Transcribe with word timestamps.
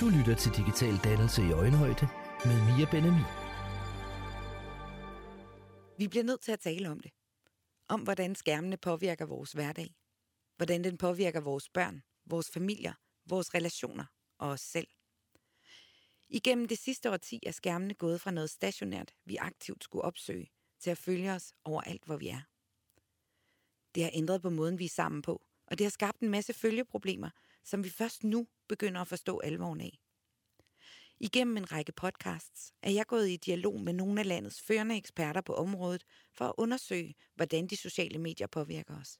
Du 0.00 0.08
lytter 0.08 0.34
til 0.34 0.52
Digital 0.56 0.96
Dannelse 0.96 1.42
i 1.42 1.52
Øjenhøjde 1.52 2.08
med 2.44 2.56
Mia 2.66 2.86
Benami. 2.90 3.24
Vi 5.98 6.08
bliver 6.08 6.24
nødt 6.24 6.40
til 6.40 6.52
at 6.52 6.60
tale 6.60 6.90
om 6.90 7.00
det. 7.00 7.10
Om 7.88 8.00
hvordan 8.00 8.34
skærmene 8.34 8.76
påvirker 8.76 9.26
vores 9.26 9.52
hverdag. 9.52 9.94
Hvordan 10.56 10.84
den 10.84 10.98
påvirker 10.98 11.40
vores 11.40 11.68
børn, 11.68 12.02
vores 12.26 12.50
familier, 12.50 12.92
vores 13.26 13.54
relationer 13.54 14.04
og 14.38 14.48
os 14.48 14.60
selv. 14.60 14.88
Igennem 16.28 16.68
det 16.68 16.78
sidste 16.78 17.10
årti 17.10 17.40
er 17.46 17.50
skærmene 17.50 17.94
gået 17.94 18.20
fra 18.20 18.30
noget 18.30 18.50
stationært, 18.50 19.14
vi 19.24 19.36
aktivt 19.36 19.84
skulle 19.84 20.04
opsøge, 20.04 20.50
til 20.80 20.90
at 20.90 20.98
følge 20.98 21.32
os 21.32 21.52
overalt, 21.64 22.04
hvor 22.04 22.16
vi 22.16 22.28
er. 22.28 22.40
Det 23.94 24.02
har 24.02 24.10
ændret 24.14 24.42
på 24.42 24.50
måden, 24.50 24.78
vi 24.78 24.84
er 24.84 24.88
sammen 24.88 25.22
på, 25.22 25.42
og 25.66 25.78
det 25.78 25.84
har 25.84 25.90
skabt 25.90 26.20
en 26.20 26.30
masse 26.30 26.52
følgeproblemer, 26.52 27.30
som 27.64 27.84
vi 27.84 27.90
først 27.90 28.24
nu 28.24 28.46
begynder 28.68 29.00
at 29.00 29.08
forstå 29.08 29.38
alvoren 29.38 29.80
af. 29.80 29.98
Igennem 31.20 31.56
en 31.56 31.72
række 31.72 31.92
podcasts 31.92 32.72
er 32.82 32.90
jeg 32.90 33.06
gået 33.06 33.28
i 33.28 33.36
dialog 33.36 33.80
med 33.80 33.92
nogle 33.92 34.20
af 34.20 34.26
landets 34.26 34.62
førende 34.62 34.96
eksperter 34.96 35.40
på 35.40 35.54
området 35.54 36.04
for 36.32 36.44
at 36.44 36.54
undersøge, 36.58 37.14
hvordan 37.34 37.66
de 37.66 37.76
sociale 37.76 38.18
medier 38.18 38.46
påvirker 38.46 39.00
os. 39.00 39.18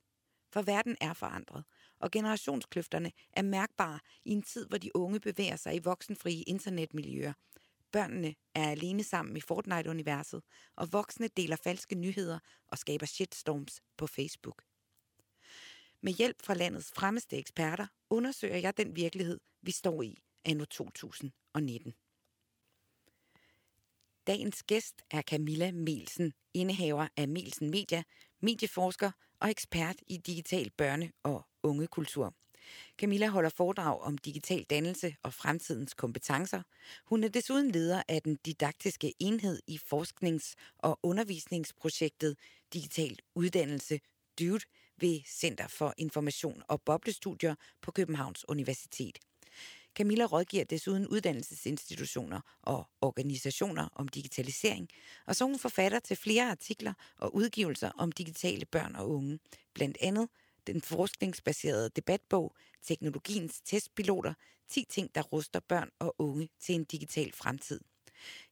For 0.52 0.62
verden 0.62 0.96
er 1.00 1.12
forandret, 1.12 1.64
og 1.98 2.10
generationskløfterne 2.10 3.12
er 3.32 3.42
mærkbare 3.42 4.00
i 4.24 4.30
en 4.30 4.42
tid, 4.42 4.66
hvor 4.66 4.78
de 4.78 4.96
unge 4.96 5.20
bevæger 5.20 5.56
sig 5.56 5.76
i 5.76 5.78
voksenfrie 5.78 6.42
internetmiljøer. 6.42 7.32
Børnene 7.92 8.34
er 8.54 8.70
alene 8.70 9.04
sammen 9.04 9.36
i 9.36 9.40
Fortnite-universet, 9.40 10.42
og 10.76 10.92
voksne 10.92 11.28
deler 11.28 11.56
falske 11.56 11.94
nyheder 11.94 12.38
og 12.68 12.78
skaber 12.78 13.06
shitstorms 13.06 13.80
på 13.96 14.06
Facebook. 14.06 14.62
Med 16.02 16.12
hjælp 16.12 16.42
fra 16.42 16.54
landets 16.54 16.92
fremmeste 16.94 17.36
eksperter 17.36 17.86
undersøger 18.10 18.56
jeg 18.56 18.76
den 18.76 18.96
virkelighed, 18.96 19.40
vi 19.62 19.70
står 19.70 20.02
i 20.02 20.18
anno 20.44 20.64
2019. 20.64 21.94
Dagens 24.26 24.62
gæst 24.62 25.02
er 25.10 25.22
Camilla 25.22 25.72
Melsen, 25.72 26.32
indehaver 26.54 27.08
af 27.16 27.28
Melsen 27.28 27.70
Media, 27.70 28.02
medieforsker 28.42 29.10
og 29.40 29.50
ekspert 29.50 29.96
i 30.06 30.16
digital 30.16 30.70
børne- 30.82 31.20
og 31.22 31.46
ungekultur. 31.62 32.34
Camilla 32.98 33.28
holder 33.28 33.50
foredrag 33.50 34.00
om 34.00 34.18
digital 34.18 34.62
dannelse 34.64 35.16
og 35.22 35.34
fremtidens 35.34 35.94
kompetencer. 35.94 36.62
Hun 37.06 37.24
er 37.24 37.28
desuden 37.28 37.70
leder 37.70 38.02
af 38.08 38.22
den 38.22 38.36
didaktiske 38.36 39.14
enhed 39.18 39.60
i 39.66 39.78
forsknings- 39.78 40.54
og 40.78 40.98
undervisningsprojektet 41.02 42.36
Digital 42.72 43.18
Uddannelse, 43.34 44.00
DUDE, 44.38 44.64
ved 45.00 45.20
Center 45.26 45.68
for 45.68 45.94
Information 45.96 46.62
og 46.68 46.82
Boblestudier 46.82 47.54
på 47.82 47.90
Københavns 47.90 48.48
Universitet. 48.48 49.18
Camilla 49.94 50.24
rådgiver 50.24 50.64
desuden 50.64 51.06
uddannelsesinstitutioner 51.06 52.40
og 52.62 52.88
organisationer 53.00 53.88
om 53.94 54.08
digitalisering, 54.08 54.88
og 55.26 55.36
så 55.36 55.44
hun 55.44 55.58
forfatter 55.58 55.98
til 55.98 56.16
flere 56.16 56.50
artikler 56.50 56.92
og 57.18 57.34
udgivelser 57.34 57.90
om 57.90 58.12
digitale 58.12 58.64
børn 58.64 58.96
og 58.96 59.10
unge, 59.10 59.38
blandt 59.74 59.98
andet 60.00 60.28
den 60.66 60.82
forskningsbaserede 60.82 61.90
debatbog 61.96 62.56
Teknologiens 62.82 63.60
testpiloter, 63.60 64.34
10 64.68 64.84
ting, 64.90 65.14
der 65.14 65.22
ruster 65.22 65.60
børn 65.60 65.90
og 65.98 66.14
unge 66.18 66.48
til 66.60 66.74
en 66.74 66.84
digital 66.84 67.32
fremtid. 67.32 67.80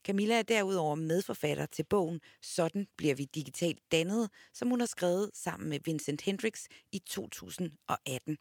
Camilla 0.05 0.39
er 0.39 0.43
derudover 0.43 0.95
medforfatter 0.95 1.67
til 1.67 1.85
bogen 1.85 2.21
Sådan 2.43 2.87
bliver 2.97 3.15
vi 3.15 3.25
digitalt 3.25 3.93
dannet, 3.93 4.31
som 4.55 4.69
hun 4.69 4.81
har 4.81 4.87
skrevet 4.87 5.31
sammen 5.35 5.69
med 5.69 5.81
Vincent 5.85 6.23
Hendricks 6.23 6.69
i 6.93 6.99
2018. 6.99 8.39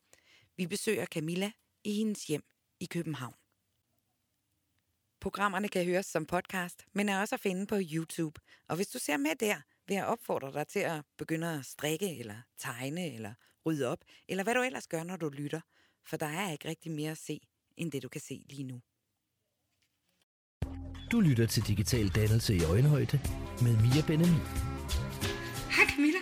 Vi 0.58 0.68
besøger 0.68 1.06
Camilla 1.06 1.52
i 1.84 1.94
hendes 1.94 2.28
hjem 2.28 2.44
i 2.80 2.86
København. 2.86 3.34
Programmerne 5.20 5.70
kan 5.70 5.86
høres 5.86 6.06
som 6.06 6.26
podcast, 6.26 6.86
men 6.94 7.10
er 7.10 7.20
også 7.20 7.36
at 7.36 7.42
finde 7.42 7.68
på 7.68 7.76
YouTube. 7.94 8.42
Og 8.68 8.76
hvis 8.76 8.88
du 8.88 9.00
ser 9.00 9.18
med 9.18 9.36
der, 9.40 9.62
vil 9.88 9.96
jeg 9.96 10.06
opfordre 10.06 10.54
dig 10.54 10.68
til 10.68 10.80
at 10.80 11.06
begynde 11.18 11.60
at 11.60 11.66
strikke, 11.66 12.20
eller 12.20 12.42
tegne, 12.58 13.14
eller 13.14 13.34
rydde 13.66 13.88
op, 13.88 14.00
eller 14.28 14.44
hvad 14.44 14.54
du 14.54 14.62
ellers 14.62 14.88
gør, 14.88 15.04
når 15.04 15.18
du 15.18 15.30
lytter. 15.30 15.62
For 16.06 16.18
der 16.18 16.26
er 16.26 16.52
ikke 16.52 16.68
rigtig 16.68 16.92
mere 16.92 17.12
at 17.12 17.18
se, 17.18 17.40
end 17.78 17.92
det 17.92 18.04
du 18.04 18.10
kan 18.10 18.22
se 18.22 18.46
lige 18.50 18.64
nu. 18.64 18.82
Du 21.12 21.20
lytter 21.20 21.46
til 21.46 21.64
Digital 21.68 22.08
Dannelse 22.08 22.56
i 22.56 22.64
Øjenhøjde 22.64 23.20
med 23.62 23.72
Mia 23.72 24.02
Benami. 24.08 24.40
Hej 25.76 25.86
Camilla. 25.96 26.20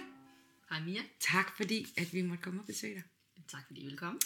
Hej 0.70 0.80
Mia. 0.86 1.02
Tak 1.20 1.58
fordi, 1.58 1.88
at 1.98 2.14
vi 2.14 2.22
måtte 2.22 2.44
komme 2.44 2.62
og 2.62 2.66
besøge 2.66 2.94
dig. 2.94 3.04
Tak 3.48 3.68
fordi 3.68 3.82
I 3.82 3.86
vil 3.86 3.98
komme. 3.98 4.20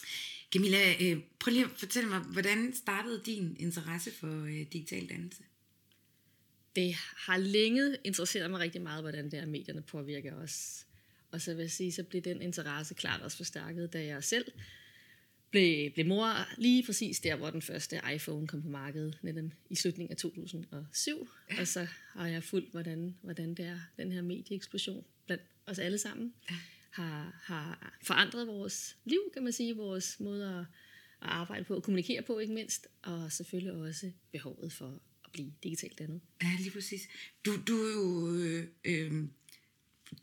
Camilla, 0.54 0.94
øh, 1.02 1.18
prøv 1.40 1.52
lige 1.52 1.66
at 1.66 1.72
fortælle 1.72 2.10
mig, 2.10 2.20
hvordan 2.20 2.74
startede 2.76 3.22
din 3.26 3.56
interesse 3.60 4.12
for 4.12 4.44
øh, 4.44 4.66
digital 4.74 5.10
dannelse? 5.10 5.44
Det 6.76 6.96
har 7.18 7.38
længe 7.38 7.96
interesseret 8.04 8.52
mig 8.52 8.60
rigtig 8.60 8.82
meget, 8.82 9.04
hvordan 9.04 9.26
det 9.32 9.40
er, 9.40 9.46
medierne 9.46 9.82
påvirker 9.82 10.36
os. 10.36 10.86
Og 11.32 11.42
så 11.42 11.54
vil 11.54 11.62
jeg 11.62 11.72
sige, 11.72 11.92
så 11.92 12.04
blev 12.04 12.22
den 12.22 12.42
interesse 12.42 12.94
klart 12.94 13.22
også 13.22 13.38
forstærket, 13.38 13.94
da 13.94 14.06
jeg 14.06 14.24
selv 14.24 14.46
blev, 15.52 15.92
blev 15.92 16.06
mor 16.06 16.58
lige 16.58 16.84
præcis 16.84 17.20
der, 17.20 17.36
hvor 17.36 17.50
den 17.50 17.62
første 17.62 18.02
iPhone 18.16 18.48
kom 18.48 18.62
på 18.62 18.70
markedet, 18.70 19.18
netop 19.22 19.52
i 19.70 19.76
slutningen 19.76 20.12
af 20.12 20.18
2007. 20.18 21.30
Ja. 21.52 21.62
Og 21.62 21.68
så 21.68 21.88
har 22.14 22.28
jeg 22.28 22.44
fulgt, 22.44 22.72
hvordan, 22.72 23.18
hvordan 23.22 23.54
det 23.54 23.66
er, 23.66 23.80
den 23.98 24.12
her 24.12 24.22
medieeksplosion 24.22 25.06
blandt 25.26 25.44
os 25.66 25.80
alle 25.80 25.98
sammen, 25.98 26.34
ja. 26.50 26.56
har, 26.92 27.42
har 27.44 27.98
forandret 28.04 28.48
vores 28.48 28.98
liv, 29.06 29.20
kan 29.34 29.44
man 29.44 29.54
sige, 29.54 29.76
vores 29.76 30.20
måde 30.20 30.50
at, 30.50 30.60
at 30.60 30.66
arbejde 31.22 31.64
på 31.64 31.76
og 31.76 31.84
kommunikere 31.84 32.22
på, 32.22 32.40
ikke 32.40 32.54
mindst, 32.54 32.88
og 33.02 33.32
selvfølgelig 33.32 33.74
også 33.74 34.12
behovet 34.32 34.74
for 34.74 35.02
at 35.26 35.32
blive 35.32 35.54
digitalt 35.64 36.00
dannet. 36.00 36.22
Ja, 36.44 36.52
lige 36.60 36.72
præcis. 36.72 37.02
Du, 37.46 37.52
du 37.68 37.74
er 37.74 37.92
jo... 37.92 38.34
Øh, 38.36 38.68
øh 38.86 39.24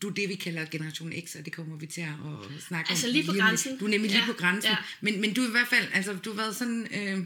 du 0.02 0.08
er 0.08 0.14
det, 0.14 0.28
vi 0.28 0.34
kalder 0.34 0.66
Generation 0.70 1.12
X, 1.26 1.34
og 1.36 1.44
det 1.44 1.52
kommer 1.52 1.76
vi 1.76 1.86
til 1.86 2.00
at 2.00 2.62
snakke 2.62 2.90
altså 2.90 3.06
om. 3.06 3.12
lige 3.12 3.26
på 3.26 3.32
lige 3.32 3.42
grænsen. 3.42 3.78
Du 3.78 3.84
er 3.84 3.88
nemlig 3.90 4.10
lige 4.10 4.20
ja, 4.20 4.26
på 4.26 4.32
grænsen. 4.32 4.70
Ja. 4.70 4.76
Men, 5.00 5.20
men 5.20 5.34
du 5.34 5.42
er 5.42 5.48
i 5.48 5.50
hvert 5.50 5.68
fald, 5.68 5.88
altså 5.92 6.12
du 6.24 6.30
har 6.30 6.36
været 6.36 6.56
sådan, 6.56 6.88
øh, 6.94 7.24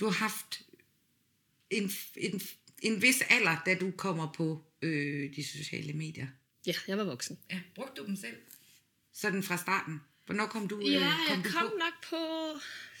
du 0.00 0.04
har 0.04 0.12
haft 0.12 0.62
en, 1.70 1.90
en, 2.16 2.40
en 2.82 3.02
vis 3.02 3.22
alder, 3.30 3.62
da 3.66 3.74
du 3.74 3.90
kommer 3.90 4.32
på 4.32 4.64
øh, 4.82 5.36
de 5.36 5.44
sociale 5.44 5.92
medier. 5.92 6.26
Ja, 6.66 6.72
jeg 6.88 6.98
var 6.98 7.04
voksen. 7.04 7.38
Ja, 7.50 7.60
brugte 7.74 8.02
du 8.02 8.06
dem 8.06 8.16
selv? 8.16 8.36
Sådan 9.12 9.42
fra 9.42 9.56
starten? 9.56 10.00
Hvornår 10.26 10.46
kom 10.46 10.68
du, 10.68 10.80
Ja, 10.80 10.86
øh, 10.86 11.02
kom 11.02 11.36
jeg 11.36 11.44
du 11.44 11.50
kom 11.50 11.68
på? 11.70 11.76
nok 11.78 12.04
på 12.10 12.16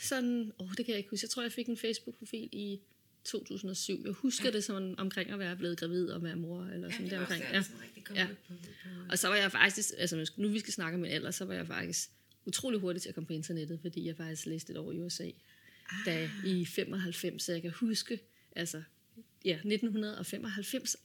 sådan, 0.00 0.52
åh, 0.58 0.68
det 0.76 0.76
kan 0.76 0.88
jeg 0.88 0.98
ikke 0.98 1.10
huske. 1.10 1.24
Jeg 1.24 1.30
tror, 1.30 1.42
jeg 1.42 1.52
fik 1.52 1.66
en 1.66 1.78
Facebook-profil 1.78 2.48
i 2.52 2.80
2007. 3.28 4.02
Jeg 4.04 4.12
husker 4.12 4.44
ja. 4.44 4.50
det 4.50 4.64
sådan 4.64 4.94
omkring 4.98 5.30
at 5.30 5.38
være 5.38 5.56
blevet 5.56 5.78
gravid 5.78 6.08
og 6.08 6.22
være 6.22 6.36
mor, 6.36 6.64
eller 6.64 6.90
sådan 6.90 7.10
der 7.10 7.20
omkring. 7.20 7.44
Ja. 7.52 7.64
Ja. 8.14 8.26
Og 9.10 9.18
så 9.18 9.28
var 9.28 9.36
jeg 9.36 9.52
faktisk, 9.52 9.90
altså 9.98 10.30
nu 10.36 10.48
vi 10.48 10.58
skal 10.58 10.72
snakke 10.72 10.94
om 10.94 11.00
min 11.00 11.10
alder, 11.10 11.30
så 11.30 11.44
var 11.44 11.54
jeg 11.54 11.66
faktisk 11.66 12.10
utrolig 12.46 12.80
hurtig 12.80 13.02
til 13.02 13.08
at 13.08 13.14
komme 13.14 13.26
på 13.26 13.32
internettet, 13.32 13.80
fordi 13.80 14.06
jeg 14.06 14.16
faktisk 14.16 14.46
læste 14.46 14.72
et 14.72 14.78
år 14.78 14.92
i 14.92 14.98
USA, 14.98 15.24
ah. 15.24 15.32
da 16.06 16.30
i 16.44 16.64
95, 16.64 17.42
så 17.42 17.52
jeg 17.52 17.62
kan 17.62 17.70
huske, 17.70 18.20
altså 18.56 18.82
ja, 19.44 19.54
1995, 19.54 20.94
at 20.94 21.00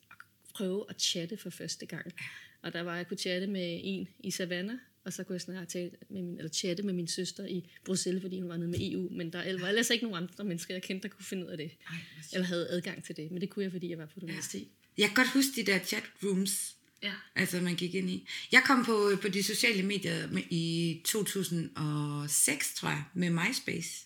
prøve 0.54 0.86
at 0.90 1.02
chatte 1.02 1.38
for 1.38 1.50
første 1.50 1.86
gang. 1.86 2.14
Og 2.62 2.74
der 2.74 2.82
var, 2.82 2.96
jeg 2.96 3.08
kunne 3.08 3.18
chatte 3.18 3.48
med 3.48 3.80
en 3.84 4.08
i 4.20 4.32
Savannah, 4.32 4.78
og 5.06 5.14
så 5.14 5.24
kunne 5.24 5.34
jeg 5.34 5.42
snart 5.42 5.68
tale 5.68 5.92
med 6.10 6.22
min, 6.22 6.38
eller 6.38 6.52
chatte 6.52 6.84
med 6.84 6.94
min 6.94 7.08
søster 7.08 7.46
i 7.46 7.70
Bruxelles, 7.86 8.22
fordi 8.22 8.40
hun 8.40 8.50
var 8.50 8.58
nede 8.58 8.70
med 8.70 8.80
EU, 8.92 9.10
men 9.12 9.34
der 9.34 9.60
var 9.60 9.68
ellers 9.68 9.90
ikke 9.90 10.06
nogen 10.06 10.24
andre 10.24 10.44
mennesker, 10.44 10.74
jeg 10.74 10.84
kendte, 10.84 11.08
der 11.08 11.14
kunne 11.16 11.26
finde 11.26 11.46
ud 11.46 11.50
af 11.52 11.58
det, 11.58 11.72
Ej, 11.90 11.96
eller 12.34 12.48
havde 12.48 12.68
adgang 12.70 13.04
til 13.04 13.16
det, 13.18 13.32
men 13.32 13.42
det 13.42 13.50
kunne 13.50 13.64
jeg, 13.64 13.72
fordi 13.72 13.90
jeg 13.90 13.98
var 13.98 14.06
på 14.06 14.14
et 14.18 14.24
universitet. 14.24 14.68
Jeg 14.98 15.08
kan 15.08 15.16
godt 15.16 15.30
huske 15.34 15.52
de 15.56 15.66
der 15.72 15.80
chat 15.80 16.04
rooms, 16.24 16.76
Ja. 17.04 17.14
altså 17.36 17.62
man 17.62 17.76
gik 17.76 17.96
ind 17.96 18.10
i. 18.10 18.28
Jeg 18.52 18.62
kom 18.66 18.86
på, 18.86 19.12
på 19.22 19.28
de 19.28 19.44
sociale 19.44 19.84
medier 19.84 20.28
med, 20.28 20.42
i 20.50 21.02
2006, 21.06 22.74
tror 22.76 22.90
jeg, 22.90 23.04
med 23.14 23.30
MySpace. 23.30 24.06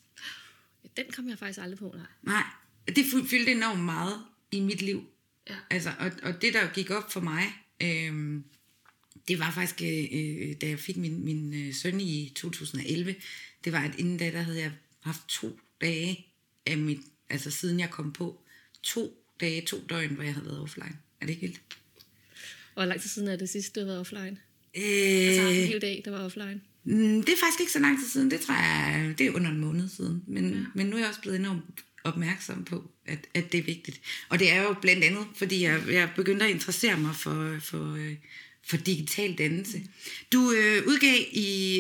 Den 0.98 1.06
kom 1.13 1.30
jeg 1.30 1.38
faktisk 1.39 1.60
aldrig 1.60 1.80
på, 1.80 1.94
nej. 1.98 2.06
Nej, 2.24 2.44
det 2.88 3.06
fy- 3.06 3.30
fyldte 3.30 3.51
enormt 3.51 3.83
meget 3.83 4.21
i 4.51 4.60
mit 4.60 4.81
liv. 4.81 5.04
Ja. 5.50 5.56
Altså, 5.69 5.89
og, 6.00 6.12
og 6.24 6.42
det, 6.42 6.54
der 6.54 6.74
gik 6.74 6.89
op 6.89 7.12
for 7.12 7.19
mig, 7.19 7.44
øhm, 7.83 8.44
det 9.27 9.39
var 9.39 9.51
faktisk, 9.51 9.81
øh, 9.81 10.53
da 10.62 10.68
jeg 10.68 10.79
fik 10.79 10.97
min, 10.97 11.25
min 11.25 11.53
øh, 11.53 11.74
søn 11.74 12.01
i 12.01 12.31
2011, 12.35 13.15
det 13.63 13.74
var, 13.74 13.79
at 13.83 13.91
inden 13.97 14.18
da, 14.18 14.31
der 14.31 14.41
havde 14.41 14.59
jeg 14.59 14.71
haft 15.01 15.21
to 15.27 15.59
dage 15.81 16.25
af 16.65 16.77
mit, 16.77 17.00
altså 17.29 17.51
siden 17.51 17.79
jeg 17.79 17.89
kom 17.89 18.12
på, 18.13 18.41
to 18.83 19.24
dage, 19.39 19.62
to 19.62 19.77
døgn, 19.89 20.13
hvor 20.13 20.24
jeg 20.24 20.33
havde 20.33 20.45
været 20.45 20.62
offline. 20.62 20.97
Er 21.21 21.25
det 21.25 21.29
ikke 21.33 21.41
vildt? 21.41 21.62
Og 22.75 22.83
hvor 22.83 22.85
lang 22.85 23.01
tid 23.01 23.09
siden 23.09 23.27
er 23.27 23.35
det 23.35 23.50
sidste, 23.50 23.79
du 23.79 23.85
har 23.85 23.85
været 23.85 24.00
offline? 24.00 24.38
Øh, 24.75 25.27
Altså 25.27 25.41
en 25.41 25.68
hel 25.68 25.81
dag, 25.81 26.01
der 26.06 26.12
var 26.12 26.19
offline. 26.25 26.62
Mm, 26.83 27.23
Det 27.23 27.33
er 27.33 27.38
faktisk 27.38 27.59
ikke 27.59 27.71
så 27.71 27.80
lang 27.80 28.00
tid 28.00 28.07
siden. 28.07 28.31
Det 28.31 28.39
tror 28.39 28.53
jeg, 28.53 29.15
det 29.18 29.25
er 29.27 29.31
under 29.31 29.50
en 29.50 29.59
måned 29.59 29.89
siden. 29.89 30.23
Men, 30.27 30.53
ja. 30.53 30.59
men 30.75 30.85
nu 30.88 30.95
er 30.95 31.00
jeg 31.00 31.07
også 31.07 31.21
blevet 31.21 31.39
enormt 31.39 31.63
opmærksom 32.03 32.63
på, 32.63 32.91
at, 33.06 33.19
at 33.33 33.51
det 33.51 33.57
er 33.57 33.63
vigtigt. 33.63 34.01
Og 34.30 34.39
det 34.39 34.51
er 34.51 34.62
jo 34.62 34.75
blandt 34.81 35.03
andet, 35.03 35.27
fordi 35.35 35.63
jeg, 35.63 35.83
jeg 35.89 36.09
begyndte 36.15 36.45
at 36.45 36.51
interessere 36.51 37.00
mig 37.00 37.15
for, 37.15 37.57
for, 37.62 37.95
øh, 37.95 38.15
for 38.69 38.78
digital 38.78 39.38
dannelse. 39.38 39.81
Du 40.34 40.52
øh, 40.52 40.88
udgav 40.88 41.19
i, 41.31 41.78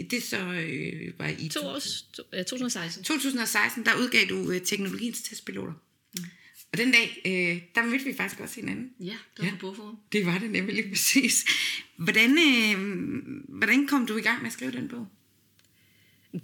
øh, 0.00 0.10
det 0.10 0.22
så 0.22 0.38
øh, 0.52 1.12
var 1.18 1.28
i 1.38 1.48
To 1.48 1.60
års, 1.66 2.02
to, 2.12 2.22
ja, 2.32 2.42
2016. 2.42 3.04
2016, 3.04 3.84
der 3.84 3.90
udgav 4.00 4.26
du 4.28 4.50
øh, 4.50 4.60
teknologiens 4.60 5.22
testpiloter. 5.22 5.72
Mm. 6.18 6.24
Og 6.72 6.78
den 6.78 6.92
dag, 6.92 7.22
øh, 7.26 7.62
der 7.74 7.84
mødte 7.86 8.04
vi 8.04 8.14
faktisk 8.16 8.40
også 8.40 8.54
hinanden. 8.54 8.90
Ja, 9.00 9.04
det 9.04 9.18
var 9.38 9.44
Ja. 9.44 9.50
på 9.50 9.56
bogforum. 9.60 9.96
Det 10.12 10.26
var 10.26 10.38
det 10.38 10.50
nemlig 10.50 10.74
lige 10.78 10.88
præcis. 10.88 11.44
Hvordan, 11.96 12.30
øh, 12.30 12.78
hvordan 13.48 13.86
kom 13.86 14.06
du 14.06 14.16
i 14.16 14.20
gang 14.20 14.42
med 14.42 14.46
at 14.46 14.52
skrive 14.52 14.72
den 14.72 14.88
bog? 14.88 15.06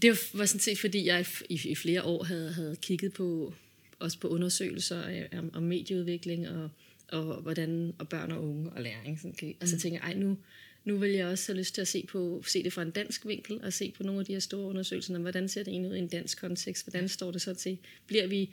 Det 0.02 0.30
var- 0.34 0.46
sådan 0.46 0.60
set, 0.60 0.78
fordi 0.78 1.06
jeg 1.06 1.26
i, 1.50 1.60
i 1.64 1.74
flere 1.74 2.02
år 2.02 2.24
havde, 2.24 2.52
havde 2.52 2.76
kigget 2.82 3.12
på 3.12 3.54
også 3.98 4.18
på 4.18 4.28
undersøgelser 4.28 5.26
om, 5.38 5.50
om 5.54 5.62
medieudvikling 5.62 6.48
og, 6.48 6.70
og 7.08 7.42
hvordan 7.42 7.94
og 7.98 8.08
børn 8.08 8.32
og 8.32 8.48
unge 8.48 8.70
og 8.70 8.82
læring. 8.82 9.18
Sådan, 9.20 9.34
kan- 9.34 9.54
og 9.60 9.68
så 9.68 9.78
tænker 9.78 9.98
jeg, 10.02 10.12
ej, 10.12 10.18
nu, 10.18 10.38
nu 10.84 10.96
vil 10.96 11.10
jeg 11.10 11.26
også 11.26 11.52
have 11.52 11.58
lyst 11.58 11.74
til 11.74 11.80
at 11.80 11.88
se, 11.88 12.06
på, 12.08 12.42
se 12.46 12.62
det 12.62 12.72
fra 12.72 12.82
en 12.82 12.90
dansk 12.90 13.26
vinkel 13.26 13.60
og 13.62 13.72
se 13.72 13.92
på 13.96 14.02
nogle 14.02 14.20
af 14.20 14.26
de 14.26 14.32
her 14.32 14.40
store 14.40 14.68
undersøgelser. 14.68 15.14
om, 15.14 15.20
Hvordan 15.22 15.48
ser 15.48 15.62
det 15.62 15.70
egentlig 15.70 15.90
ud 15.90 15.96
i 15.96 15.98
en 15.98 16.08
dansk 16.08 16.40
kontekst? 16.40 16.84
Hvordan 16.86 17.08
står 17.08 17.30
det 17.30 17.42
så 17.42 17.54
til? 17.54 17.78
Bliver 18.06 18.26
vi 18.26 18.50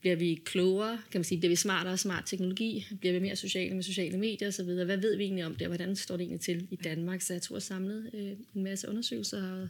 bliver 0.00 0.16
vi 0.16 0.42
klogere, 0.44 1.00
kan 1.10 1.18
man 1.18 1.24
sige, 1.24 1.38
bliver 1.38 1.48
vi 1.48 1.56
smartere 1.56 1.92
og 1.92 1.98
smart 1.98 2.24
teknologi, 2.26 2.86
bliver 3.00 3.12
vi 3.12 3.18
mere 3.18 3.36
sociale 3.36 3.74
med 3.74 3.82
sociale 3.82 4.18
medier 4.18 4.48
osv. 4.48 4.64
Hvad 4.64 4.96
ved 4.96 5.16
vi 5.16 5.24
egentlig 5.24 5.46
om 5.46 5.54
det, 5.54 5.62
og 5.62 5.66
hvordan 5.66 5.96
står 5.96 6.16
det 6.16 6.24
egentlig 6.24 6.40
til 6.40 6.68
i 6.70 6.76
Danmark? 6.76 7.20
Så 7.20 7.32
jeg 7.32 7.42
tog 7.42 7.54
og 7.54 7.62
samlede 7.62 8.10
øh, 8.14 8.32
en 8.54 8.62
masse 8.64 8.88
undersøgelser, 8.88 9.52
og, 9.52 9.68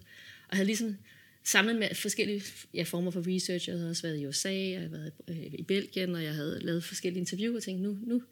og 0.49 0.56
havde 0.56 0.66
ligesom 0.66 0.96
samlet 1.44 1.76
med 1.76 1.94
forskellige 1.94 2.42
ja, 2.75 2.82
former 2.82 3.10
for 3.10 3.34
research. 3.37 3.69
Jeg 3.69 3.76
havde 3.76 3.90
også 3.90 4.02
været 4.02 4.20
i 4.20 4.26
USA, 4.26 4.52
jeg 4.52 4.78
havde 4.78 4.92
været 4.92 5.12
øh, 5.28 5.37
i 5.37 5.62
Belgien, 5.62 6.14
og 6.14 6.25
jeg 6.25 6.34
havde 6.34 6.58
lavet 6.62 6.84
forskellige 6.84 7.20
interviewer 7.20 7.56
og 7.56 7.62
tænkte, 7.62 7.82
nu, 7.82 7.98
nu, 8.06 8.22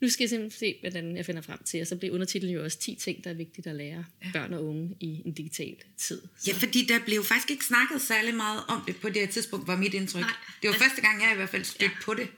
nu 0.00 0.08
skal 0.08 0.24
jeg 0.24 0.30
simpelthen 0.30 0.58
se, 0.58 0.76
hvordan 0.80 1.16
jeg 1.16 1.26
finder 1.26 1.42
frem 1.42 1.58
til. 1.64 1.80
Og 1.80 1.86
så 1.86 1.96
blev 1.96 2.12
undertitlen 2.12 2.52
jo 2.52 2.64
også 2.64 2.78
10 2.78 2.94
ting, 2.94 3.24
der 3.24 3.30
er 3.30 3.34
vigtigt 3.34 3.66
at 3.66 3.76
lære 3.76 4.04
børn 4.32 4.52
og 4.52 4.64
unge 4.64 4.96
i 5.00 5.22
en 5.24 5.32
digital 5.32 5.76
tid. 5.96 6.22
Så. 6.38 6.50
Ja, 6.50 6.56
fordi 6.56 6.86
der 6.86 6.98
blev 7.04 7.24
faktisk 7.24 7.50
ikke 7.50 7.64
snakket 7.64 8.00
særlig 8.00 8.34
meget 8.34 8.60
om 8.68 8.82
det 8.86 8.96
på 8.96 9.08
det 9.08 9.16
her 9.16 9.26
tidspunkt, 9.26 9.66
var 9.66 9.76
mit 9.76 9.94
indtryk. 9.94 10.20
Nej. 10.20 10.30
Det 10.62 10.68
var 10.70 10.74
første 10.74 11.00
gang, 11.00 11.22
jeg 11.22 11.32
i 11.32 11.36
hvert 11.36 11.48
fald 11.48 11.64
stødte 11.64 11.84
ja. 11.84 12.04
på 12.04 12.14
det. 12.14 12.28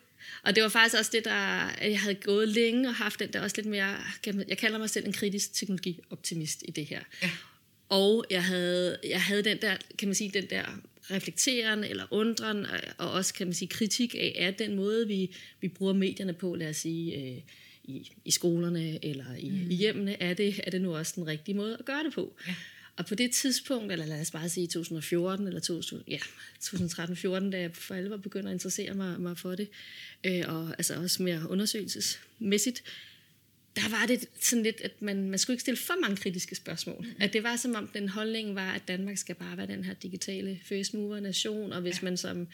Og 0.43 0.55
det 0.55 0.63
var 0.63 0.69
faktisk 0.69 0.99
også 0.99 1.11
det, 1.15 1.25
der 1.25 1.71
jeg 1.81 2.01
havde 2.01 2.15
gået 2.15 2.49
længe 2.49 2.89
og 2.89 2.95
haft 2.95 3.19
den 3.19 3.33
der 3.33 3.41
også 3.41 3.57
lidt 3.57 3.67
mere, 3.67 3.97
jeg 4.49 4.59
kalder 4.59 4.79
mig 4.79 4.91
selv 4.91 5.07
en 5.07 5.13
kritisk 5.13 5.53
teknologioptimist 5.55 6.65
i 6.69 6.71
det 6.71 6.87
her. 6.87 7.01
Ja. 7.23 7.31
Og 7.89 8.25
jeg 8.31 8.45
havde, 8.45 8.99
jeg 9.05 9.23
havde 9.23 9.43
den 9.45 9.59
der, 9.63 9.77
kan 9.99 10.09
man 10.09 10.15
sige, 10.15 10.31
den 10.35 10.51
der 10.51 10.65
reflekteren 11.11 11.85
eller 11.85 12.05
undren, 12.11 12.67
og- 12.67 12.81
og 12.99 13.11
også, 13.13 13.35
kan 13.35 13.47
man 13.47 13.55
sige, 13.55 13.69
kritik 13.69 14.15
af, 14.15 14.33
er 14.39 14.51
den 14.51 14.75
måde, 14.77 15.07
vi, 15.09 15.37
vi 15.61 15.69
bruger 15.69 15.93
medierne 15.93 16.33
på, 16.33 16.55
lad 16.55 16.69
os 16.69 16.77
sige, 16.77 17.17
øh, 17.17 17.39
i, 17.85 18.11
i 18.25 18.31
skolerne 18.31 19.05
eller 19.05 19.35
i, 19.39 19.49
mm. 19.51 19.71
i 19.71 19.75
hjemmene, 19.75 20.23
er 20.23 20.35
det, 20.35 20.61
er 20.67 20.71
det 20.71 20.81
nu 20.81 20.97
også 20.97 21.13
den 21.17 21.27
rigtige 21.27 21.55
måde 21.55 21.77
at 21.79 21.85
gøre 21.85 22.05
det 22.05 22.13
på? 22.15 22.33
Ja. 22.49 22.55
Og 22.97 23.07
på 23.07 23.15
det 23.15 23.31
tidspunkt, 23.31 23.93
eller 23.93 24.07
lad 24.07 24.21
os 24.21 24.31
bare 24.31 24.49
sige 24.49 24.67
2014 24.67 25.47
eller 25.47 25.61
2000, 25.61 26.03
ja, 26.09 26.19
2013-14, 26.65 27.51
da 27.51 27.61
jeg 27.61 27.71
for 27.75 27.95
alvor 27.95 28.17
begynder 28.17 28.49
at 28.49 28.53
interessere 28.55 28.95
mig, 28.95 29.21
mig 29.21 29.39
for 29.39 29.55
det, 29.55 29.69
øh, 30.25 30.43
og 30.49 30.69
altså 30.79 30.95
også 30.95 31.23
mere 31.23 31.51
undersøgelsesmæssigt, 31.51 32.83
der 33.77 33.89
var 33.91 34.07
det 34.07 34.29
sådan 34.41 34.63
lidt, 34.63 34.81
at 34.81 35.03
man, 35.03 35.31
man 35.31 35.39
skulle 35.39 35.55
ikke 35.55 35.61
stille 35.61 35.79
for 35.79 35.95
mange 36.01 36.17
kritiske 36.17 36.55
spørgsmål. 36.55 37.01
Mm. 37.01 37.15
At 37.21 37.33
det 37.33 37.43
var 37.43 37.57
som 37.57 37.75
om 37.75 37.91
den 37.95 38.09
holdning 38.09 38.55
var, 38.55 38.73
at 38.73 38.83
Danmark 38.89 39.19
skal 39.19 39.35
bare 39.35 39.57
være 39.57 39.67
den 39.67 39.85
her 39.85 39.95
digitale 39.95 40.61
first 40.65 40.95
mover 40.95 41.21
nation, 41.21 41.73
og 41.73 41.81
hvis 41.81 42.03
ja. 42.03 42.05
man 42.05 42.17
som 42.17 42.49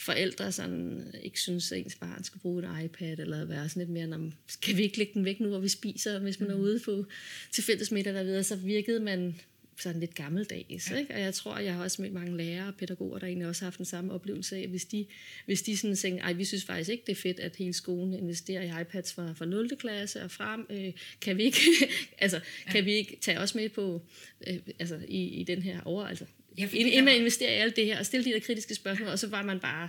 forældre 0.00 0.52
sådan, 0.52 1.14
ikke 1.22 1.40
synes, 1.40 1.72
at 1.72 1.78
ens 1.78 1.94
barn 1.94 2.24
skal 2.24 2.40
bruge 2.40 2.62
en 2.62 2.84
iPad, 2.84 3.18
eller 3.18 3.44
være 3.44 3.68
sådan 3.68 3.80
lidt 3.80 3.90
mere, 3.90 4.06
"Nå, 4.06 4.30
kan 4.62 4.76
vi 4.76 4.82
ikke 4.82 4.98
lægge 4.98 5.14
den 5.14 5.24
væk 5.24 5.40
nu, 5.40 5.48
hvor 5.48 5.58
vi 5.58 5.68
spiser, 5.68 6.18
hvis 6.18 6.40
man 6.40 6.50
er 6.50 6.54
ude 6.54 6.80
på 6.84 7.06
til 7.52 7.64
fælles 7.64 7.90
middag 7.90 8.24
videre, 8.24 8.44
så 8.44 8.56
virkede 8.56 9.00
man 9.00 9.40
sådan 9.82 10.00
lidt 10.00 10.14
gammeldags. 10.14 10.90
Ja. 10.90 10.98
Ikke? 10.98 11.14
Og 11.14 11.20
jeg 11.20 11.34
tror, 11.34 11.58
jeg 11.58 11.74
har 11.74 11.82
også 11.82 12.02
mødt 12.02 12.12
mange 12.12 12.36
lærere 12.36 12.68
og 12.68 12.74
pædagoger, 12.74 13.18
der 13.18 13.26
egentlig 13.26 13.48
også 13.48 13.62
har 13.62 13.66
haft 13.66 13.78
den 13.78 13.86
samme 13.86 14.12
oplevelse 14.12 14.56
af, 14.56 14.68
hvis 14.68 14.84
de, 14.84 15.06
hvis 15.46 15.62
de 15.62 15.76
sådan 15.76 15.96
tænker, 15.96 16.22
ej, 16.24 16.32
vi 16.32 16.44
synes 16.44 16.64
faktisk 16.64 16.90
ikke, 16.90 17.04
det 17.06 17.12
er 17.12 17.16
fedt, 17.16 17.40
at 17.40 17.56
hele 17.56 17.72
skolen 17.72 18.14
investerer 18.14 18.62
i 18.62 18.80
iPads 18.80 19.12
fra, 19.12 19.32
fra 19.32 19.44
0. 19.44 19.76
klasse 19.78 20.22
og 20.22 20.30
frem, 20.30 20.66
øh, 20.70 20.92
kan 21.20 21.36
vi 21.36 21.42
ikke, 21.42 21.60
altså, 22.18 22.40
ja. 22.66 22.72
kan 22.72 22.84
vi 22.84 22.92
ikke 22.92 23.18
tage 23.20 23.38
os 23.38 23.54
med 23.54 23.68
på, 23.68 24.02
øh, 24.46 24.58
altså, 24.78 25.00
i, 25.08 25.24
i 25.24 25.44
den 25.44 25.62
her 25.62 25.80
over, 25.84 26.06
altså, 26.06 26.24
Ja, 26.58 26.68
ja, 26.72 26.78
inden, 26.78 27.04
man 27.04 27.16
investerer 27.16 27.50
i 27.50 27.54
alt 27.54 27.76
det 27.76 27.86
her, 27.86 27.98
og 27.98 28.06
stille 28.06 28.24
de 28.24 28.30
der 28.30 28.40
kritiske 28.40 28.74
spørgsmål, 28.74 29.08
og 29.08 29.18
så 29.18 29.26
var 29.26 29.42
man 29.42 29.60
bare 29.60 29.88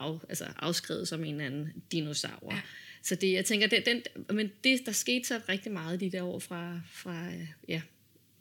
af, 0.00 0.18
altså, 0.28 0.44
afskrevet 0.56 1.08
som 1.08 1.24
en 1.24 1.34
eller 1.34 1.46
anden 1.46 1.72
dinosaur. 1.92 2.54
Ja. 2.54 2.60
Så 3.02 3.14
det, 3.14 3.32
jeg 3.32 3.44
tænker, 3.44 3.66
det, 3.66 3.86
den, 3.86 4.02
men 4.36 4.52
det, 4.64 4.86
der 4.86 4.92
skete 4.92 5.26
så 5.26 5.40
rigtig 5.48 5.72
meget 5.72 6.00
de 6.00 6.12
der 6.12 6.22
år 6.22 6.38
fra, 6.38 6.80
fra 6.92 7.26
øh, 7.26 7.46
ja, 7.68 7.80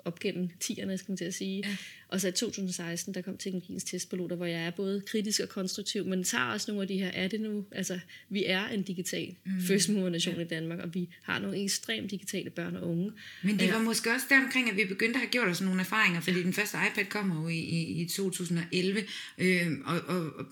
op 0.06 0.19
gennem 0.19 0.50
10'erne, 0.63 0.96
skal 0.96 1.12
man 1.12 1.18
til 1.18 1.25
at 1.25 1.34
sige. 1.34 1.63
Ja. 1.66 1.78
Og 2.07 2.22
så 2.22 2.28
i 2.28 2.31
2016, 2.31 3.13
der 3.13 3.22
kom 3.22 3.38
teknologiens 3.38 3.84
testpiloter, 3.84 4.36
hvor 4.36 4.46
jeg 4.46 4.66
er 4.66 4.72
både 4.72 5.02
kritisk 5.07 5.40
og 5.40 5.50
konstruktiv, 5.50 6.06
men 6.06 6.24
tager 6.24 6.44
også 6.44 6.72
nogle 6.72 6.81
af 6.81 6.88
de 6.88 6.98
her, 6.98 7.07
er 7.07 7.28
det 7.28 7.42
nu, 7.42 7.66
altså 7.72 8.00
vi 8.30 8.46
er 8.46 8.68
en 8.68 8.84
digital 8.84 9.36
mm. 9.46 9.62
first 9.62 9.90
mover 9.90 10.10
nation 10.10 10.36
ja. 10.36 10.42
i 10.42 10.48
Danmark, 10.48 10.80
og 10.80 10.94
vi 10.94 11.10
har 11.22 11.40
nogle 11.40 11.63
ekstremt 11.63 12.12
digitale 12.12 12.50
børn 12.50 12.75
og 12.75 12.90
unge. 12.90 13.12
Men 13.44 13.60
det 13.60 13.74
var 13.74 13.81
måske 13.81 14.12
også 14.12 14.25
der 14.30 14.38
omkring, 14.38 14.69
at 14.69 14.78
vi 14.78 14.86
begyndte 14.86 15.16
at 15.16 15.19
have 15.19 15.30
gjort 15.30 15.48
os 15.48 15.62
nogle 15.62 15.80
erfaringer, 15.80 16.22
fordi 16.22 16.44
den 16.44 16.54
første 16.54 16.78
iPad 16.92 17.06
kommer 17.06 17.42
jo 17.42 17.48
i, 17.48 17.60
i, 17.60 18.01
i 18.01 18.08
2011, 18.08 19.04
øh, 19.38 19.72
og, 19.86 20.01
og, 20.08 20.25
og 20.36 20.46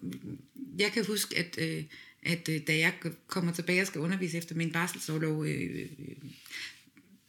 jeg 0.80 0.92
kan 0.92 1.06
huske, 1.06 1.38
at, 1.38 1.58
øh, 1.62 1.84
at 2.24 2.50
øh, 2.50 2.62
da 2.68 2.78
jeg 2.78 2.94
kommer 3.28 3.54
tilbage 3.54 3.82
og 3.82 3.88
skal 3.88 4.02
undervise 4.02 4.38
efter 4.38 4.56
min 4.56 4.72
barselsårlov, 4.72 5.46
øh, 5.46 5.62
øh, 5.62 5.88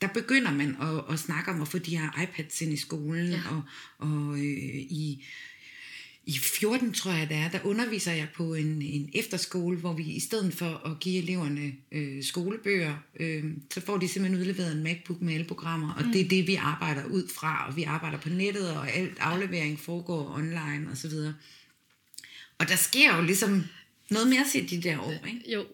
der 0.05 0.13
begynder 0.13 0.53
man 0.53 0.77
at, 0.81 1.13
at 1.15 1.19
snakke 1.19 1.51
om 1.51 1.63
at 1.63 1.69
få 1.69 1.79
de 1.79 1.99
her 1.99 2.23
iPads 2.23 2.61
ind 2.61 2.73
i 2.73 2.77
skolen, 2.77 3.31
ja. 3.31 3.41
og, 3.51 3.63
og 3.99 4.35
øh, 4.35 4.77
i, 4.77 5.25
i 6.27 6.39
14, 6.39 6.93
tror 6.93 7.13
jeg 7.13 7.29
det 7.29 7.37
er, 7.37 7.51
der 7.51 7.59
underviser 7.65 8.13
jeg 8.13 8.29
på 8.35 8.55
en, 8.55 8.83
en 8.83 9.11
efterskole, 9.15 9.77
hvor 9.77 9.93
vi 9.93 10.03
i 10.03 10.21
stedet 10.21 10.55
for 10.55 10.83
at 10.87 11.01
give 11.01 11.23
eleverne 11.23 11.73
øh, 11.93 12.23
skolebøger, 12.25 12.95
øh, 13.21 13.45
så 13.75 13.81
får 13.81 13.99
de 13.99 14.09
simpelthen 14.09 14.41
udleveret 14.41 14.73
en 14.73 14.83
MacBook 14.83 15.21
med 15.21 15.35
alle 15.35 15.47
programmer, 15.47 15.95
og 15.95 16.05
mm. 16.05 16.13
det 16.13 16.21
er 16.21 16.29
det, 16.29 16.47
vi 16.47 16.55
arbejder 16.55 17.05
ud 17.05 17.29
fra, 17.35 17.69
og 17.69 17.77
vi 17.77 17.83
arbejder 17.83 18.19
på 18.19 18.29
nettet, 18.29 18.71
og 18.71 18.91
alt 18.91 19.19
aflevering 19.21 19.81
foregår 19.81 20.35
online 20.35 20.91
osv. 20.93 21.13
Og 22.59 22.69
der 22.69 22.77
sker 22.77 23.17
jo 23.17 23.23
ligesom 23.23 23.65
noget 24.11 24.29
mere 24.29 24.45
til 24.53 24.71
de 24.71 24.83
der 24.83 24.99
år, 24.99 25.27
ikke? 25.27 25.53
Jo. 25.53 25.67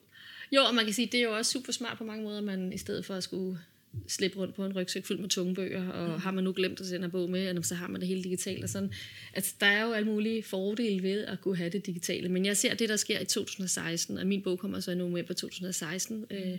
jo, 0.53 0.63
og 0.65 0.75
man 0.75 0.85
kan 0.85 0.95
sige, 0.95 1.09
det 1.13 1.21
er 1.21 1.25
jo 1.25 1.37
også 1.37 1.51
super 1.51 1.73
smart 1.73 1.99
på 1.99 2.05
mange 2.05 2.25
måder, 2.25 2.41
man 2.41 2.73
i 2.73 2.79
stedet 2.79 3.07
for 3.07 3.15
at 3.15 3.25
skulle 3.25 3.59
slippe 4.09 4.39
rundt 4.39 4.55
på 4.55 4.65
en 4.65 4.77
rygsæk 4.77 5.07
fyldt 5.07 5.21
med 5.21 5.29
tunge 5.29 5.55
bøger, 5.55 5.89
og 5.89 6.09
mm. 6.09 6.21
har 6.21 6.31
man 6.31 6.45
nu 6.45 6.53
glemt 6.53 6.81
at 6.81 6.87
sende 6.87 7.05
en 7.05 7.11
bog 7.11 7.31
med, 7.31 7.43
jamen, 7.45 7.63
så 7.63 7.75
har 7.75 7.89
man 7.89 8.01
det 8.01 8.09
hele 8.09 8.23
digitalt. 8.23 8.65
Og 8.65 8.69
sådan. 8.69 8.93
Altså, 9.35 9.55
der 9.61 9.67
er 9.67 9.83
jo 9.87 9.93
alle 9.93 10.09
mulige 10.09 10.43
fordele 10.43 11.03
ved 11.03 11.25
at 11.25 11.41
kunne 11.41 11.57
have 11.57 11.71
det 11.71 11.87
digitale, 11.87 12.29
men 12.29 12.47
jeg 12.47 12.57
ser 12.57 12.75
det, 12.75 12.89
der 12.89 12.97
sker 12.97 13.21
i 13.21 13.25
2016, 13.25 14.19
og 14.19 14.27
min 14.27 14.43
bog 14.43 14.59
kommer 14.59 14.81
så 14.81 14.91
i 14.91 14.95
november 14.95 15.35
2016, 15.35 16.25
øh, 16.31 16.59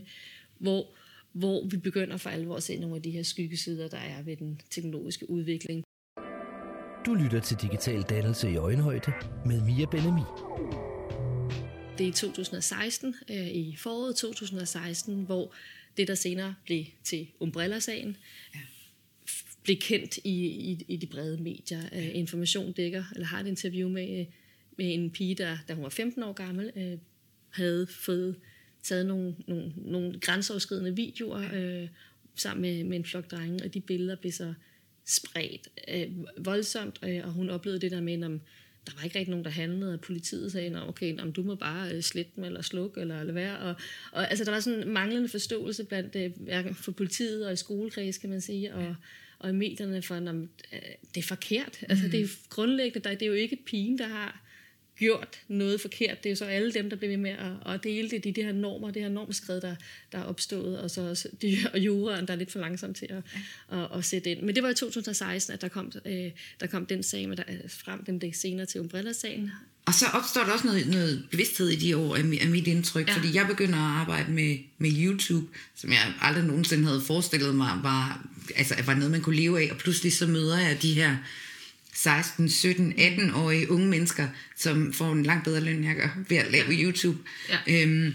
hvor, 0.59 0.87
hvor 1.31 1.67
vi 1.67 1.77
begynder 1.77 2.17
for 2.17 2.29
alvor 2.29 2.55
at 2.55 2.63
se 2.63 2.77
nogle 2.77 2.95
af 2.95 3.01
de 3.01 3.11
her 3.11 3.23
skyggesider, 3.23 3.87
der 3.87 3.97
er 3.97 4.21
ved 4.23 4.37
den 4.37 4.61
teknologiske 4.69 5.29
udvikling. 5.29 5.83
Du 7.05 7.13
lytter 7.13 7.39
til 7.39 7.57
Digital 7.61 8.01
Dannelse 8.01 8.51
i 8.51 8.55
Øjenhøjde 8.55 9.13
med 9.45 9.61
Mia 9.61 9.85
Benemi. 9.85 10.21
Det 11.97 12.03
er 12.03 12.09
i 12.09 12.11
2016, 12.11 13.15
øh, 13.31 13.47
i 13.47 13.75
foråret 13.75 14.15
2016, 14.15 15.23
hvor 15.23 15.53
det, 15.97 16.07
der 16.07 16.15
senere 16.15 16.55
blev 16.65 16.85
til 17.03 17.27
Umbrella-sagen, 17.39 18.17
ja. 18.55 18.59
blev 19.63 19.77
kendt 19.77 20.17
i, 20.23 20.45
i, 20.45 20.85
i 20.87 20.97
de 20.97 21.07
brede 21.07 21.43
medier. 21.43 21.81
Ja. 21.91 22.09
Uh, 22.09 22.17
Information 22.17 22.71
dækker, 22.71 23.03
eller 23.15 23.27
har 23.27 23.39
et 23.39 23.47
interview 23.47 23.89
med, 23.89 24.25
med 24.77 24.93
en 24.93 25.11
pige, 25.11 25.35
der, 25.35 25.57
da 25.67 25.73
hun 25.73 25.83
var 25.83 25.89
15 25.89 26.23
år 26.23 26.33
gammel, 26.33 26.71
uh, 26.75 26.99
havde 27.49 27.87
fået 27.87 28.35
taget 28.83 29.05
nogle, 29.05 29.35
nogle, 29.47 29.73
nogle 29.75 30.19
grænseoverskridende 30.19 30.95
videoer 30.95 31.41
ja. 31.41 31.83
uh, 31.83 31.89
sammen 32.35 32.61
med, 32.61 32.83
med 32.83 32.97
en 32.97 33.05
flok 33.05 33.31
drenge, 33.31 33.65
og 33.65 33.73
de 33.73 33.81
billeder 33.81 34.15
blev 34.15 34.31
så 34.31 34.53
spredt 35.05 35.67
uh, 35.93 36.45
voldsomt, 36.45 36.99
uh, 37.03 37.27
og 37.27 37.31
hun 37.31 37.49
oplevede 37.49 37.81
det 37.81 37.91
der 37.91 38.01
med, 38.01 38.23
om 38.23 38.41
der 38.87 38.91
var 38.95 39.03
ikke 39.03 39.19
rigtig 39.19 39.29
nogen, 39.29 39.45
der 39.45 39.51
handlede, 39.51 39.93
og 39.93 40.01
politiet 40.01 40.51
sagde, 40.51 40.77
at 40.77 40.87
okay, 40.87 41.19
om 41.19 41.33
du 41.33 41.43
må 41.43 41.55
bare 41.55 41.91
øh, 41.95 42.01
slette 42.01 42.31
dem, 42.35 42.43
eller 42.43 42.61
slukke, 42.61 43.01
eller 43.01 43.23
lade 43.23 43.35
være. 43.35 43.59
Og, 43.59 43.75
og, 44.11 44.29
altså, 44.29 44.45
der 44.45 44.51
var 44.51 44.59
sådan 44.59 44.83
en 44.83 44.93
manglende 44.93 45.29
forståelse 45.29 45.83
blandt 45.83 46.15
øh, 46.15 46.73
for 46.73 46.91
politiet 46.91 47.47
og 47.47 47.53
i 47.53 47.55
skolekreds, 47.55 48.17
kan 48.17 48.29
man 48.29 48.41
sige, 48.41 48.73
og, 48.73 48.95
og 49.39 49.49
i 49.49 49.53
medierne 49.53 50.01
for, 50.01 50.15
at 50.15 50.23
det 51.15 51.23
er 51.23 51.27
forkert. 51.27 51.83
Altså, 51.89 52.07
det 52.07 52.21
er 52.21 52.27
grundlæggende, 52.49 53.09
der, 53.09 53.15
det 53.15 53.21
er 53.21 53.27
jo 53.27 53.33
ikke 53.33 53.57
pigen, 53.65 53.97
der 53.97 54.07
har 54.07 54.40
gjort 55.01 55.39
noget 55.47 55.81
forkert. 55.81 56.23
Det 56.23 56.29
er 56.29 56.31
jo 56.31 56.35
så 56.35 56.45
alle 56.45 56.73
dem, 56.73 56.89
der 56.89 56.97
bliver 56.97 57.09
ved 57.09 57.17
med 57.17 57.31
at, 57.31 57.73
at 57.73 57.83
dele 57.83 58.09
det, 58.09 58.23
de, 58.23 58.31
de 58.31 58.43
her 58.43 58.51
normer, 58.51 58.91
det 58.91 59.01
her 59.01 59.09
normskred, 59.09 59.61
der, 59.61 59.75
der 60.11 60.17
er 60.17 60.23
opstået, 60.23 60.79
og 60.79 60.91
så 60.91 61.01
også 61.01 61.29
de, 61.41 61.57
og 61.73 61.79
juraen, 61.79 62.27
der 62.27 62.33
er 62.33 62.37
lidt 62.37 62.51
for 62.51 62.59
langsom 62.59 62.93
til 62.93 63.07
at, 63.09 63.23
ja. 63.71 63.83
at, 63.83 63.89
at, 63.97 64.05
sætte 64.05 64.31
ind. 64.31 64.41
Men 64.41 64.55
det 64.55 64.63
var 64.63 64.69
i 64.69 64.73
2016, 64.73 65.53
at 65.53 65.61
der 65.61 65.67
kom, 65.67 65.91
øh, 66.05 66.31
der 66.59 66.67
kom 66.67 66.85
den 66.85 67.03
sag 67.03 67.29
med 67.29 67.37
der, 67.37 67.43
frem, 67.67 68.05
den 68.05 68.21
det 68.21 68.35
senere 68.35 68.65
til 68.65 68.81
Umbrella-sagen. 68.81 69.51
Og 69.85 69.93
så 69.93 70.05
opstår 70.13 70.43
der 70.43 70.51
også 70.51 70.67
noget, 70.67 70.87
noget 70.87 71.27
bevidsthed 71.31 71.69
i 71.69 71.75
de 71.75 71.97
år, 71.97 72.15
af 72.15 72.47
mit 72.47 72.67
indtryk, 72.67 73.07
ja. 73.07 73.13
fordi 73.13 73.35
jeg 73.35 73.47
begynder 73.47 73.77
at 73.77 73.99
arbejde 74.01 74.31
med, 74.31 74.57
med 74.77 74.91
YouTube, 74.97 75.47
som 75.75 75.91
jeg 75.91 76.13
aldrig 76.21 76.43
nogensinde 76.43 76.83
havde 76.85 77.01
forestillet 77.01 77.55
mig, 77.55 77.79
var, 77.83 78.27
altså, 78.55 78.75
var 78.85 78.93
noget, 78.93 79.11
man 79.11 79.21
kunne 79.21 79.35
leve 79.35 79.61
af, 79.61 79.71
og 79.71 79.77
pludselig 79.77 80.13
så 80.13 80.27
møder 80.27 80.59
jeg 80.59 80.81
de 80.81 80.93
her 80.93 81.17
16, 82.03 82.49
17, 82.49 82.93
18-årige 82.93 83.71
unge 83.71 83.87
mennesker, 83.87 84.27
som 84.57 84.93
får 84.93 85.11
en 85.11 85.23
langt 85.23 85.43
bedre 85.43 85.61
løn, 85.61 85.75
end 85.75 85.85
jeg 85.85 85.95
gør, 85.95 86.09
ved 86.29 86.37
at 86.37 86.51
lave 86.51 86.69
ja. 86.69 86.83
YouTube. 86.83 87.17
Ja. 87.49 87.83
Øhm, 87.83 88.13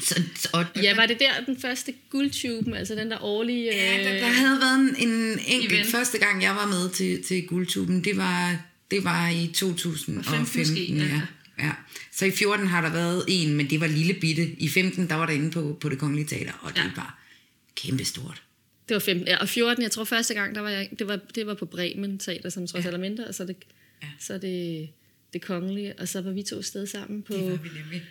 så, 0.00 0.22
og, 0.52 0.64
ja, 0.82 0.96
var 0.96 1.06
det 1.06 1.18
der 1.18 1.44
den 1.46 1.60
første 1.60 1.94
guldtube, 2.10 2.76
altså 2.76 2.94
den 2.94 3.10
der 3.10 3.24
årlige... 3.24 3.74
Ja, 3.74 4.04
der, 4.04 4.18
der 4.18 4.26
havde 4.26 4.60
været 4.60 4.78
en, 4.78 5.08
en 5.08 5.38
enkelt 5.46 5.72
event. 5.72 5.90
første 5.90 6.18
gang, 6.18 6.42
jeg 6.42 6.54
var 6.56 6.66
med 6.66 6.90
til, 6.90 7.22
til 7.22 7.46
guldtuben. 7.46 8.04
Det 8.04 8.16
var, 8.16 8.56
det 8.90 9.04
var 9.04 9.28
i 9.28 9.46
2015. 9.54 10.60
Måske, 10.60 10.84
ja. 10.84 11.04
ja. 11.04 11.20
Ja. 11.58 11.70
Så 12.12 12.24
i 12.24 12.30
14 12.30 12.66
har 12.66 12.80
der 12.80 12.92
været 12.92 13.24
en, 13.28 13.54
men 13.54 13.70
det 13.70 13.80
var 13.80 13.86
lille 13.86 14.14
bitte. 14.14 14.50
I 14.58 14.68
15, 14.68 15.08
der 15.08 15.14
var 15.14 15.26
der 15.26 15.32
inde 15.32 15.50
på, 15.50 15.78
på 15.80 15.88
det 15.88 15.98
kongelige 15.98 16.26
teater, 16.26 16.52
og 16.60 16.70
det 16.70 16.82
ja. 16.82 16.90
var 16.96 17.18
kæmpestort. 17.76 18.42
Det 18.88 18.94
var 18.94 19.00
15. 19.00 19.28
Ja, 19.28 19.36
og 19.36 19.48
14, 19.48 19.82
jeg 19.82 19.90
tror 19.90 20.04
første 20.04 20.34
gang, 20.34 20.54
der 20.54 20.60
var 20.60 20.70
jeg, 20.70 20.88
det, 20.98 21.08
var, 21.08 21.18
det 21.34 21.46
var 21.46 21.54
på 21.54 21.66
Bremen 21.66 22.18
Teater, 22.18 22.48
som 22.48 22.66
trods 22.66 22.84
ja. 22.84 22.90
alt 22.90 23.00
mindre, 23.00 23.26
og 23.26 23.34
så 23.34 23.44
det, 23.44 23.56
ja. 24.02 24.08
så 24.20 24.38
det, 24.38 24.88
det 25.32 25.42
kongelige, 25.42 25.94
og 25.98 26.08
så 26.08 26.20
var 26.20 26.30
vi 26.30 26.42
to 26.42 26.62
sted 26.62 26.86
sammen 26.86 27.22
på... 27.22 27.32
Det 27.32 27.50
var 27.50 27.56
vi 27.56 27.68
nemlig. 27.68 28.02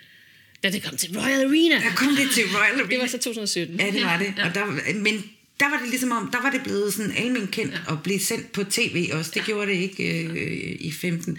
Da 0.62 0.70
det 0.70 0.82
kom 0.82 0.96
til 0.96 1.18
Royal 1.18 1.44
Arena. 1.46 1.74
Der 1.74 1.94
kom 1.96 2.08
det 2.16 2.30
til 2.34 2.44
Royal 2.44 2.74
Arena. 2.74 2.90
Det 2.90 2.98
var 2.98 3.06
så 3.06 3.18
2017. 3.18 3.80
Ja, 3.80 3.90
det 3.90 4.02
var 4.02 4.18
det. 4.18 4.34
Ja. 4.38 4.48
Og 4.48 4.54
der, 4.54 4.66
men 4.94 5.24
der 5.60 5.70
var 5.70 5.78
det 5.80 5.88
ligesom 5.88 6.12
om, 6.12 6.30
der 6.32 6.42
var 6.42 6.50
det 6.50 6.60
blevet 6.62 6.94
sådan 6.94 7.12
almindeligt 7.12 7.50
kendt 7.50 7.72
ja. 7.72 7.92
og 7.92 8.02
blive 8.02 8.20
sendt 8.20 8.52
på 8.52 8.64
tv 8.64 9.10
også. 9.12 9.30
Det 9.34 9.40
ja. 9.40 9.44
gjorde 9.44 9.70
det 9.70 9.76
ikke 9.76 10.24
øh, 10.24 10.76
i 10.80 10.92
15. 10.92 11.38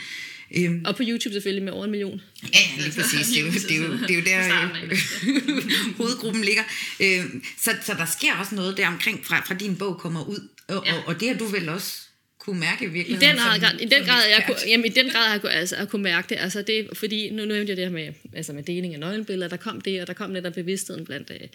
Øhm. 0.56 0.86
Og 0.86 0.96
på 0.96 1.04
YouTube 1.08 1.34
selvfølgelig 1.34 1.63
med 1.63 1.74
over 1.74 1.86
en 1.86 1.92
million. 1.92 2.22
Ja, 2.54 2.60
lige 2.77 2.92
præcis. 3.01 3.27
Det 3.27 3.38
er 3.38 3.46
jo, 3.46 3.51
det 3.51 3.72
er 3.72 3.77
jo, 3.77 3.94
det 3.94 4.12
er 4.12 4.16
jo 4.16 4.22
der 4.22 4.75
hovedgruppen 5.98 6.44
ligger. 6.44 6.63
Øhm, 7.00 7.44
så, 7.62 7.72
så 7.84 7.94
der 7.94 8.06
sker 8.06 8.34
også 8.34 8.56
noget 8.56 8.77
der 8.77 8.88
omkring, 8.88 9.25
fra, 9.25 9.39
fra 9.48 9.54
din 9.54 9.75
bog 9.75 9.98
kommer 10.00 10.24
ud. 10.24 10.50
Og, 10.68 10.84
ja. 10.86 10.94
og, 10.94 11.04
og 11.08 11.20
det 11.20 11.27
har 11.27 11.36
du 11.36 11.46
vel 11.46 11.70
også 11.70 12.08
kunne 12.48 12.60
mærke 12.60 12.92
virkelig. 12.92 13.18
I 13.18 13.25
den 13.25 13.36
grad, 13.36 13.60
som, 13.60 13.80
i 13.80 13.86
den 13.86 14.06
grad, 14.06 14.24
jeg 14.30 14.44
kunne, 14.46 14.58
jamen, 14.68 14.86
i 14.86 14.89
den 14.89 15.10
grad 15.10 15.24
har 15.24 15.32
jeg 15.32 15.42
kunne, 15.42 15.51
altså, 15.51 15.75
jeg 15.75 15.89
kunne 15.89 16.04
mærke 16.04 16.30
det. 16.30 16.38
Altså, 16.42 16.62
det 16.62 16.88
fordi 16.94 17.30
nu 17.30 17.46
nævnte 17.46 17.70
jeg 17.70 17.77
det 17.77 17.86
her 17.86 17.92
med, 17.92 18.13
altså 18.34 18.54
med 18.54 18.63
deling 18.63 18.94
af 18.94 19.00
nøgenbilleder, 19.00 19.50
der 19.50 19.58
kom 19.58 19.82
det, 19.82 20.01
og 20.01 20.08
der 20.08 20.13
kom 20.13 20.30
netop 20.30 20.54
bevidstheden 20.54 21.06
blandt, 21.06 21.32
øh, 21.42 21.48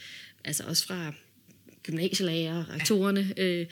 altså 0.45 0.65
også 0.67 0.87
fra 0.87 1.13
gymnasielærer, 1.83 2.75
rektorerne, 2.75 3.33
ja. 3.37 3.45
øh, 3.45 3.67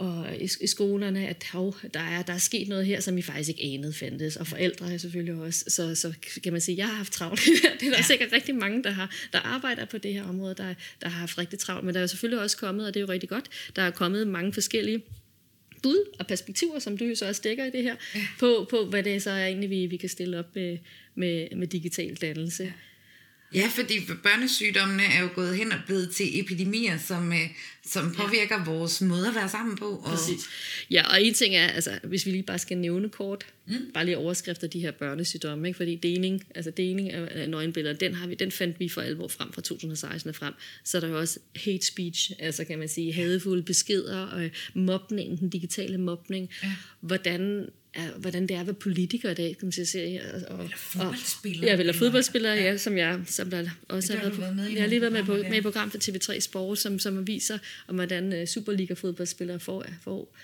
og 0.00 0.36
i, 0.36 0.48
i 0.60 0.66
skolerne, 0.66 1.28
at 1.28 1.46
hov, 1.52 1.76
der, 1.94 2.00
er, 2.00 2.22
der 2.22 2.32
er 2.32 2.38
sket 2.38 2.68
noget 2.68 2.86
her, 2.86 3.00
som 3.00 3.18
I 3.18 3.22
faktisk 3.22 3.48
ikke 3.48 3.74
anede 3.74 3.92
fandtes, 3.92 4.36
og 4.36 4.46
forældre 4.46 4.92
er 4.92 4.98
selvfølgelig 4.98 5.34
også. 5.34 5.64
Så, 5.68 5.94
så 5.94 6.12
kan 6.42 6.52
man 6.52 6.60
sige, 6.60 6.74
at 6.74 6.78
jeg 6.78 6.86
har 6.86 6.94
haft 6.94 7.12
travlt. 7.12 7.40
det 7.80 7.86
er 7.86 7.90
der 7.90 7.96
ja. 7.96 8.02
sikkert 8.02 8.32
rigtig 8.32 8.54
mange, 8.54 8.82
der, 8.82 8.90
har, 8.90 9.14
der 9.32 9.38
arbejder 9.38 9.84
på 9.84 9.98
det 9.98 10.12
her 10.12 10.24
område, 10.24 10.54
der, 10.54 10.74
der 11.00 11.08
har 11.08 11.20
haft 11.20 11.38
rigtig 11.38 11.58
travlt. 11.58 11.84
Men 11.84 11.94
der 11.94 12.00
er 12.00 12.06
selvfølgelig 12.06 12.42
også 12.42 12.56
kommet, 12.56 12.86
og 12.86 12.94
det 12.94 13.00
er 13.00 13.04
jo 13.04 13.12
rigtig 13.12 13.28
godt, 13.28 13.44
der 13.76 13.82
er 13.82 13.90
kommet 13.90 14.28
mange 14.28 14.52
forskellige 14.52 15.02
bud 15.82 16.16
og 16.18 16.26
perspektiver, 16.26 16.78
som 16.78 16.98
du 16.98 17.04
jo 17.04 17.14
så 17.14 17.28
også 17.28 17.40
dækker 17.44 17.64
i 17.64 17.70
det 17.70 17.82
her, 17.82 17.96
ja. 18.14 18.20
på, 18.38 18.66
på 18.70 18.84
hvad 18.84 19.02
det 19.02 19.22
så 19.22 19.30
er 19.30 19.46
egentlig, 19.46 19.70
vi, 19.70 19.86
vi 19.86 19.96
kan 19.96 20.08
stille 20.08 20.38
op 20.38 20.54
med, 20.54 20.78
med, 21.14 21.56
med 21.56 21.66
digital 21.66 22.14
dannelse. 22.14 22.64
Ja. 22.64 22.72
Ja, 23.54 23.70
fordi 23.74 23.94
børnesygdommene 24.22 25.02
er 25.02 25.22
jo 25.22 25.28
gået 25.34 25.56
hen 25.56 25.72
og 25.72 25.78
blevet 25.86 26.10
til 26.10 26.40
epidemier, 26.40 26.98
som, 26.98 27.32
øh, 27.32 27.48
som 27.84 28.14
påvirker 28.14 28.58
ja. 28.58 28.64
vores 28.64 29.00
måde 29.00 29.28
at 29.28 29.34
være 29.34 29.48
sammen 29.48 29.76
på. 29.76 29.88
Og... 29.88 30.04
Præcis. 30.04 30.40
Ja, 30.90 31.10
og 31.10 31.22
en 31.22 31.34
ting 31.34 31.54
er, 31.54 31.66
altså, 31.66 31.98
hvis 32.02 32.26
vi 32.26 32.30
lige 32.30 32.42
bare 32.42 32.58
skal 32.58 32.78
nævne 32.78 33.08
kort, 33.08 33.46
mm. 33.66 33.74
bare 33.94 34.04
lige 34.04 34.18
overskrifter 34.18 34.66
de 34.66 34.80
her 34.80 34.90
børnesygdomme, 34.90 35.68
ikke? 35.68 35.76
fordi 35.76 35.96
deling, 35.96 36.44
altså 36.54 36.70
deling 36.70 37.10
af 37.10 37.48
nøgenbilleder, 37.48 37.96
den, 37.96 38.14
har 38.14 38.26
vi, 38.26 38.34
den 38.34 38.52
fandt 38.52 38.80
vi 38.80 38.88
for 38.88 39.00
alvor 39.00 39.28
frem 39.28 39.52
fra 39.52 39.62
2016 39.62 40.28
og 40.28 40.34
frem. 40.34 40.54
Så 40.84 40.96
er 40.98 41.00
der 41.00 41.08
jo 41.08 41.18
også 41.18 41.38
hate 41.56 41.86
speech, 41.86 42.32
altså 42.38 42.64
kan 42.64 42.78
man 42.78 42.88
sige, 42.88 43.12
hadefulde 43.12 43.62
beskeder, 43.62 44.18
og 44.18 44.50
mobning, 44.74 45.40
den 45.40 45.48
digitale 45.48 45.98
mobning. 45.98 46.50
Ja. 46.62 46.72
Hvordan 47.00 47.68
er, 47.94 48.10
hvordan 48.18 48.42
det 48.42 48.56
er 48.56 48.60
at 48.60 48.66
være 48.66 48.74
politiker 48.74 49.30
i 49.30 49.34
dag, 49.34 49.56
kan 49.58 49.66
man 49.66 49.86
sige. 49.86 50.22
Og, 50.22 50.58
og, 50.58 50.64
eller 50.64 50.76
fodboldspillere. 50.76 51.70
Ja, 51.70 51.78
eller 51.78 51.92
fodboldspillere, 51.92 52.54
ja, 52.54 52.76
som 52.76 52.98
jeg 52.98 53.20
som 53.26 53.50
der 53.50 53.64
også 53.88 54.12
har 54.12 54.20
været 54.20 54.32
på. 54.32 54.54
Med 54.54 54.70
jeg 54.70 54.82
har 54.82 54.88
lige 54.88 55.00
været 55.00 55.12
med 55.12 55.24
på, 55.24 55.32
med 55.32 55.56
i 55.56 55.60
program 55.60 55.90
for 55.90 55.98
TV3 55.98 56.40
Sport, 56.40 56.78
som, 56.78 56.98
som 56.98 57.26
viser, 57.26 57.58
om 57.88 57.94
hvordan 57.94 58.32
uh, 58.32 58.44
Superliga-fodboldspillere 58.44 59.60
får, 59.60 59.84
får 60.02 60.36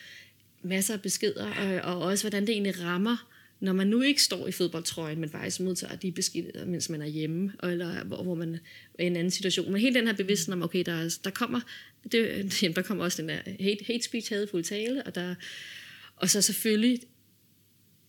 masser 0.62 0.94
af 0.94 1.02
beskeder, 1.02 1.80
og, 1.84 1.94
og 1.96 2.02
også 2.02 2.24
hvordan 2.24 2.46
det 2.46 2.52
egentlig 2.52 2.82
rammer, 2.82 3.30
når 3.60 3.72
man 3.72 3.86
nu 3.86 4.02
ikke 4.02 4.22
står 4.22 4.46
i 4.46 4.52
fodboldtrøjen, 4.52 5.20
men 5.20 5.30
faktisk 5.30 5.60
modtager 5.60 5.96
de 5.96 6.12
beskeder, 6.12 6.64
mens 6.66 6.88
man 6.88 7.02
er 7.02 7.06
hjemme, 7.06 7.52
eller 7.62 8.04
hvor, 8.04 8.22
hvor 8.22 8.34
man 8.34 8.58
er 8.98 9.04
i 9.04 9.06
en 9.06 9.16
anden 9.16 9.30
situation. 9.30 9.72
Men 9.72 9.80
hele 9.80 9.94
den 9.94 10.06
her 10.06 10.14
bevidsthed 10.14 10.54
om, 10.54 10.62
okay, 10.62 10.82
der, 10.86 11.18
der 11.24 11.30
kommer 11.30 11.60
det, 12.12 12.28
jamen, 12.62 12.76
der 12.76 12.82
kommer 12.82 13.04
også 13.04 13.22
den 13.22 13.28
der 13.28 13.38
hate, 13.60 13.84
hate 13.86 14.04
speech, 14.04 14.32
hadefuld 14.32 14.64
tale, 14.64 15.02
og 15.02 15.14
der 15.14 15.34
og 16.16 16.30
så 16.30 16.42
selvfølgelig 16.42 17.00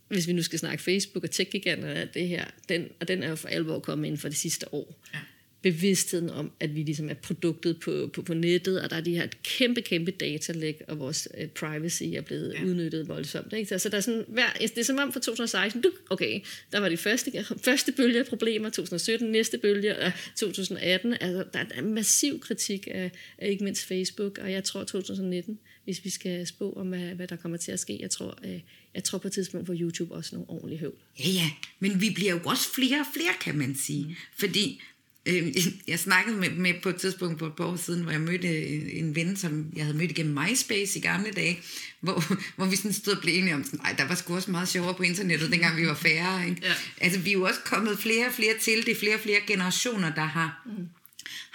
hvis 0.08 0.28
vi 0.28 0.34
nu 0.34 0.42
skal 0.42 0.60
snakke 0.60 0.84
Facebook 0.84 1.24
og 1.24 1.32
tech 1.32 1.52
og 1.66 2.14
det 2.14 2.28
her, 2.28 2.46
den, 2.70 2.88
og 3.00 3.08
den 3.08 3.24
er 3.24 3.30
jo 3.30 3.36
for 3.36 3.48
alvor 3.48 3.80
kommet 3.80 4.08
ind 4.08 4.18
for 4.18 4.28
det 4.28 4.38
sidste 4.38 4.74
år. 4.74 5.02
Ja. 5.14 5.20
Bevidstheden 5.62 6.30
om, 6.30 6.52
at 6.60 6.76
vi 6.76 6.84
ligesom 6.84 7.10
er 7.10 7.14
produktet 7.14 7.80
på, 7.80 8.10
på, 8.14 8.22
på 8.22 8.34
nettet, 8.34 8.82
og 8.82 8.90
der 8.90 8.96
er 8.96 9.02
de 9.02 9.16
her 9.16 9.28
kæmpe, 9.44 9.82
kæmpe 9.82 10.12
datalæg, 10.12 10.82
og 10.88 11.00
vores 11.00 11.28
uh, 11.38 11.50
privacy 11.50 12.04
er 12.04 12.22
blevet 12.22 12.54
ja. 12.54 12.64
udnyttet 12.64 13.08
voldsomt. 13.08 13.54
Ikke? 13.54 13.70
Så, 13.70 13.80
så 13.80 13.90
der 13.90 13.98
er 13.98 14.02
sådan, 14.02 14.26
hver, 14.28 14.54
det 14.60 14.78
er 14.78 14.84
som 14.84 14.98
om 14.98 15.14
for 15.14 15.20
2016, 15.20 15.82
du, 15.82 15.92
okay, 16.10 16.42
der 16.72 16.80
var 16.80 16.90
de 16.90 16.98
første, 16.98 17.46
første 17.64 17.92
bølge 17.92 18.20
af 18.20 18.26
problemer, 18.26 18.70
2017, 18.70 19.32
næste 19.32 19.58
bølge, 19.58 20.00
og 20.00 20.12
2018. 20.36 21.14
Altså, 21.14 21.44
der 21.54 21.60
er 21.60 21.80
en 21.80 21.94
massiv 21.94 22.40
kritik 22.40 22.88
af, 22.92 23.12
af 23.38 23.50
ikke 23.50 23.64
mindst 23.64 23.86
Facebook, 23.86 24.38
og 24.38 24.52
jeg 24.52 24.64
tror 24.64 24.84
2019 24.84 25.60
hvis 25.88 26.06
vi 26.06 26.10
skal 26.10 26.48
spå 26.48 26.74
om, 26.74 26.88
hvad, 26.88 27.16
hvad 27.16 27.28
der 27.28 27.36
kommer 27.36 27.58
til 27.58 27.72
at 27.72 27.80
ske. 27.80 27.98
Jeg 28.02 28.10
tror, 28.10 28.40
øh, 28.46 28.60
jeg 28.94 29.04
tror 29.04 29.18
på 29.18 29.28
et 29.28 29.34
tidspunkt 29.34 29.68
på 29.68 29.74
YouTube 29.76 30.14
også 30.14 30.36
nogle 30.36 30.50
ordentlige 30.50 30.80
høvl. 30.80 30.96
Ja, 31.20 31.30
ja, 31.30 31.52
men 31.80 32.02
vi 32.02 32.10
bliver 32.10 32.32
jo 32.32 32.40
også 32.46 32.74
flere 32.74 33.00
og 33.00 33.06
flere, 33.14 33.34
kan 33.42 33.58
man 33.58 33.76
sige. 33.76 34.06
Mm. 34.06 34.16
Fordi 34.40 34.82
øh, 35.26 35.56
jeg 35.88 36.00
snakkede 36.00 36.38
med, 36.38 36.50
med 36.50 36.74
på 36.84 36.90
et 36.90 36.96
tidspunkt 36.96 37.40
for 37.40 37.48
et 37.48 37.56
par 37.56 37.66
år 37.66 37.76
siden, 37.76 38.04
hvor 38.04 38.12
jeg 38.12 38.22
mødte 38.22 38.68
en 38.92 39.16
ven, 39.16 39.36
som 39.36 39.72
jeg 39.76 39.86
havde 39.86 39.98
mødt 39.98 40.12
igennem 40.12 40.38
MySpace 40.38 41.00
i 41.00 41.02
gamle 41.02 41.32
dage, 41.32 41.60
hvor, 42.02 42.24
hvor 42.56 42.66
vi 42.66 42.76
sådan 42.76 42.94
stod 42.94 43.16
og 43.16 43.22
blev 43.22 43.36
enige 43.36 43.56
om, 43.56 43.66
nej, 43.74 43.96
der 43.98 44.08
var 44.08 44.16
sgu 44.16 44.36
også 44.36 44.52
meget 44.52 44.68
sjovere 44.68 44.94
på 44.94 45.04
internettet, 45.04 45.52
dengang 45.52 45.78
vi 45.78 45.88
var 45.88 45.96
færre. 45.96 46.50
Ikke? 46.50 46.62
Ja. 46.64 46.74
Altså, 47.02 47.20
vi 47.20 47.30
er 47.30 47.34
jo 47.34 47.44
også 47.44 47.60
kommet 47.66 48.00
flere 48.00 48.28
og 48.28 48.34
flere 48.34 48.58
til. 48.62 48.86
Det 48.86 48.92
er 48.92 49.00
flere 49.00 49.16
og 49.16 49.22
flere 49.22 49.40
generationer, 49.48 50.16
der 50.16 50.26
har... 50.26 50.64
Mm 50.66 50.88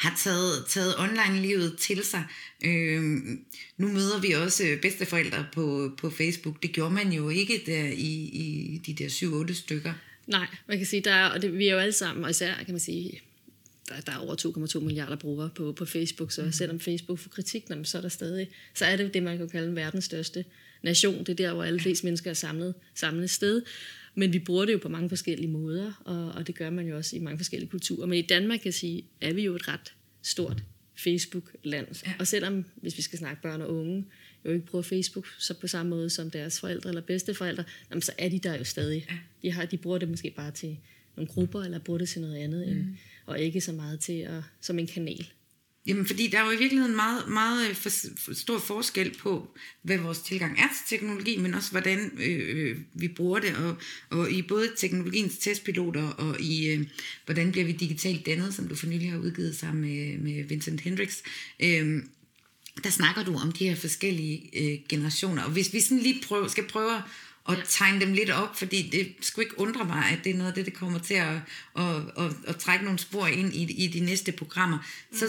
har 0.03 0.17
taget, 0.25 0.65
taget 0.69 0.95
online-livet 0.99 1.77
til 1.79 2.05
sig. 2.05 2.25
Øh, 2.65 3.03
nu 3.77 3.89
møder 3.89 4.21
vi 4.21 4.33
også 4.33 4.79
bedsteforældre 4.83 5.47
på, 5.53 5.91
på 5.99 6.11
Facebook. 6.11 6.63
Det 6.63 6.73
gjorde 6.73 6.95
man 6.95 7.13
jo 7.13 7.29
ikke 7.29 7.63
der 7.67 7.85
i, 7.85 8.13
i 8.33 8.81
de 8.87 8.95
der 8.95 9.09
7-8 9.49 9.55
stykker. 9.55 9.93
Nej, 10.27 10.47
man 10.67 10.77
kan 10.77 10.87
sige, 10.87 11.03
der 11.03 11.13
er, 11.13 11.27
og 11.27 11.43
det, 11.43 11.59
vi 11.59 11.69
er 11.69 11.73
jo 11.73 11.79
alle 11.79 11.93
sammen, 11.93 12.25
og 12.25 12.31
især 12.31 12.55
kan 12.55 12.75
man 12.75 12.81
sige, 12.81 13.21
der, 13.89 14.01
der 14.01 14.13
er 14.13 14.17
over 14.17 14.67
2,2 14.77 14.81
milliarder 14.81 15.17
brugere 15.17 15.51
på, 15.55 15.73
på 15.73 15.85
Facebook, 15.85 16.33
så 16.33 16.43
mm. 16.43 16.53
selvom 16.53 16.81
Facebook 16.81 17.19
får 17.19 17.31
kritik, 17.31 17.65
så 17.85 17.99
er 17.99 18.03
der 18.03 18.09
stadig, 18.09 18.49
så 18.75 18.85
er 18.85 18.97
det 18.97 19.15
det, 19.15 19.23
man 19.23 19.39
kan 19.39 19.49
kalde 19.49 19.69
en 19.69 19.77
verdens 19.77 20.05
største 20.05 20.45
nation. 20.83 21.19
Det 21.19 21.29
er 21.29 21.35
der, 21.35 21.55
hvor 21.55 21.65
alle 21.65 21.81
flest 21.81 22.05
mennesker 22.05 22.31
er 22.31 22.35
samlet, 22.35 22.75
samlet 22.95 23.31
sted. 23.31 23.63
Men 24.15 24.33
vi 24.33 24.39
bruger 24.39 24.65
det 24.65 24.73
jo 24.73 24.79
på 24.79 24.89
mange 24.89 25.09
forskellige 25.09 25.51
måder, 25.51 26.03
og, 26.05 26.33
og 26.33 26.47
det 26.47 26.55
gør 26.55 26.71
man 26.71 26.87
jo 26.87 26.97
også 26.97 27.17
i 27.17 27.19
mange 27.19 27.39
forskellige 27.39 27.71
kulturer. 27.71 28.07
Men 28.07 28.19
i 28.19 28.23
Danmark 28.23 28.59
kan 28.59 28.67
jeg 28.67 28.75
sige, 28.75 29.05
er 29.21 29.33
vi 29.33 29.43
jo 29.43 29.55
et 29.55 29.69
ret 29.69 29.95
stort 30.23 30.63
Facebook-land. 30.95 31.87
Ja. 32.07 32.13
Og 32.19 32.27
selvom, 32.27 32.65
hvis 32.77 32.97
vi 32.97 33.03
skal 33.03 33.19
snakke 33.19 33.43
børn 33.43 33.61
og 33.61 33.75
unge, 33.75 34.05
jo 34.45 34.51
ikke 34.51 34.67
bruger 34.67 34.83
Facebook 34.83 35.27
så 35.39 35.55
på 35.61 35.67
samme 35.67 35.91
måde 35.91 36.11
som 36.11 36.31
deres 36.31 36.61
forældre 36.61 36.91
eller 36.91 37.03
bedsteforældre, 37.03 37.65
jamen, 37.91 38.03
så 38.03 38.13
er 38.19 38.29
de 38.29 38.39
der 38.39 38.59
jo 38.59 38.65
stadig. 38.65 39.07
Ja. 39.11 39.19
De, 39.43 39.53
har, 39.53 39.65
de 39.65 39.77
bruger 39.77 39.99
det 39.99 40.09
måske 40.09 40.31
bare 40.31 40.51
til 40.51 40.79
nogle 41.17 41.29
grupper, 41.29 41.63
eller 41.63 41.79
bruger 41.79 41.99
det 41.99 42.09
til 42.09 42.21
noget 42.21 42.37
andet, 42.37 42.67
mm. 42.67 42.73
end, 42.73 42.87
og 43.27 43.41
ikke 43.41 43.61
så 43.61 43.73
meget 43.73 44.01
til 44.01 44.19
at, 44.19 44.43
som 44.61 44.79
en 44.79 44.87
kanal. 44.87 45.27
Jamen, 45.87 46.07
fordi 46.07 46.27
der 46.27 46.39
er 46.39 46.45
jo 46.45 46.51
i 46.51 46.59
virkeligheden 46.59 46.97
meget, 46.97 47.29
meget 47.29 47.69
øh, 47.69 47.75
for, 47.75 47.91
for 48.17 48.35
stor 48.35 48.59
forskel 48.59 49.17
på, 49.19 49.57
hvad 49.83 49.99
vores 49.99 50.19
tilgang 50.19 50.59
er 50.59 50.69
til 50.69 50.99
teknologi, 50.99 51.37
men 51.37 51.55
også 51.55 51.71
hvordan 51.71 52.13
øh, 52.19 52.71
øh, 52.71 52.79
vi 52.95 53.09
bruger 53.09 53.39
det, 53.39 53.57
og, 53.57 53.77
og 54.11 54.31
i 54.31 54.43
både 54.43 54.71
teknologiens 54.77 55.39
testpiloter, 55.39 56.09
og 56.09 56.41
i 56.41 56.67
øh, 56.69 56.87
hvordan 57.25 57.53
bliver 57.53 57.65
vi 57.65 57.73
digitalt 57.73 58.27
dannet, 58.27 58.55
som 58.55 58.69
du 58.69 58.75
for 58.75 58.87
nylig 58.87 59.11
har 59.11 59.19
udgivet 59.19 59.57
sammen 59.57 59.83
med, 59.83 60.19
med 60.19 60.45
Vincent 60.45 60.81
Hendricks. 60.81 61.23
Øh, 61.61 62.03
der 62.85 62.91
snakker 62.91 63.25
du 63.25 63.37
om 63.37 63.53
de 63.53 63.69
her 63.69 63.77
forskellige 63.77 64.51
øh, 64.55 64.79
generationer, 64.89 65.43
og 65.43 65.51
hvis 65.51 65.73
vi 65.73 65.81
sådan 65.81 66.03
lige 66.03 66.23
prøver, 66.27 66.49
skal 66.49 66.67
prøve 66.67 67.03
og 67.45 67.57
tegne 67.69 68.01
dem 68.01 68.13
lidt 68.13 68.31
op, 68.31 68.59
fordi 68.59 68.89
det 68.93 69.15
skulle 69.21 69.45
ikke 69.47 69.59
undre 69.59 69.85
mig, 69.85 70.05
at 70.13 70.19
det 70.25 70.31
er 70.31 70.35
noget 70.35 70.49
af 70.49 70.55
det, 70.55 70.67
der 70.67 70.73
kommer 70.73 70.99
til 70.99 71.15
at, 71.15 71.37
at, 71.79 71.97
at, 72.19 72.33
at 72.47 72.57
trække 72.57 72.85
nogle 72.85 72.99
spor 72.99 73.27
ind 73.27 73.55
i, 73.55 73.85
i 73.85 73.87
de 73.87 74.01
næste 74.01 74.33
programmer. 74.33 74.79
Mm. 75.11 75.19
Så 75.19 75.27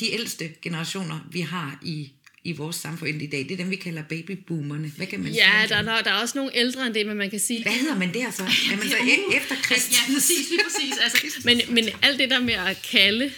de 0.00 0.12
ældste 0.12 0.48
generationer, 0.62 1.28
vi 1.32 1.40
har 1.40 1.78
i 1.82 2.12
i 2.46 2.52
vores 2.52 2.76
samfund 2.76 3.22
i 3.22 3.26
dag. 3.26 3.38
Det 3.38 3.52
er 3.52 3.56
dem, 3.56 3.70
vi 3.70 3.76
kalder 3.76 4.02
babyboomerne. 4.02 4.92
Hvad 4.96 5.06
kan 5.06 5.20
man 5.20 5.32
ja, 5.32 5.50
sige? 5.60 5.74
der, 5.74 5.82
der, 5.82 6.02
der 6.02 6.10
er 6.10 6.14
også 6.14 6.38
nogle 6.38 6.50
ældre 6.54 6.86
end 6.86 6.94
det, 6.94 7.06
men 7.06 7.16
man 7.16 7.30
kan 7.30 7.40
sige... 7.40 7.62
Hvad 7.62 7.72
hedder 7.72 7.98
man 7.98 8.14
der 8.14 8.30
så? 8.30 8.42
Er 8.42 8.76
man 8.76 8.88
så 8.88 8.96
e- 8.96 9.36
efter 9.36 9.54
Krist? 9.62 9.92
Ja, 9.92 10.14
præcis, 10.14 10.50
lige 10.50 10.60
præcis. 10.64 10.94
Altså, 11.02 11.40
men, 11.44 11.60
men 11.68 11.84
alt 12.02 12.18
det 12.18 12.30
der 12.30 12.40
med 12.40 12.54
at 12.54 12.88
kalde, 12.90 13.32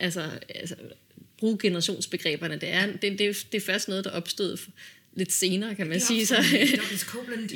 altså, 0.00 0.30
altså 0.48 0.74
bruge 1.38 1.58
generationsbegreberne, 1.58 2.54
det 2.54 2.68
er, 2.68 2.86
det, 2.86 3.18
det, 3.18 3.46
det 3.52 3.62
er 3.62 3.66
først 3.66 3.88
noget, 3.88 4.04
der 4.04 4.10
opstod 4.10 4.56
lidt 5.16 5.32
senere, 5.32 5.74
kan 5.74 5.86
man 5.86 6.00
sige. 6.00 6.26
Så, 6.26 6.34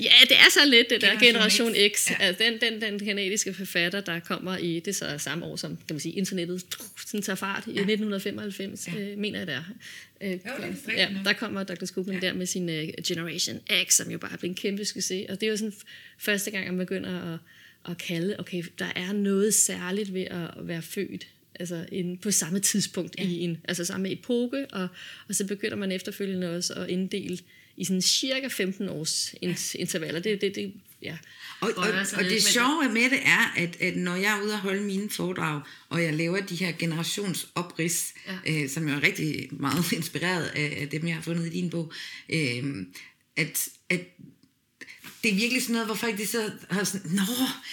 ja, 0.09 0.13
det 0.29 0.37
er 0.37 0.51
så 0.51 0.61
lidt 0.67 0.91
det 0.91 1.01
der 1.01 1.19
Generation 1.21 1.75
X. 1.75 1.99
X. 1.99 2.11
Ja. 2.11 2.17
Altså, 2.21 2.45
den, 2.45 2.61
den, 2.61 2.81
den 2.83 3.07
kanadiske 3.07 3.55
forfatter, 3.55 4.01
der 4.01 4.21
kommer 4.21 4.57
i, 4.57 4.81
det 4.81 4.97
så 4.97 5.19
samme 5.19 5.47
år 5.47 5.57
som, 5.57 5.77
kan 5.77 5.95
man 5.95 6.01
sige, 6.01 6.15
internettet 6.15 6.65
sådan 7.07 7.23
tager 7.23 7.37
fart 7.37 7.67
i 7.67 7.71
ja. 7.71 7.81
1995, 7.81 8.89
ja. 8.89 9.01
øh, 9.01 9.19
mener 9.19 9.39
jeg 9.39 9.47
det 9.47 9.55
er. 9.55 9.65
Øh, 10.21 10.33
jo, 10.33 10.39
det 10.87 10.93
ja, 10.97 11.09
der 11.25 11.33
kommer 11.33 11.63
Dr. 11.63 11.87
Copeland 11.87 12.23
ja. 12.23 12.29
der 12.29 12.35
med 12.35 12.47
sin 12.47 12.69
uh, 12.69 13.05
Generation 13.07 13.61
X, 13.85 13.95
som 13.95 14.11
jo 14.11 14.19
bare 14.19 14.33
er 14.33 14.37
blevet 14.37 14.51
en 14.51 14.63
kæmpe 14.63 14.85
succes. 14.85 15.27
Og 15.29 15.41
det 15.41 15.47
er 15.47 15.51
jo 15.51 15.57
sådan 15.57 15.75
første 16.19 16.51
gang, 16.51 16.67
man 16.67 16.79
begynder 16.79 17.33
at, 17.33 17.39
at 17.91 17.99
kalde, 17.99 18.37
okay, 18.39 18.65
der 18.79 18.93
er 18.97 19.13
noget 19.13 19.55
særligt 19.55 20.15
ved 20.15 20.25
at 20.25 20.51
være 20.59 20.83
født 20.83 21.27
altså 21.59 21.87
en, 21.93 22.19
på 22.19 22.31
samme 22.31 22.61
tidspunkt 22.61 23.15
ja. 23.19 23.25
i 23.25 23.39
en, 23.39 23.59
altså 23.65 23.85
samme 23.85 24.13
epoke, 24.13 24.67
og, 24.73 24.89
og 25.29 25.35
så 25.35 25.47
begynder 25.47 25.77
man 25.77 25.93
efterfølgende 25.93 26.57
også 26.57 26.75
at 26.75 26.89
inddele 26.89 27.39
i 27.77 27.85
sådan 27.85 28.03
cirka 28.03 28.49
15 28.49 28.89
års 28.89 29.35
intervaller. 29.75 30.21
Det, 30.21 30.41
det, 30.41 30.55
det, 30.55 30.73
ja. 31.03 31.17
Og, 31.61 31.71
og, 31.77 31.89
og 32.17 32.25
det 32.25 32.43
sjove 32.43 32.89
med 32.93 33.11
det 33.11 33.19
er, 33.25 33.55
at, 33.57 33.77
at 33.81 33.97
når 33.97 34.15
jeg 34.15 34.39
er 34.39 34.43
ude 34.43 34.53
og 34.53 34.59
holde 34.59 34.83
mine 34.83 35.11
foredrag, 35.11 35.63
og 35.89 36.03
jeg 36.03 36.15
laver 36.15 36.41
de 36.41 36.57
her 36.57 36.73
generationsoprids, 36.79 38.15
ja. 38.47 38.63
øh, 38.63 38.69
som 38.69 38.89
jeg 38.89 38.97
er 38.97 39.03
rigtig 39.03 39.49
meget 39.51 39.93
inspireret 39.99 40.45
af, 40.45 40.79
af 40.81 40.89
dem, 40.89 41.07
jeg 41.07 41.15
har 41.15 41.23
fundet 41.23 41.47
i 41.47 41.51
din 41.51 41.71
bog, 41.71 41.93
øh, 42.29 42.87
at, 43.37 43.69
at 43.89 44.01
det 45.23 45.31
er 45.33 45.35
virkelig 45.35 45.63
sådan 45.63 45.73
noget, 45.73 45.87
hvor 45.87 45.95
folk 45.95 46.19
de 46.19 46.27
så 46.27 46.51
har 46.71 46.85
sådan, 46.85 47.11
nå, 47.11 47.23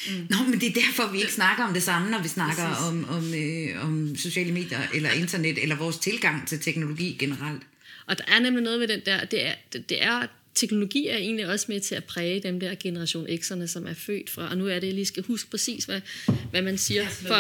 mm. 0.10 0.28
nå, 0.30 0.38
men 0.50 0.60
det 0.60 0.70
er 0.70 0.82
derfor, 0.82 1.12
vi 1.12 1.20
ikke 1.20 1.34
snakker 1.34 1.64
om 1.64 1.74
det 1.74 1.84
samme, 1.84 2.12
når 2.12 2.22
vi 2.22 2.28
snakker 2.28 2.64
om, 2.88 3.10
om, 3.10 3.34
øh, 3.34 3.86
om 3.86 4.16
sociale 4.16 4.52
medier, 4.52 4.80
eller 4.94 5.12
internet, 5.12 5.62
eller 5.62 5.76
vores 5.76 5.98
tilgang 5.98 6.48
til 6.48 6.60
teknologi 6.60 7.16
generelt. 7.20 7.62
Og 8.06 8.18
der 8.18 8.24
er 8.28 8.40
nemlig 8.40 8.64
noget 8.64 8.80
ved 8.80 8.88
den 8.88 9.02
der, 9.06 9.26
det 9.26 9.48
er, 9.48 9.54
det, 9.74 9.90
det 9.90 10.04
er 10.04 10.28
teknologi 10.56 11.08
er 11.08 11.18
egentlig 11.18 11.48
også 11.48 11.66
med 11.70 11.80
til 11.80 11.96
at 11.96 12.04
præge 12.04 12.40
dem 12.40 12.60
der 12.60 12.76
generation 12.80 13.28
X'erne, 13.28 13.68
som 13.68 13.88
er 13.88 13.94
født 13.94 14.30
fra, 14.30 14.50
og 14.50 14.58
nu 14.58 14.68
er 14.68 14.80
det, 14.80 14.88
jeg 14.88 14.94
lige 14.94 15.06
skal 15.06 15.24
huske 15.24 15.50
præcis, 15.50 15.86
hvad, 15.86 16.02
hvad 16.52 16.62
man 16.62 16.78
siger. 16.78 17.08
For, 17.10 17.34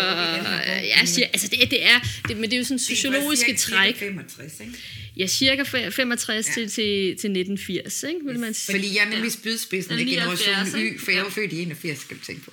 jeg 0.97 1.01
siger, 1.05 1.27
altså 1.27 1.47
det, 1.47 1.71
det 1.71 1.85
er, 1.85 1.99
det, 2.27 2.37
men 2.37 2.43
det 2.43 2.53
er 2.53 2.57
jo 2.57 2.63
sådan 2.63 2.79
sociologiske 2.79 3.55
træk. 3.55 3.95
65, 3.95 4.59
ikke? 4.59 4.73
Ja, 5.17 5.27
cirka 5.27 5.63
65 5.89 6.47
ja. 6.47 6.53
til, 6.53 6.69
til, 6.69 6.93
til 7.05 7.11
1980, 7.11 8.03
ikke, 8.03 8.19
vil 8.25 8.39
man 8.39 8.53
sige. 8.53 8.75
Fordi 8.75 8.95
jeg 8.95 9.05
er 9.05 9.09
nemlig 9.09 9.31
spydspidsen 9.31 9.99
af 9.99 10.05
generation 10.05 10.55
Y, 10.77 10.99
for 10.99 11.11
jeg 11.11 11.23
var 11.23 11.29
født 11.29 11.53
i 11.53 11.61
81, 11.61 11.99
skal 11.99 12.17
du 12.17 12.25
tænke 12.25 12.41
på. 12.41 12.51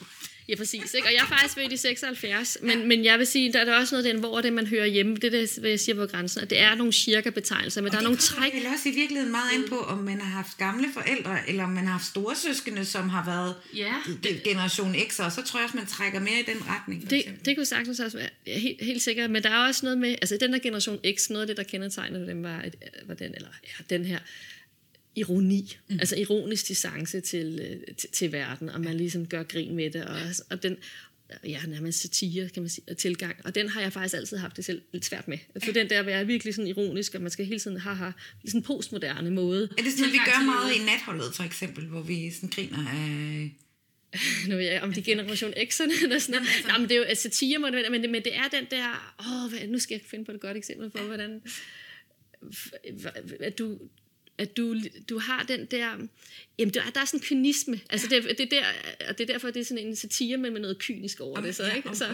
Ja, 0.49 0.57
præcis. 0.57 0.95
Ikke? 0.95 1.09
Og 1.09 1.13
jeg 1.13 1.21
er 1.21 1.27
faktisk 1.27 1.55
født 1.55 1.73
i 1.73 1.77
76, 1.77 2.59
men, 2.63 2.79
ja. 2.79 2.87
men 2.87 3.05
jeg 3.05 3.19
vil 3.19 3.27
sige, 3.27 3.53
der 3.53 3.61
er 3.61 3.65
der 3.65 3.79
også 3.79 3.95
noget 3.95 4.05
den, 4.05 4.19
hvor 4.19 4.41
det, 4.41 4.53
man 4.53 4.67
hører 4.67 4.87
hjemme, 4.87 5.15
det 5.15 5.25
er 5.25 5.31
det, 5.31 5.59
hvad 5.59 5.71
jeg 5.71 5.81
siger 5.81 5.97
på 5.97 6.07
grænsen, 6.07 6.41
at 6.41 6.51
det 6.51 6.61
er 6.61 6.75
nogle 6.75 6.93
cirka-betegnelser, 6.93 7.81
men 7.81 7.87
og 7.87 7.93
der 7.93 7.99
er 7.99 8.03
nogle 8.03 8.19
træk. 8.19 8.53
Det 8.53 8.67
også 8.75 8.89
i 8.89 8.93
virkeligheden 8.93 9.31
meget 9.33 9.53
ind 9.55 9.69
på, 9.69 9.79
om 9.79 9.99
man 9.99 10.21
har 10.21 10.31
haft 10.31 10.59
gamle 10.59 10.89
forældre, 10.95 11.49
eller 11.49 11.65
om 11.65 11.71
man 11.71 11.85
har 11.85 11.93
haft 11.93 12.05
storesøskende, 12.05 12.85
som 12.85 13.09
har 13.09 13.25
været 13.25 13.55
ja, 13.77 13.95
det, 14.23 14.43
generation 14.43 14.95
X, 15.09 15.21
og 15.21 15.33
så 15.33 15.43
tror 15.43 15.61
jeg 15.61 15.65
også, 15.65 15.77
man 15.77 15.87
trækker 15.87 16.21
mere 16.21 16.41
i 16.41 16.55
den 16.55 16.69
retning. 16.69 17.11
Det, 17.11 17.25
det 17.45 17.57
kunne 17.57 17.67
sagtens 17.67 18.01
også 18.01 18.19
være 18.19 18.29
ja, 18.47 18.59
helt, 18.59 18.85
helt 18.85 19.03
sikkert, 19.03 19.31
men 19.31 19.43
der 19.43 19.51
er 19.51 19.67
også 19.67 19.87
noget 19.87 19.99
med, 19.99 20.11
altså 20.11 20.37
den 20.41 20.53
der 20.53 20.59
generation 20.59 20.99
X, 21.19 21.31
noget 21.31 21.43
af 21.43 21.47
det, 21.47 21.57
der 21.57 21.63
kendetegnede 21.63 22.27
dem, 22.27 22.43
var, 22.43 22.65
var 23.07 23.15
den, 23.15 23.35
eller 23.35 23.49
ja, 23.65 23.97
den 23.97 24.05
her 24.05 24.19
ironi, 25.17 25.77
mm. 25.89 25.99
altså 26.01 26.17
ironisk 26.17 26.69
distance 26.69 27.21
til, 27.21 27.61
øh, 27.63 27.95
til, 27.97 28.11
til 28.11 28.33
verden, 28.33 28.69
og 28.69 28.81
man 28.81 28.97
ligesom 28.97 29.27
gør 29.27 29.43
grin 29.43 29.75
med 29.75 29.91
det, 29.91 30.05
og, 30.05 30.17
og 30.51 30.63
den, 30.63 30.77
ja, 31.45 31.61
nærmest 31.67 32.01
satire, 32.01 32.49
kan 32.49 32.63
man 32.63 32.71
sige, 32.71 32.95
tilgang. 32.95 33.37
Og 33.45 33.55
den 33.55 33.69
har 33.69 33.81
jeg 33.81 33.93
faktisk 33.93 34.15
altid 34.15 34.37
haft 34.37 34.57
det 34.57 34.65
selv 34.65 34.83
lidt 34.93 35.05
svært 35.05 35.29
med. 35.29 35.39
For 35.65 35.73
den 35.73 35.91
der 35.91 35.99
at 35.99 36.07
være 36.07 36.27
virkelig 36.27 36.55
sådan 36.55 36.69
ironisk, 36.69 37.15
og 37.15 37.23
man 37.23 37.31
skal 37.31 37.47
hele 37.47 37.61
tiden 37.61 37.77
have, 37.77 37.97
have 37.97 38.13
sådan 38.47 38.59
en 38.61 38.65
postmoderne 38.65 39.31
måde. 39.31 39.69
Er 39.79 39.83
det 39.83 39.93
sådan, 39.93 40.13
vi 40.13 40.19
gør 40.19 40.45
meget 40.45 40.75
i 40.77 40.79
natholdet, 40.79 41.35
for 41.35 41.43
eksempel, 41.43 41.87
hvor 41.87 42.03
vi 42.03 42.31
sådan 42.31 42.49
griner 42.49 42.89
af... 42.89 43.51
nu 44.49 44.57
ved 44.57 44.65
jeg 44.65 44.83
om 44.83 44.93
de 44.93 45.03
generation 45.03 45.51
X'erne 45.51 46.03
eller 46.05 46.19
sådan 46.19 46.33
noget. 46.35 46.49
Altså- 46.55 46.69
Nej, 46.69 46.79
men 46.79 46.89
det 46.89 46.97
er 46.97 47.09
jo 47.09 47.15
satire, 47.15 47.59
men 47.59 47.73
det, 47.73 48.11
men 48.11 48.25
det 48.25 48.37
er 48.37 48.49
den 48.49 48.67
der, 48.71 49.15
åh, 49.21 49.51
hvad, 49.51 49.69
nu 49.69 49.79
skal 49.79 49.95
jeg 49.95 50.03
finde 50.11 50.25
på 50.25 50.33
et 50.33 50.41
godt 50.41 50.57
eksempel 50.57 50.91
på, 50.91 50.99
hvordan 50.99 51.43
at 53.41 53.59
du, 53.59 53.79
at 54.39 54.57
du, 54.57 54.77
du 55.09 55.19
har 55.19 55.45
den 55.49 55.67
der, 55.67 55.89
jamen 56.59 56.75
der, 56.75 56.83
der 56.95 57.01
er 57.01 57.05
sådan 57.05 57.21
en 57.21 57.25
kynisme, 57.25 57.81
altså 57.91 58.07
det, 58.09 58.39
det, 58.39 58.51
der, 58.51 58.63
og 59.09 59.19
det 59.19 59.29
er 59.29 59.33
derfor, 59.33 59.51
det 59.51 59.61
er 59.61 59.65
sådan 59.65 59.87
en 59.87 59.97
satire, 59.97 60.37
men 60.37 60.53
med 60.53 60.61
noget 60.61 60.79
kynisk 60.79 61.21
over 61.21 61.41
det, 61.41 61.57
så, 61.57 61.73
ikke? 61.77 61.89
Så, 61.93 62.05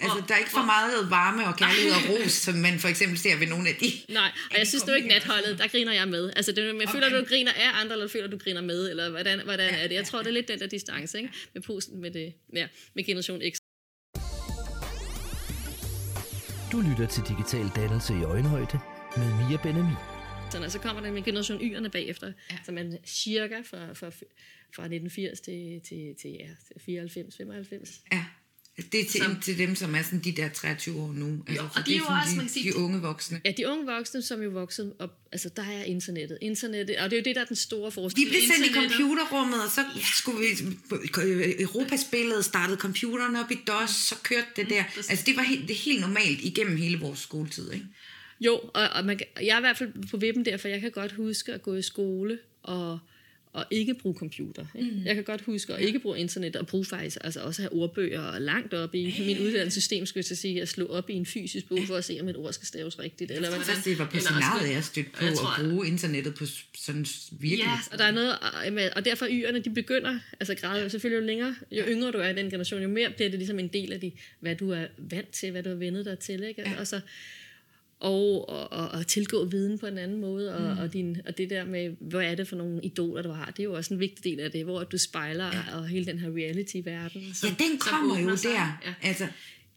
altså, 0.00 0.22
der 0.28 0.34
er 0.34 0.38
ikke 0.38 0.50
for 0.50 0.64
meget 0.64 1.10
varme 1.10 1.46
og 1.46 1.56
kærlighed 1.56 1.92
og 1.92 2.02
ros, 2.10 2.32
som 2.32 2.54
man 2.54 2.78
for 2.78 2.88
eksempel 2.88 3.18
ser 3.18 3.36
ved 3.36 3.46
nogle 3.46 3.68
af 3.68 3.74
de... 3.74 3.92
Nej, 4.12 4.30
og 4.50 4.58
jeg 4.58 4.66
synes, 4.66 4.82
du 4.82 4.90
er 4.90 4.96
ikke 4.96 5.08
natholdet, 5.08 5.58
der 5.58 5.68
griner 5.68 5.92
jeg 5.92 6.08
med. 6.08 6.32
Altså, 6.36 6.52
det, 6.52 6.74
men 6.74 6.88
okay. 6.88 6.92
føler 6.92 7.20
du, 7.20 7.26
griner 7.26 7.52
af 7.52 7.80
andre, 7.80 7.92
eller 7.92 8.08
føler 8.08 8.26
du, 8.26 8.38
griner 8.38 8.60
med, 8.60 8.90
eller 8.90 9.10
hvordan, 9.10 9.40
hvordan 9.44 9.74
er 9.74 9.88
det? 9.88 9.94
Jeg 9.94 10.04
tror, 10.04 10.18
det 10.18 10.26
er 10.26 10.32
lidt 10.32 10.48
den 10.48 10.58
der 10.58 10.66
distance, 10.66 11.18
ikke? 11.18 11.30
Med 11.54 11.62
posten, 11.62 12.00
med, 12.00 12.10
det, 12.10 12.34
ja, 12.54 12.66
med 12.94 13.04
Generation 13.04 13.40
X. 13.50 13.56
Du 16.72 16.80
lytter 16.80 17.06
til 17.06 17.22
Digital 17.28 17.70
Dannelse 17.76 18.12
i 18.20 18.22
Øjenhøjde 18.22 18.78
med 19.16 19.26
Mia 19.26 19.58
Benami 19.62 20.11
og 20.58 20.72
så 20.72 20.78
kommer 20.78 21.02
der 21.02 21.12
med 21.12 21.22
generation 21.22 21.60
Y'erne 21.60 21.88
bagefter, 21.88 22.32
ja. 22.50 22.56
som 22.64 22.78
er 22.78 22.96
cirka 23.06 23.60
fra, 23.64 23.92
fra, 23.92 24.10
fra 24.76 24.82
1980 24.82 25.40
til, 25.40 25.80
til, 25.88 26.14
til, 26.22 26.30
ja, 26.30 26.48
til 26.66 26.80
94, 26.84 27.36
95. 27.36 28.02
Ja. 28.12 28.24
Det 28.76 29.00
er 29.00 29.04
til, 29.10 29.20
som, 29.20 29.40
til 29.40 29.58
dem, 29.58 29.74
som 29.74 29.94
er 29.94 30.02
sådan 30.02 30.18
de 30.18 30.32
der 30.32 30.48
23 30.48 31.00
år 31.00 31.12
nu. 31.12 31.44
Altså, 31.46 31.62
jo, 31.62 31.68
og 31.74 31.86
det 31.86 31.94
er 31.94 31.98
jo 31.98 32.04
også, 32.04 32.32
de, 32.32 32.36
man 32.36 32.48
sige, 32.48 32.72
de 32.72 32.76
unge 32.76 33.00
voksne. 33.00 33.40
Ja, 33.44 33.52
de 33.56 33.68
unge 33.68 33.86
voksne, 33.86 34.22
som 34.22 34.42
jo 34.42 34.50
vokset 34.50 34.94
op, 34.98 35.10
altså 35.32 35.48
der 35.56 35.62
er 35.62 35.84
internettet. 35.84 36.38
Internettet, 36.40 36.96
og 36.96 37.10
det 37.10 37.16
er 37.16 37.20
jo 37.20 37.24
det, 37.24 37.36
der 37.36 37.42
er 37.42 37.46
den 37.46 37.56
store 37.56 37.92
forskel. 37.92 38.24
Vi 38.24 38.28
blev 38.28 38.40
sendt 38.40 38.66
i 38.66 38.74
computerrummet, 38.74 39.64
og 39.64 39.70
så 39.70 39.80
ja. 39.96 40.02
skulle 40.18 40.38
vi, 40.40 41.62
Europaspillet 41.62 42.44
startede 42.44 42.78
computeren 42.78 43.36
op 43.36 43.50
i 43.50 43.58
DOS, 43.66 43.90
så 43.90 44.14
kørte 44.22 44.46
det 44.56 44.70
der. 44.70 44.82
Mm, 44.82 45.02
altså 45.08 45.24
det 45.26 45.36
var 45.36 45.42
helt, 45.42 45.68
det 45.68 45.76
helt 45.76 46.00
normalt 46.00 46.40
igennem 46.40 46.76
hele 46.76 47.00
vores 47.00 47.18
skoletid, 47.18 47.72
ikke? 47.72 47.86
Jo, 48.44 48.60
og, 48.74 48.88
og 48.88 49.04
man, 49.04 49.20
jeg 49.40 49.54
er 49.54 49.58
i 49.58 49.60
hvert 49.60 49.78
fald 49.78 50.08
på 50.10 50.16
vippen 50.16 50.44
der, 50.44 50.56
for 50.56 50.68
jeg 50.68 50.80
kan 50.80 50.90
godt 50.90 51.12
huske 51.12 51.52
at 51.52 51.62
gå 51.62 51.74
i 51.74 51.82
skole 51.82 52.38
og, 52.62 52.98
og 53.52 53.64
ikke 53.70 53.94
bruge 53.94 54.14
computer. 54.14 54.66
Ikke? 54.74 54.90
Mm. 54.90 55.04
Jeg 55.04 55.14
kan 55.14 55.24
godt 55.24 55.40
huske 55.40 55.74
at 55.74 55.80
ikke 55.80 55.98
bruge 55.98 56.18
internet 56.18 56.56
og 56.56 56.66
bruge 56.66 56.84
faktisk 56.84 57.18
altså 57.20 57.40
også 57.40 57.62
have 57.62 57.72
ordbøger 57.72 58.38
langt 58.38 58.74
op 58.74 58.94
i 58.94 59.14
min 59.18 59.38
uddannelsessystem, 59.38 60.06
skulle 60.06 60.24
jeg 60.30 60.36
sige, 60.38 60.62
at 60.62 60.68
slå 60.68 60.86
op 60.86 61.10
i 61.10 61.12
en 61.12 61.26
fysisk 61.26 61.68
bog 61.68 61.78
for 61.86 61.96
at 61.96 62.04
se, 62.04 62.18
om 62.20 62.28
et 62.28 62.36
ord 62.36 62.52
skal 62.52 62.66
staves 62.66 62.98
rigtigt. 62.98 63.30
Eller 63.30 63.50
jeg 63.50 63.60
tror, 63.60 63.74
det 63.84 63.98
var 63.98 64.04
på 64.04 64.18
seminaret, 64.18 64.70
jeg 64.70 64.84
stødte 64.84 65.10
på 65.10 65.24
jeg 65.24 65.34
tror, 65.34 65.60
at 65.60 65.70
bruge 65.70 65.86
internettet 65.86 66.34
på 66.34 66.44
sådan 66.78 67.06
virkelig. 67.30 67.64
Ja, 67.64 67.78
og 67.92 67.98
der 67.98 68.04
er 68.04 68.10
noget, 68.10 68.92
og 68.96 69.04
derfor 69.04 69.26
yerne, 69.30 69.58
de 69.58 69.70
begynder, 69.70 70.18
altså 70.40 70.54
græde, 70.54 70.90
selvfølgelig 70.90 71.20
jo 71.22 71.26
længere, 71.26 71.54
jo 71.70 71.84
yngre 71.88 72.10
du 72.10 72.18
er 72.18 72.28
i 72.28 72.34
den 72.34 72.50
generation, 72.50 72.82
jo 72.82 72.88
mere 72.88 73.10
bliver 73.10 73.30
det 73.30 73.38
ligesom 73.38 73.58
en 73.58 73.68
del 73.68 73.92
af 73.92 74.00
de, 74.00 74.12
hvad 74.40 74.56
du 74.56 74.70
er 74.70 74.86
vant 74.98 75.30
til, 75.30 75.50
hvad 75.50 75.62
du 75.62 75.68
har 75.68 75.76
vendet 75.76 76.04
dig 76.04 76.18
til. 76.18 76.42
Ikke? 76.42 76.62
Ja. 76.66 76.80
Og 76.80 76.86
så, 76.86 77.00
og, 78.02 78.48
og, 78.48 78.88
og 78.88 79.06
tilgå 79.06 79.44
viden 79.44 79.78
på 79.78 79.86
en 79.86 79.98
anden 79.98 80.20
måde, 80.20 80.54
og, 80.54 80.74
mm. 80.74 80.78
og, 80.78 80.92
din, 80.92 81.16
og 81.26 81.38
det 81.38 81.50
der 81.50 81.64
med, 81.64 81.90
hvad 82.00 82.20
er 82.20 82.34
det 82.34 82.48
for 82.48 82.56
nogle 82.56 82.80
idoler, 82.82 83.22
du 83.22 83.30
har, 83.30 83.46
det 83.46 83.60
er 83.60 83.64
jo 83.64 83.72
også 83.72 83.94
en 83.94 84.00
vigtig 84.00 84.24
del 84.24 84.40
af 84.40 84.50
det, 84.50 84.64
hvor 84.64 84.84
du 84.84 84.98
spejler 84.98 85.46
ja. 85.46 85.78
og 85.78 85.88
hele 85.88 86.06
den 86.06 86.18
her 86.18 86.28
reality-verden. 86.28 87.34
Som, 87.34 87.48
ja, 87.48 87.64
den 87.64 87.78
kommer 87.78 88.18
jo 88.18 88.36
sig. 88.36 88.50
der. 88.50 88.80
Ja. 88.86 88.94
Altså. 89.02 89.26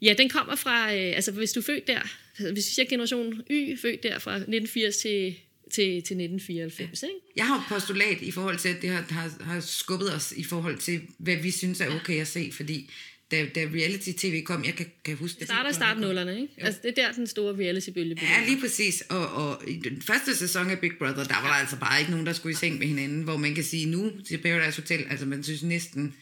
ja, 0.02 0.16
den 0.18 0.30
kommer 0.30 0.56
fra, 0.56 0.96
øh, 0.96 1.16
altså 1.16 1.32
hvis 1.32 1.52
du 1.52 1.60
er 1.60 1.64
født 1.64 1.88
der, 1.88 2.00
hvis 2.38 2.52
vi 2.56 2.62
siger 2.62 2.86
generation 2.90 3.42
Y, 3.52 3.80
født 3.82 4.04
der 4.04 4.20
fra 4.20 4.32
1980 4.32 4.98
til 4.98 5.36
til, 5.72 5.84
til 5.84 5.98
1994. 5.98 7.04
Ikke? 7.04 7.16
Jeg 7.36 7.48
har 7.48 7.58
et 7.58 7.64
postulat 7.70 8.22
i 8.22 8.32
forhold 8.32 8.58
til, 8.58 8.70
at 8.70 8.82
det 8.82 8.90
har, 8.90 9.06
har, 9.10 9.44
har 9.44 9.60
skubbet 9.60 10.14
os 10.14 10.34
i 10.38 10.44
forhold 10.44 10.78
til, 10.78 11.02
hvad 11.18 11.36
vi 11.36 11.52
synes 11.52 11.82
er 11.82 11.96
okay 11.96 12.22
at 12.22 12.28
se, 12.28 12.52
fordi 12.54 12.90
da, 13.32 13.46
da 13.56 13.62
reality-tv 13.62 14.44
kom, 14.44 14.66
jeg 14.66 14.74
kan, 14.74 14.86
kan 15.04 15.16
huske 15.16 15.40
det. 15.40 15.48
Starter 15.48 15.70
i 15.70 15.74
starten 15.74 16.02
nullerne, 16.02 16.42
ikke? 16.42 16.54
Jo. 16.60 16.66
Altså, 16.66 16.80
det 16.84 17.00
er 17.00 17.08
der, 17.08 17.12
den 17.12 17.28
store 17.28 17.56
reality-bølge 17.56 18.18
Ja, 18.22 18.46
lige 18.48 18.62
præcis. 18.62 19.04
Og, 19.10 19.28
og 19.28 19.62
i 19.68 19.76
den 19.76 20.02
første 20.02 20.36
sæson 20.36 20.70
af 20.70 20.80
Big 20.80 20.92
Brother, 21.00 21.24
der 21.24 21.42
var 21.42 21.48
der 21.48 21.60
altså 21.62 21.80
bare 21.80 22.00
ikke 22.00 22.12
nogen, 22.12 22.26
der 22.26 22.34
skulle 22.34 22.54
i 22.54 22.56
seng 22.56 22.80
med 22.80 22.88
hinanden, 22.88 23.24
hvor 23.24 23.38
man 23.38 23.56
kan 23.56 23.64
sige 23.64 23.86
nu 23.86 24.12
til 24.28 24.38
Paradise 24.38 24.82
Hotel, 24.82 25.06
altså 25.10 25.26
man 25.26 25.44
synes 25.44 25.64
næsten, 25.64 26.16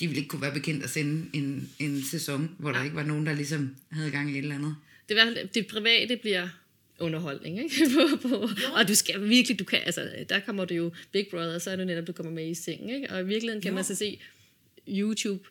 de 0.00 0.06
ville 0.06 0.18
ikke 0.18 0.28
kunne 0.28 0.42
være 0.42 0.54
bekendt 0.54 0.84
at 0.84 0.90
sende 0.90 1.26
en, 1.32 1.70
en 1.78 2.04
sæson, 2.10 2.50
hvor 2.58 2.70
ja. 2.70 2.78
der 2.78 2.84
ikke 2.84 2.96
var 2.96 3.04
nogen, 3.04 3.26
der 3.26 3.34
ligesom 3.34 3.76
havde 3.92 4.10
gang 4.10 4.30
i 4.30 4.32
et 4.32 4.38
eller 4.38 4.54
andet. 4.54 4.76
Det, 5.08 5.54
det 5.54 5.66
private 5.66 6.16
bliver 6.16 6.48
underholdning, 6.98 7.62
ikke? 7.62 7.90
på, 7.94 8.28
på. 8.28 8.48
Og 8.74 8.88
du 8.88 8.94
skal 8.94 9.28
virkelig, 9.28 9.58
du 9.58 9.64
kan, 9.64 9.78
altså, 9.86 10.10
der 10.28 10.40
kommer 10.40 10.64
du 10.64 10.74
jo 10.74 10.92
Big 11.12 11.26
Brother, 11.30 11.58
så 11.58 11.70
er 11.70 11.76
det 11.76 11.86
netop, 11.86 12.06
du 12.06 12.12
kommer 12.12 12.32
med 12.32 12.50
i 12.50 12.54
sengen, 12.54 12.90
ikke? 12.90 13.10
Og 13.10 13.20
i 13.20 13.24
virkeligheden 13.24 13.62
kan 13.62 13.70
jo. 13.70 13.74
man 13.74 13.84
så 13.84 13.94
se 13.94 14.20
YouTube, 14.88 15.44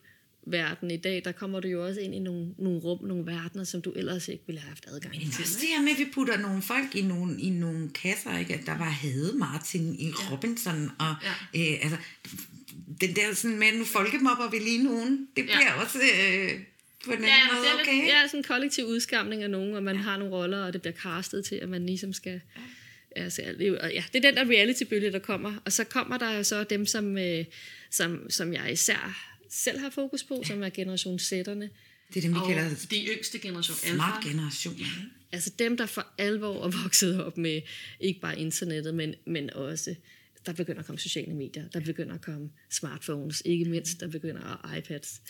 verden 0.46 0.92
i 0.92 0.98
dag, 0.98 1.22
der 1.26 1.32
kommer 1.32 1.60
du 1.60 1.68
jo 1.68 1.86
også 1.86 2.02
ind 2.02 2.16
i 2.16 2.20
nogle, 2.20 2.48
nogle 2.58 2.80
rum, 2.80 3.08
nogle 3.08 3.26
verdener, 3.26 3.64
som 3.64 3.82
du 3.82 3.92
ellers 3.92 4.28
ikke 4.28 4.44
ville 4.48 4.62
have 4.62 4.70
haft 4.70 4.86
adgang 4.88 5.14
til. 5.14 5.22
Men 5.22 5.32
det 5.32 5.58
det 5.62 5.70
her 5.76 5.82
med, 5.82 5.92
at 5.92 6.00
vi 6.00 6.06
putter 6.14 6.38
nogle 6.38 6.62
folk 6.62 6.96
i 6.96 7.02
nogle, 7.02 7.42
i 7.42 7.50
nogle 7.50 7.90
kasser, 7.90 8.38
ikke? 8.38 8.54
at 8.54 8.66
der 8.66 8.78
var 8.78 8.90
Hade 8.90 9.38
Martin 9.38 9.96
i 10.00 10.08
ja. 10.08 10.32
Robinson, 10.32 10.92
og 11.00 11.16
ja. 11.54 11.74
øh, 11.74 11.80
altså, 11.84 11.98
den 13.02 13.16
der 13.16 13.34
sådan 13.34 13.60
med, 13.60 13.68
nu 13.78 13.86
folkemobber 13.86 14.50
vi 14.50 14.58
lige 14.58 14.84
nogen, 14.84 15.28
det 15.36 15.44
bliver 15.44 15.62
ja. 15.62 15.82
også 15.82 15.98
øh, 15.98 16.52
på 17.06 17.12
den 17.12 17.24
ja, 17.24 17.30
anden 17.30 17.48
måde, 17.54 17.66
det 17.66 17.72
er 17.72 17.82
okay? 17.82 17.94
Lidt, 17.94 18.06
ja, 18.06 18.28
sådan 18.28 18.40
en 18.40 18.44
kollektiv 18.44 18.86
udskamning 18.86 19.44
af 19.44 19.50
nogen, 19.50 19.76
og 19.76 19.84
man 19.84 19.96
ja. 19.96 20.02
har 20.02 20.18
nogle 20.18 20.34
roller, 20.34 20.66
og 20.66 20.74
det 20.74 20.82
bliver 20.82 20.96
castet 20.96 21.46
til, 21.46 21.56
at 21.56 21.70
man 21.70 21.86
ligesom 21.86 22.14
skal... 22.14 22.42
Ja. 22.56 22.62
Altså, 23.16 23.42
ja, 23.42 24.04
det 24.14 24.26
er 24.26 24.32
den 24.32 24.36
der 24.36 24.56
reality-bølge, 24.56 25.12
der 25.12 25.20
kommer. 25.20 25.54
Og 25.66 25.74
så 25.74 25.84
kommer 25.84 26.18
der 26.18 26.44
så 26.44 26.64
dem, 26.64 26.86
som, 26.86 27.18
øh, 27.18 27.46
som, 27.92 28.30
som 28.30 28.54
jeg 28.54 28.72
især 28.72 29.29
selv 29.50 29.80
har 29.80 29.90
fokus 29.90 30.24
på, 30.24 30.36
ja. 30.36 30.44
som 30.44 30.64
er 30.64 30.70
generation 30.70 31.20
Z'erne. 31.20 31.70
Det 32.14 32.18
er 32.18 32.22
dem, 32.22 32.34
vi 32.34 32.38
og 32.40 32.48
kalder 32.48 32.88
de 32.92 33.06
yngste 33.06 33.40
generation 33.40 33.96
Smart 33.96 34.24
generation. 34.24 34.76
Ja. 34.76 34.86
Altså 35.32 35.52
dem, 35.60 35.78
der 35.78 35.86
for 35.86 36.08
alvor 36.18 36.66
er 36.66 36.84
vokset 36.84 37.24
op 37.24 37.38
med 37.38 37.62
ikke 38.00 38.20
bare 38.20 38.40
internettet, 38.40 38.96
men, 38.96 39.16
men 39.26 39.54
også 39.54 39.96
der 40.46 40.54
begynder 40.54 40.80
at 40.80 40.86
komme 40.86 41.00
sociale 41.00 41.34
medier, 41.34 41.68
der 41.68 41.80
begynder 41.80 42.14
at 42.14 42.22
komme 42.22 42.50
smartphones, 42.70 43.42
ikke 43.46 43.66
mindst, 43.66 44.00
der 44.00 44.08
begynder 44.08 44.76
iPads. 44.78 45.22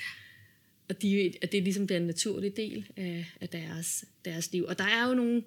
Og 0.90 1.02
de, 1.02 1.34
at 1.42 1.52
det 1.52 1.58
er 1.58 1.62
ligesom 1.62 1.88
den 1.88 2.02
naturlige 2.02 2.54
del 2.56 2.86
af, 2.98 3.32
af 3.42 3.50
deres, 3.50 4.06
deres 4.26 4.52
liv. 4.52 4.64
Og 4.64 4.78
der 4.78 4.84
er 4.84 5.08
jo 5.08 5.14
nogle, 5.14 5.44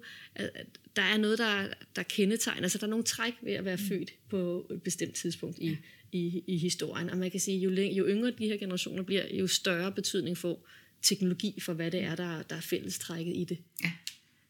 der 0.95 1.01
er 1.01 1.17
noget, 1.17 1.37
der, 1.37 1.73
der 1.95 2.03
kendetegner, 2.03 2.61
altså 2.61 2.77
der 2.77 2.83
er 2.83 2.89
nogle 2.89 3.05
træk 3.05 3.33
ved 3.41 3.53
at 3.53 3.65
være 3.65 3.77
født 3.77 4.13
på 4.29 4.67
et 4.71 4.81
bestemt 4.81 5.15
tidspunkt 5.15 5.59
i, 5.59 5.77
i, 6.13 6.43
i 6.47 6.57
historien. 6.57 7.09
Og 7.09 7.17
man 7.17 7.31
kan 7.31 7.39
sige, 7.39 7.59
jo, 7.59 7.71
jo 7.71 8.07
yngre 8.07 8.31
de 8.31 8.47
her 8.47 8.57
generationer 8.57 9.03
bliver, 9.03 9.23
jo 9.31 9.47
større 9.47 9.91
betydning 9.91 10.37
får 10.37 10.67
teknologi 11.01 11.59
for, 11.59 11.73
hvad 11.73 11.91
det 11.91 12.03
er, 12.03 12.15
der, 12.15 12.41
der 12.41 12.55
er 12.55 12.61
fællestrækket 12.61 13.35
i 13.35 13.43
det. 13.43 13.57
Ja. 13.83 13.91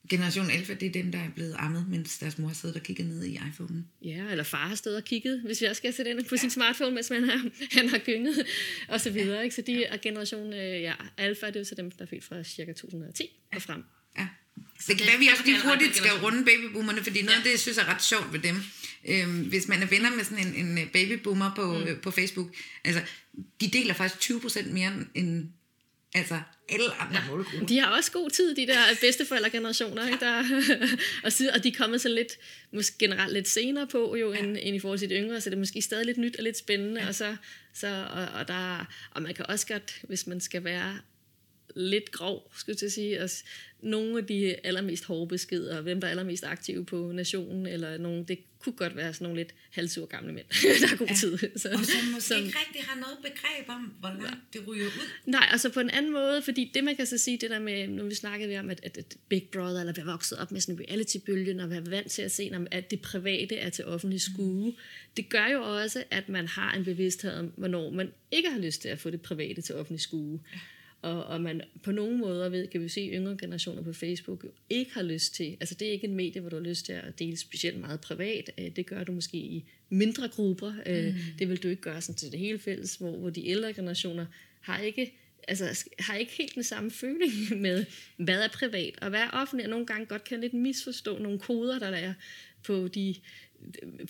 Generation 0.10 0.50
Alpha, 0.50 0.74
det 0.74 0.88
er 0.88 0.92
dem, 0.92 1.12
der 1.12 1.20
er 1.20 1.30
blevet 1.36 1.56
ammet, 1.58 1.86
mens 1.90 2.18
deres 2.18 2.38
mor 2.38 2.50
sidder 2.50 2.76
og 2.76 2.84
kigger 2.84 3.04
ned 3.04 3.24
i 3.24 3.34
iPhone. 3.34 3.86
Ja, 4.02 4.32
eller 4.32 4.44
far 4.44 4.68
har 4.68 4.76
stået 4.76 4.96
og 4.96 5.04
kigget, 5.04 5.42
hvis 5.42 5.62
vi 5.62 5.66
også 5.66 5.80
skal 5.80 5.94
sætte 5.94 6.12
ind 6.12 6.26
på 6.26 6.36
ja. 6.36 6.38
sin 6.38 6.50
smartphone, 6.50 6.96
mens 6.96 7.10
man 7.10 7.24
har, 7.24 7.50
han 7.78 7.90
har 7.90 7.98
gynget, 7.98 8.46
og 8.90 9.02
så 9.02 9.10
videre. 9.10 9.44
Ikke? 9.44 9.56
Så 9.56 9.62
de 9.62 9.84
er 9.84 9.98
generation 9.98 10.54
øh, 10.54 10.82
ja, 10.82 10.94
Alpha, 11.18 11.48
det 11.48 11.56
er 11.56 11.60
jo 11.60 11.64
så 11.64 11.76
dem, 11.76 11.92
der 11.92 12.04
er 12.04 12.10
født 12.10 12.24
fra 12.24 12.44
cirka 12.44 12.74
2010 12.74 13.24
og 13.56 13.62
frem. 13.62 13.84
Ja. 14.58 14.62
Det 14.88 14.98
kan 14.98 15.08
være, 15.08 15.20
vi 15.20 15.28
også 15.28 15.44
lige 15.46 15.62
hurtigt 15.62 15.96
skal 15.96 16.12
runde 16.12 16.46
babyboomerne, 16.46 17.04
fordi 17.04 17.22
noget 17.22 17.32
ja. 17.32 17.38
af 17.38 17.44
det, 17.44 17.52
jeg 17.52 17.60
synes 17.60 17.78
er 17.78 17.94
ret 17.94 18.04
sjovt 18.04 18.34
ved 18.34 18.40
dem, 18.40 18.56
øhm, 19.08 19.42
hvis 19.50 19.68
man 19.68 19.84
er 19.84 19.88
venner 19.88 20.16
med 20.16 20.24
sådan 20.24 20.48
en, 20.48 20.78
en 20.78 20.90
babyboomer 20.94 21.52
på, 21.56 21.78
mm. 21.78 21.84
øh, 21.84 22.02
på 22.02 22.12
Facebook, 22.12 22.48
altså, 22.84 23.02
de 23.62 23.70
deler 23.70 23.94
faktisk 23.94 24.32
20% 24.32 24.72
mere 24.72 24.92
end 25.16 25.50
altså 26.14 26.40
alle 26.70 26.94
andre 26.94 27.22
ja. 27.22 27.28
målgrupper. 27.30 27.68
De 27.68 27.80
har 27.80 27.88
også 27.88 28.12
god 28.12 28.30
tid, 28.30 28.56
de 28.56 28.68
der 28.68 28.80
bedsteforældregenerationer, 29.02 30.08
ikke? 30.08 30.20
Der, 30.20 30.44
og, 31.26 31.32
og 31.56 31.64
de 31.64 31.70
er 31.70 31.74
kommet 31.78 32.02
så 32.02 32.10
lidt, 32.10 32.34
måske 32.74 32.98
generelt 32.98 33.34
lidt 33.34 33.48
senere 33.48 33.88
på, 33.88 34.16
jo, 34.16 34.34
ja. 34.34 34.40
end, 34.40 34.58
end 34.62 34.76
i 34.76 34.80
forhold 34.80 35.00
til 35.00 35.10
de 35.10 35.16
yngre, 35.16 35.42
så 35.42 35.50
det 35.50 35.56
er 35.56 35.60
måske 35.60 35.82
stadig 35.82 36.06
lidt 36.06 36.18
nyt 36.18 36.36
og 36.36 36.44
lidt 36.44 36.58
spændende, 36.58 37.02
ja. 37.02 37.08
og, 37.08 37.16
så, 37.16 37.36
så, 37.74 38.08
og, 38.14 38.40
og, 38.40 38.48
der, 38.48 38.86
og 39.12 39.22
man 39.22 39.36
kan 39.36 39.46
også 39.50 39.68
godt, 39.68 40.00
hvis 40.04 40.28
man 40.28 40.42
skal 40.42 40.64
være 40.64 41.00
lidt 41.76 42.12
grov, 42.12 42.52
skulle 42.58 42.78
jeg 42.82 42.92
sige, 42.92 43.22
og 43.22 43.30
nogle 43.84 44.18
af 44.18 44.26
de 44.26 44.56
allermest 44.66 45.06
hårde 45.06 45.28
beskeder, 45.28 45.82
hvem 45.82 46.02
der 46.02 46.08
er 46.08 46.12
allermest 46.12 46.44
aktive 46.44 46.86
på 46.86 47.12
nationen, 47.12 47.66
eller 47.66 47.98
nogen, 47.98 48.24
det 48.24 48.40
kunne 48.60 48.74
godt 48.74 48.96
være 48.96 49.14
sådan 49.14 49.26
nogle 49.26 49.40
lidt 49.40 49.54
halvsure 49.72 50.08
gamle 50.08 50.34
mænd, 50.34 50.46
der 50.82 50.88
har 50.88 50.96
god 50.96 51.08
ja. 51.08 51.14
tid. 51.14 51.38
Så, 51.38 51.70
og 51.70 51.86
som 51.86 52.08
måske 52.14 52.28
som, 52.28 52.46
ikke 52.46 52.58
rigtig 52.68 52.84
har 52.84 53.00
noget 53.00 53.18
begreb 53.22 53.70
om, 53.70 53.94
hvor 54.00 54.10
langt 54.10 54.54
det 54.54 54.68
ryger 54.68 54.86
ud. 54.86 55.10
Nej, 55.26 55.48
altså 55.52 55.70
på 55.70 55.80
en 55.80 55.90
anden 55.90 56.12
måde, 56.12 56.42
fordi 56.42 56.72
det 56.74 56.84
man 56.84 56.96
kan 56.96 57.06
så 57.06 57.18
sige, 57.18 57.38
det 57.38 57.50
der 57.50 57.60
med, 57.60 57.88
nu 57.88 58.04
vi 58.04 58.16
snakkede 58.16 58.60
om, 58.60 58.70
at, 58.70 58.80
at, 58.84 58.98
at 58.98 59.18
Big 59.30 59.50
Brother, 59.52 59.80
eller 59.80 59.94
være 59.94 60.06
vokset 60.06 60.38
op 60.38 60.52
med 60.52 60.62
sådan 60.62 60.76
en 60.76 60.86
reality-bølge, 60.90 61.64
og 61.64 61.70
være 61.70 61.92
vant 61.92 62.12
til 62.12 62.22
at 62.22 62.32
se, 62.32 62.52
at 62.72 62.92
det 62.92 63.02
private 63.02 63.56
er 63.56 63.70
til 63.70 63.86
offentlig 63.86 64.22
skue, 64.22 64.70
mm. 64.70 64.76
det 65.18 65.30
gør 65.30 65.48
jo 65.48 65.62
også, 65.62 66.04
at 66.12 66.30
man 66.30 66.48
har 66.48 66.74
en 66.74 66.86
bevidsthed 66.86 67.34
om, 67.34 67.52
hvornår 67.58 67.90
man 67.90 68.12
ikke 68.32 68.50
har 68.50 68.60
lyst 68.60 68.82
til 68.82 68.90
at 68.90 69.00
få 69.00 69.10
det 69.10 69.22
private 69.22 69.62
til 69.62 69.76
offentlig 69.76 70.02
skue. 70.02 70.40
Ja 70.54 70.60
og, 71.04 71.24
og 71.24 71.42
man 71.42 71.62
på 71.84 71.92
nogle 71.92 72.18
måder 72.18 72.50
ved, 72.50 72.68
kan 72.68 72.82
vi 72.82 72.90
se, 72.90 73.10
yngre 73.14 73.38
generationer 73.38 73.82
på 73.82 73.94
Facebook 73.94 74.46
ikke 74.70 74.94
har 74.94 75.02
lyst 75.02 75.36
til, 75.36 75.58
altså 75.60 75.76
det 75.76 75.88
er 75.88 75.92
ikke 75.92 76.08
en 76.08 76.16
medie, 76.16 76.42
hvor 76.42 76.50
du 76.50 76.56
har 76.56 76.64
lyst 76.64 76.86
til 76.86 76.94
at 76.94 77.20
dele 77.20 77.38
specielt 77.38 77.80
meget 77.80 78.02
privat, 78.02 78.52
øh, 78.58 78.76
det 78.76 78.86
gør 78.86 79.04
du 79.04 79.12
måske 79.12 79.38
i 79.38 79.64
mindre 79.90 80.28
grupper, 80.28 80.74
øh, 80.86 81.06
mm. 81.06 81.20
det 81.40 81.50
vil 81.50 81.64
du 81.64 81.68
ikke 81.68 81.82
gøre 81.82 82.02
sådan 82.02 82.18
til 82.18 82.32
det 82.32 82.40
hele 82.40 82.60
fælles, 82.60 82.96
hvor, 82.96 83.18
hvor 83.18 83.30
de 83.30 83.48
ældre 83.48 83.74
generationer 83.74 84.26
har 84.62 84.80
ikke 84.80 85.14
altså, 85.48 85.90
har 86.00 86.16
ikke 86.16 86.32
helt 86.38 86.56
den 86.56 86.64
samme 86.64 86.92
føling 86.92 87.32
med, 87.62 87.86
hvad 88.18 88.44
er 88.44 88.48
privat? 88.48 88.96
Og 89.02 89.10
hvad 89.10 89.20
er 89.20 89.30
offentligt, 89.30 89.68
og 89.68 89.70
nogle 89.70 89.86
gange 89.86 90.06
godt 90.06 90.24
kan 90.24 90.42
lidt 90.42 90.54
misforstå 90.54 91.18
nogle 91.18 91.40
koder, 91.40 91.80
der 91.80 91.88
er 91.88 92.14
på 92.64 92.88
de 92.88 93.16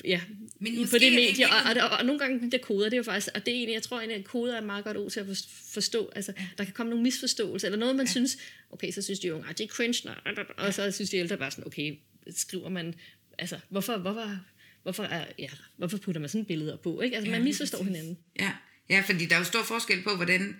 ja, 0.06 0.22
Men 0.60 0.88
på 0.90 0.98
det 0.98 1.14
medie, 1.14 1.46
og, 1.46 1.56
og, 1.66 1.90
og, 1.90 1.98
og, 1.98 2.06
nogle 2.06 2.20
gange 2.20 2.42
de 2.42 2.52
der 2.52 2.58
koder, 2.58 2.84
det 2.84 2.94
er 2.94 2.98
jo 2.98 3.04
faktisk, 3.04 3.30
og 3.36 3.46
det 3.46 3.52
er 3.52 3.56
egentlig, 3.56 3.74
jeg 3.74 3.84
tror 3.84 4.00
egentlig, 4.00 4.20
at 4.20 4.26
koder 4.26 4.58
er 4.58 4.62
meget 4.62 4.84
godt 4.84 4.98
ord 4.98 5.12
til 5.12 5.20
at 5.20 5.26
forstå, 5.74 6.12
altså, 6.16 6.34
ja. 6.38 6.46
der 6.58 6.64
kan 6.64 6.74
komme 6.74 6.90
nogle 6.90 7.04
misforståelser, 7.04 7.68
eller 7.68 7.80
noget, 7.80 7.96
man 7.96 8.06
ja. 8.06 8.12
synes, 8.12 8.38
okay, 8.70 8.92
så 8.92 9.02
synes 9.02 9.20
de 9.20 9.34
unge, 9.34 9.50
at 9.50 9.58
det 9.58 9.64
er 9.64 9.68
cringe, 9.68 10.10
og 10.58 10.74
så 10.74 10.92
synes 10.92 11.10
de 11.10 11.18
ældre 11.18 11.38
bare 11.38 11.52
sådan, 11.52 11.68
okay, 11.68 11.96
skriver 12.30 12.70
man, 12.70 12.94
altså, 13.38 13.60
hvorfor, 13.70 13.98
hvorfor, 13.98 14.40
hvorfor, 14.84 15.04
er, 15.04 15.26
ja, 15.40 15.50
hvorfor 15.78 15.98
putter 15.98 16.22
man 16.22 16.30
sådan 16.30 16.46
billeder 16.46 16.78
på, 16.78 17.02
ikke? 17.02 17.16
Altså, 17.16 17.32
ja, 17.32 17.38
man 17.38 17.44
misforstår 17.44 17.84
hinanden. 17.84 18.18
Ja. 18.40 18.52
ja, 18.90 19.04
fordi 19.08 19.26
der 19.26 19.36
er 19.36 19.40
jo 19.40 19.46
stor 19.46 19.64
forskel 19.64 20.04
på, 20.04 20.16
hvordan, 20.16 20.56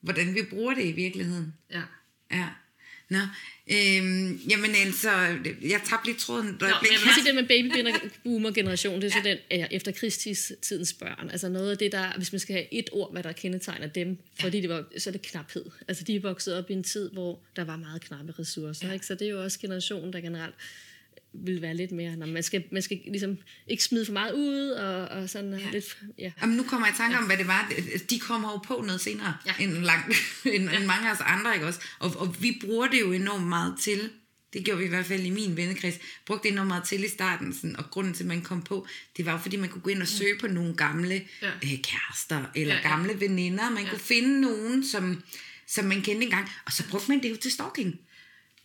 hvordan 0.00 0.34
vi 0.34 0.40
bruger 0.50 0.74
det 0.74 0.84
i 0.84 0.92
virkeligheden. 0.92 1.54
Ja. 1.70 1.82
Ja. 2.30 2.48
Nå, 3.10 3.18
øhm, 3.70 4.40
jamen 4.50 4.70
altså, 4.84 5.10
jeg 5.62 5.80
tabte 5.84 6.06
lige 6.06 6.18
tråden. 6.18 6.56
Nå, 6.60 6.66
jeg 6.66 6.76
vil 6.90 7.14
sige 7.14 7.26
det 7.26 7.34
med 7.34 7.48
babyboomer-generation, 7.48 8.94
det 9.00 9.06
er 9.06 9.10
så 9.10 9.20
ja. 9.24 9.30
den 9.30 9.38
ja, 9.50 9.66
efter 9.70 9.92
krigstidens 9.92 10.92
børn. 10.92 11.30
Altså 11.30 11.48
noget 11.48 11.70
af 11.70 11.78
det, 11.78 11.92
der, 11.92 12.12
hvis 12.16 12.32
man 12.32 12.38
skal 12.38 12.54
have 12.54 12.74
et 12.74 12.90
ord, 12.92 13.12
hvad 13.12 13.22
der 13.22 13.32
kendetegner 13.32 13.86
dem, 13.86 14.18
fordi 14.40 14.60
det 14.60 14.68
var, 14.68 14.84
så 14.98 15.10
er 15.10 15.12
det 15.12 15.22
knaphed. 15.22 15.64
Altså 15.88 16.04
de 16.04 16.16
er 16.16 16.20
vokset 16.20 16.56
op 16.56 16.70
i 16.70 16.72
en 16.72 16.84
tid, 16.84 17.10
hvor 17.10 17.40
der 17.56 17.64
var 17.64 17.76
meget 17.76 18.00
knappe 18.00 18.34
ressourcer. 18.38 18.86
Ja. 18.86 18.92
Ikke? 18.92 19.06
Så 19.06 19.14
det 19.14 19.26
er 19.26 19.30
jo 19.30 19.42
også 19.42 19.58
generationen, 19.58 20.12
der 20.12 20.20
generelt 20.20 20.54
vil 21.44 21.62
være 21.62 21.74
lidt 21.74 21.92
mere, 21.92 22.16
når 22.16 22.26
man 22.26 22.42
skal, 22.42 22.64
man 22.72 22.82
skal 22.82 23.00
ligesom 23.06 23.38
ikke 23.66 23.84
smide 23.84 24.06
for 24.06 24.12
meget 24.12 24.32
ud, 24.32 24.68
og, 24.70 25.08
og 25.08 25.30
sådan 25.30 25.58
ja. 25.58 25.70
lidt, 25.72 25.98
ja. 26.18 26.32
Jamen, 26.42 26.56
nu 26.56 26.62
kommer 26.62 26.86
jeg 26.86 26.94
i 26.94 26.96
tanke 26.96 27.14
ja. 27.14 27.20
om, 27.20 27.26
hvad 27.26 27.36
det 27.36 27.46
var. 27.46 27.72
De 28.10 28.18
kommer 28.18 28.52
jo 28.52 28.56
på 28.56 28.82
noget 28.86 29.00
senere, 29.00 29.36
ja. 29.46 29.52
end, 29.64 29.72
langt, 29.72 30.06
end, 30.54 30.70
ja. 30.70 30.76
end 30.76 30.86
mange 30.86 31.08
af 31.08 31.12
os 31.12 31.20
andre, 31.20 31.54
ikke 31.54 31.66
også? 31.66 31.80
Og, 31.98 32.16
og 32.16 32.42
vi 32.42 32.58
bruger 32.60 32.86
det 32.86 33.00
jo 33.00 33.12
enormt 33.12 33.46
meget 33.46 33.74
til, 33.80 34.10
det 34.52 34.64
gjorde 34.64 34.78
vi 34.78 34.84
i 34.84 34.88
hvert 34.88 35.06
fald 35.06 35.24
i 35.24 35.30
min 35.30 35.56
vennekreds, 35.56 35.94
brugte 36.26 36.42
det 36.42 36.52
enormt 36.52 36.68
meget 36.68 36.84
til 36.84 37.04
i 37.04 37.08
starten, 37.08 37.54
sådan, 37.54 37.76
og 37.76 37.84
grunden 37.90 38.14
til, 38.14 38.22
at 38.22 38.28
man 38.28 38.42
kom 38.42 38.62
på, 38.62 38.86
det 39.16 39.26
var 39.26 39.32
jo, 39.32 39.38
fordi 39.38 39.56
man 39.56 39.68
kunne 39.68 39.82
gå 39.82 39.90
ind 39.90 40.02
og 40.02 40.08
søge 40.08 40.38
på 40.38 40.46
nogle 40.46 40.74
gamle 40.74 41.22
ja. 41.42 41.50
øh, 41.62 41.78
kærester, 41.82 42.44
eller 42.54 42.74
ja, 42.74 42.80
ja. 42.80 42.88
gamle 42.88 43.20
veninder, 43.20 43.70
man 43.70 43.84
ja. 43.84 43.90
kunne 43.90 44.00
finde 44.00 44.40
nogen, 44.40 44.84
som, 44.84 45.22
som 45.66 45.84
man 45.84 46.02
kendte 46.02 46.24
engang, 46.24 46.48
og 46.64 46.72
så 46.72 46.88
brugte 46.90 47.10
man 47.10 47.22
det 47.22 47.30
jo 47.30 47.36
til 47.36 47.52
stalking. 47.52 48.00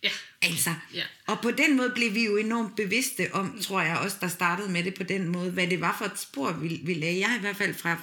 Ja. 0.02 0.10
Altså. 0.42 0.70
Ja. 0.94 1.02
Og 1.26 1.40
på 1.40 1.50
den 1.50 1.76
måde 1.76 1.92
blev 1.94 2.14
vi 2.14 2.24
jo 2.24 2.36
enormt 2.36 2.76
bevidste 2.76 3.28
om, 3.32 3.58
tror 3.60 3.80
jeg 3.80 3.98
også, 3.98 4.16
der 4.20 4.28
startede 4.28 4.68
med 4.68 4.84
det 4.84 4.94
på 4.94 5.02
den 5.02 5.28
måde, 5.28 5.50
hvad 5.50 5.66
det 5.66 5.80
var 5.80 5.96
for 5.98 6.04
et 6.04 6.18
spor, 6.18 6.52
vi, 6.52 6.80
vi 6.84 6.94
lagde. 6.94 7.20
Jeg 7.20 7.34
i 7.36 7.40
hvert 7.40 7.56
fald 7.56 7.74
fra, 7.74 7.96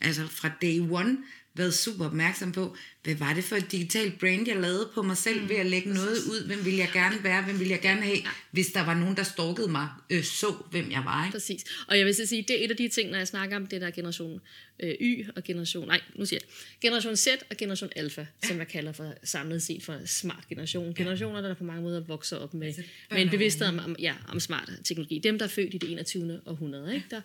altså 0.00 0.28
fra 0.28 0.50
day 0.62 0.80
one 0.90 1.16
været 1.56 1.74
super 1.74 2.06
opmærksom 2.06 2.52
på, 2.52 2.76
hvad 3.02 3.14
var 3.14 3.34
det 3.34 3.44
for 3.44 3.56
et 3.56 3.72
digitalt 3.72 4.18
brand, 4.18 4.48
jeg 4.48 4.56
lavede 4.56 4.88
på 4.94 5.02
mig 5.02 5.16
selv 5.16 5.42
mm, 5.42 5.48
ved 5.48 5.56
at 5.56 5.66
lægge 5.66 5.88
præcis. 5.88 6.04
noget 6.04 6.16
ud? 6.16 6.46
Hvem 6.46 6.64
ville 6.64 6.78
jeg 6.78 6.90
gerne 6.92 7.24
være? 7.24 7.44
Hvem 7.44 7.58
ville 7.58 7.72
jeg 7.72 7.80
gerne 7.80 8.02
have? 8.02 8.16
Ja. 8.16 8.28
Hvis 8.50 8.66
der 8.66 8.84
var 8.84 8.94
nogen, 8.94 9.16
der 9.16 9.22
stalkede 9.22 9.68
mig, 9.68 9.88
øh, 10.10 10.24
så 10.24 10.54
hvem 10.70 10.90
jeg 10.90 11.02
var. 11.04 11.24
Ikke? 11.24 11.32
Præcis. 11.32 11.64
Og 11.88 11.98
jeg 11.98 12.06
vil 12.06 12.14
så 12.14 12.26
sige, 12.26 12.42
det 12.42 12.60
er 12.60 12.64
et 12.64 12.70
af 12.70 12.76
de 12.76 12.88
ting, 12.88 13.10
når 13.10 13.18
jeg 13.18 13.28
snakker 13.28 13.56
om 13.56 13.66
det 13.66 13.80
der 13.80 13.90
generation 13.90 14.40
øh, 14.80 14.94
Y 15.00 15.26
og 15.36 15.44
generation, 15.44 15.86
nej, 15.88 16.00
nu 16.14 16.24
siger 16.24 16.40
jeg, 16.42 16.48
generation 16.80 17.16
Z 17.16 17.26
og 17.50 17.56
generation 17.56 17.90
Alpha, 17.96 18.20
ja. 18.20 18.48
som 18.48 18.58
jeg 18.58 18.68
kalder 18.68 18.92
for 18.92 19.14
samlet 19.24 19.62
set 19.62 19.82
for 19.82 20.00
smart 20.06 20.48
generation. 20.48 20.94
Generationer, 20.94 21.40
der 21.40 21.54
på 21.54 21.64
mange 21.64 21.82
måder 21.82 22.00
vokser 22.00 22.36
op 22.36 22.54
med, 22.54 22.66
altså, 22.66 22.82
med 23.10 23.22
en 23.22 23.30
bevidsthed 23.30 23.68
om, 23.68 23.78
om, 23.78 23.96
ja, 23.98 24.14
om 24.28 24.40
smart 24.40 24.70
teknologi. 24.84 25.18
Dem, 25.18 25.38
der 25.38 25.44
er 25.44 25.50
født 25.50 25.74
i 25.74 25.78
det 25.78 25.92
21. 25.92 26.40
århundrede, 26.46 26.94
ikke? 26.94 27.06
Der, 27.10 27.20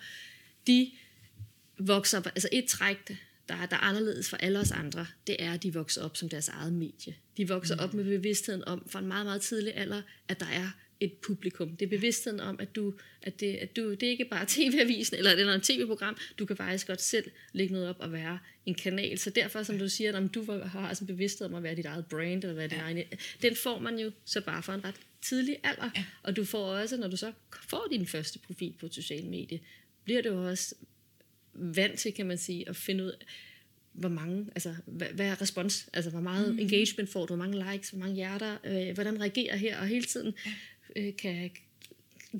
de 0.67 0.91
vokser 1.77 2.21
altså 2.25 2.49
et 2.51 2.65
træk, 2.65 3.17
der, 3.51 3.65
der 3.65 3.75
er 3.75 3.79
anderledes 3.79 4.29
for 4.29 4.37
alle 4.37 4.59
os 4.59 4.71
andre, 4.71 5.05
det 5.27 5.35
er, 5.39 5.53
at 5.53 5.63
de 5.63 5.73
vokser 5.73 6.03
op 6.03 6.17
som 6.17 6.29
deres 6.29 6.47
eget 6.47 6.73
medie. 6.73 7.15
De 7.37 7.47
vokser 7.47 7.75
mm. 7.75 7.83
op 7.83 7.93
med 7.93 8.03
bevidstheden 8.03 8.63
om, 8.65 8.89
fra 8.89 8.99
en 8.99 9.07
meget, 9.07 9.25
meget 9.25 9.41
tidlig 9.41 9.75
alder, 9.75 10.01
at 10.27 10.39
der 10.39 10.45
er 10.45 10.69
et 10.99 11.13
publikum. 11.13 11.75
Det 11.75 11.85
er 11.85 11.89
bevidstheden 11.89 12.39
om, 12.39 12.59
at 12.59 12.75
du, 12.75 12.93
at 13.21 13.39
det, 13.39 13.55
at 13.55 13.75
du, 13.75 13.91
det 13.91 14.03
er 14.03 14.09
ikke 14.09 14.25
bare 14.25 14.45
tv-avisen 14.55 15.17
eller, 15.17 15.31
eller 15.31 15.53
en 15.53 15.61
tv-program. 15.61 16.17
Du 16.39 16.45
kan 16.45 16.57
faktisk 16.57 16.87
godt 16.87 17.01
selv 17.01 17.31
lægge 17.53 17.73
noget 17.73 17.89
op 17.89 17.95
og 17.99 18.11
være 18.11 18.39
en 18.65 18.75
kanal. 18.75 19.17
Så 19.17 19.29
derfor, 19.29 19.63
som 19.63 19.79
du 19.79 19.89
siger, 19.89 20.17
om 20.17 20.29
du 20.29 20.51
har 20.51 20.87
altså 20.87 21.03
en 21.03 21.07
bevidsthed 21.07 21.47
om 21.47 21.55
at 21.55 21.63
være 21.63 21.75
dit 21.75 21.85
eget 21.85 22.05
brand, 22.05 22.43
eller 22.43 22.55
være 22.55 22.67
din 22.67 22.77
ja. 22.77 22.83
egen, 22.83 23.03
den 23.41 23.55
får 23.55 23.79
man 23.79 23.99
jo 23.99 24.11
så 24.25 24.41
bare 24.41 24.63
for 24.63 24.73
en 24.73 24.85
ret 24.85 24.95
tidlig 25.21 25.57
alder. 25.63 25.89
Ja. 25.95 26.05
Og 26.23 26.35
du 26.35 26.45
får 26.45 26.65
også, 26.65 26.97
når 26.97 27.07
du 27.07 27.17
så 27.17 27.31
får 27.69 27.87
din 27.91 28.07
første 28.07 28.39
profil 28.39 28.73
på 28.79 28.87
sociale 28.91 29.27
medier, 29.27 29.59
bliver 30.03 30.21
du 30.21 30.47
også 30.47 30.75
vant 31.53 31.99
til, 31.99 32.13
kan 32.13 32.25
man 32.25 32.37
sige, 32.37 32.69
at 32.69 32.75
finde 32.75 33.03
ud 33.03 33.09
af, 33.09 33.25
hvor 33.93 34.09
mange, 34.09 34.47
altså, 34.55 34.75
hvad, 34.85 35.07
hvad 35.07 35.27
er 35.27 35.41
respons, 35.41 35.89
altså, 35.93 36.11
hvor 36.11 36.21
meget 36.21 36.53
mm. 36.53 36.59
engagement 36.59 37.09
får 37.09 37.25
du, 37.25 37.35
hvor 37.35 37.45
mange 37.45 37.71
likes, 37.71 37.89
hvor 37.89 37.99
mange 37.99 38.15
hjerter, 38.15 38.57
øh, 38.63 38.93
hvordan 38.93 39.21
reagerer 39.21 39.55
her, 39.55 39.79
og 39.79 39.87
hele 39.87 40.05
tiden 40.05 40.33
øh, 40.95 41.15
kan 41.15 41.51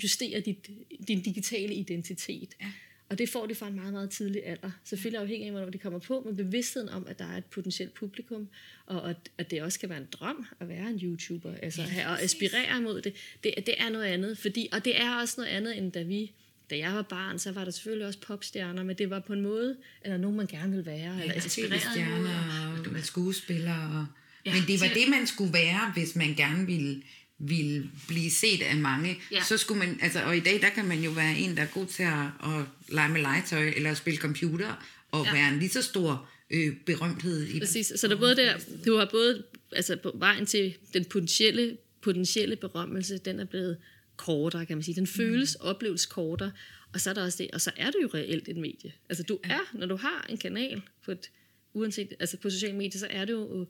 justere 0.04 0.39
dit, 0.39 0.69
din 1.08 1.21
digitale 1.21 1.74
identitet. 1.74 2.50
Ja. 2.62 2.71
Og 3.12 3.17
det 3.17 3.30
får 3.30 3.45
de 3.45 3.56
fra 3.56 3.67
en 3.67 3.76
meget, 3.76 3.93
meget 3.93 4.10
tidlig 4.10 4.45
alder. 4.45 4.71
Selvfølgelig 4.84 5.21
afhængig 5.21 5.45
af, 5.45 5.52
hvornår 5.52 5.69
de 5.69 5.78
kommer 5.78 6.00
på, 6.00 6.24
men 6.26 6.36
bevidstheden 6.36 6.89
om, 6.89 7.08
at 7.08 7.19
der 7.19 7.26
er 7.26 7.38
et 7.38 7.45
potentielt 7.45 7.93
publikum, 7.93 8.50
og 8.86 9.15
at 9.38 9.52
det 9.52 9.62
også 9.62 9.80
kan 9.80 9.89
være 9.89 9.97
en 9.97 10.08
drøm 10.12 10.45
at 10.60 10.69
være 10.69 10.89
en 10.89 11.00
YouTuber, 11.04 11.56
altså 11.62 11.82
ja, 11.95 12.12
og 12.12 12.21
aspirere 12.21 12.78
imod 12.78 13.02
det, 13.02 13.15
det, 13.43 13.54
det 13.65 13.76
er 13.78 13.89
noget 13.89 14.06
andet. 14.06 14.38
Fordi, 14.38 14.69
og 14.71 14.86
det 14.86 15.02
er 15.02 15.15
også 15.15 15.34
noget 15.38 15.50
andet, 15.50 15.78
end 15.78 15.91
da 15.91 16.04
vi 16.04 16.32
da 16.72 16.78
jeg 16.78 16.94
var 16.94 17.02
barn, 17.02 17.40
så 17.40 17.52
var 17.52 17.64
der 17.64 17.72
selvfølgelig 17.72 18.08
også 18.08 18.20
popstjerner, 18.20 18.84
men 18.84 18.98
det 18.98 19.10
var 19.10 19.20
på 19.20 19.34
en 19.34 19.42
måde, 19.42 19.76
eller 20.02 20.18
nogen, 20.18 20.38
man 20.38 20.48
gerne 20.48 20.70
ville 20.70 20.86
være. 20.86 21.18
Ja, 21.18 21.22
eller 21.22 21.42
tv-stjerner 21.42 22.84
og, 22.86 22.96
og 22.96 23.04
skuespillere. 23.04 24.08
Ja, 24.46 24.54
men 24.54 24.64
det 24.68 24.82
var 24.82 24.88
det, 24.88 25.10
man 25.10 25.28
skulle 25.28 25.54
være, 25.54 25.92
hvis 25.94 26.16
man 26.16 26.36
gerne 26.36 26.66
ville 26.66 27.02
ville 27.44 27.90
blive 28.08 28.32
set 28.32 28.62
af 28.62 28.76
mange, 28.76 29.20
ja. 29.32 29.44
så 29.44 29.58
skulle 29.58 29.80
man, 29.80 30.00
altså, 30.02 30.24
og 30.24 30.38
i 30.38 30.40
dag, 30.40 30.62
der 30.62 30.70
kan 30.70 30.86
man 30.86 31.04
jo 31.04 31.12
være 31.12 31.38
en, 31.38 31.58
der 31.58 31.62
er 31.62 31.68
god 31.68 31.86
til 31.86 32.04
at, 32.04 32.26
at 32.44 32.66
lege 32.90 33.10
med 33.10 33.22
legetøj, 33.22 33.74
eller 33.76 33.94
spille 33.94 34.20
computer, 34.20 34.86
og 35.12 35.26
ja. 35.26 35.34
være 35.34 35.54
en 35.54 35.60
lige 35.60 35.70
så 35.70 35.82
stor 35.82 36.30
øh, 36.50 36.76
berømthed. 36.86 37.48
I 37.48 37.60
Præcis, 37.60 37.94
så 37.96 38.08
der 38.08 38.16
både 38.16 38.36
der, 38.36 38.54
du 38.86 38.98
har 38.98 39.08
både, 39.12 39.44
altså 39.72 39.96
på 39.96 40.12
vejen 40.16 40.46
til 40.46 40.74
den 40.94 41.06
potentielle, 41.06 41.78
potentielle 42.02 42.56
berømmelse, 42.56 43.18
den 43.18 43.40
er 43.40 43.46
blevet 43.46 43.78
kortere, 44.22 44.66
kan 44.66 44.78
man 44.78 44.84
sige. 44.84 44.96
Den 44.96 45.08
føles, 45.08 45.58
mm. 45.60 45.68
opleves 45.68 46.06
kortere, 46.06 46.52
og 46.94 47.02
så 47.02 47.10
er 47.10 47.14
der 47.14 47.24
også 47.24 47.44
det, 47.44 47.52
og 47.54 47.62
så 47.62 47.72
er 47.78 47.92
du 47.92 47.98
jo 48.02 48.10
reelt 48.14 48.48
et 48.48 48.58
medie. 48.58 48.94
Altså 49.10 49.24
du 49.24 49.40
er, 49.44 49.60
når 49.74 49.88
du 49.88 49.96
har 49.96 50.26
en 50.30 50.38
kanal 50.38 50.82
på 51.06 51.12
et, 51.12 51.32
uanset, 51.74 52.14
altså 52.20 52.38
på 52.38 52.50
sociale 52.50 52.78
medier, 52.78 53.00
så 53.00 53.08
er 53.10 53.26
du 53.26 53.34
jo 53.34 53.68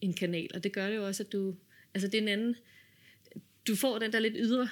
en 0.00 0.12
kanal, 0.12 0.50
og 0.54 0.64
det 0.64 0.72
gør 0.72 0.88
det 0.88 0.96
jo 0.96 1.06
også, 1.06 1.22
at 1.22 1.32
du, 1.32 1.54
altså 1.94 2.08
det 2.08 2.14
er 2.14 2.22
en 2.22 2.28
anden, 2.28 2.56
du 3.66 3.76
får 3.76 3.98
den 3.98 4.12
der 4.12 4.18
lidt 4.18 4.34
ydre, 4.36 4.68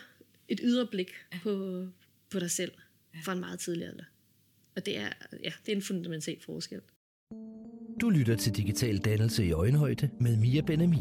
et 0.49 0.61
ydre 0.63 0.87
blik 0.87 1.11
ja. 1.33 1.39
på, 1.43 1.87
på 2.31 2.39
dig 2.39 2.51
selv 2.51 2.73
ja. 3.15 3.21
fra 3.25 3.33
en 3.33 3.41
meget 3.41 3.61
tidlig 3.61 3.87
alder. 3.87 4.05
Og 4.77 4.87
det 4.87 4.97
er, 4.97 5.09
ja, 5.45 5.53
det 5.67 5.73
er 5.73 5.77
en 5.77 5.83
fundamental 5.83 6.37
forskel. 6.41 6.81
Du 8.01 8.11
lytter 8.11 8.37
til 8.37 8.57
Digital 8.57 8.99
Dannelse 8.99 9.45
i 9.45 9.53
Øjenhøjde 9.53 10.11
med 10.21 10.37
Mia 10.37 10.61
Benami. 10.61 10.99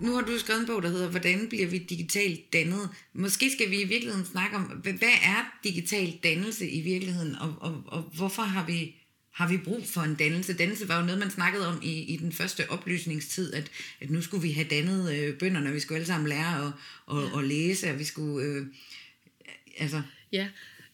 Nu 0.00 0.14
har 0.14 0.20
du 0.20 0.38
skrevet 0.38 0.60
en 0.60 0.66
bog, 0.66 0.82
der 0.82 0.88
hedder 0.88 1.10
Hvordan 1.10 1.48
bliver 1.48 1.66
vi 1.66 1.78
digitalt 1.78 2.52
dannet? 2.52 2.88
Måske 3.12 3.50
skal 3.52 3.70
vi 3.70 3.80
i 3.80 3.84
virkeligheden 3.84 4.26
snakke 4.26 4.56
om, 4.56 4.62
hvad 4.62 5.16
er 5.24 5.58
digital 5.64 6.18
dannelse 6.24 6.70
i 6.70 6.80
virkeligheden, 6.80 7.34
og, 7.34 7.54
og, 7.60 7.82
og 7.86 8.02
hvorfor 8.02 8.42
har 8.42 8.66
vi 8.66 8.94
har 9.30 9.48
vi 9.48 9.56
brug 9.56 9.86
for 9.86 10.00
en 10.00 10.14
dannelse? 10.14 10.56
Dannelse 10.56 10.88
var 10.88 11.00
jo 11.00 11.06
noget, 11.06 11.18
man 11.18 11.30
snakkede 11.30 11.68
om 11.68 11.80
i, 11.82 12.02
i 12.02 12.16
den 12.16 12.32
første 12.32 12.70
oplysningstid, 12.70 13.54
at, 13.54 13.70
at 14.00 14.10
nu 14.10 14.22
skulle 14.22 14.42
vi 14.42 14.52
have 14.52 14.68
dannet 14.68 15.14
øh, 15.14 15.38
bønderne, 15.38 15.72
vi 15.72 15.80
skulle 15.80 15.96
alle 15.96 16.06
sammen 16.06 16.28
lære 16.28 16.66
at, 16.66 16.72
og, 17.06 17.22
ja. 17.22 17.36
og 17.36 17.44
læse, 17.44 17.90
og 17.90 17.98
vi 17.98 18.04
skulle... 18.04 18.46
Øh, 18.46 18.66
altså... 19.78 20.02
Ja, 20.32 20.48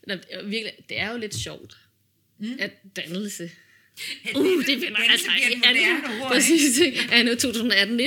Nå, 0.07 0.15
virkelig, 0.45 0.73
det 0.89 0.99
er 1.01 1.13
jo 1.13 1.19
lidt 1.19 1.35
sjovt, 1.35 1.79
mm. 2.39 2.57
at 2.59 2.73
dannelse 2.97 3.51
Uh, 4.37 4.65
det 4.67 4.81
finder 4.81 4.97
altså 5.11 5.31
er 5.65 6.29
præcis, 6.29 6.81
er 7.13 7.23
nu 7.23 7.31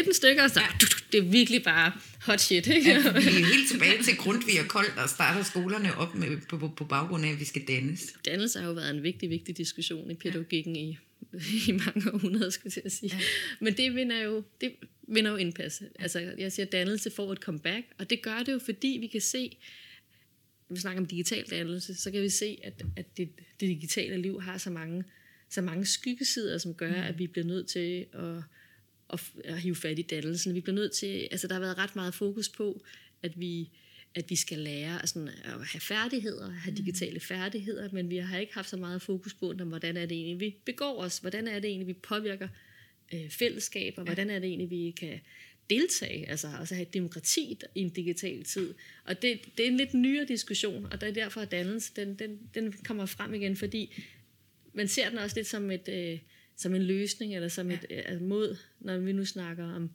2018-19 0.03 0.13
stykker, 0.13 0.47
så 0.47 0.59
ja. 0.59 0.87
det 1.11 1.17
er 1.17 1.31
virkelig 1.31 1.63
bare 1.63 1.91
hot 2.21 2.41
shit. 2.41 2.67
Ikke? 2.67 2.89
Ja, 2.89 2.97
vi 2.97 3.17
er 3.17 3.45
helt 3.45 3.69
tilbage 3.71 4.03
til 4.03 4.17
Grundtvig 4.17 4.61
og 4.61 4.67
Kold, 4.67 4.97
og 5.03 5.09
starter 5.09 5.43
skolerne 5.43 5.97
op 5.97 6.15
med, 6.15 6.37
på, 6.49 6.57
på, 6.57 6.67
på 6.67 6.85
baggrund 6.85 7.25
af, 7.25 7.31
at 7.31 7.39
vi 7.39 7.45
skal 7.45 7.67
dannes. 7.67 8.13
Dannelse 8.25 8.59
har 8.59 8.67
jo 8.67 8.73
været 8.73 8.95
en 8.95 9.03
vigtig, 9.03 9.29
vigtig 9.29 9.57
diskussion 9.57 10.11
i 10.11 10.13
pædagogikken 10.13 10.75
ja. 10.75 10.81
i, 10.81 10.97
i 11.69 11.71
mange 11.71 12.13
århundreder, 12.13 12.49
skulle 12.49 12.73
jeg 12.83 12.91
sige. 12.91 13.11
Ja. 13.13 13.19
Men 13.59 13.77
det 13.77 13.95
vinder 13.95 14.21
jo, 14.21 14.43
det 14.61 14.71
vinder 15.07 15.31
jo 15.31 15.37
indpas. 15.37 15.81
Altså, 15.99 16.33
jeg 16.37 16.51
siger, 16.51 16.65
dannelse 16.65 17.09
får 17.09 17.31
et 17.31 17.39
comeback, 17.39 17.85
og 17.99 18.09
det 18.09 18.21
gør 18.21 18.37
det 18.37 18.51
jo, 18.53 18.59
fordi 18.59 18.97
vi 19.01 19.07
kan 19.07 19.21
se, 19.21 19.57
når 20.69 20.75
vi 20.75 20.81
snakker 20.81 21.01
om 21.01 21.05
digital 21.05 21.45
dannelse, 21.49 21.95
så 21.95 22.11
kan 22.11 22.21
vi 22.21 22.29
se, 22.29 22.57
at, 22.63 22.83
at 22.95 23.17
det, 23.17 23.29
det 23.59 23.69
digitale 23.69 24.21
liv 24.21 24.41
har 24.41 24.57
så 24.57 24.69
mange 24.69 25.03
så 25.49 25.61
mange 25.61 25.85
skyggesider, 25.85 26.57
som 26.57 26.73
gør, 26.73 26.95
mm. 26.95 27.07
at 27.07 27.19
vi 27.19 27.27
bliver 27.27 27.45
nødt 27.45 27.67
til 27.67 28.05
at, 28.13 28.43
at, 29.13 29.31
at 29.43 29.61
hive 29.61 29.75
fat 29.75 29.99
i 29.99 30.01
dannelsen. 30.01 30.55
Vi 30.55 30.61
bliver 30.61 30.75
nødt 30.75 30.91
til, 30.91 31.27
altså 31.31 31.47
der 31.47 31.53
har 31.53 31.61
været 31.61 31.77
ret 31.77 31.95
meget 31.95 32.13
fokus 32.13 32.49
på, 32.49 32.83
at 33.23 33.39
vi, 33.39 33.69
at 34.15 34.29
vi 34.29 34.35
skal 34.35 34.57
lære 34.57 34.99
altså, 34.99 35.29
at 35.43 35.51
have 35.51 35.81
færdigheder, 35.81 36.49
have 36.49 36.71
mm. 36.71 36.75
digitale 36.75 37.19
færdigheder, 37.19 37.89
men 37.91 38.09
vi 38.09 38.17
har 38.17 38.37
ikke 38.37 38.53
haft 38.53 38.69
så 38.69 38.77
meget 38.77 39.01
fokus 39.01 39.33
på, 39.33 39.53
hvordan 39.53 39.97
er 39.97 40.05
det 40.05 40.17
egentlig, 40.17 40.39
vi 40.39 40.55
begår 40.65 41.01
os, 41.01 41.17
hvordan 41.17 41.47
er 41.47 41.59
det 41.59 41.69
egentlig, 41.69 41.87
vi 41.87 41.93
påvirker 41.93 42.47
øh, 43.13 43.29
fællesskaber, 43.29 44.03
hvordan 44.03 44.29
er 44.29 44.39
det 44.39 44.47
egentlig, 44.47 44.69
vi 44.69 44.91
kan 44.91 45.19
deltage, 45.69 46.29
altså, 46.29 46.47
altså 46.59 46.75
have 46.75 46.87
et 46.87 46.93
demokrati 46.93 47.59
i 47.75 47.79
en 47.81 47.89
digital 47.89 48.43
tid. 48.43 48.73
Og 49.05 49.21
det, 49.21 49.39
det 49.57 49.65
er 49.65 49.69
en 49.69 49.77
lidt 49.77 49.93
nyere 49.93 50.25
diskussion, 50.25 50.85
og 50.85 51.01
der 51.01 51.07
er 51.07 51.11
derfor, 51.11 51.41
at 51.41 51.51
dannelse, 51.51 51.91
den, 51.95 52.15
den, 52.15 52.39
den 52.53 52.73
kommer 52.83 53.05
frem 53.05 53.33
igen, 53.33 53.55
fordi 53.55 54.03
man 54.73 54.87
ser 54.87 55.09
den 55.09 55.17
også 55.17 55.35
lidt 55.35 55.47
som, 55.47 55.71
et, 55.71 55.89
øh, 55.89 56.19
som 56.55 56.75
en 56.75 56.83
løsning, 56.83 57.35
eller 57.35 57.47
som 57.47 57.71
ja. 57.71 57.77
et 57.91 58.05
øh, 58.09 58.21
mod, 58.21 58.57
når 58.79 58.97
vi 58.97 59.11
nu 59.11 59.25
snakker 59.25 59.65
om 59.65 59.89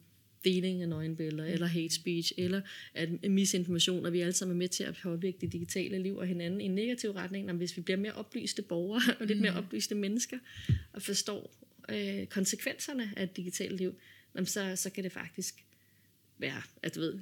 deling 0.44 0.82
af 0.82 0.88
nøgenbilleder, 0.88 1.48
mm. 1.48 1.52
eller 1.52 1.66
hate 1.66 1.94
speech, 1.94 2.32
eller 2.38 2.60
at 2.94 3.30
misinformation, 3.30 4.06
og 4.06 4.12
vi 4.12 4.20
alle 4.20 4.32
sammen 4.32 4.56
er 4.56 4.58
med 4.58 4.68
til 4.68 4.84
at 4.84 4.94
påvirke 5.02 5.38
det 5.40 5.52
digitale 5.52 5.98
liv 5.98 6.16
og 6.16 6.26
hinanden 6.26 6.60
i 6.60 6.64
en 6.64 6.74
negativ 6.74 7.10
retning, 7.10 7.46
når 7.46 7.54
hvis 7.54 7.76
vi 7.76 7.82
bliver 7.82 7.96
mere 7.98 8.12
oplyste 8.12 8.62
borgere, 8.62 9.02
og 9.20 9.26
lidt 9.26 9.40
mere 9.40 9.52
mm. 9.52 9.58
oplyste 9.58 9.94
mennesker, 9.94 10.38
og 10.92 11.02
forstår 11.02 11.54
øh, 11.88 12.26
konsekvenserne 12.26 13.12
af 13.16 13.22
et 13.22 13.37
digitalt 13.37 13.76
liv, 13.76 13.94
så, 14.44 14.76
så 14.76 14.90
kan 14.90 15.04
det 15.04 15.12
faktisk 15.12 15.64
være, 16.38 16.62
at 16.82 16.94
du 16.94 17.00
ved, 17.00 17.20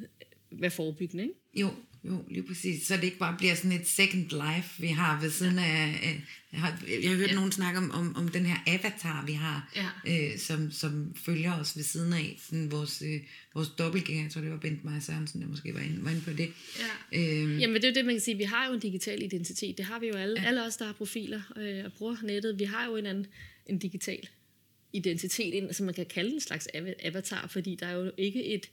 være 0.61 0.71
forebyggende, 0.71 1.23
ikke? 1.23 1.35
Jo, 1.55 1.71
jo, 2.05 2.25
lige 2.31 2.43
præcis. 2.43 2.87
Så 2.87 2.97
det 2.97 3.05
ikke 3.05 3.19
bare 3.19 3.35
bliver 3.39 3.55
sådan 3.55 3.73
et 3.73 3.89
second 3.89 4.31
life, 4.31 4.81
vi 4.81 4.87
har 4.87 5.21
ved 5.21 5.31
siden 5.31 5.55
ja. 5.55 5.63
af... 5.63 6.23
Jeg 6.53 6.61
har, 6.61 6.83
jeg 7.03 7.11
har 7.11 7.17
hørt 7.17 7.29
ja. 7.29 7.35
nogen 7.35 7.53
snakke 7.53 7.79
om, 7.79 7.91
om, 7.91 8.17
om 8.17 8.29
den 8.29 8.47
her 8.47 8.57
avatar, 8.67 9.27
vi 9.27 9.33
har, 9.33 9.73
ja. 9.77 9.89
øh, 10.33 10.39
som, 10.39 10.71
som 10.71 11.15
følger 11.17 11.61
os 11.61 11.77
ved 11.77 11.85
siden 11.85 12.13
af. 12.13 12.37
Sådan 12.39 12.71
vores, 12.71 13.03
øh, 13.03 13.21
vores 13.55 13.69
dobbeltgænger, 13.69 14.23
jeg 14.23 14.33
tror 14.33 14.41
det 14.41 14.51
var 14.51 14.57
Bent 14.57 14.85
Maja 14.85 15.01
Sørensen, 15.01 15.43
der 15.43 15.49
måske 15.49 15.75
var 15.75 15.81
inde, 15.81 16.05
var 16.05 16.11
inde 16.11 16.23
på 16.23 16.31
det. 16.31 16.53
Ja. 16.79 17.19
Øhm. 17.19 17.59
Jamen 17.59 17.75
det 17.75 17.85
er 17.85 17.89
jo 17.89 17.95
det, 17.95 18.05
man 18.05 18.15
kan 18.15 18.21
sige. 18.21 18.37
Vi 18.37 18.45
har 18.45 18.67
jo 18.69 18.75
en 18.75 18.81
digital 18.81 19.23
identitet. 19.23 19.79
Det 19.79 19.85
har 19.85 19.99
vi 19.99 20.07
jo 20.07 20.15
alle. 20.15 20.41
Ja. 20.41 20.47
Alle 20.47 20.65
os, 20.67 20.77
der 20.77 20.85
har 20.85 20.93
profiler 20.93 21.41
øh, 21.57 21.85
og 21.85 21.93
bruger 21.93 22.17
nettet. 22.23 22.59
Vi 22.59 22.65
har 22.65 22.87
jo 22.87 22.97
en, 22.97 23.07
anden, 23.07 23.27
en 23.67 23.79
digital 23.79 24.29
identitet, 24.93 25.77
som 25.77 25.87
man 25.87 25.95
kan 25.95 26.07
kalde 26.07 26.35
en 26.35 26.41
slags 26.41 26.69
avatar, 27.03 27.47
fordi 27.47 27.75
der 27.75 27.87
er 27.87 27.93
jo 27.93 28.11
ikke 28.19 28.45
et 28.45 28.71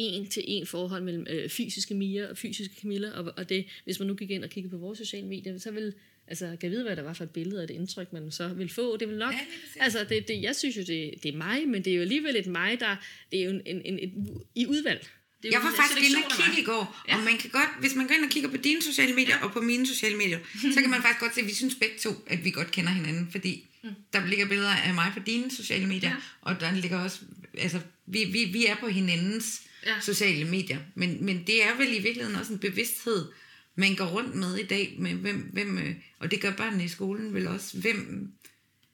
en 0.00 0.26
til 0.26 0.44
en 0.46 0.66
forhold 0.66 1.02
mellem 1.02 1.26
øh, 1.30 1.48
fysiske 1.48 1.94
Mia 1.94 2.30
og 2.30 2.38
fysiske 2.38 2.74
Camilla, 2.80 3.10
og, 3.10 3.32
og 3.36 3.48
det, 3.48 3.66
hvis 3.84 3.98
man 3.98 4.08
nu 4.08 4.14
gik 4.14 4.30
ind 4.30 4.44
og 4.44 4.50
kiggede 4.50 4.70
på 4.70 4.78
vores 4.78 4.98
sociale 4.98 5.26
medier, 5.26 5.58
så 5.58 5.70
vil 5.70 5.94
altså, 6.26 6.56
kan 6.60 6.70
vide, 6.70 6.82
hvad 6.82 6.96
der 6.96 7.02
var 7.02 7.12
for 7.12 7.24
et 7.24 7.30
billede 7.30 7.58
og 7.58 7.64
et 7.64 7.70
indtryk, 7.70 8.12
man 8.12 8.30
så 8.30 8.48
vil 8.48 8.68
få. 8.68 8.96
Det 8.96 9.08
vil 9.08 9.18
nok, 9.18 9.32
ja, 9.32 9.40
altså, 9.84 10.04
det, 10.08 10.28
det, 10.28 10.42
jeg 10.42 10.56
synes 10.56 10.76
jo, 10.76 10.82
det, 10.82 11.14
det 11.22 11.34
er 11.34 11.36
mig, 11.36 11.68
men 11.68 11.84
det 11.84 11.90
er 11.90 11.94
jo 11.94 12.02
alligevel 12.02 12.36
et 12.36 12.46
mig, 12.46 12.80
der, 12.80 12.96
det 13.32 13.40
er 13.40 13.44
jo 13.44 13.50
en, 13.50 13.62
en, 13.66 13.82
en, 13.84 13.98
en 13.98 14.42
i 14.54 14.66
udvalg. 14.66 15.08
Det 15.42 15.48
er 15.48 15.52
jeg 15.52 15.60
var 15.64 15.74
faktisk 15.76 16.10
inde 16.10 16.24
og 16.24 16.32
kigge 16.36 16.62
i 16.62 16.64
går, 16.64 17.04
ja. 17.08 17.16
og 17.16 17.22
man 17.24 17.38
kan 17.38 17.50
godt, 17.50 17.70
hvis 17.80 17.94
man 17.94 18.06
går 18.06 18.14
ind 18.14 18.24
og 18.24 18.30
kigger 18.30 18.50
på 18.50 18.56
dine 18.56 18.82
sociale 18.82 19.14
medier 19.14 19.36
ja. 19.36 19.44
og 19.44 19.52
på 19.52 19.60
mine 19.60 19.86
sociale 19.86 20.16
medier, 20.16 20.38
så 20.74 20.80
kan 20.80 20.90
man 20.90 21.02
faktisk 21.02 21.20
godt 21.20 21.34
se, 21.34 21.40
at 21.40 21.46
vi 21.46 21.54
synes 21.54 21.74
begge 21.74 21.98
to, 21.98 22.10
at 22.26 22.44
vi 22.44 22.50
godt 22.50 22.70
kender 22.70 22.90
hinanden, 22.90 23.28
fordi 23.30 23.66
mm. 23.82 23.90
der 24.12 24.26
ligger 24.26 24.48
billeder 24.48 24.70
af 24.70 24.94
mig 24.94 25.10
på 25.14 25.20
dine 25.26 25.50
sociale 25.50 25.86
medier, 25.86 26.10
ja. 26.10 26.16
og 26.40 26.60
der 26.60 26.72
ligger 26.72 26.98
også, 26.98 27.18
altså, 27.58 27.80
vi, 28.06 28.24
vi, 28.24 28.44
vi 28.44 28.66
er 28.66 28.76
på 28.76 28.88
hinandens 28.88 29.62
ja. 29.86 30.00
sociale 30.00 30.44
medier. 30.44 30.78
Men, 30.94 31.24
men 31.24 31.44
det 31.46 31.64
er 31.64 31.76
vel 31.76 31.88
i 31.88 32.02
virkeligheden 32.02 32.36
også 32.36 32.52
en 32.52 32.58
bevidsthed, 32.58 33.26
man 33.74 33.94
går 33.94 34.06
rundt 34.06 34.34
med 34.34 34.56
i 34.56 34.66
dag, 34.66 34.94
med 34.98 35.14
hvem, 35.14 35.36
hvem 35.52 35.78
øh, 35.78 35.94
og 36.18 36.30
det 36.30 36.40
gør 36.40 36.52
børnene 36.56 36.84
i 36.84 36.88
skolen 36.88 37.34
vel 37.34 37.46
også, 37.46 37.78
hvem, 37.78 38.32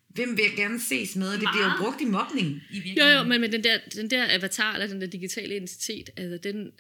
hvem 0.09 0.37
vil 0.37 0.57
gerne 0.57 0.81
ses 0.81 1.17
med, 1.17 1.29
og 1.29 1.41
det 1.41 1.49
bliver 1.53 1.65
jo 1.65 1.85
brugt 1.85 2.01
i 2.01 2.05
mobning. 2.05 2.63
I 2.71 2.95
jo, 2.99 3.05
jo, 3.05 3.23
men, 3.23 3.41
men 3.41 3.53
den, 3.53 3.65
der, 3.65 3.79
den 3.95 4.11
der 4.11 4.35
avatar, 4.35 4.73
eller 4.73 4.87
den 4.87 5.01
der 5.01 5.07
digitale 5.07 5.57
identitet, 5.57 6.11
altså 6.17 6.39
den, 6.51 6.73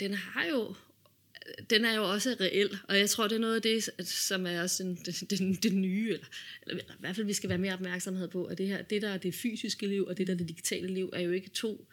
den 0.00 0.14
har 0.14 0.44
jo 0.44 0.74
den 1.70 1.84
er 1.84 1.94
jo 1.94 2.10
også 2.10 2.36
reel, 2.40 2.78
og 2.88 2.98
jeg 2.98 3.10
tror, 3.10 3.28
det 3.28 3.36
er 3.36 3.40
noget 3.40 3.56
af 3.56 3.62
det, 3.62 3.90
som 4.08 4.46
er 4.46 4.62
også 4.62 4.82
den, 4.82 4.96
den, 4.96 5.38
den, 5.38 5.54
den 5.54 5.80
nye, 5.80 6.12
eller, 6.12 6.26
eller 6.66 6.82
i 6.82 6.96
hvert 7.00 7.16
fald 7.16 7.26
vi 7.26 7.32
skal 7.32 7.48
være 7.48 7.58
mere 7.58 7.72
opmærksomhed 7.72 8.28
på, 8.28 8.44
at 8.44 8.58
det 8.58 8.68
her, 8.68 8.82
det 8.82 9.02
der 9.02 9.08
er 9.08 9.18
det 9.18 9.34
fysiske 9.34 9.86
liv, 9.86 10.04
og 10.04 10.18
det 10.18 10.26
der 10.26 10.32
er 10.32 10.36
det 10.36 10.48
digitale 10.48 10.86
liv, 10.86 11.10
er 11.12 11.20
jo 11.20 11.30
ikke 11.30 11.50
to 11.50 11.86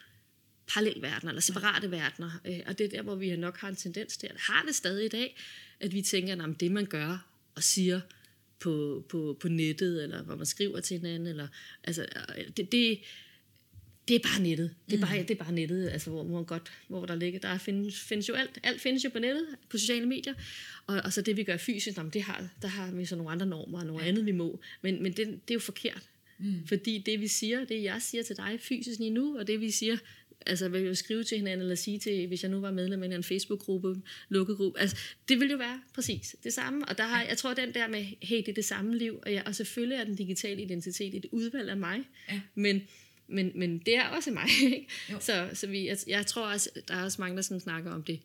parallelverdener 0.70 1.30
eller 1.30 1.40
separate 1.40 1.90
verdener. 1.90 2.40
Øh, 2.44 2.60
og 2.66 2.78
det 2.78 2.84
er 2.84 2.88
der, 2.88 3.02
hvor 3.02 3.14
vi 3.14 3.36
nok 3.36 3.58
har 3.58 3.68
en 3.68 3.76
tendens 3.76 4.16
til, 4.16 4.26
at 4.26 4.36
har 4.38 4.64
det 4.66 4.74
stadig 4.74 5.04
i 5.04 5.08
dag, 5.08 5.36
at 5.80 5.92
vi 5.92 6.02
tænker, 6.02 6.44
at 6.44 6.60
det 6.60 6.72
man 6.72 6.86
gør 6.86 7.26
og 7.54 7.62
siger 7.62 8.00
på, 8.58 9.04
på, 9.08 9.36
på 9.40 9.48
nettet, 9.48 10.02
eller 10.02 10.22
hvor 10.22 10.36
man 10.36 10.46
skriver 10.46 10.80
til 10.80 10.96
hinanden, 10.96 11.26
eller, 11.28 11.48
altså, 11.84 12.06
det, 12.56 12.72
det, 12.72 12.98
det 14.08 14.16
er 14.16 14.20
bare 14.20 14.42
nettet. 14.42 14.74
Det 14.90 14.96
er 14.96 15.06
bare, 15.06 15.20
mm. 15.20 15.26
det 15.26 15.40
er 15.40 15.44
bare 15.44 15.52
nettet, 15.52 15.88
altså, 15.88 16.10
hvor, 16.10 16.22
hvor, 16.24 16.42
godt, 16.42 16.72
hvor 16.88 17.06
der 17.06 17.14
ligger. 17.14 17.40
Der 17.40 17.58
findes, 17.58 18.00
findes 18.00 18.28
jo 18.28 18.34
alt. 18.34 18.58
Alt 18.62 18.80
findes 18.80 19.04
jo 19.04 19.10
på 19.10 19.18
nettet, 19.18 19.46
på 19.68 19.78
sociale 19.78 20.06
medier. 20.06 20.34
Og, 20.86 21.00
og 21.04 21.12
så 21.12 21.22
det, 21.22 21.36
vi 21.36 21.44
gør 21.44 21.56
fysisk, 21.56 21.96
jamen, 21.96 22.12
det 22.12 22.22
har, 22.22 22.48
der 22.62 22.68
har 22.68 22.90
vi 22.90 23.04
så 23.04 23.16
nogle 23.16 23.32
andre 23.32 23.46
normer 23.46 23.78
og 23.78 23.86
noget 23.86 24.02
ja. 24.02 24.08
andet, 24.08 24.26
vi 24.26 24.32
må. 24.32 24.60
Men, 24.82 25.02
men 25.02 25.12
det, 25.12 25.26
det 25.26 25.50
er 25.50 25.54
jo 25.54 25.60
forkert. 25.60 26.02
Mm. 26.38 26.66
Fordi 26.66 27.02
det, 27.06 27.20
vi 27.20 27.28
siger, 27.28 27.64
det 27.64 27.82
jeg 27.82 28.02
siger 28.02 28.22
til 28.22 28.36
dig 28.36 28.58
fysisk 28.60 28.98
lige 28.98 29.10
nu, 29.10 29.38
og 29.38 29.46
det, 29.46 29.60
vi 29.60 29.70
siger 29.70 29.96
altså 30.46 30.68
vil 30.68 30.80
jo 30.80 30.94
skrive 30.94 31.24
til 31.24 31.38
hinanden, 31.38 31.60
eller 31.60 31.74
sige 31.74 31.98
til, 31.98 32.26
hvis 32.26 32.42
jeg 32.42 32.50
nu 32.50 32.60
var 32.60 32.70
medlem 32.70 33.02
af 33.02 33.06
en 33.06 33.24
Facebook-gruppe, 33.24 34.02
lukket 34.28 34.56
gruppe, 34.56 34.80
altså 34.80 34.96
det 35.28 35.40
vil 35.40 35.50
jo 35.50 35.56
være 35.56 35.80
præcis 35.94 36.36
det 36.44 36.52
samme, 36.52 36.84
og 36.88 36.98
der 36.98 37.04
har, 37.04 37.22
jeg 37.22 37.38
tror 37.38 37.54
den 37.54 37.74
der 37.74 37.88
med, 37.88 38.04
hey, 38.22 38.36
det 38.36 38.48
er 38.48 38.52
det 38.52 38.64
samme 38.64 38.98
liv, 38.98 39.20
og, 39.22 39.32
jeg, 39.32 39.42
og 39.46 39.54
selvfølgelig 39.54 39.96
er 39.96 40.04
den 40.04 40.14
digitale 40.14 40.62
identitet 40.62 41.14
et 41.14 41.26
udvalg 41.32 41.70
af 41.70 41.76
mig, 41.76 42.00
ja. 42.30 42.40
men, 42.54 42.82
men, 43.28 43.52
men 43.54 43.78
det 43.78 43.96
er 43.96 44.08
også 44.08 44.30
mig, 44.30 44.48
ikke? 44.62 44.86
Så, 45.20 45.48
så 45.54 45.66
vi, 45.66 45.86
jeg, 45.86 45.98
jeg 46.06 46.26
tror 46.26 46.52
også, 46.52 46.70
der 46.88 46.94
er 46.94 47.04
også 47.04 47.20
mange, 47.20 47.36
der 47.36 47.42
sådan 47.42 47.60
snakker 47.60 47.90
om 47.90 48.02
det, 48.02 48.20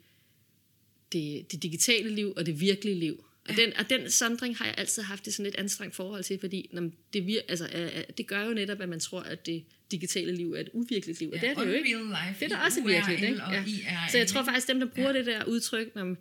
det, 1.14 1.52
det 1.52 1.64
digitale 1.64 2.10
liv 2.10 2.34
og 2.38 2.46
det 2.46 2.62
virkelige 2.62 2.96
liv, 2.96 3.25
og, 3.50 3.56
den, 3.58 3.74
og 3.78 3.90
den 3.90 4.12
sondring 4.12 4.58
har 4.58 4.66
jeg 4.66 4.76
altid 4.78 5.04
haft 5.04 5.26
det 5.26 5.34
sådan 5.34 5.46
et 5.46 5.56
anstrengt 5.56 5.96
forhold 5.96 6.24
til, 6.24 6.40
fordi 6.40 6.70
når 6.74 6.90
det, 7.14 7.28
vir, 7.28 7.40
altså, 7.48 7.70
det 8.18 8.28
gør 8.28 8.46
jo 8.46 8.54
netop, 8.54 8.82
at 8.82 8.90
man 8.90 9.00
tror, 9.00 9.22
at 9.22 9.46
det 9.46 9.64
digitale 9.92 10.36
liv 10.36 10.54
er 10.54 10.60
et 10.60 10.70
uvirkeligt 10.74 11.20
liv, 11.20 11.30
og 11.30 11.36
ja, 11.36 11.42
det 11.42 11.58
er 11.58 11.64
det 11.64 11.68
jo 11.68 11.74
ikke. 11.74 11.90
Life, 11.90 12.40
det 12.40 12.52
er 12.52 12.58
da 12.58 12.64
også 12.64 12.84
virkeligt. 12.84 13.22
Ikke? 13.22 13.42
Ja. 13.48 13.98
Så 14.12 14.18
jeg 14.18 14.28
tror 14.28 14.44
faktisk, 14.44 14.68
dem, 14.68 14.80
der 14.80 14.88
bruger 14.88 15.12
ja. 15.12 15.18
det 15.18 15.26
der 15.26 15.44
udtryk, 15.44 15.96
når 15.96 16.16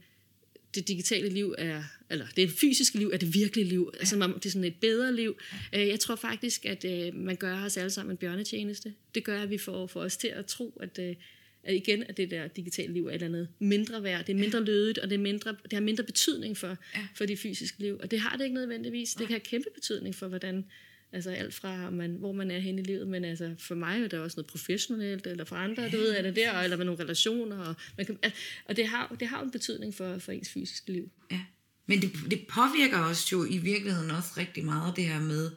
det 0.74 0.88
digitale 0.88 1.28
liv 1.28 1.54
er, 1.58 1.82
eller 2.10 2.26
det 2.37 2.50
fysiske 2.50 2.98
liv 2.98 3.10
er 3.12 3.16
det 3.16 3.34
virkelige 3.34 3.68
liv, 3.68 3.90
ja. 3.94 3.98
altså 3.98 4.16
det 4.16 4.46
er 4.46 4.50
sådan 4.50 4.64
et 4.64 4.76
bedre 4.80 5.14
liv. 5.14 5.37
Ja. 5.72 5.82
Øh, 5.82 5.88
jeg 5.88 6.00
tror 6.00 6.16
faktisk, 6.16 6.66
at 6.66 6.84
øh, 6.84 7.14
man 7.14 7.37
gør 7.37 7.64
os 7.64 7.76
alle 7.76 7.90
sammen 7.90 8.12
en 8.12 8.16
bjørnetjeneste. 8.16 8.94
Det 9.14 9.24
gør, 9.24 9.42
at 9.42 9.50
vi 9.50 9.58
får, 9.58 9.87
får 9.87 10.00
os 10.00 10.16
til 10.16 10.28
at 10.28 10.46
tro, 10.46 10.78
at 10.82 10.98
øh, 10.98 11.16
at 11.64 11.74
igen 11.74 12.03
at 12.03 12.16
det 12.16 12.31
der 12.31 12.48
digitale 12.48 12.92
liv 12.92 13.07
er 13.07 13.09
et 13.09 13.14
eller 13.14 13.27
andet 13.27 13.48
mindre 13.59 14.03
værd, 14.03 14.24
det 14.27 14.33
er 14.33 14.38
mindre 14.38 14.59
ja. 14.59 14.64
lødigt, 14.64 14.98
og 14.98 15.11
det, 15.11 15.14
er 15.14 15.22
mindre, 15.22 15.57
det 15.62 15.72
har 15.72 15.81
mindre 15.81 16.05
betydning 16.05 16.57
for, 16.57 16.77
ja. 16.94 17.07
for 17.14 17.27
det 17.27 17.38
fysiske 17.38 17.79
liv. 17.79 17.98
Og 18.03 18.11
det 18.11 18.20
har 18.20 18.37
det 18.37 18.44
ikke 18.44 18.55
nødvendigvis. 18.55 19.16
Nej. 19.16 19.20
Det 19.20 19.29
kan 19.29 19.35
have 19.35 19.40
kæmpe 19.40 19.68
betydning 19.74 20.14
for, 20.14 20.29
hvordan, 20.29 20.64
altså 21.12 21.31
alt 21.31 21.55
fra, 21.55 21.90
man, 21.90 22.11
hvor 22.11 22.33
man 22.33 22.50
er 22.50 22.59
hen 22.59 22.79
i 22.79 22.83
livet, 22.83 23.09
men 23.09 23.24
altså 23.24 23.55
for 23.59 23.74
mig 23.74 24.03
er 24.03 24.09
der 24.09 24.18
også 24.18 24.37
noget 24.37 24.46
professionelt, 24.46 25.27
eller 25.27 25.44
for 25.44 25.57
andre, 25.57 25.90
du 25.90 25.96
ved, 25.96 26.16
er 26.16 26.22
det 26.22 26.37
der, 26.37 26.53
eller 26.53 26.77
med 26.77 26.85
nogle 26.85 27.03
relationer, 27.03 27.57
og, 27.57 27.74
man 27.96 28.07
kan, 28.07 28.18
og 28.64 28.77
det 28.77 28.87
har, 28.87 29.16
det 29.20 29.29
har 29.29 29.42
en 29.42 29.50
betydning 29.50 29.94
for, 29.94 30.18
for 30.18 30.33
ens 30.33 30.48
fysiske 30.48 30.92
liv. 30.92 31.11
Ja. 31.31 31.40
Men 31.87 32.00
det, 32.00 32.11
det 32.31 32.46
påvirker 32.48 32.98
os 32.98 33.33
jo 33.33 33.44
i 33.44 33.59
virkeligheden 33.59 34.11
også 34.11 34.31
rigtig 34.37 34.64
meget, 34.64 34.96
det 34.96 35.05
her 35.05 35.20
med 35.20 35.50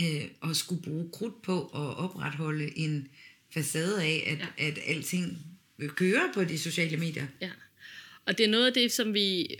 øh, 0.00 0.50
at 0.50 0.56
skulle 0.56 0.82
bruge 0.82 1.10
krudt 1.12 1.42
på 1.42 1.60
at 1.64 1.96
opretholde 1.96 2.78
en, 2.78 3.08
facade 3.54 4.02
af, 4.02 4.24
at, 4.26 4.38
ja. 4.38 4.68
at 4.68 4.78
alting 4.86 5.38
kører 5.88 6.32
på 6.34 6.44
de 6.44 6.58
sociale 6.58 6.96
medier. 6.96 7.26
Ja. 7.40 7.50
Og 8.26 8.38
det 8.38 8.46
er 8.46 8.50
noget 8.50 8.66
af 8.66 8.72
det, 8.72 8.92
som 8.92 9.14
vi, 9.14 9.56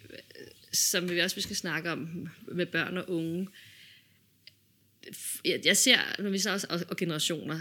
som 0.73 1.11
vi 1.11 1.19
også 1.19 1.41
skal 1.41 1.57
snakke 1.57 1.91
om 1.91 2.29
med 2.53 2.67
børn 2.67 2.97
og 2.97 3.11
unge. 3.11 3.49
Jeg 5.65 5.77
ser, 5.77 6.23
når 6.23 6.31
vi 6.31 6.39
så 6.39 6.53
også 6.53 6.85
og 6.89 6.97
generationer, 6.97 7.61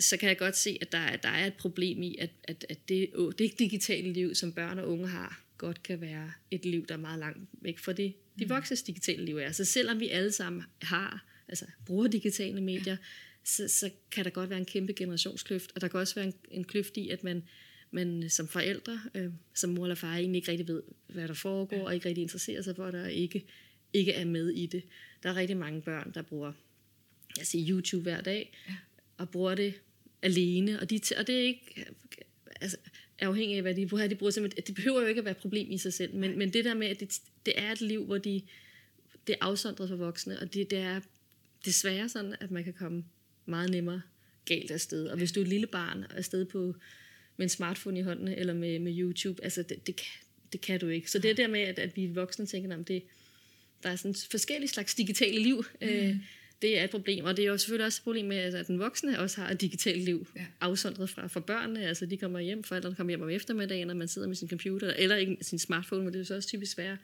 så 0.00 0.16
kan 0.16 0.28
jeg 0.28 0.38
godt 0.38 0.56
se, 0.56 0.78
at 0.80 0.92
der, 0.92 1.16
der 1.16 1.28
er 1.28 1.46
et 1.46 1.54
problem 1.54 2.02
i, 2.02 2.16
at, 2.18 2.30
at, 2.44 2.66
at 2.68 2.88
det, 2.88 3.10
det 3.38 3.58
digitale 3.58 4.12
liv, 4.12 4.34
som 4.34 4.52
børn 4.52 4.78
og 4.78 4.88
unge 4.88 5.08
har, 5.08 5.40
godt 5.58 5.82
kan 5.82 6.00
være 6.00 6.32
et 6.50 6.64
liv, 6.64 6.86
der 6.86 6.94
er 6.94 6.98
meget 6.98 7.18
langt 7.18 7.38
væk 7.62 7.78
fra 7.78 7.92
det, 7.92 8.14
de 8.38 8.44
mm. 8.44 8.50
voksnes 8.50 8.82
digitale 8.82 9.24
liv 9.24 9.36
er. 9.36 9.52
Så 9.52 9.64
selvom 9.64 10.00
vi 10.00 10.08
alle 10.08 10.32
sammen 10.32 10.62
har, 10.82 11.24
altså 11.48 11.66
bruger 11.86 12.08
digitale 12.08 12.60
medier, 12.60 12.92
ja 12.92 12.96
så, 13.44 13.68
så 13.68 13.90
kan 14.10 14.24
der 14.24 14.30
godt 14.30 14.50
være 14.50 14.58
en 14.58 14.64
kæmpe 14.64 14.92
generationskløft, 14.92 15.72
og 15.74 15.80
der 15.80 15.88
kan 15.88 16.00
også 16.00 16.14
være 16.14 16.26
en, 16.26 16.34
en 16.50 16.64
kløft 16.64 16.96
i, 16.96 17.08
at 17.08 17.24
man, 17.24 17.42
man 17.90 18.30
som 18.30 18.48
forældre, 18.48 19.00
øh, 19.14 19.30
som 19.54 19.70
mor 19.70 19.84
eller 19.84 19.94
far, 19.94 20.16
egentlig 20.16 20.38
ikke 20.38 20.50
rigtig 20.50 20.68
ved, 20.68 20.82
hvad 21.06 21.28
der 21.28 21.34
foregår, 21.34 21.76
ja. 21.76 21.84
og 21.84 21.94
ikke 21.94 22.08
rigtig 22.08 22.22
interesserer 22.22 22.62
sig 22.62 22.76
for 22.76 22.90
det, 22.90 23.02
og 23.02 23.12
ikke, 23.12 23.46
ikke 23.92 24.12
er 24.12 24.24
med 24.24 24.50
i 24.50 24.66
det. 24.66 24.82
Der 25.22 25.28
er 25.28 25.36
rigtig 25.36 25.56
mange 25.56 25.82
børn, 25.82 26.12
der 26.14 26.22
bruger 26.22 26.52
jeg 27.38 27.46
siger, 27.46 27.74
YouTube 27.74 28.02
hver 28.02 28.20
dag, 28.20 28.58
ja. 28.68 28.74
og 29.16 29.30
bruger 29.30 29.54
det 29.54 29.74
alene, 30.22 30.80
og, 30.80 30.90
de, 30.90 31.00
og 31.18 31.26
det 31.26 31.34
er 31.34 31.42
ikke 31.42 31.86
altså, 32.60 32.76
afhængigt 33.20 33.56
af, 33.56 33.62
hvad 33.62 33.74
de 33.74 33.86
bruger. 33.86 34.06
De 34.06 34.14
bruger 34.14 34.30
simpelthen, 34.30 34.64
det 34.66 34.74
behøver 34.74 35.00
jo 35.00 35.06
ikke 35.06 35.18
at 35.18 35.24
være 35.24 35.32
et 35.32 35.38
problem 35.38 35.70
i 35.70 35.78
sig 35.78 35.92
selv, 35.92 36.14
men, 36.14 36.38
men 36.38 36.52
det 36.52 36.64
der 36.64 36.74
med, 36.74 36.86
at 36.86 37.00
det, 37.00 37.20
det 37.46 37.54
er 37.56 37.72
et 37.72 37.80
liv, 37.80 38.04
hvor 38.04 38.18
de, 38.18 38.42
det 39.26 39.32
er 39.32 39.46
afsondret 39.46 39.88
for 39.88 39.96
voksne, 39.96 40.40
og 40.40 40.54
det, 40.54 40.70
det 40.70 40.78
er 40.78 41.00
desværre 41.64 42.08
sådan, 42.08 42.34
at 42.40 42.50
man 42.50 42.64
kan 42.64 42.72
komme 42.72 43.04
meget 43.46 43.70
nemmere 43.70 44.02
galt 44.44 44.70
afsted. 44.70 45.06
Og 45.06 45.16
hvis 45.16 45.32
du 45.32 45.40
er 45.40 45.44
et 45.44 45.48
lille 45.48 45.66
barn 45.66 46.04
afsted 46.16 46.44
på, 46.44 46.74
med 47.36 47.46
en 47.46 47.50
smartphone 47.50 47.98
i 47.98 48.02
hånden 48.02 48.28
eller 48.28 48.54
med, 48.54 48.78
med 48.78 48.98
YouTube, 48.98 49.44
altså 49.44 49.62
det, 49.62 49.86
det, 49.86 49.96
kan, 49.96 50.06
det 50.52 50.60
kan 50.60 50.80
du 50.80 50.88
ikke. 50.88 51.10
Så 51.10 51.18
det 51.18 51.30
er 51.30 51.34
der 51.34 51.48
med, 51.48 51.60
at, 51.60 51.78
at 51.78 51.96
vi 51.96 52.06
voksne 52.06 52.46
tænker, 52.46 52.76
at 52.76 52.88
det, 52.88 53.02
der 53.82 53.90
er 53.90 53.96
sådan 53.96 54.14
forskellige 54.30 54.68
slags 54.68 54.94
digitale 54.94 55.38
liv. 55.38 55.64
Mm. 55.80 55.88
Øh, 55.88 56.16
det 56.62 56.78
er 56.78 56.84
et 56.84 56.90
problem, 56.90 57.24
og 57.24 57.36
det 57.36 57.44
er 57.44 57.48
jo 57.48 57.58
selvfølgelig 57.58 57.86
også 57.86 58.00
et 58.00 58.04
problem 58.04 58.26
med, 58.26 58.36
at 58.36 58.66
den 58.66 58.78
voksne 58.78 59.20
også 59.20 59.40
har 59.40 59.50
et 59.50 59.60
digitalt 59.60 60.04
liv, 60.04 60.28
ja. 60.36 60.46
afsondret 60.60 61.10
fra, 61.10 61.26
fra 61.26 61.40
børnene. 61.40 61.86
Altså 61.86 62.06
de 62.06 62.16
kommer 62.16 62.40
hjem, 62.40 62.64
forældrene 62.64 62.96
kommer 62.96 63.10
hjem 63.10 63.22
om 63.22 63.30
eftermiddagen, 63.30 63.90
og 63.90 63.96
man 63.96 64.08
sidder 64.08 64.28
med 64.28 64.36
sin 64.36 64.48
computer, 64.48 64.92
eller 64.98 65.16
ikke 65.16 65.36
sin 65.40 65.58
smartphone, 65.58 66.04
men 66.04 66.12
det 66.12 66.18
er 66.18 66.20
jo 66.20 66.24
så 66.24 66.36
også 66.36 66.48
typisk 66.48 66.72
svært, 66.72 66.98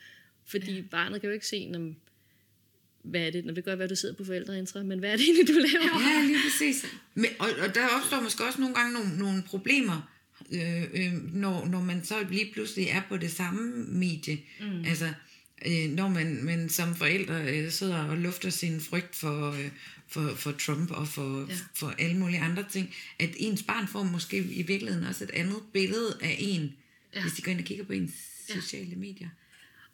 fordi 0.44 0.74
ja. 0.74 0.82
barnet 0.90 1.20
kan 1.20 1.28
jo 1.28 1.34
ikke 1.34 1.46
se, 1.46 1.68
når 1.68 1.94
hvad 3.02 3.20
er 3.20 3.30
det, 3.30 3.44
når 3.44 3.54
det 3.54 3.64
gør, 3.64 3.74
hvad 3.74 3.88
du 3.88 3.96
sidder 3.96 4.14
på 4.14 4.24
forældreintra, 4.24 4.82
men 4.82 4.98
hvad 4.98 5.12
er 5.12 5.16
det 5.16 5.24
egentlig, 5.24 5.48
du 5.48 5.52
laver? 5.52 6.10
Ja, 6.10 6.26
lige 6.26 6.38
præcis. 6.44 6.86
Men, 7.14 7.30
og, 7.38 7.48
og 7.62 7.74
der 7.74 7.88
opstår 7.88 8.20
måske 8.20 8.44
også 8.44 8.60
nogle 8.60 8.74
gange 8.74 8.92
nogle, 8.92 9.18
nogle 9.18 9.42
problemer, 9.42 10.10
øh, 10.52 10.82
øh, 10.82 11.34
når, 11.34 11.66
når 11.66 11.80
man 11.80 12.04
så 12.04 12.14
lige 12.30 12.52
pludselig 12.52 12.88
er 12.88 13.02
på 13.08 13.16
det 13.16 13.30
samme 13.30 13.72
medie. 13.88 14.40
Mm. 14.60 14.84
Altså, 14.84 15.12
øh, 15.66 15.90
når 15.90 16.08
man, 16.08 16.44
man 16.44 16.68
som 16.68 16.94
forældre 16.94 17.58
øh, 17.58 17.70
sidder 17.70 18.04
og 18.04 18.16
lufter 18.16 18.50
sin 18.50 18.80
frygt 18.80 19.16
for, 19.16 19.50
øh, 19.50 19.70
for, 20.08 20.34
for 20.36 20.52
Trump 20.52 20.90
og 20.90 21.08
for, 21.08 21.46
ja. 21.48 21.54
for 21.74 21.94
alle 21.98 22.16
mulige 22.18 22.40
andre 22.40 22.64
ting, 22.70 22.94
at 23.18 23.30
ens 23.36 23.62
barn 23.62 23.88
får 23.88 24.02
måske 24.02 24.36
i 24.36 24.62
virkeligheden 24.62 25.06
også 25.06 25.24
et 25.24 25.30
andet 25.30 25.58
billede 25.72 26.18
af 26.22 26.36
en, 26.38 26.72
ja. 27.14 27.22
hvis 27.22 27.32
de 27.32 27.42
går 27.42 27.50
ind 27.50 27.60
og 27.60 27.64
kigger 27.64 27.84
på 27.84 27.92
ens 27.92 28.12
ja. 28.48 28.54
sociale 28.54 28.96
medier. 28.96 29.28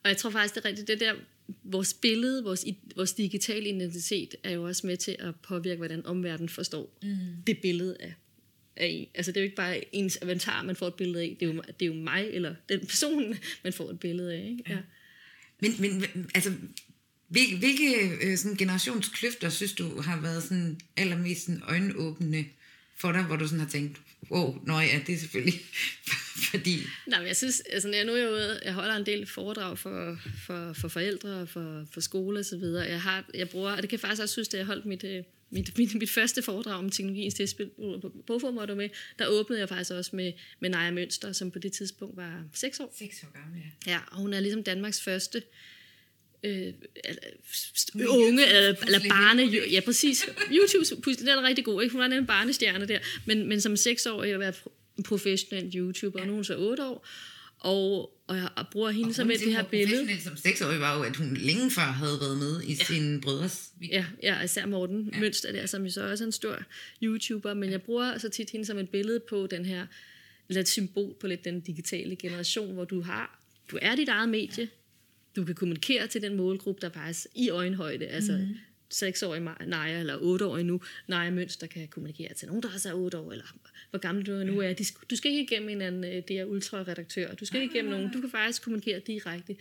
Og 0.07 0.11
jeg 0.11 0.17
tror 0.17 0.31
faktisk, 0.31 0.55
det 0.55 0.65
er 0.65 0.69
rigtigt, 0.69 0.89
det 0.89 1.01
der 1.01 1.15
vores 1.63 1.95
billede, 1.95 2.45
vores, 2.45 2.65
vores 2.97 3.13
digitale 3.13 3.69
identitet, 3.69 4.35
er 4.43 4.51
jo 4.51 4.63
også 4.63 4.87
med 4.87 4.97
til 4.97 5.17
at 5.19 5.35
påvirke, 5.37 5.77
hvordan 5.77 6.07
omverdenen 6.07 6.49
forstår 6.49 6.99
mm. 7.03 7.17
det 7.47 7.59
billede 7.59 7.97
af, 8.01 8.15
af 8.77 8.87
en. 8.87 9.07
Altså 9.15 9.33
det 9.33 9.37
er 9.37 9.41
jo 9.41 9.45
ikke 9.45 9.57
bare 9.57 9.95
ens 9.95 10.19
avatar, 10.23 10.63
man 10.63 10.77
får 10.77 10.87
et 10.87 10.95
billede 10.95 11.23
af. 11.23 11.37
Det 11.41 11.49
er 11.49 11.55
jo, 11.55 11.63
det 11.81 11.83
er 11.83 11.87
jo 11.87 11.95
mig, 11.95 12.29
eller 12.31 12.55
den 12.69 12.81
person, 12.81 13.35
man 13.65 13.73
får 13.73 13.91
et 13.91 14.01
billede 14.01 14.35
af. 14.35 14.57
Ikke? 14.59 14.65
Ja. 14.69 14.79
Men, 15.61 15.75
men 15.79 16.05
altså, 16.35 16.53
hvilke, 17.29 17.57
hvilke 17.57 18.11
øh, 18.23 18.39
sådan 18.39 18.57
generationskløfter 18.57 19.49
synes 19.49 19.73
du 19.73 20.01
har 20.01 20.21
været 20.21 20.43
sådan 20.43 20.81
allermest 20.97 21.47
sådan 21.47 21.63
øjenåbne 21.63 22.45
for 22.97 23.13
dig, 23.13 23.25
hvor 23.25 23.37
du 23.37 23.47
sådan 23.47 23.61
har 23.61 23.69
tænkt, 23.69 24.01
wow, 24.31 24.61
nå 24.67 24.79
ja, 24.79 25.01
det 25.07 25.15
er 25.15 25.19
selvfølgelig 25.19 25.61
fordi... 26.51 26.79
Nej, 27.07 27.19
men 27.19 27.29
jeg 27.29 27.37
synes, 27.37 27.61
altså 27.61 27.89
når 27.89 27.97
jeg 27.97 28.05
nu 28.05 28.13
er 28.13 28.29
ude, 28.29 28.61
jeg 28.65 28.73
holder 28.73 28.97
en 28.97 29.07
del 29.07 29.27
foredrag 29.27 29.79
for, 29.79 30.19
for, 30.47 30.73
for 30.73 30.89
forældre 30.89 31.31
og 31.31 31.49
for, 31.49 31.87
for 31.93 32.01
skole 32.01 32.39
og 32.39 32.45
så 32.45 32.57
videre. 32.57 32.85
Jeg, 32.85 33.03
har, 33.03 33.25
jeg 33.35 33.49
bruger, 33.49 33.71
og 33.71 33.83
det 33.83 33.89
kan 33.89 33.97
jeg 33.97 34.01
faktisk 34.01 34.23
også 34.23 34.33
synes, 34.33 34.49
da 34.49 34.57
jeg 34.57 34.67
holdt 34.67 34.87
mit, 34.87 35.05
øh, 35.05 35.23
mit, 35.51 35.79
mit, 35.79 35.95
mit 35.95 36.11
første 36.11 36.43
foredrag 36.43 36.75
om 36.75 36.91
teknologiens 36.91 37.35
tilspil 37.35 37.71
på 38.03 38.13
Boform, 38.27 38.77
med, 38.77 38.89
der 39.19 39.27
åbnede 39.27 39.61
jeg 39.61 39.69
faktisk 39.69 39.91
også 39.91 40.17
med, 40.17 40.33
med 40.61 40.71
Naja 40.71 40.91
Mønster, 40.91 41.33
som 41.33 41.51
på 41.51 41.59
det 41.59 41.73
tidspunkt 41.73 42.17
var 42.17 42.45
6 42.55 42.81
år. 42.81 42.95
6 42.99 43.23
år 43.23 43.33
gammel, 43.41 43.63
ja. 43.87 43.93
Ja, 43.93 43.99
og 44.11 44.17
hun 44.17 44.33
er 44.33 44.41
ligesom 44.41 44.63
Danmarks 44.63 45.01
første 45.01 45.43
øh, 46.45 46.73
unge 48.09 48.47
eller, 48.47 48.75
eller 48.87 49.09
barne... 49.09 49.43
Ja, 49.71 49.81
præcis. 49.81 50.27
YouTube, 50.53 51.13
det 51.13 51.29
er 51.29 51.43
rigtig 51.43 51.65
god. 51.65 51.83
Ikke? 51.83 51.93
Hun 51.93 52.01
var 52.01 52.07
en 52.07 52.27
barnestjerne 52.27 52.89
der. 52.89 52.99
Men, 53.25 53.49
men 53.49 53.61
som 53.61 53.77
seksårig 53.77 54.33
at 54.33 54.41
være 54.41 54.53
professionel 55.05 55.77
YouTuber, 55.77 56.19
ja. 56.19 56.23
og 56.23 56.27
nu 56.27 56.33
er 56.33 56.37
hun 56.37 56.45
så 56.45 56.57
otte 56.57 56.85
år. 56.85 57.07
Og, 57.61 58.13
og 58.27 58.37
jeg 58.37 58.51
bruger 58.73 58.91
hende 58.91 59.15
så 59.15 59.25
med 59.25 59.39
det 59.39 59.53
her 59.53 59.65
billede. 59.65 60.21
som 60.21 60.37
seksårig 60.37 60.81
var 60.81 60.97
jo, 60.97 61.03
at 61.03 61.17
hun 61.17 61.37
længe 61.37 61.71
før 61.71 61.83
havde 61.83 62.19
været 62.21 62.39
med 62.39 62.63
i 62.63 62.73
ja. 62.73 62.85
sin 62.85 63.21
brødres 63.21 63.71
Ja, 63.91 64.05
ja, 64.23 64.43
især 64.43 64.67
Morten 64.67 65.11
ja. 65.13 65.21
Mønster 65.21 65.53
der, 65.53 65.67
som 65.67 65.85
jo 65.85 65.91
så 65.91 66.11
også 66.11 66.25
er 66.25 66.27
en 66.27 66.33
stor 66.33 66.59
YouTuber. 67.03 67.55
Men 67.55 67.71
jeg 67.71 67.83
bruger 67.83 68.19
så 68.19 68.29
tit 68.29 68.51
hende 68.51 68.67
som 68.67 68.79
et 68.79 68.89
billede 68.89 69.21
på 69.29 69.47
den 69.47 69.65
her, 69.65 69.87
eller 70.49 70.61
et 70.61 70.69
symbol 70.69 71.15
på 71.21 71.27
lidt 71.27 71.45
den 71.45 71.61
digitale 71.61 72.17
generation, 72.17 72.75
hvor 72.75 72.85
du 72.85 73.01
har, 73.01 73.41
du 73.71 73.79
er 73.83 73.97
dit 73.97 74.09
eget 74.09 74.29
medie, 74.29 74.63
ja 74.63 74.67
du 75.37 75.45
kan 75.45 75.55
kommunikere 75.55 76.07
til 76.07 76.23
den 76.23 76.37
målgruppe, 76.37 76.81
der 76.81 76.91
faktisk 76.91 77.27
i 77.35 77.49
øjenhøjde, 77.49 78.07
altså 78.07 78.33
mm-hmm. 78.33 78.57
6-årig 78.95 79.43
Naja, 79.67 80.01
eller 80.01 80.19
8-årig 80.19 80.65
nu, 80.65 80.81
Naja 81.07 81.31
Møns, 81.31 81.57
der 81.57 81.67
kan 81.67 81.89
kommunikere 81.89 82.35
til 82.35 82.49
nogen, 82.49 82.63
der 82.63 82.69
også 82.75 82.89
er 82.89 82.95
8 82.95 83.19
år, 83.19 83.33
eller 83.33 83.45
hvor 83.91 83.99
gammel 83.99 84.27
du 84.27 84.33
nu 84.33 84.61
er. 84.61 84.93
Du 85.11 85.17
skal 85.17 85.31
ikke 85.31 85.43
igennem 85.43 85.69
en 85.69 85.83
anden 85.83 86.05
øh, 86.05 86.23
det 86.29 86.39
er 86.39 86.45
ultra-redaktør. 86.45 87.35
Du 87.35 87.45
skal 87.45 87.63
ikke 87.63 87.75
igennem 87.75 87.93
nogen. 87.93 88.13
Du 88.13 88.21
kan 88.21 88.31
faktisk 88.31 88.63
kommunikere 88.63 88.99
direkte 88.99 89.57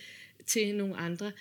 til 0.46 0.76
nogle 0.76 0.96
andre. 0.96 1.32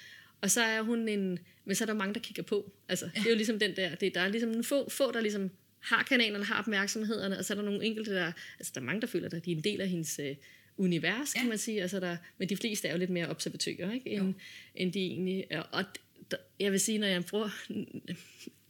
Og 0.40 0.50
så 0.50 0.62
er 0.62 0.82
hun 0.82 1.08
en... 1.08 1.38
Men 1.64 1.74
så 1.74 1.84
er 1.84 1.86
der 1.86 1.94
mange, 1.94 2.14
der 2.14 2.20
kigger 2.20 2.42
på. 2.42 2.72
Altså, 2.88 3.04
ja. 3.14 3.20
det 3.20 3.26
er 3.26 3.30
jo 3.30 3.36
ligesom 3.36 3.58
den 3.58 3.76
der... 3.76 3.94
Det, 3.94 4.14
der 4.14 4.20
er 4.20 4.28
ligesom 4.28 4.50
en 4.50 4.64
få, 4.64 4.90
få, 4.90 5.12
der 5.12 5.20
ligesom 5.20 5.50
har 5.80 6.02
kanalerne, 6.02 6.44
har 6.44 6.58
opmærksomhederne, 6.58 7.38
og 7.38 7.44
så 7.44 7.52
er 7.52 7.56
der 7.56 7.64
nogle 7.64 7.84
enkelte, 7.84 8.14
der... 8.14 8.32
Altså, 8.58 8.72
der 8.74 8.80
er 8.80 8.84
mange, 8.84 9.00
der 9.00 9.06
føler, 9.06 9.26
at 9.26 9.44
de 9.44 9.52
er 9.52 9.56
en 9.56 9.64
del 9.64 9.80
af 9.80 9.88
hendes 9.88 10.18
øh, 10.18 10.36
univers, 10.76 11.32
kan 11.32 11.42
ja. 11.42 11.48
man 11.48 11.58
sige. 11.58 11.82
Altså, 11.82 12.00
der, 12.00 12.16
men 12.38 12.48
de 12.48 12.56
fleste 12.56 12.88
er 12.88 12.92
jo 12.92 12.98
lidt 12.98 13.10
mere 13.10 13.28
observatører, 13.28 13.92
ikke? 13.92 14.10
End, 14.10 14.34
end 14.74 14.92
de 14.92 15.00
egentlig... 15.00 15.46
Og 15.72 15.84
der, 15.94 16.00
jeg 16.60 16.72
vil 16.72 16.80
sige, 16.80 16.98
når 16.98 17.06
jeg 17.06 17.24
bruger... 17.24 17.48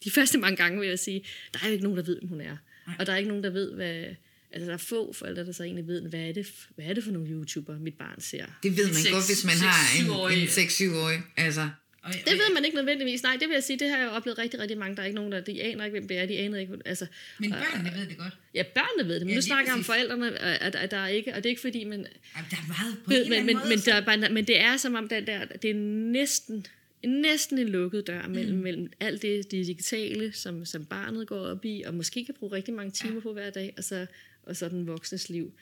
De 0.04 0.10
første 0.10 0.38
mange 0.38 0.56
gange 0.56 0.80
vil 0.80 0.88
jeg 0.88 0.98
sige, 0.98 1.24
der 1.52 1.58
er 1.62 1.66
jo 1.66 1.72
ikke 1.72 1.84
nogen, 1.84 1.98
der 1.98 2.04
ved, 2.04 2.18
hvem 2.18 2.28
hun 2.28 2.40
er. 2.40 2.56
Nej. 2.86 2.96
Og 2.98 3.06
der 3.06 3.12
er 3.12 3.16
ikke 3.16 3.28
nogen, 3.28 3.44
der 3.44 3.50
ved, 3.50 3.72
hvad... 3.74 4.04
Altså, 4.52 4.66
der 4.66 4.72
er 4.72 4.78
få 4.78 5.12
forældre, 5.12 5.46
der 5.46 5.52
så 5.52 5.62
egentlig 5.62 5.86
ved, 5.86 6.02
hvad 6.08 6.20
er 6.20 6.32
det, 6.32 6.46
hvad 6.74 6.84
er 6.84 6.94
det 6.94 7.04
for 7.04 7.10
nogle 7.10 7.30
YouTuber, 7.30 7.78
mit 7.78 7.94
barn 7.94 8.20
ser. 8.20 8.46
Det 8.62 8.76
ved 8.76 8.86
man 8.86 8.94
6, 8.94 9.10
godt, 9.10 9.26
hvis 9.26 9.44
man 9.44 9.54
6, 9.54 9.64
har 9.64 10.30
en, 10.30 10.38
en 10.38 10.48
6-7-årig. 10.48 11.20
Altså. 11.36 11.68
Det 12.12 12.32
ved 12.32 12.54
man 12.54 12.64
ikke 12.64 12.76
nødvendigvis. 12.76 13.22
Nej, 13.22 13.36
det 13.40 13.48
vil 13.48 13.54
jeg 13.54 13.64
sige, 13.64 13.78
det 13.78 13.90
har 13.90 13.98
jeg 13.98 14.08
oplevet 14.08 14.38
rigtig, 14.38 14.60
rigtig 14.60 14.78
mange. 14.78 14.96
Der 14.96 15.02
er 15.02 15.06
ikke 15.06 15.16
nogen, 15.16 15.32
der 15.32 15.40
de 15.40 15.62
aner 15.62 15.84
ikke, 15.84 15.98
hvem 15.98 16.08
det 16.08 16.18
er. 16.18 16.26
De 16.26 16.38
aner 16.38 16.58
ikke, 16.58 16.74
altså, 16.84 17.06
men 17.38 17.50
børnene 17.50 17.90
og, 17.90 17.98
ved 17.98 18.06
det 18.06 18.18
godt. 18.18 18.32
Ja, 18.54 18.62
børnene 18.74 19.08
ved 19.08 19.14
det. 19.14 19.26
Men 19.26 19.30
ja, 19.30 19.34
nu 19.34 19.42
snakker 19.42 19.70
jeg 19.72 19.78
om 19.78 19.84
forældrene, 19.84 20.38
at, 20.38 20.74
at, 20.74 20.90
der 20.90 20.96
er 20.96 21.08
ikke, 21.08 21.34
og 21.34 21.36
det 21.36 21.46
er 21.46 21.50
ikke 21.50 21.60
fordi, 21.60 21.84
man... 21.84 22.06
Jamen, 22.36 22.50
der 22.50 22.56
er 22.56 22.68
meget 22.68 22.98
på 23.04 23.10
men, 23.10 23.30
men, 23.30 23.46
men, 23.46 23.68
men, 23.68 23.78
der 23.78 23.94
er 23.94 24.28
men 24.30 24.46
det 24.46 24.60
er 24.60 24.76
som 24.76 24.94
om, 24.94 25.08
der, 25.08 25.20
der, 25.20 25.44
det 25.44 25.70
er 25.70 25.74
næsten 26.12 26.66
næsten 27.07 27.59
en 27.59 27.68
lukket 27.68 28.07
dør 28.07 28.28
mellem, 28.28 28.57
mm. 28.57 28.62
mellem 28.62 28.92
alt 29.00 29.22
det, 29.22 29.50
det 29.50 29.66
digitale, 29.66 30.32
som, 30.32 30.64
som 30.64 30.84
barnet 30.84 31.26
går 31.26 31.40
op 31.40 31.64
i, 31.64 31.82
og 31.86 31.94
måske 31.94 32.24
kan 32.24 32.34
bruge 32.38 32.52
rigtig 32.52 32.74
mange 32.74 32.90
timer 32.90 33.20
på 33.20 33.32
hver 33.32 33.50
dag, 33.50 33.74
og 33.76 33.84
så, 33.84 34.07
og 34.42 34.57
så 34.57 34.68
den 34.68 34.86
voksnes 34.86 35.28
liv. 35.28 35.52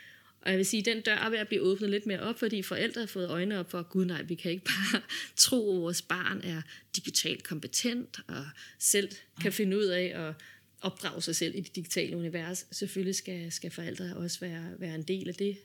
Og 0.43 0.51
jeg 0.51 0.59
vil 0.59 0.67
sige, 0.67 0.81
at 0.81 0.87
den 0.87 1.01
dør 1.01 1.15
er 1.15 1.31
ved 1.31 1.39
at 1.39 1.49
blive 1.49 1.63
åbnet 1.63 1.91
lidt 1.91 2.07
mere 2.07 2.21
op, 2.21 2.39
fordi 2.39 2.63
forældre 2.63 3.01
har 3.01 3.07
fået 3.07 3.29
øjnene 3.29 3.59
op 3.59 3.71
for, 3.71 3.83
gud 3.83 4.05
nej, 4.05 4.23
vi 4.23 4.35
kan 4.35 4.51
ikke 4.51 4.65
bare 4.65 5.03
tro, 5.37 5.77
at 5.77 5.83
vores 5.83 6.03
barn 6.03 6.41
er 6.45 6.63
digitalt 6.97 7.43
kompetent, 7.43 8.21
og 8.27 8.47
selv 8.79 9.09
kan 9.41 9.53
finde 9.53 9.79
ud 9.79 9.85
af 9.85 10.13
at 10.29 10.35
opdrage 10.81 11.23
sig 11.23 11.37
selv 11.37 11.55
i 11.55 11.61
det 11.61 11.77
digitale 11.77 12.17
univers. 12.17 12.67
Selvfølgelig 12.71 13.15
skal, 13.15 13.53
skal 13.53 13.71
forældre 13.71 14.17
også 14.17 14.41
være, 14.41 14.65
være 14.79 14.95
en 14.95 15.03
del 15.03 15.29
af 15.29 15.35
det. 15.35 15.59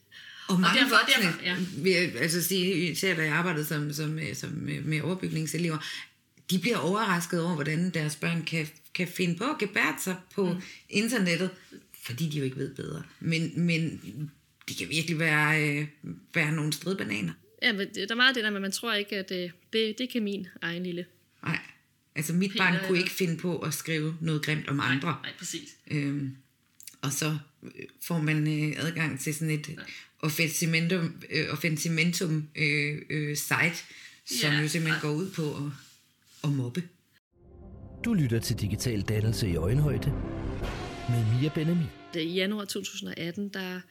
Og 0.47 0.59
mange 0.59 0.79
og 0.79 0.83
derfor, 0.83 0.95
voksne, 0.95 1.23
derfor, 1.23 1.43
ja. 1.43 1.55
vil 1.83 1.91
jeg 1.91 2.15
altså 2.15 2.43
sige, 2.43 2.91
især 2.91 3.15
da 3.15 3.23
jeg 3.23 3.33
arbejdede 3.33 3.65
som, 3.65 3.93
som, 3.93 4.19
som 4.33 4.49
med 4.83 5.01
overbygningselever, 5.01 5.77
de 6.51 6.59
bliver 6.59 6.77
overrasket 6.77 7.41
over, 7.41 7.53
hvordan 7.53 7.89
deres 7.89 8.15
børn 8.15 8.43
kan, 8.43 8.67
kan 8.93 9.07
finde 9.07 9.37
på 9.37 9.43
at 9.43 9.57
gebære 9.59 9.95
sig 10.03 10.15
på 10.35 10.53
mm. 10.53 10.61
internettet, 10.89 11.49
fordi 12.03 12.29
de 12.29 12.37
jo 12.37 12.43
ikke 12.43 12.57
ved 12.57 12.75
bedre. 12.75 13.03
Men, 13.19 13.51
men 13.61 14.01
de 14.69 14.73
kan 14.73 14.89
virkelig 14.89 15.19
være, 15.19 15.69
øh, 15.69 15.87
være 16.33 16.51
nogle 16.51 16.73
stridbananer. 16.73 17.33
Ja, 17.61 17.73
men 17.73 17.87
der 17.95 18.07
er 18.09 18.15
meget 18.15 18.35
det 18.35 18.43
der 18.43 18.55
at 18.55 18.61
man 18.61 18.71
tror 18.71 18.93
ikke, 18.93 19.17
at 19.17 19.31
øh, 19.31 19.49
det, 19.73 19.97
det 19.97 20.09
kan 20.09 20.23
min 20.23 20.47
egen 20.61 20.83
lille. 20.83 21.05
Nej, 21.43 21.59
altså 22.15 22.33
mit 22.33 22.51
Peter, 22.51 22.63
barn 22.63 22.77
kunne 22.87 22.97
ikke 22.97 23.11
finde 23.11 23.37
på 23.37 23.59
at 23.59 23.73
skrive 23.73 24.17
noget 24.21 24.45
grimt 24.45 24.67
om 24.67 24.79
andre. 24.79 25.09
Nej, 25.09 25.17
nej 25.23 25.31
præcis. 25.37 25.69
Øhm, 25.91 26.37
og 27.08 27.14
så 27.14 27.38
øh, 27.64 27.86
får 28.01 28.18
man 28.18 28.47
øh, 28.47 28.86
adgang 28.86 29.20
til 29.20 29.36
sådan 29.36 29.49
et 29.49 29.80
offensimentum, 30.20 31.22
øh, 31.30 31.45
offensimentum 31.49 32.49
øh, 32.55 33.01
øh, 33.10 33.38
site, 33.38 33.78
som 34.26 34.51
ja. 34.51 34.62
jo 34.62 34.68
simpelthen 34.68 35.01
går 35.01 35.12
ud 35.12 35.32
på 35.32 35.55
at, 35.55 35.72
at 36.43 36.49
mobbe. 36.49 36.84
Du 38.05 38.14
lytter 38.14 38.39
til 38.39 38.55
Digital 38.55 39.01
Dannelse 39.01 39.49
i 39.49 39.55
Øjenhøjde 39.55 40.10
med 41.10 41.39
Mia 41.39 41.49
Benami. 41.55 41.86
I 42.16 42.34
januar 42.34 42.66
2018, 42.66 43.49
der, 43.49 43.82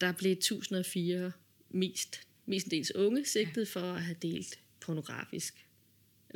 der 0.00 0.12
blev 0.12 0.32
1004 0.32 1.32
mest, 1.70 2.20
mestendels 2.46 2.94
unge 2.94 3.24
sigtet 3.24 3.68
for 3.68 3.80
at 3.80 4.02
have 4.02 4.16
delt 4.22 4.58
pornografisk 4.80 5.65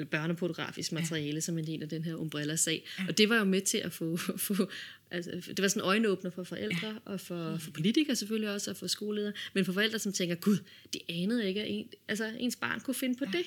børnepornografisk 0.05 0.92
materiale 0.92 1.34
ja. 1.34 1.40
som 1.40 1.59
en 1.59 1.66
del 1.66 1.82
af 1.82 1.88
den 1.88 2.05
her 2.05 2.14
umbrella-sag. 2.14 2.88
Ja. 2.98 3.05
Og 3.09 3.18
det 3.18 3.28
var 3.28 3.36
jo 3.36 3.44
med 3.44 3.61
til 3.61 3.78
at 3.78 3.92
få, 3.92 4.16
få 4.48 4.70
altså, 5.11 5.30
det 5.30 5.62
var 5.62 5.68
sådan 5.68 5.82
en 5.82 5.86
øjenåbner 5.86 6.30
for 6.30 6.44
forældre, 6.44 6.88
ja. 6.88 6.94
og 7.05 7.20
for, 7.20 7.57
for 7.57 7.70
politikere 7.70 8.16
selvfølgelig 8.16 8.51
også, 8.51 8.70
og 8.70 8.76
for 8.76 8.86
skoleledere, 8.86 9.32
men 9.55 9.64
for 9.64 9.72
forældre, 9.72 9.98
som 9.98 10.12
tænker, 10.12 10.34
gud, 10.34 10.59
de 10.92 10.98
anede 11.09 11.48
ikke, 11.48 11.61
at 11.61 11.70
en, 11.70 11.88
altså, 12.09 12.32
ens 12.38 12.57
barn 12.57 12.80
kunne 12.80 12.94
finde 12.94 13.18
på 13.18 13.24
ja. 13.32 13.38
det. 13.38 13.46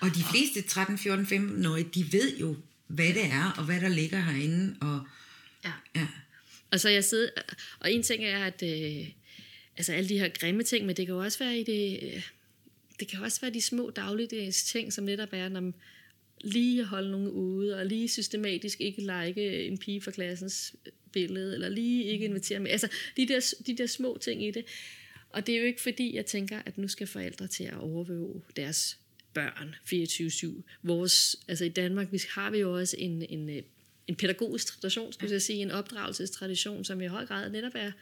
Og 0.00 0.08
de 0.08 0.22
fleste 0.32 0.62
13, 0.62 0.98
14, 0.98 1.26
15 1.26 1.66
år, 1.66 1.76
de 1.76 2.12
ved 2.12 2.38
jo, 2.38 2.56
hvad 2.86 3.08
det 3.08 3.24
er, 3.24 3.54
og 3.58 3.64
hvad 3.64 3.80
der 3.80 3.88
ligger 3.88 4.20
herinde. 4.20 4.76
Og, 4.80 5.00
ja. 5.64 5.72
ja. 5.94 6.06
Og 6.70 6.80
så 6.80 6.88
jeg 6.88 7.04
sidder, 7.04 7.28
og 7.80 7.92
en 7.92 8.02
ting 8.02 8.24
er, 8.24 8.44
at 8.44 8.62
øh, 8.62 9.08
altså 9.76 9.92
alle 9.92 10.08
de 10.08 10.18
her 10.18 10.28
grimme 10.28 10.62
ting, 10.62 10.86
men 10.86 10.96
det 10.96 11.06
kan 11.06 11.14
jo 11.14 11.20
også 11.20 11.38
være 11.38 11.58
i 11.58 11.64
det, 11.64 12.00
øh, 12.02 12.22
det 13.00 13.08
kan 13.08 13.20
også 13.20 13.40
være 13.40 13.50
de 13.50 13.62
små 13.62 13.90
dagligdags 13.90 14.64
ting, 14.64 14.92
som 14.92 15.04
netop 15.04 15.28
er, 15.32 15.48
når 15.48 15.60
man 15.60 15.74
lige 16.40 16.84
holde 16.84 17.10
nogen 17.10 17.28
ude, 17.28 17.76
og 17.76 17.86
lige 17.86 18.08
systematisk 18.08 18.80
ikke 18.80 19.00
like 19.00 19.66
en 19.66 19.78
pige 19.78 20.00
fra 20.00 20.10
klassens 20.10 20.74
billede, 21.12 21.54
eller 21.54 21.68
lige 21.68 22.04
ikke 22.04 22.24
invitere 22.24 22.60
med. 22.60 22.70
Altså, 22.70 22.88
de 23.16 23.28
der, 23.28 23.54
de 23.66 23.76
der 23.76 23.86
små 23.86 24.18
ting 24.20 24.44
i 24.44 24.50
det. 24.50 24.64
Og 25.30 25.46
det 25.46 25.54
er 25.54 25.58
jo 25.58 25.64
ikke 25.64 25.80
fordi, 25.80 26.16
jeg 26.16 26.26
tænker, 26.26 26.62
at 26.66 26.78
nu 26.78 26.88
skal 26.88 27.06
forældre 27.06 27.46
til 27.46 27.64
at 27.64 27.74
overvåge 27.74 28.42
deres 28.56 28.98
børn 29.34 29.74
24-7. 30.58 30.62
Vores, 30.82 31.36
altså 31.48 31.64
i 31.64 31.68
Danmark 31.68 32.12
vi 32.12 32.20
har 32.30 32.50
vi 32.50 32.58
jo 32.58 32.78
også 32.78 32.96
en, 32.98 33.22
en, 33.22 33.64
en 34.06 34.16
pædagogisk 34.16 34.66
tradition, 34.66 35.12
skulle 35.12 35.32
jeg 35.32 35.42
sige, 35.42 35.62
en 35.62 35.70
opdragelsestradition, 35.70 36.84
som 36.84 37.00
i 37.00 37.06
høj 37.06 37.26
grad 37.26 37.50
netop 37.50 37.72
er 37.74 37.92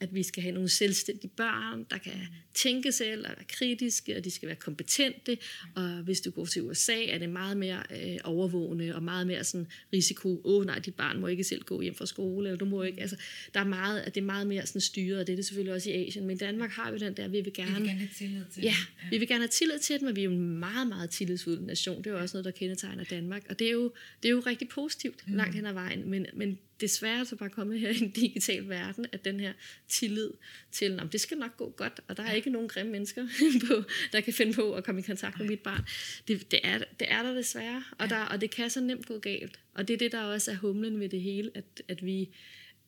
at 0.00 0.14
vi 0.14 0.22
skal 0.22 0.42
have 0.42 0.54
nogle 0.54 0.68
selvstændige 0.68 1.30
børn, 1.36 1.86
der 1.90 1.98
kan 1.98 2.12
tænke 2.54 2.92
selv 2.92 3.24
og 3.26 3.30
være 3.36 3.44
kritiske, 3.48 4.16
og 4.16 4.24
de 4.24 4.30
skal 4.30 4.46
være 4.46 4.56
kompetente. 4.56 5.38
Og 5.74 5.88
hvis 5.88 6.20
du 6.20 6.30
går 6.30 6.46
til 6.46 6.62
USA, 6.62 7.04
er 7.04 7.18
det 7.18 7.30
meget 7.30 7.56
mere 7.56 7.82
øh, 7.90 8.18
overvågende 8.24 8.94
og 8.94 9.02
meget 9.02 9.26
mere 9.26 9.44
sådan 9.44 9.66
risiko. 9.92 10.40
Åh 10.44 10.60
oh, 10.60 10.66
nej, 10.66 10.78
dit 10.78 10.94
barn 10.94 11.20
må 11.20 11.26
ikke 11.26 11.44
selv 11.44 11.62
gå 11.62 11.80
hjem 11.80 11.94
fra 11.94 12.06
skole, 12.06 12.48
eller 12.48 12.58
du 12.58 12.64
må 12.64 12.82
ikke. 12.82 13.00
Altså, 13.00 13.16
der 13.54 13.60
er 13.60 13.64
meget, 13.64 14.00
at 14.00 14.14
det 14.14 14.20
er 14.20 14.24
meget 14.24 14.46
mere 14.46 14.66
sådan 14.66 14.80
styret, 14.80 15.20
og 15.20 15.26
det 15.26 15.32
er 15.32 15.36
det 15.36 15.46
selvfølgelig 15.46 15.74
også 15.74 15.90
i 15.90 15.92
Asien. 15.92 16.26
Men 16.26 16.36
i 16.36 16.38
Danmark 16.38 16.70
har 16.70 16.92
vi 16.92 16.98
den 16.98 17.16
der, 17.16 17.28
vi 17.28 17.40
vil 17.40 17.52
gerne... 17.52 17.74
Vi 17.74 17.80
vil 17.80 17.88
gerne 17.88 17.98
have 17.98 18.10
tillid 18.16 18.44
til 18.52 18.62
ja, 18.62 18.74
ja, 19.02 19.08
vi 19.10 19.18
vil 19.18 19.28
gerne 19.28 19.42
have 19.42 19.48
tillid 19.48 19.78
til 19.78 20.00
dem, 20.00 20.08
og 20.08 20.16
vi 20.16 20.20
er 20.20 20.24
jo 20.24 20.30
en 20.30 20.58
meget, 20.58 20.88
meget 20.88 21.10
tillidsfuld 21.10 21.60
nation. 21.60 21.98
Det 21.98 22.06
er 22.06 22.10
jo 22.10 22.20
også 22.20 22.36
noget, 22.36 22.44
der 22.44 22.50
kendetegner 22.50 23.04
Danmark. 23.04 23.42
Og 23.48 23.58
det 23.58 23.66
er 23.66 23.72
jo, 23.72 23.92
det 24.22 24.28
er 24.28 24.32
jo 24.32 24.42
rigtig 24.46 24.68
positivt 24.68 25.24
mm. 25.26 25.34
langt 25.34 25.54
hen 25.54 25.66
ad 25.66 25.72
vejen. 25.72 26.10
Men, 26.10 26.26
men 26.34 26.58
desværre 26.80 27.26
så 27.26 27.36
bare 27.36 27.50
kommet 27.50 27.80
her 27.80 27.90
i 27.90 28.02
en 28.02 28.10
digital 28.10 28.68
verden, 28.68 29.06
at 29.12 29.24
den 29.24 29.40
her 29.40 29.52
tillid 29.88 30.30
til, 30.72 31.00
at 31.00 31.12
det 31.12 31.20
skal 31.20 31.38
nok 31.38 31.56
gå 31.56 31.70
godt, 31.70 32.00
og 32.08 32.16
der 32.16 32.22
er 32.22 32.32
ikke 32.32 32.50
nogen 32.50 32.68
grimme 32.68 32.92
mennesker, 32.92 33.28
på, 33.68 33.82
der 34.12 34.20
kan 34.20 34.32
finde 34.32 34.52
på 34.52 34.74
at 34.74 34.84
komme 34.84 35.00
i 35.00 35.04
kontakt 35.04 35.38
med 35.38 35.48
mit 35.48 35.60
barn. 35.60 35.84
Det, 36.28 36.50
det, 36.50 36.60
er, 36.64 36.78
det 36.78 37.12
er 37.12 37.22
der 37.22 37.34
desværre, 37.34 37.84
og, 37.98 38.10
der, 38.10 38.20
og 38.20 38.40
det 38.40 38.50
kan 38.50 38.70
så 38.70 38.80
nemt 38.80 39.06
gå 39.06 39.18
galt. 39.18 39.60
Og 39.74 39.88
det 39.88 39.94
er 39.94 39.98
det, 39.98 40.12
der 40.12 40.20
også 40.20 40.50
er 40.50 40.56
humlen 40.56 41.00
ved 41.00 41.08
det 41.08 41.20
hele, 41.20 41.50
at, 41.54 41.82
at 41.88 42.04
vi 42.04 42.30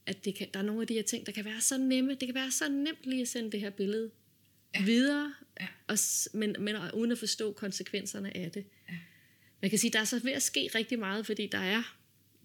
at 0.06 0.24
det 0.24 0.34
kan, 0.34 0.48
der 0.54 0.60
er 0.60 0.64
nogle 0.64 0.80
af 0.80 0.86
de 0.86 0.94
her 0.94 1.02
ting, 1.02 1.26
der 1.26 1.32
kan 1.32 1.44
være 1.44 1.60
så 1.60 1.78
nemme. 1.78 2.10
Det 2.14 2.28
kan 2.28 2.34
være 2.34 2.50
så 2.50 2.68
nemt 2.68 3.04
lige 3.04 3.22
at 3.22 3.28
sende 3.28 3.52
det 3.52 3.60
her 3.60 3.70
billede 3.70 4.10
ja. 4.74 4.84
videre, 4.84 5.34
ja. 5.60 5.66
Og, 5.86 5.98
men, 6.32 6.56
men 6.58 6.76
uden 6.94 7.12
at 7.12 7.18
forstå 7.18 7.52
konsekvenserne 7.52 8.36
af 8.36 8.50
det. 8.50 8.64
Ja. 8.88 8.94
Man 9.60 9.70
kan 9.70 9.78
sige, 9.78 9.90
der 9.90 10.00
er 10.00 10.04
så 10.04 10.18
ved 10.18 10.32
at 10.32 10.42
ske 10.42 10.70
rigtig 10.74 10.98
meget, 10.98 11.26
fordi 11.26 11.46
der 11.46 11.58
er 11.58 11.96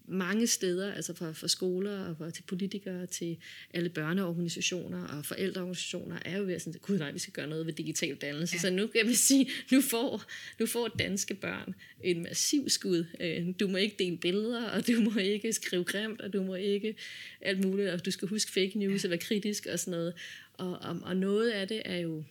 mange 0.08 0.46
steder, 0.46 0.92
altså 0.92 1.14
fra, 1.14 1.32
fra 1.32 1.48
skoler 1.48 1.98
og 1.98 2.16
fra, 2.16 2.30
til 2.30 2.42
politikere, 2.42 3.06
til 3.06 3.36
alle 3.74 3.88
børneorganisationer 3.88 5.06
og 5.06 5.24
forældreorganisationer, 5.24 6.18
er 6.24 6.38
jo 6.38 6.44
ved 6.44 6.54
at 6.54 6.62
sige, 6.62 6.78
gud 6.78 6.98
nej, 6.98 7.12
vi 7.12 7.18
skal 7.18 7.32
gøre 7.32 7.46
noget 7.46 7.66
ved 7.66 7.72
digital 7.72 8.14
dannelse. 8.14 8.54
Ja. 8.54 8.60
Så 8.60 8.70
nu 8.70 8.86
kan 8.86 9.08
vi 9.08 9.14
sige, 9.14 9.50
nu 9.72 9.80
får, 9.80 10.22
nu 10.58 10.66
får 10.66 10.88
danske 10.88 11.34
børn 11.34 11.74
en 12.02 12.22
massiv 12.22 12.68
skud. 12.68 13.04
Øh, 13.20 13.46
du 13.60 13.68
må 13.68 13.76
ikke 13.76 13.96
dele 13.98 14.16
billeder, 14.16 14.64
og 14.64 14.86
du 14.86 15.00
må 15.00 15.18
ikke 15.20 15.52
skrive 15.52 15.84
grimt, 15.84 16.20
og 16.20 16.32
du 16.32 16.42
må 16.42 16.54
ikke 16.54 16.94
alt 17.40 17.64
muligt, 17.64 17.90
og 17.90 18.04
du 18.04 18.10
skal 18.10 18.28
huske 18.28 18.50
fake 18.50 18.72
news 18.78 19.04
ja. 19.04 19.06
og 19.06 19.10
være 19.10 19.18
kritisk 19.18 19.66
og 19.72 19.78
sådan 19.78 19.90
noget. 19.90 20.14
Og, 20.52 20.78
og, 20.78 21.00
og 21.02 21.16
noget 21.16 21.50
af 21.50 21.68
det 21.68 21.82
er 21.84 21.96
jo 21.96 22.24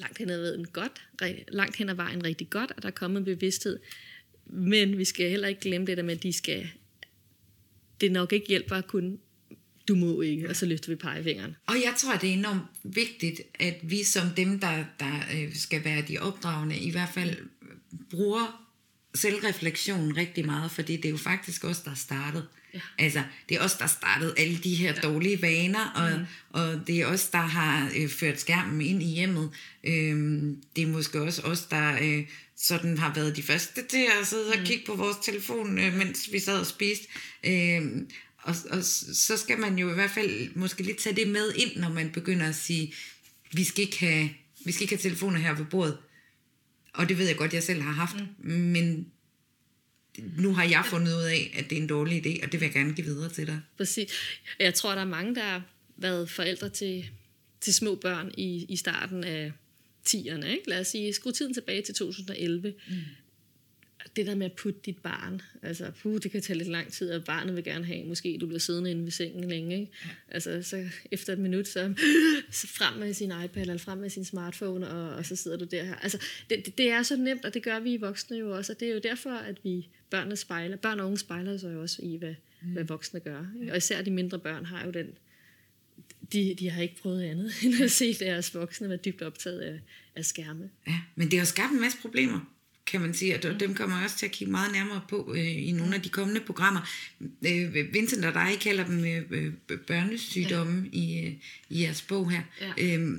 langt 0.00 0.18
hen 0.18 0.30
ad 0.30 0.40
vejen 0.40 0.66
godt, 0.66 1.02
langt 1.48 1.76
hen 1.76 1.88
ad 1.88 1.94
vejen 1.94 2.24
rigtig 2.24 2.50
godt, 2.50 2.72
og 2.76 2.82
der 2.82 2.88
er 2.88 2.92
kommet 2.92 3.18
en 3.18 3.24
bevidsthed 3.24 3.78
men 4.46 4.98
vi 4.98 5.04
skal 5.04 5.30
heller 5.30 5.48
ikke 5.48 5.60
glemme 5.60 5.86
det 5.86 5.96
der 5.96 6.02
med, 6.02 6.16
at 6.16 6.22
de 6.22 6.32
skal... 6.32 6.68
Det 8.00 8.12
nok 8.12 8.32
ikke 8.32 8.48
hjælper 8.48 8.76
at 8.76 8.86
kunne 8.86 9.18
du 9.88 9.94
må 9.94 10.20
ikke, 10.20 10.48
og 10.48 10.56
så 10.56 10.66
løfter 10.66 10.88
vi 10.88 10.96
pegefingeren. 10.96 11.56
Og 11.66 11.74
jeg 11.74 11.94
tror, 11.98 12.16
det 12.16 12.28
er 12.28 12.34
enormt 12.34 12.62
vigtigt, 12.82 13.40
at 13.54 13.76
vi 13.82 14.04
som 14.04 14.30
dem, 14.36 14.60
der, 14.60 14.84
der 15.00 15.20
øh, 15.34 15.54
skal 15.54 15.84
være 15.84 16.02
de 16.08 16.18
opdragende, 16.18 16.78
i 16.78 16.90
hvert 16.90 17.08
fald 17.14 17.36
bruger 18.10 18.66
selvreflektion 19.14 20.16
rigtig 20.16 20.46
meget, 20.46 20.70
fordi 20.70 20.96
det 20.96 21.04
er 21.04 21.10
jo 21.10 21.16
faktisk 21.16 21.64
os, 21.64 21.80
der 21.80 21.94
startede. 21.94 22.46
Ja. 22.76 23.04
Altså, 23.04 23.22
det 23.48 23.56
er 23.56 23.60
os, 23.60 23.74
der 23.74 23.86
startede 23.86 24.34
alle 24.36 24.58
de 24.58 24.74
her 24.74 24.92
ja. 24.94 25.00
dårlige 25.00 25.42
vaner, 25.42 25.90
og, 25.94 26.18
mm. 26.18 26.26
og 26.50 26.86
det 26.86 27.00
er 27.00 27.06
os, 27.06 27.28
der 27.28 27.38
har 27.38 27.90
øh, 27.96 28.08
ført 28.08 28.40
skærmen 28.40 28.80
ind 28.80 29.02
i 29.02 29.14
hjemmet. 29.14 29.50
Øhm, 29.84 30.62
det 30.76 30.82
er 30.82 30.88
måske 30.88 31.22
også 31.22 31.42
os, 31.42 31.60
der 31.60 31.98
øh, 32.02 32.24
sådan 32.56 32.98
har 32.98 33.14
været 33.14 33.36
de 33.36 33.42
første 33.42 33.82
til 33.88 34.06
at 34.20 34.26
sidde 34.26 34.52
mm. 34.54 34.60
og 34.60 34.66
kigge 34.66 34.86
på 34.86 34.94
vores 34.94 35.16
telefon, 35.22 35.78
øh, 35.78 35.94
mens 35.94 36.32
vi 36.32 36.38
sad 36.38 36.60
og 36.60 36.66
spiste. 36.66 37.06
Øhm, 37.44 38.10
og, 38.42 38.54
og 38.70 38.84
så 39.14 39.36
skal 39.36 39.58
man 39.58 39.78
jo 39.78 39.90
i 39.90 39.94
hvert 39.94 40.10
fald 40.10 40.54
måske 40.54 40.82
lidt 40.82 40.98
tage 40.98 41.16
det 41.16 41.28
med 41.28 41.52
ind, 41.54 41.76
når 41.76 41.88
man 41.88 42.10
begynder 42.10 42.48
at 42.48 42.54
sige, 42.54 42.94
vi 43.52 43.64
skal 43.64 43.84
ikke 43.84 43.98
have, 44.00 44.30
vi 44.64 44.72
skal 44.72 44.82
ikke 44.82 44.94
have 44.94 45.02
telefoner 45.02 45.38
her 45.38 45.54
ved 45.54 45.64
bordet. 45.64 45.98
Og 46.92 47.08
det 47.08 47.18
ved 47.18 47.26
jeg 47.26 47.36
godt, 47.36 47.54
jeg 47.54 47.62
selv 47.62 47.82
har 47.82 47.92
haft. 47.92 48.16
Mm. 48.38 48.50
Men 48.52 49.06
nu 50.38 50.54
har 50.54 50.64
jeg 50.64 50.84
fundet 50.90 51.12
ud 51.12 51.22
af, 51.22 51.54
at 51.58 51.70
det 51.70 51.78
er 51.78 51.82
en 51.82 51.88
dårlig 51.88 52.26
idé, 52.26 52.44
og 52.44 52.52
det 52.52 52.60
vil 52.60 52.66
jeg 52.66 52.72
gerne 52.72 52.94
give 52.94 53.06
videre 53.06 53.28
til 53.28 53.46
dig. 53.46 53.60
Præcis. 53.76 54.12
Jeg 54.58 54.74
tror, 54.74 54.94
der 54.94 55.00
er 55.00 55.04
mange, 55.04 55.34
der 55.34 55.42
har 55.42 55.62
været 55.96 56.30
forældre 56.30 56.68
til, 56.68 57.10
til 57.60 57.74
små 57.74 57.94
børn 57.94 58.30
i, 58.36 58.66
i 58.68 58.76
starten 58.76 59.24
af 59.24 59.52
10'erne. 60.08 60.46
Ikke? 60.46 60.62
Lad 60.66 60.80
os 60.80 60.86
sige, 60.86 61.12
skru 61.12 61.30
tiden 61.30 61.54
tilbage 61.54 61.82
til 61.82 61.94
2011. 61.94 62.74
Mm 62.88 62.94
det 64.16 64.26
der 64.26 64.34
med 64.34 64.46
at 64.46 64.52
putte 64.52 64.80
dit 64.86 64.98
barn, 64.98 65.42
altså 65.62 65.90
puh, 66.02 66.18
det 66.22 66.30
kan 66.30 66.42
tage 66.42 66.58
lidt 66.58 66.68
lang 66.68 66.92
tid, 66.92 67.10
og 67.10 67.24
barnet 67.24 67.56
vil 67.56 67.64
gerne 67.64 67.84
have, 67.84 68.04
måske 68.04 68.38
du 68.40 68.46
bliver 68.46 68.58
siddende 68.58 68.90
inde 68.90 69.04
ved 69.04 69.10
sengen 69.10 69.48
længe, 69.48 69.80
ikke? 69.80 69.92
Altså 70.28 70.62
så 70.62 70.88
efter 71.10 71.32
et 71.32 71.38
minut, 71.38 71.68
så, 71.68 71.94
så 72.50 72.66
frem 72.66 72.98
med 72.98 73.14
sin 73.14 73.32
iPad, 73.44 73.62
eller 73.62 73.76
frem 73.78 73.98
med 73.98 74.10
sin 74.10 74.24
smartphone, 74.24 74.90
og, 74.90 75.16
og 75.16 75.26
så 75.26 75.36
sidder 75.36 75.56
du 75.56 75.64
der 75.64 75.84
her. 75.84 75.94
Altså 75.94 76.18
det, 76.50 76.66
det, 76.66 76.78
det 76.78 76.90
er 76.90 77.02
så 77.02 77.16
nemt, 77.16 77.44
og 77.44 77.54
det 77.54 77.62
gør 77.62 77.80
vi 77.80 77.92
i 77.92 77.96
voksne 77.96 78.36
jo 78.36 78.56
også, 78.56 78.72
og 78.72 78.80
det 78.80 78.88
er 78.88 78.92
jo 78.92 79.00
derfor, 79.02 79.30
at 79.30 79.64
vi 79.64 79.88
børnene 80.10 80.36
spejler, 80.36 80.76
børn 80.76 81.00
og 81.00 81.06
unge 81.06 81.18
spejler 81.18 81.56
sig 81.56 81.74
jo 81.74 81.82
også 81.82 82.02
i, 82.02 82.16
hvad, 82.16 82.34
mm. 82.62 82.72
hvad 82.72 82.84
voksne 82.84 83.20
gør. 83.20 83.46
Ikke? 83.60 83.72
Og 83.72 83.76
især 83.76 84.02
de 84.02 84.10
mindre 84.10 84.38
børn 84.38 84.64
har 84.64 84.86
jo 84.86 84.90
den, 84.90 85.06
de, 86.32 86.54
de 86.58 86.70
har 86.70 86.82
ikke 86.82 86.96
prøvet 87.02 87.22
andet, 87.22 87.52
end 87.64 87.74
at 87.82 87.90
se 87.90 88.14
deres 88.14 88.54
voksne 88.54 88.88
være 88.88 88.98
dybt 89.04 89.22
optaget 89.22 89.60
af, 89.60 89.80
af 90.16 90.24
skærme. 90.24 90.70
Ja, 90.86 91.00
men 91.14 91.30
det 91.30 91.38
har 91.38 91.46
skabt 91.46 91.72
en 91.72 91.80
masse 91.80 91.98
problemer 91.98 92.55
kan 92.86 93.00
man 93.00 93.14
sige, 93.14 93.36
og 93.36 93.60
dem 93.60 93.74
kommer 93.74 93.96
jeg 93.96 94.04
også 94.04 94.18
til 94.18 94.26
at 94.26 94.32
kigge 94.32 94.52
meget 94.52 94.72
nærmere 94.72 95.00
på 95.08 95.34
øh, 95.36 95.68
i 95.68 95.72
nogle 95.72 95.94
af 95.94 96.02
de 96.02 96.08
kommende 96.08 96.40
programmer. 96.40 96.80
Øh, 97.20 97.74
Vincent 97.92 98.24
og 98.24 98.34
dig 98.34 98.56
kalder 98.60 98.84
dem 98.84 99.04
øh, 99.30 99.52
børnesygdomme 99.86 100.90
ja. 100.92 100.98
i, 100.98 101.26
øh, 101.26 101.32
i 101.70 101.82
jeres 101.82 102.02
bog 102.02 102.30
her. 102.30 102.42
Ja. 102.60 102.96
Øh, 102.96 103.18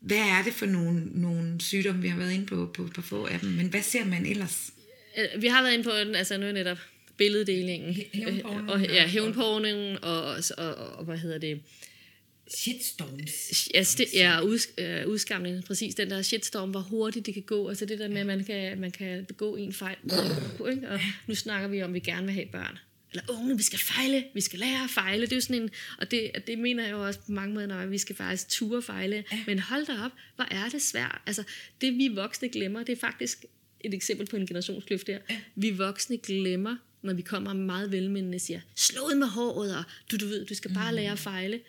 hvad 0.00 0.18
er 0.18 0.42
det 0.44 0.52
for 0.52 0.66
nogle, 0.66 1.02
nogle 1.04 1.60
sygdomme, 1.60 2.02
vi 2.02 2.08
har 2.08 2.18
været 2.18 2.32
inde 2.32 2.46
på, 2.46 2.70
på, 2.74 2.88
på 2.94 3.02
få 3.02 3.26
af 3.26 3.40
dem, 3.40 3.50
men 3.50 3.66
hvad 3.66 3.82
ser 3.82 4.04
man 4.04 4.26
ellers? 4.26 4.72
Øh, 5.18 5.42
vi 5.42 5.46
har 5.46 5.62
været 5.62 5.72
inde 5.72 5.84
på 5.84 5.90
den, 5.90 6.14
altså 6.14 6.38
nu 6.38 6.46
er 6.46 6.52
netop 6.52 6.78
billeddelingen, 7.16 7.96
hævnporningen, 8.12 8.70
og, 8.70 8.80
ja, 8.80 9.06
hævnporningen, 9.06 9.96
og, 10.02 10.22
og, 10.22 10.36
og, 10.58 10.74
og, 10.74 11.04
hvad 11.04 11.18
hedder 11.18 11.38
det, 11.38 11.60
shitstorms. 12.54 13.68
Ja, 13.74 13.82
sti- 13.82 14.16
ja 14.16 14.40
ud, 14.40 14.58
øh, 14.78 15.08
udskamning, 15.08 15.64
præcis. 15.64 15.94
Den 15.94 16.10
der 16.10 16.22
shitstorm, 16.22 16.70
hvor 16.70 16.80
hurtigt 16.80 17.26
det 17.26 17.34
kan 17.34 17.42
gå. 17.42 17.68
Altså 17.68 17.84
det 17.86 17.98
der 17.98 18.08
med, 18.08 18.20
at 18.20 18.26
man 18.26 18.44
kan, 18.44 18.80
man 18.80 18.90
kan 18.90 19.24
begå 19.24 19.56
en 19.56 19.72
fejl. 19.72 19.96
Ikke? 20.70 20.88
Og 20.88 21.00
nu 21.26 21.34
snakker 21.34 21.68
vi 21.68 21.82
om, 21.82 21.90
at 21.90 21.94
vi 21.94 22.00
gerne 22.00 22.26
vil 22.26 22.34
have 22.34 22.46
børn. 22.46 22.78
Eller 23.12 23.22
unge, 23.28 23.56
vi 23.56 23.62
skal 23.62 23.78
fejle, 23.78 24.24
vi 24.34 24.40
skal 24.40 24.58
lære 24.58 24.84
at 24.84 24.90
fejle. 24.90 25.22
Det 25.22 25.32
er 25.32 25.36
jo 25.36 25.40
sådan 25.40 25.62
en, 25.62 25.70
og 25.98 26.10
det, 26.10 26.30
det 26.46 26.58
mener 26.58 26.82
jeg 26.82 26.92
jo 26.92 27.06
også 27.06 27.20
på 27.20 27.32
mange 27.32 27.54
måder, 27.54 27.66
når 27.66 27.86
vi 27.86 27.98
skal 27.98 28.16
faktisk 28.16 28.48
ture 28.48 28.82
fejle. 28.82 29.24
Ja. 29.32 29.38
Men 29.46 29.58
hold 29.58 29.86
da 29.86 29.92
op, 30.04 30.12
hvor 30.36 30.46
er 30.50 30.68
det 30.68 30.82
svært. 30.82 31.20
Altså 31.26 31.42
det 31.80 31.98
vi 31.98 32.08
voksne 32.08 32.48
glemmer, 32.48 32.82
det 32.82 32.92
er 32.92 33.00
faktisk 33.00 33.44
et 33.80 33.94
eksempel 33.94 34.26
på 34.26 34.36
en 34.36 34.46
generationskløft 34.46 35.06
der. 35.06 35.18
Ja. 35.30 35.40
Vi 35.54 35.70
voksne 35.70 36.16
glemmer, 36.16 36.76
når 37.02 37.14
vi 37.14 37.22
kommer 37.22 37.52
meget 37.52 37.92
velmændende 37.92 38.36
og 38.36 38.40
siger, 38.40 38.60
slå 38.76 39.00
ud 39.00 39.14
med 39.14 39.26
håret, 39.26 39.76
og 39.76 39.84
du, 40.10 40.16
du 40.16 40.26
ved, 40.26 40.46
du 40.46 40.54
skal 40.54 40.74
bare 40.74 40.90
mm. 40.90 40.96
lære 40.96 41.12
at 41.12 41.18
fejle 41.18 41.60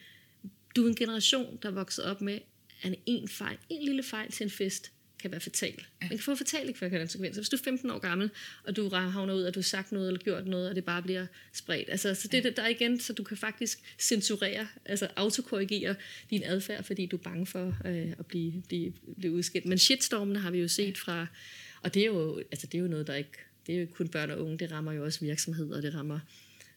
du 0.75 0.85
er 0.85 0.89
en 0.89 0.95
generation, 0.95 1.59
der 1.61 1.69
er 1.69 1.73
vokset 1.73 2.05
op 2.05 2.21
med, 2.21 2.39
at 2.81 2.95
en 3.05 3.27
fejl, 3.27 3.57
en 3.69 3.85
lille 3.85 4.03
fejl 4.03 4.31
til 4.31 4.43
en 4.43 4.49
fest, 4.49 4.91
kan 5.21 5.31
være 5.31 5.39
fatal. 5.39 5.73
Ja. 6.01 6.07
Man 6.07 6.09
kan 6.09 6.19
få 6.19 6.35
fatale 6.35 6.73
konsekvenser. 6.73 7.41
Hvis 7.41 7.49
du 7.49 7.55
er 7.55 7.61
15 7.63 7.89
år 7.89 7.99
gammel, 7.99 8.29
og 8.63 8.75
du 8.75 8.89
havner 8.89 9.33
ud, 9.33 9.43
at 9.43 9.55
du 9.55 9.59
har 9.59 9.63
sagt 9.63 9.91
noget 9.91 10.07
eller 10.07 10.21
gjort 10.21 10.47
noget, 10.47 10.69
og 10.69 10.75
det 10.75 10.85
bare 10.85 11.01
bliver 11.01 11.25
spredt. 11.53 11.89
Altså, 11.89 12.15
så 12.15 12.27
det 12.27 12.45
ja. 12.45 12.49
der 12.49 12.67
igen, 12.67 12.99
så 12.99 13.13
du 13.13 13.23
kan 13.23 13.37
faktisk 13.37 13.79
censurere, 13.99 14.67
altså 14.85 15.07
autokorrigere 15.15 15.95
din 16.29 16.43
adfærd, 16.43 16.83
fordi 16.83 17.05
du 17.05 17.17
er 17.17 17.21
bange 17.21 17.45
for 17.45 17.77
øh, 17.85 18.13
at 18.19 18.25
blive, 18.25 18.63
blive, 18.67 18.93
blive 19.17 19.33
udskilt. 19.33 19.65
Men 19.65 19.77
shitstormene 19.77 20.39
har 20.39 20.51
vi 20.51 20.59
jo 20.59 20.67
set 20.67 20.97
fra, 20.97 21.27
og 21.81 21.93
det 21.93 22.01
er 22.01 22.05
jo, 22.05 22.37
altså, 22.51 22.67
det 22.67 22.77
er 22.77 22.81
jo 22.81 22.87
noget, 22.87 23.07
der 23.07 23.15
ikke, 23.15 23.37
det 23.67 23.75
er 23.75 23.79
jo 23.79 23.87
kun 23.93 24.07
børn 24.07 24.31
og 24.31 24.41
unge, 24.45 24.57
det 24.57 24.71
rammer 24.71 24.91
jo 24.91 25.03
også 25.03 25.19
virksomheder, 25.19 25.77
og 25.77 25.83
det 25.83 25.95
rammer 25.95 26.19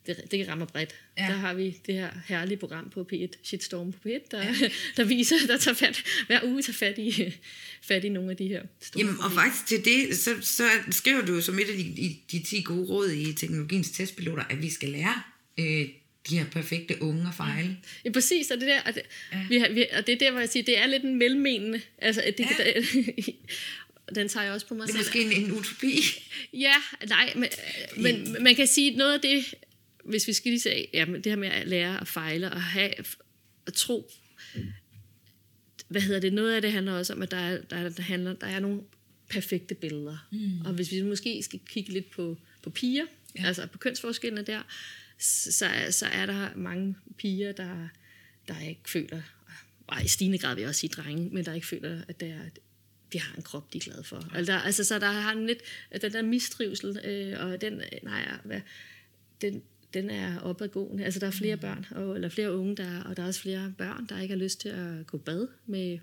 det, 0.07 0.31
det 0.31 0.49
rammer 0.49 0.67
bredt. 0.67 0.95
Ja. 1.19 1.23
Der 1.23 1.33
har 1.33 1.55
vi 1.55 1.77
det 1.87 1.95
her 1.95 2.11
herlige 2.27 2.57
program 2.57 2.91
på 2.91 3.09
P1, 3.13 3.29
Shitstorm 3.43 3.93
på 3.93 3.99
P1, 4.09 4.29
der, 4.31 4.43
ja. 4.43 4.55
der 4.97 5.05
viser, 5.05 5.37
der 5.47 5.57
tager 5.57 5.75
fat, 5.75 6.05
hver 6.27 6.41
uge 6.45 6.63
tager 6.63 6.75
fat 6.75 6.99
i, 6.99 7.35
fat 7.89 8.05
i 8.05 8.09
nogle 8.09 8.31
af 8.31 8.37
de 8.37 8.49
her 8.49 8.63
store 8.81 9.05
Jamen, 9.05 9.21
og 9.21 9.33
faktisk 9.33 9.67
til 9.67 9.85
det, 9.85 10.19
så, 10.19 10.35
så 10.41 10.65
skriver 10.91 11.27
du 11.27 11.41
som 11.41 11.59
et 11.59 11.69
af 11.69 11.77
de, 11.77 12.17
de 12.33 12.43
10 12.43 12.63
gode 12.63 12.87
råd 12.89 13.11
i 13.11 13.33
teknologiens 13.33 13.91
testpiloter, 13.91 14.43
at 14.51 14.63
vi 14.63 14.71
skal 14.71 14.89
lære 14.89 15.23
øh, 15.59 15.89
de 16.29 16.39
her 16.39 16.45
perfekte 16.45 17.03
unge 17.03 17.27
og 17.27 17.35
fejle. 17.35 17.77
Ja, 18.05 18.11
præcis, 18.11 18.51
og 18.51 18.61
det, 18.61 18.69
der, 18.69 18.81
og 18.87 18.95
det, 18.95 19.03
ja. 19.33 19.47
vi 19.49 19.59
har, 19.59 19.69
vi, 19.69 19.87
og 19.97 20.07
det 20.07 20.13
er 20.13 20.19
der, 20.19 20.31
hvor 20.31 20.41
jeg 20.41 20.49
siger, 20.49 20.65
det 20.65 20.79
er 20.79 20.87
lidt 20.87 21.03
en 21.03 21.19
mellemmenende. 21.19 21.81
Altså, 21.99 22.23
det, 22.39 22.47
ja. 22.59 22.65
der, 22.65 22.83
den 24.15 24.29
tager 24.29 24.45
jeg 24.45 24.53
også 24.53 24.67
på 24.67 24.75
mig 24.75 24.89
selv. 24.89 24.99
Det 24.99 25.07
er 25.07 25.13
selv. 25.13 25.25
måske 25.25 25.37
en, 25.37 25.45
en 25.45 25.53
utopi. 25.53 26.01
Ja, 26.53 26.75
nej, 27.09 27.33
men, 27.37 27.49
men 27.97 28.37
man 28.41 28.55
kan 28.55 28.67
sige, 28.67 28.97
noget 28.97 29.15
af 29.15 29.21
det, 29.21 29.55
hvis 30.05 30.29
vi 30.29 30.33
skal 30.33 30.51
lige 30.51 30.61
sige, 30.61 30.87
ja, 30.95 31.05
det 31.05 31.27
her 31.27 31.37
med 31.37 31.49
at 31.49 31.69
lære 31.69 32.01
at 32.01 32.09
fejle 32.09 32.53
og 32.53 32.63
have 32.63 32.93
at 33.67 33.73
tro, 33.73 34.11
hvad 35.89 36.01
hedder 36.01 36.21
det, 36.21 36.33
noget 36.33 36.55
af 36.55 36.63
det 36.63 36.73
handler 36.73 36.93
også 36.93 37.13
om, 37.13 37.23
at 37.23 37.31
der 37.31 37.37
er, 37.37 37.61
der 37.63 37.77
er, 37.77 37.89
der 37.89 38.03
handler, 38.03 38.33
der 38.33 38.47
er 38.47 38.61
nogle 38.61 38.81
perfekte 39.31 39.75
billeder. 39.75 40.29
Mm. 40.33 40.61
Og 40.67 40.73
hvis 40.73 40.93
vi 40.93 41.03
måske 41.03 41.43
skal 41.43 41.61
kigge 41.67 41.93
lidt 41.93 42.11
på, 42.11 42.39
på 42.63 42.71
piger, 42.71 43.05
ja. 43.39 43.47
altså 43.47 43.67
på 43.67 43.79
kønsforskellene 43.79 44.43
der, 44.43 44.63
så, 45.19 45.67
så 45.91 46.07
er 46.07 46.27
der 46.27 46.57
mange 46.57 46.97
piger, 47.19 47.53
der, 47.53 47.89
der 48.49 48.61
ikke 48.61 48.91
føler, 48.91 49.23
og 49.87 50.05
i 50.05 50.09
stigende 50.09 50.39
grad 50.39 50.55
vil 50.55 50.63
jeg 50.63 50.69
også 50.69 50.81
sige 50.81 50.91
drenge, 50.91 51.31
men 51.31 51.45
der 51.45 51.55
ikke 51.55 51.67
føler, 51.67 52.03
at 52.09 52.21
det 52.21 52.29
er, 52.29 52.41
de 53.13 53.21
har 53.21 53.37
en 53.37 53.43
krop, 53.43 53.73
de 53.73 53.79
er 53.79 53.83
glade 53.83 54.05
for. 54.05 54.31
Altså, 54.35 54.53
der, 54.53 54.59
altså 54.59 54.85
så 54.85 54.99
der 54.99 55.07
har 55.07 55.33
en 55.33 55.47
lidt, 55.47 55.63
den 56.03 56.13
der 56.13 56.23
mistrivsel, 56.23 57.01
øh, 57.05 57.47
og 57.47 57.61
den, 57.61 57.83
nej, 58.03 58.29
hvad, 58.45 58.61
den, 59.41 59.63
den 59.95 60.11
er 60.11 60.41
opadgående. 60.41 61.05
Altså 61.05 61.21
der 61.21 61.27
er 61.27 61.31
flere 61.31 61.55
mm. 61.55 61.61
børn, 61.61 61.87
og, 61.91 62.15
eller 62.15 62.29
flere 62.29 62.57
unge, 62.57 62.77
der, 62.77 63.03
og 63.03 63.17
der 63.17 63.23
er 63.23 63.27
også 63.27 63.41
flere 63.41 63.75
børn, 63.79 64.07
der 64.09 64.21
ikke 64.21 64.35
har 64.35 64.39
lyst 64.39 64.61
til 64.61 64.69
at 64.69 65.07
gå 65.07 65.19
bad 65.19 65.49
med 65.67 65.99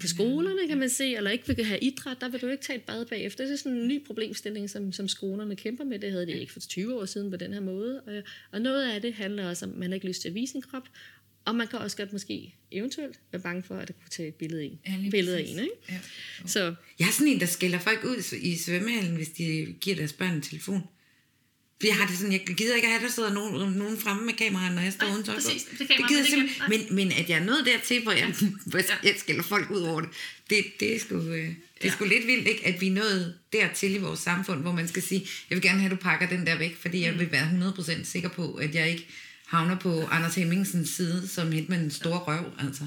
på 0.00 0.06
skolerne, 0.06 0.68
kan 0.68 0.78
man 0.78 0.90
se, 0.90 1.16
eller 1.16 1.30
ikke 1.30 1.56
vil 1.56 1.64
have 1.64 1.78
idræt, 1.78 2.16
der 2.20 2.28
vil 2.28 2.40
du 2.40 2.46
ikke 2.46 2.62
tage 2.62 2.78
et 2.78 2.82
bad 2.82 3.06
bagefter. 3.06 3.44
Det 3.44 3.52
er 3.52 3.56
sådan 3.56 3.78
en 3.78 3.88
ny 3.88 4.04
problemstilling, 4.06 4.70
som, 4.70 4.92
som 4.92 5.08
skolerne 5.08 5.56
kæmper 5.56 5.84
med. 5.84 5.98
Det 5.98 6.12
havde 6.12 6.26
de 6.26 6.32
ikke 6.32 6.52
for 6.52 6.60
20 6.60 7.00
år 7.00 7.04
siden 7.04 7.30
på 7.30 7.36
den 7.36 7.52
her 7.52 7.60
måde. 7.60 8.00
Og, 8.00 8.22
og 8.52 8.60
noget 8.60 8.92
af 8.92 9.02
det 9.02 9.14
handler 9.14 9.48
også 9.48 9.66
om, 9.66 9.72
at 9.72 9.78
man 9.78 9.92
ikke 9.92 10.06
har 10.06 10.08
lyst 10.08 10.22
til 10.22 10.28
at 10.28 10.34
vise 10.34 10.52
sin 10.52 10.62
krop, 10.62 10.88
og 11.44 11.54
man 11.54 11.66
kan 11.66 11.78
også 11.78 11.96
godt 11.96 12.12
måske 12.12 12.54
eventuelt 12.70 13.20
være 13.32 13.42
bange 13.42 13.62
for, 13.62 13.74
at 13.74 13.88
der 13.88 13.94
kunne 13.94 14.10
tage 14.10 14.28
et 14.28 14.34
billede, 14.34 14.62
af, 14.62 14.78
ja, 14.86 15.10
billede 15.10 15.36
af 15.36 15.40
en. 15.40 15.58
Ikke? 15.58 15.70
Ja. 15.88 15.98
Så. 16.46 16.74
Jeg 16.98 17.08
er 17.08 17.12
sådan 17.12 17.32
en, 17.32 17.40
der 17.40 17.46
skælder 17.46 17.78
folk 17.78 18.04
ud 18.04 18.36
i 18.42 18.56
svømmehallen, 18.56 19.16
hvis 19.16 19.28
de 19.28 19.74
giver 19.80 19.96
deres 19.96 20.12
børn 20.12 20.34
en 20.34 20.42
telefon. 20.42 20.82
Jeg 21.84 21.96
har 21.96 22.06
det 22.06 22.16
sådan, 22.16 22.32
jeg 22.32 22.46
gider 22.46 22.74
ikke 22.74 22.86
at 22.86 22.92
have, 22.92 23.06
der 23.06 23.12
sidder 23.12 23.32
nogen, 23.32 23.72
nogen 23.72 23.98
fremme 23.98 24.26
med 24.26 24.34
kameraet, 24.34 24.74
når 24.74 24.82
jeg 24.82 24.92
står 24.92 25.06
uden 25.12 25.24
tøj 25.24 25.34
på. 25.34 25.40
Det, 25.78 25.88
det 25.88 26.08
gider 26.08 26.24
simpelthen. 26.24 26.62
Men, 26.68 26.96
men 26.96 27.12
at 27.12 27.30
jeg 27.30 27.38
er 27.38 27.44
nået 27.44 27.66
dertil, 27.66 28.02
hvor 28.02 28.12
jeg, 28.12 28.34
hvor 28.66 28.78
jeg 29.04 29.14
skælder 29.16 29.42
folk 29.42 29.70
ud 29.70 29.80
over 29.80 30.00
det, 30.00 30.10
det, 30.50 30.64
det 30.80 30.96
er 30.96 31.00
sgu... 31.00 31.14
Øh, 31.14 31.54
det 31.82 31.88
er 31.88 31.92
sgu 31.92 32.04
ja. 32.04 32.14
lidt 32.14 32.26
vildt, 32.26 32.48
ikke, 32.48 32.66
at 32.66 32.80
vi 32.80 32.86
er 32.86 32.92
nået 32.92 33.34
dertil 33.52 33.94
i 33.94 33.98
vores 33.98 34.20
samfund, 34.20 34.60
hvor 34.60 34.72
man 34.72 34.88
skal 34.88 35.02
sige, 35.02 35.28
jeg 35.50 35.56
vil 35.56 35.62
gerne 35.62 35.80
have, 35.80 35.92
at 35.92 35.98
du 35.98 36.02
pakker 36.02 36.28
den 36.28 36.46
der 36.46 36.58
væk, 36.58 36.76
fordi 36.80 37.02
jeg 37.04 37.12
mm. 37.12 37.18
vil 37.18 37.32
være 37.32 37.72
100% 37.78 38.04
sikker 38.04 38.28
på, 38.28 38.52
at 38.52 38.74
jeg 38.74 38.90
ikke 38.90 39.06
havner 39.46 39.78
på 39.78 40.06
Anders 40.06 40.34
Hemmingsens 40.34 40.88
side, 40.88 41.28
som 41.28 41.52
helt 41.52 41.68
med 41.68 41.78
en 41.78 41.90
stor 41.90 42.16
røv, 42.16 42.52
altså. 42.58 42.82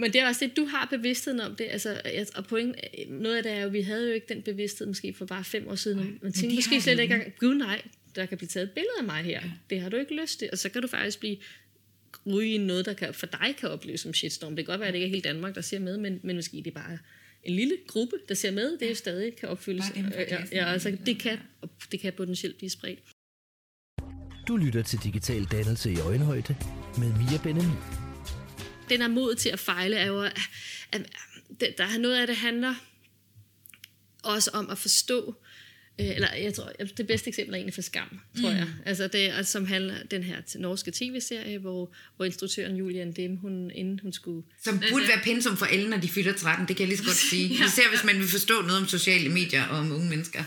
Men 0.00 0.12
det 0.12 0.20
er 0.20 0.26
også 0.26 0.44
det, 0.44 0.56
du 0.56 0.64
har 0.64 0.86
bevidstheden 0.90 1.40
om 1.40 1.56
det. 1.56 1.66
Altså, 1.70 2.00
og 2.34 2.46
point, 2.46 2.76
noget 3.08 3.36
af 3.36 3.42
det 3.42 3.52
er 3.52 3.62
jo, 3.62 3.68
vi 3.68 3.80
havde 3.80 4.06
jo 4.08 4.14
ikke 4.14 4.34
den 4.34 4.42
bevidsthed 4.42 4.86
måske 4.86 5.14
for 5.14 5.24
bare 5.24 5.44
fem 5.44 5.68
år 5.68 5.74
siden. 5.74 5.98
Nej, 5.98 6.18
man 6.22 6.32
tænkte 6.32 6.56
måske 6.56 6.80
slet 6.80 6.98
ikke, 6.98 7.32
gud 7.38 7.54
nej, 7.54 7.82
der 8.14 8.26
kan 8.26 8.38
blive 8.38 8.48
taget 8.48 8.64
et 8.64 8.70
billede 8.70 8.94
af 8.98 9.04
mig 9.04 9.22
her. 9.22 9.40
Ja. 9.42 9.50
Det 9.70 9.80
har 9.80 9.88
du 9.88 9.96
ikke 9.96 10.14
lyst 10.14 10.38
til. 10.38 10.48
Og 10.52 10.58
så 10.58 10.68
kan 10.68 10.82
du 10.82 10.88
faktisk 10.88 11.20
blive 11.20 11.36
ryge 12.26 12.54
i 12.54 12.58
noget, 12.58 12.86
der 12.86 12.92
kan, 12.92 13.14
for 13.14 13.26
dig 13.26 13.56
kan 13.58 13.68
opleves 13.68 14.00
som 14.00 14.14
shitstorm. 14.14 14.56
Det 14.56 14.66
kan 14.66 14.72
godt 14.72 14.80
være, 14.80 14.88
at 14.88 14.94
det 14.94 14.98
ikke 14.98 15.06
er 15.06 15.10
hele 15.10 15.22
Danmark, 15.22 15.54
der 15.54 15.60
ser 15.60 15.78
med, 15.78 15.98
men, 15.98 16.20
men 16.22 16.36
måske 16.36 16.56
det 16.56 16.66
er 16.66 16.70
bare 16.70 16.98
en 17.44 17.54
lille 17.54 17.76
gruppe, 17.86 18.16
der 18.28 18.34
ser 18.34 18.50
med. 18.50 18.72
Det 18.72 18.82
er 18.82 18.88
jo 18.88 18.94
stadig 18.94 19.36
kan 19.36 19.48
opfyldes. 19.48 19.84
Ja, 19.96 20.44
ja, 20.52 20.72
altså, 20.72 20.96
det, 21.06 21.18
kan, 21.18 21.38
det 21.92 22.00
kan 22.00 22.12
potentielt 22.12 22.58
blive 22.58 22.70
spredt. 22.70 22.98
Du 24.48 24.56
lytter 24.56 24.82
til 24.82 24.98
Digital 25.04 25.44
Dannelse 25.44 25.92
i 25.92 25.96
Øjenhøjde 25.96 26.56
med 26.98 27.08
Mia 27.08 27.38
Benjamin 27.42 28.09
den 28.90 29.02
er 29.02 29.08
mod 29.08 29.34
til 29.34 29.48
at 29.48 29.58
fejle, 29.58 29.96
er 29.96 30.06
jo, 30.06 30.22
at 30.92 31.08
der 31.78 31.84
er 31.84 31.98
noget 31.98 32.16
af 32.16 32.26
det 32.26 32.36
handler 32.36 32.74
også 34.22 34.50
om 34.50 34.70
at 34.70 34.78
forstå, 34.78 35.34
Øh, 36.00 36.14
eller 36.14 36.34
jeg 36.34 36.54
tror, 36.54 36.72
det 36.96 37.06
bedste 37.06 37.28
eksempel 37.28 37.54
er 37.54 37.56
egentlig 37.56 37.74
for 37.74 37.82
Skam, 37.82 38.20
tror 38.40 38.50
mm. 38.50 38.56
jeg. 38.56 38.68
Altså 38.86 39.06
det 39.06 39.46
som 39.46 39.66
handler 39.66 39.94
den 40.10 40.22
her 40.22 40.36
norske 40.58 40.90
tv-serie, 40.90 41.58
hvor, 41.58 41.94
hvor 42.16 42.24
instruktøren 42.24 42.76
Julian 42.76 43.12
Dem, 43.12 43.36
hun, 43.36 43.70
inden 43.74 44.00
hun 44.02 44.12
skulle... 44.12 44.42
Som 44.62 44.80
burde 44.90 45.08
være 45.08 45.20
pensum 45.24 45.56
for 45.56 45.66
alle, 45.66 45.90
når 45.90 45.96
de 45.96 46.08
fylder 46.08 46.32
13, 46.32 46.68
det 46.68 46.76
kan 46.76 46.82
jeg 46.82 46.88
lige 46.88 46.98
så 46.98 47.04
godt 47.04 47.16
sige. 47.30 47.48
ja. 47.48 47.66
Især 47.66 47.88
hvis 47.88 48.04
man 48.04 48.18
vil 48.18 48.28
forstå 48.28 48.62
noget 48.62 48.80
om 48.80 48.86
sociale 48.86 49.28
medier 49.28 49.66
og 49.66 49.78
om 49.78 49.92
unge 49.92 50.08
mennesker. 50.08 50.42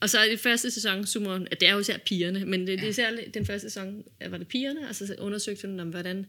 Og 0.00 0.10
så 0.10 0.18
er 0.18 0.28
det 0.28 0.40
første 0.40 0.70
sæson, 0.70 1.06
summer, 1.06 1.38
det 1.38 1.68
er 1.68 1.72
jo 1.72 1.78
især 1.78 1.98
pigerne, 1.98 2.44
men 2.44 2.60
det, 2.60 2.68
ja. 2.68 2.76
det 2.76 2.84
er 2.84 2.88
især 2.88 3.10
den 3.34 3.46
første 3.46 3.70
sæson, 3.70 4.02
var 4.28 4.38
det 4.38 4.48
pigerne, 4.48 4.88
og 4.88 4.94
så 4.94 5.14
undersøgte 5.18 5.68
hun 5.68 5.80
om, 5.80 5.88
hvordan, 5.88 6.26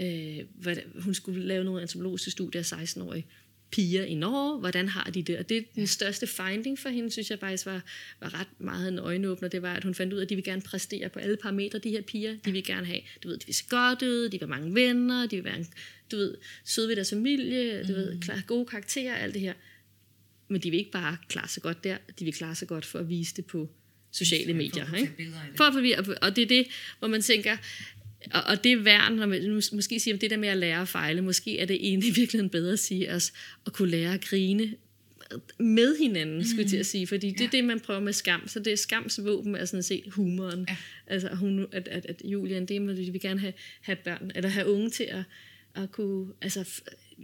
øh, 0.00 0.38
hvordan 0.54 0.84
hun 1.02 1.14
skulle 1.14 1.46
lave 1.46 1.64
nogle 1.64 1.82
antropologiske 1.82 2.30
studier 2.30 2.60
af 2.72 2.82
16-årige 2.82 3.26
piger 3.70 4.04
i 4.04 4.14
Norge, 4.14 4.60
hvordan 4.60 4.88
har 4.88 5.04
de 5.04 5.22
det? 5.22 5.38
Og 5.38 5.48
det 5.48 5.74
den 5.74 5.86
største 5.86 6.26
finding 6.26 6.78
for 6.78 6.88
hende, 6.88 7.10
synes 7.10 7.30
jeg 7.30 7.38
faktisk 7.38 7.66
var, 7.66 7.82
var 8.20 8.40
ret 8.40 8.60
meget 8.60 8.88
en 8.88 8.98
øjenåbner, 8.98 9.48
det 9.48 9.62
var, 9.62 9.74
at 9.74 9.84
hun 9.84 9.94
fandt 9.94 10.12
ud 10.12 10.18
af, 10.18 10.22
at 10.22 10.28
de 10.28 10.34
vil 10.34 10.44
gerne 10.44 10.62
præstere 10.62 11.08
på 11.08 11.18
alle 11.18 11.36
parametre, 11.36 11.78
de 11.78 11.90
her 11.90 12.02
piger. 12.02 12.36
De 12.44 12.52
vil 12.52 12.64
gerne 12.64 12.86
have, 12.86 13.00
du 13.22 13.28
ved, 13.28 13.38
de 13.38 13.46
vil 13.46 13.54
se 13.54 13.64
godt 13.68 14.02
ud, 14.02 14.24
de 14.24 14.30
vil 14.30 14.40
have 14.40 14.48
mange 14.48 14.74
venner, 14.74 15.26
de 15.26 15.36
vil 15.36 15.44
være, 15.44 15.64
du 16.10 16.16
ved, 16.16 16.34
søde 16.64 16.88
ved 16.88 16.96
deres 16.96 17.10
familie, 17.10 17.82
du 17.82 17.88
mm. 17.88 17.94
ved, 17.94 18.20
klar, 18.20 18.42
gode 18.46 18.66
karakterer, 18.66 19.14
alt 19.14 19.34
det 19.34 19.42
her. 19.42 19.54
Men 20.48 20.62
de 20.62 20.70
vil 20.70 20.78
ikke 20.78 20.90
bare 20.90 21.16
klare 21.28 21.48
sig 21.48 21.62
godt 21.62 21.84
der, 21.84 21.96
de 22.18 22.24
vil 22.24 22.34
klare 22.34 22.54
sig 22.54 22.68
godt 22.68 22.84
for 22.84 22.98
at 22.98 23.08
vise 23.08 23.34
det 23.36 23.46
på 23.46 23.68
sociale 24.10 24.54
medier. 24.54 24.86
For 24.86 24.94
at, 24.94 25.00
ikke? 25.00 26.04
For 26.04 26.12
at, 26.12 26.18
og 26.18 26.36
det 26.36 26.42
er 26.42 26.46
det, 26.46 26.66
hvor 26.98 27.08
man 27.08 27.22
tænker, 27.22 27.56
og, 28.30 28.42
og 28.42 28.64
det 28.64 28.72
er 28.72 28.76
værn, 28.76 29.12
når 29.12 29.26
man 29.26 29.62
måske 29.72 30.00
siger 30.00 30.16
det 30.16 30.30
der 30.30 30.36
med 30.36 30.48
at 30.48 30.56
lære 30.56 30.80
at 30.80 30.88
fejle, 30.88 31.22
måske 31.22 31.58
er 31.58 31.64
det 31.64 31.76
egentlig 31.86 32.16
virkelig 32.16 32.50
bedre 32.50 32.72
at 32.72 32.78
sige 32.78 33.12
os, 33.12 33.32
at 33.66 33.72
kunne 33.72 33.90
lære 33.90 34.14
at 34.14 34.24
grine 34.24 34.74
med 35.58 35.98
hinanden, 35.98 36.38
mm. 36.38 36.44
skulle 36.44 36.62
jeg 36.62 36.70
til 36.70 36.76
at 36.76 36.86
sige, 36.86 37.06
fordi 37.06 37.30
det 37.30 37.40
ja. 37.40 37.46
er 37.46 37.50
det, 37.50 37.64
man 37.64 37.80
prøver 37.80 38.00
med 38.00 38.12
skam, 38.12 38.48
så 38.48 38.60
det 38.60 38.72
er 38.72 38.76
skams 38.76 39.24
våben, 39.24 39.54
er 39.54 39.64
sådan 39.64 39.82
set 39.82 40.04
humoren. 40.12 40.66
Ja. 40.68 40.76
Altså, 41.06 41.28
hun, 41.34 41.66
at, 41.72 41.88
at, 41.88 42.06
at 42.06 42.22
Julian, 42.24 42.66
det 42.66 42.76
er, 42.76 42.80
vi 42.80 43.10
vil 43.10 43.20
gerne 43.20 43.40
have, 43.40 43.52
have 43.80 43.96
børn, 43.96 44.30
eller 44.34 44.50
have 44.50 44.66
unge 44.66 44.90
til 44.90 45.04
at, 45.04 45.22
at 45.74 45.92
kunne, 45.92 46.32
altså, 46.42 46.80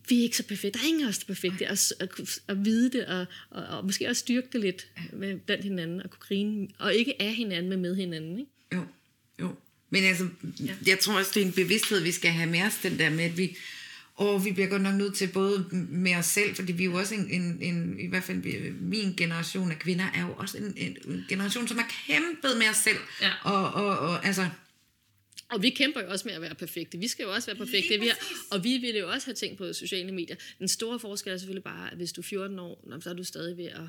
vi 0.09 0.19
er 0.19 0.23
ikke 0.23 0.37
så 0.37 0.47
perfekte, 0.47 0.79
der 0.79 0.85
er 0.85 0.89
ingen 0.89 1.05
af 1.05 1.09
os, 1.09 1.19
der 1.19 1.25
er 1.25 1.35
perfekte, 1.35 1.67
at, 1.67 1.93
at, 2.01 2.11
at 2.49 2.65
vide 2.65 2.91
det, 2.91 3.07
og, 3.07 3.27
og, 3.51 3.65
og 3.65 3.85
måske 3.85 4.09
også 4.09 4.21
styrke 4.21 4.49
det 4.53 4.61
lidt 4.61 4.87
med 5.13 5.37
blandt 5.37 5.65
hinanden, 5.65 6.03
og 6.03 6.11
kunne 6.11 6.21
grine, 6.21 6.69
og 6.79 6.95
ikke 6.95 7.23
af 7.23 7.35
hinanden, 7.35 7.71
men 7.71 7.81
med 7.81 7.97
hinanden, 7.97 8.39
ikke? 8.39 8.51
Jo, 8.75 8.87
jo. 9.41 9.55
Men 9.95 10.05
altså, 10.05 10.29
ja. 10.61 10.75
jeg 10.87 10.99
tror 10.99 11.19
også, 11.19 11.31
det 11.35 11.43
er 11.43 11.47
en 11.47 11.53
bevidsthed, 11.53 12.01
vi 12.01 12.13
skal 12.13 12.31
have 12.31 12.51
med 12.51 12.63
os, 12.63 12.79
den 12.83 12.99
der 12.99 13.11
med, 13.11 13.25
at 13.25 13.39
vi, 13.39 13.57
og 14.15 14.45
vi 14.45 14.53
bliver 14.53 14.69
godt 14.69 14.83
nok 14.83 14.95
nødt 14.95 15.15
til 15.15 15.29
både 15.29 15.67
med 15.89 16.17
os 16.17 16.27
selv, 16.27 16.55
fordi 16.55 16.73
vi 16.73 16.83
er 16.83 16.89
jo 16.89 16.95
også 16.95 17.15
en, 17.15 17.31
en, 17.31 17.59
en 17.61 18.01
i 18.01 18.07
hvert 18.07 18.23
fald 18.23 18.73
min 18.73 19.15
generation 19.17 19.71
af 19.71 19.79
kvinder, 19.79 20.05
er 20.15 20.21
jo 20.21 20.35
også 20.39 20.59
en, 20.59 20.75
en 20.77 21.25
generation, 21.29 21.69
som 21.69 21.79
har 21.79 21.93
kæmpet 22.07 22.57
med 22.59 22.69
os 22.69 22.77
selv. 22.77 22.99
Ja. 23.21 23.31
Og, 23.43 23.73
og, 23.73 23.99
og 23.99 24.27
altså, 24.27 24.49
og 25.51 25.63
vi 25.63 25.71
kæmper 25.71 26.01
jo 26.01 26.11
også 26.11 26.29
med 26.29 26.35
at 26.35 26.41
være 26.41 26.55
perfekte. 26.55 26.99
Vi 26.99 27.09
skal 27.09 27.23
jo 27.23 27.33
også 27.33 27.47
være 27.47 27.57
perfekte. 27.57 28.01
Vi 28.01 28.07
har, 28.07 28.19
og 28.51 28.65
vi 28.65 28.79
ville 28.79 29.01
jo 29.01 29.11
også 29.11 29.27
have 29.27 29.35
tænkt 29.35 29.59
på 29.59 29.73
sociale 29.73 30.13
medier. 30.13 30.37
Den 30.59 30.69
store 30.69 30.99
forskel 30.99 31.33
er 31.33 31.37
selvfølgelig 31.37 31.65
bare, 31.65 31.91
at 31.91 31.97
hvis 31.97 32.13
du 32.13 32.21
er 32.21 32.25
14 32.25 32.59
år, 32.59 33.01
så 33.01 33.11
er 33.11 33.15
du 33.15 33.25
stadig 33.25 33.57
ved 33.57 33.65
at 33.65 33.89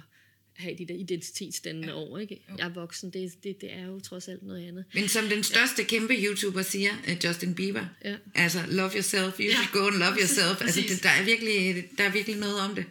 have 0.58 0.76
de 0.78 0.86
der 0.86 0.94
identitetsdannende 0.94 1.88
ja. 1.88 1.96
år. 1.96 2.18
Ikke? 2.18 2.42
Jeg 2.58 2.66
er 2.66 2.74
voksen, 2.74 3.10
det, 3.10 3.44
det, 3.44 3.62
det 3.62 3.74
er 3.74 3.86
jo 3.86 4.00
trods 4.00 4.28
alt 4.28 4.44
noget 4.44 4.68
andet. 4.68 4.86
Men 4.94 5.08
som 5.08 5.26
den 5.26 5.44
største 5.44 5.82
ja. 5.82 5.88
kæmpe 5.88 6.14
YouTuber 6.14 6.62
siger, 6.62 6.92
uh, 7.08 7.26
Justin 7.26 7.56
Bieber, 7.56 7.86
ja. 8.06 8.16
altså 8.36 8.60
love 8.72 8.92
yourself, 8.94 9.40
you 9.40 9.46
ja. 9.46 9.52
should 9.52 9.72
go 9.72 9.88
and 9.88 9.96
love 9.96 10.18
yourself. 10.20 10.62
altså, 10.62 10.82
det, 10.82 11.04
der, 11.04 11.10
er 11.10 11.26
virkelig, 11.26 11.86
der 11.98 12.04
er 12.04 12.12
virkelig 12.12 12.36
noget 12.38 12.60
om 12.60 12.76
det. 12.76 12.86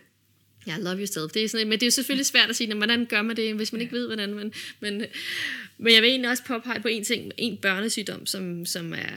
Ja, 0.66 0.76
love 0.78 0.98
yourself. 0.98 1.32
Det 1.32 1.44
er 1.44 1.48
sådan, 1.48 1.68
men 1.68 1.80
det 1.80 1.82
er 1.82 1.86
jo 1.86 1.90
selvfølgelig 1.90 2.26
svært 2.26 2.50
at 2.50 2.56
sige, 2.56 2.74
hvordan 2.74 3.06
gør 3.06 3.22
man 3.22 3.36
det, 3.36 3.54
hvis 3.54 3.72
man 3.72 3.80
ja. 3.80 3.84
ikke 3.84 3.96
ved, 3.96 4.06
hvordan. 4.06 4.34
Men, 4.34 4.52
men, 4.80 5.04
men 5.78 5.94
jeg 5.94 6.02
vil 6.02 6.10
egentlig 6.10 6.30
også 6.30 6.44
påpege 6.44 6.80
på 6.80 6.88
en 6.88 7.04
ting, 7.04 7.32
en 7.38 7.56
børnesygdom, 7.56 8.26
som, 8.26 8.66
som, 8.66 8.92
er, 8.92 9.08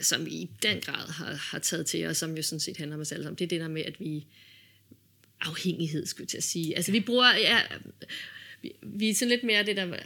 som 0.00 0.26
i 0.26 0.50
den 0.62 0.80
grad 0.80 1.12
har, 1.12 1.34
har 1.34 1.58
taget 1.58 1.86
til 1.86 2.06
os, 2.06 2.16
som 2.16 2.36
jo 2.36 2.42
sådan 2.42 2.60
set 2.60 2.76
handler 2.76 2.96
om 2.96 3.00
os 3.00 3.12
alle 3.12 3.24
sammen. 3.24 3.38
Det 3.38 3.44
er 3.44 3.48
det 3.48 3.60
der 3.60 3.68
med, 3.68 3.82
at 3.82 4.00
vi, 4.00 4.24
afhængighed, 5.44 6.06
skulle 6.06 6.24
jeg 6.24 6.28
til 6.28 6.36
at 6.36 6.44
sige. 6.44 6.76
Altså 6.76 6.92
vi 6.92 7.00
bruger, 7.00 7.36
ja, 7.36 7.58
vi, 8.62 8.72
vi 8.82 9.10
er 9.10 9.14
sådan 9.14 9.30
lidt 9.30 9.44
mere 9.44 9.62
det 9.62 9.76
der 9.76 9.96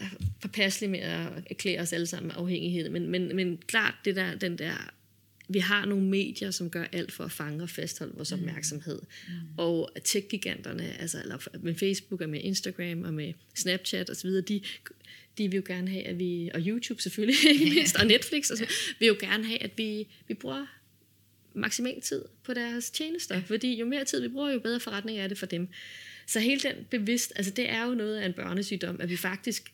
forpasselige 0.41 0.91
med 0.91 1.01
at 1.01 1.26
erklære 1.51 1.80
os 1.80 1.93
alle 1.93 2.07
sammen 2.07 2.30
afhængighed, 2.30 2.89
men, 2.89 3.09
men, 3.09 3.36
men 3.36 3.59
klart 3.66 3.95
det 4.05 4.16
der, 4.16 4.34
den 4.34 4.59
der 4.59 4.91
vi 5.49 5.59
har 5.59 5.84
nogle 5.84 6.05
medier, 6.05 6.51
som 6.51 6.70
gør 6.70 6.84
alt 6.93 7.12
for 7.12 7.24
at 7.24 7.32
fange 7.32 7.62
og 7.62 7.70
fastholde 7.70 8.14
vores 8.14 8.32
mm. 8.32 8.39
opmærksomhed. 8.39 9.01
Mm. 9.28 9.34
Og 9.57 9.91
tech-giganterne, 10.05 11.01
altså 11.01 11.20
eller 11.22 11.49
med 11.62 11.74
Facebook 11.74 12.20
og 12.20 12.28
med 12.28 12.41
Instagram 12.43 13.03
og 13.03 13.14
med 13.14 13.32
Snapchat 13.55 14.11
osv., 14.11 14.30
de, 14.30 14.61
de 15.39 15.49
vil 15.49 15.57
jo 15.57 15.62
gerne 15.66 15.91
have, 15.91 16.03
at 16.03 16.18
vi, 16.18 16.51
og 16.55 16.61
YouTube 16.61 17.03
selvfølgelig, 17.03 17.36
ikke 17.51 17.74
mindst, 17.74 17.97
og 18.01 18.07
Netflix, 18.07 18.51
altså, 18.51 18.66
vil 18.99 19.07
jo 19.07 19.16
gerne 19.20 19.45
have, 19.45 19.62
at 19.62 19.70
vi, 19.76 20.07
vi 20.28 20.34
bruger 20.34 20.66
maksimal 21.55 22.01
tid 22.01 22.25
på 22.45 22.55
deres 22.55 22.91
tjenester, 22.91 23.35
ja. 23.35 23.43
fordi 23.47 23.79
jo 23.79 23.87
mere 23.87 24.05
tid 24.05 24.21
vi 24.21 24.29
bruger, 24.29 24.51
jo 24.51 24.61
bedre 24.61 24.81
forretning 24.81 25.19
er 25.19 25.27
det 25.27 25.39
for 25.39 25.47
dem. 25.47 25.69
Så 26.27 26.41
hele 26.41 26.61
den 26.61 26.75
bevidst, 26.91 27.33
altså 27.37 27.53
det 27.53 27.71
er 27.71 27.87
jo 27.87 27.95
noget 27.95 28.17
af 28.17 28.27
en 28.27 28.33
børnesygdom, 28.33 29.01
at 29.01 29.11
vi 29.11 29.17
faktisk 29.17 29.73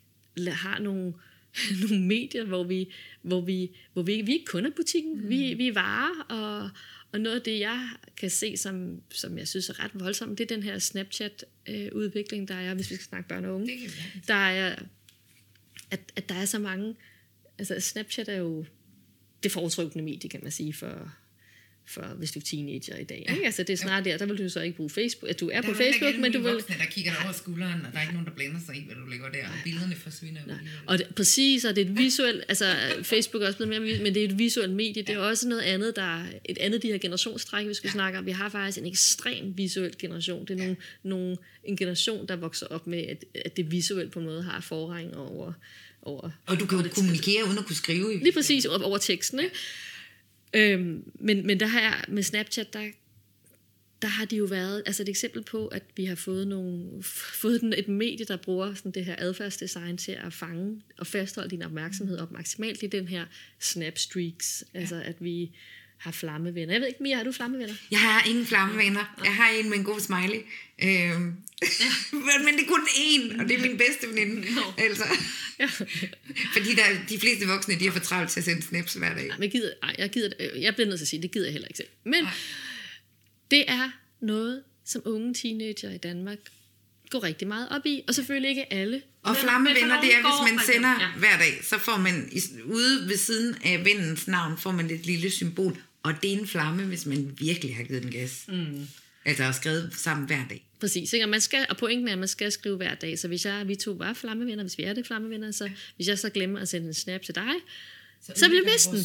har 0.48 0.78
nogle, 0.78 1.12
nogle 1.88 2.06
medier, 2.06 2.44
hvor 2.44 2.64
vi, 2.64 2.92
hvor 3.22 3.40
vi, 3.40 3.70
hvor 3.92 4.02
vi, 4.02 4.22
vi 4.22 4.32
ikke 4.32 4.46
kun 4.46 4.66
er 4.66 4.70
butikken, 4.70 5.20
mm. 5.20 5.28
vi, 5.28 5.54
vi 5.54 5.68
er 5.68 5.72
varer, 5.72 6.24
og, 6.28 6.70
og 7.12 7.20
noget 7.20 7.36
af 7.36 7.42
det, 7.42 7.60
jeg 7.60 7.88
kan 8.16 8.30
se, 8.30 8.56
som, 8.56 9.02
som 9.10 9.38
jeg 9.38 9.48
synes 9.48 9.68
er 9.68 9.84
ret 9.84 9.90
voldsomt, 9.94 10.38
det 10.38 10.50
er 10.50 10.54
den 10.54 10.62
her 10.62 10.78
Snapchat-udvikling, 10.78 12.48
der 12.48 12.54
er, 12.54 12.74
hvis 12.74 12.90
vi 12.90 12.94
skal 12.94 13.06
snakke 13.06 13.28
børn 13.28 13.44
og 13.44 13.54
unge. 13.54 13.78
Der 14.28 14.34
er, 14.34 14.76
at, 15.90 16.00
at 16.16 16.28
der 16.28 16.34
er 16.34 16.44
så 16.44 16.58
mange, 16.58 16.94
altså 17.58 17.80
Snapchat 17.80 18.28
er 18.28 18.36
jo 18.36 18.64
det 19.42 19.52
foretrykkende 19.52 20.04
medie, 20.04 20.30
kan 20.30 20.40
man 20.42 20.52
sige, 20.52 20.72
for, 20.72 21.12
for, 21.86 22.02
hvis 22.02 22.32
du 22.32 22.38
er 22.38 22.42
teenager 22.42 22.96
i 22.96 23.04
dag. 23.04 23.24
Ja. 23.28 23.34
Ikke? 23.34 23.46
Altså, 23.46 23.62
det 23.62 23.72
er 23.72 23.76
snart 23.76 24.04
der, 24.04 24.18
der 24.18 24.26
vil 24.26 24.38
du 24.38 24.48
så 24.48 24.60
ikke 24.60 24.76
bruge 24.76 24.90
Facebook. 24.90 25.30
At 25.30 25.40
du 25.40 25.48
er 25.48 25.60
der 25.60 25.68
på 25.68 25.74
Facebook, 25.74 26.16
men 26.18 26.32
du 26.32 26.40
vil... 26.40 26.52
Voksne, 26.52 26.74
der 26.78 26.84
kigger 26.84 27.12
over 27.24 27.32
skulderen, 27.32 27.80
og 27.86 27.92
der 27.92 27.98
er 27.98 28.02
ikke 28.02 28.12
nogen, 28.12 28.26
der 28.26 28.32
blander 28.32 28.60
sig 28.66 28.76
i, 28.76 28.84
hvad 28.86 28.96
du 28.96 29.10
lægger 29.10 29.28
der, 29.28 29.44
og 29.44 29.54
billederne 29.64 29.94
forsvinder. 29.96 30.40
Nej. 30.46 30.56
Og 30.86 30.98
det, 30.98 31.14
præcis, 31.14 31.64
og 31.64 31.76
det 31.76 31.86
er 31.86 31.90
et 31.90 31.98
visuelt, 31.98 32.44
altså 32.48 32.74
Facebook 33.02 33.42
er 33.42 33.46
også 33.46 33.58
blevet 33.58 33.82
mere, 33.82 33.98
men 33.98 34.14
det 34.14 34.24
er 34.24 34.28
et 34.28 34.38
visuelt 34.38 34.72
medie, 34.72 35.02
det 35.02 35.14
er 35.14 35.18
også 35.18 35.48
noget 35.48 35.62
andet, 35.62 35.96
der 35.96 36.24
et 36.44 36.58
andet 36.58 36.82
de 36.82 36.88
her 36.88 36.98
generationstræk, 36.98 37.68
vi 37.68 37.74
skal 37.74 37.88
ja. 37.88 37.92
snakke 37.92 38.18
om. 38.18 38.26
Vi 38.26 38.30
har 38.30 38.48
faktisk 38.48 38.78
en 38.78 38.86
ekstrem 38.86 39.56
visuel 39.56 39.94
generation. 39.98 40.46
Det 40.46 40.50
er 40.50 40.58
nogle, 40.58 40.76
ja. 41.04 41.08
nogle, 41.08 41.36
en 41.64 41.76
generation, 41.76 42.28
der 42.28 42.36
vokser 42.36 42.66
op 42.66 42.86
med, 42.86 42.98
at, 42.98 43.24
at 43.44 43.56
det 43.56 43.70
visuelt 43.70 44.12
på 44.12 44.18
en 44.18 44.24
måde 44.24 44.42
har 44.42 44.60
forrang 44.60 45.16
over... 45.16 45.52
over 46.02 46.30
og 46.46 46.60
du 46.60 46.66
kan 46.66 46.78
jo 46.78 46.88
kommunikere 46.94 47.44
uden 47.44 47.58
at 47.58 47.66
kunne 47.66 47.76
skrive. 47.76 48.14
I 48.14 48.18
Lige 48.18 48.32
præcis, 48.32 48.64
over, 48.64 48.82
over 48.82 48.98
teksten, 48.98 49.40
ikke? 49.40 49.54
Øhm, 50.54 51.12
men, 51.14 51.46
men 51.46 51.60
der 51.60 51.66
har 51.66 51.80
jeg, 51.80 52.04
med 52.08 52.22
Snapchat, 52.22 52.72
der, 52.72 52.90
der 54.02 54.08
har 54.08 54.24
de 54.24 54.36
jo 54.36 54.44
været, 54.44 54.82
altså 54.86 55.02
et 55.02 55.08
eksempel 55.08 55.42
på, 55.42 55.66
at 55.66 55.82
vi 55.96 56.04
har 56.04 56.14
fået, 56.14 56.48
nogle, 56.48 57.02
fået 57.42 57.74
et 57.78 57.88
medie, 57.88 58.26
der 58.26 58.36
bruger 58.36 58.74
sådan 58.74 58.92
det 58.92 59.04
her 59.04 59.16
adfærdsdesign 59.18 59.96
til 59.96 60.12
at 60.12 60.32
fange 60.32 60.82
og 60.98 61.06
fastholde 61.06 61.50
din 61.50 61.62
opmærksomhed 61.62 62.18
op 62.18 62.32
maksimalt 62.32 62.82
i 62.82 62.86
den 62.86 63.08
her 63.08 63.26
snapstreaks, 63.60 64.64
ja. 64.74 64.80
altså 64.80 65.02
at 65.04 65.16
vi 65.20 65.56
har 66.04 66.10
flammevenner. 66.10 66.74
Jeg 66.74 66.80
ved 66.80 66.88
ikke, 66.88 67.02
Mia, 67.02 67.16
har 67.16 67.24
du 67.24 67.32
flammevenner? 67.32 67.74
Jeg 67.90 68.00
har 68.00 68.28
ingen 68.28 68.46
flammevenner. 68.46 69.04
Jeg 69.24 69.34
har 69.34 69.48
en 69.48 69.70
med 69.70 69.78
en 69.78 69.84
god 69.84 70.00
smiley. 70.00 70.40
Øhm. 70.82 71.34
Ja. 71.62 71.90
men 72.44 72.54
det 72.54 72.62
er 72.62 72.68
kun 72.68 72.86
én, 72.88 73.40
og 73.40 73.48
det 73.48 73.58
er 73.58 73.62
min 73.62 73.78
bedste 73.78 74.08
veninde. 74.08 74.54
No. 74.54 74.62
Altså. 74.78 75.04
Ja. 75.58 75.66
Fordi 76.52 76.74
der, 76.74 76.84
de 77.08 77.18
fleste 77.20 77.46
voksne, 77.46 77.74
de 77.74 77.84
har 77.84 77.92
for 77.92 78.00
travlt 78.00 78.30
til 78.30 78.40
at 78.40 78.44
sende 78.44 78.62
snaps 78.62 78.94
hver 78.94 79.14
dag. 79.14 79.26
Nej, 79.28 79.36
men 79.36 79.42
jeg, 79.42 79.52
gider, 79.52 79.72
nej, 79.82 79.94
jeg, 79.98 80.10
gider, 80.10 80.30
jeg 80.56 80.74
bliver 80.74 80.88
nødt 80.88 80.98
til 80.98 81.04
at 81.04 81.08
sige, 81.08 81.22
det 81.22 81.30
gider 81.30 81.46
jeg 81.46 81.52
heller 81.52 81.68
ikke 81.68 81.76
selv. 81.76 81.88
Men 82.04 82.26
det 83.50 83.70
er 83.70 83.90
noget, 84.20 84.62
som 84.84 85.02
unge 85.04 85.34
teenager 85.34 85.90
i 85.90 85.98
Danmark 85.98 86.38
går 87.10 87.22
rigtig 87.22 87.48
meget 87.48 87.68
op 87.68 87.86
i, 87.86 88.02
og 88.08 88.14
selvfølgelig 88.14 88.50
ikke 88.50 88.72
alle. 88.72 89.02
Og 89.22 89.36
flammevenner, 89.36 90.00
det 90.00 90.14
er, 90.14 90.20
hvis 90.20 90.52
man 90.52 90.60
sender 90.66 90.90
ja. 91.00 91.08
hver 91.18 91.38
dag, 91.38 91.64
så 91.64 91.78
får 91.78 91.96
man 91.96 92.30
ude 92.64 93.08
ved 93.08 93.16
siden 93.16 93.56
af 93.64 93.84
vennens 93.84 94.28
navn, 94.28 94.58
får 94.58 94.72
man 94.72 94.90
et 94.90 95.06
lille 95.06 95.30
symbol, 95.30 95.82
og 96.04 96.14
det 96.22 96.32
er 96.32 96.38
en 96.38 96.46
flamme, 96.46 96.84
hvis 96.84 97.06
man 97.06 97.36
virkelig 97.38 97.76
har 97.76 97.84
givet 97.84 98.02
den 98.02 98.10
gas. 98.10 98.44
Mm. 98.48 98.88
Altså 99.24 99.52
skrevet 99.52 99.90
sammen 99.96 100.26
hver 100.26 100.48
dag. 100.48 100.66
Præcis, 100.80 101.12
ikke? 101.12 101.24
Og, 101.24 101.28
man 101.28 101.40
skal, 101.40 101.66
og 101.70 101.76
pointen 101.76 102.08
er, 102.08 102.12
at 102.12 102.18
man 102.18 102.28
skal 102.28 102.52
skrive 102.52 102.76
hver 102.76 102.94
dag. 102.94 103.18
Så 103.18 103.28
hvis 103.28 103.44
jeg, 103.44 103.68
vi 103.68 103.74
to 103.74 103.90
var 103.90 104.12
flammevenner, 104.12 104.64
hvis 104.64 104.78
vi 104.78 104.82
er 104.82 104.92
det 104.92 105.06
flammevenner, 105.06 105.50
så 105.50 105.70
hvis 105.96 106.08
jeg 106.08 106.18
så 106.18 106.30
glemmer 106.30 106.60
at 106.60 106.68
sende 106.68 106.86
en 106.86 106.94
snap 106.94 107.22
til 107.22 107.34
dig, 107.34 107.52
så, 108.22 108.32
så 108.36 108.48
vil 108.48 108.58
vi 108.58 108.70
miste 108.72 108.90
den. 108.90 109.04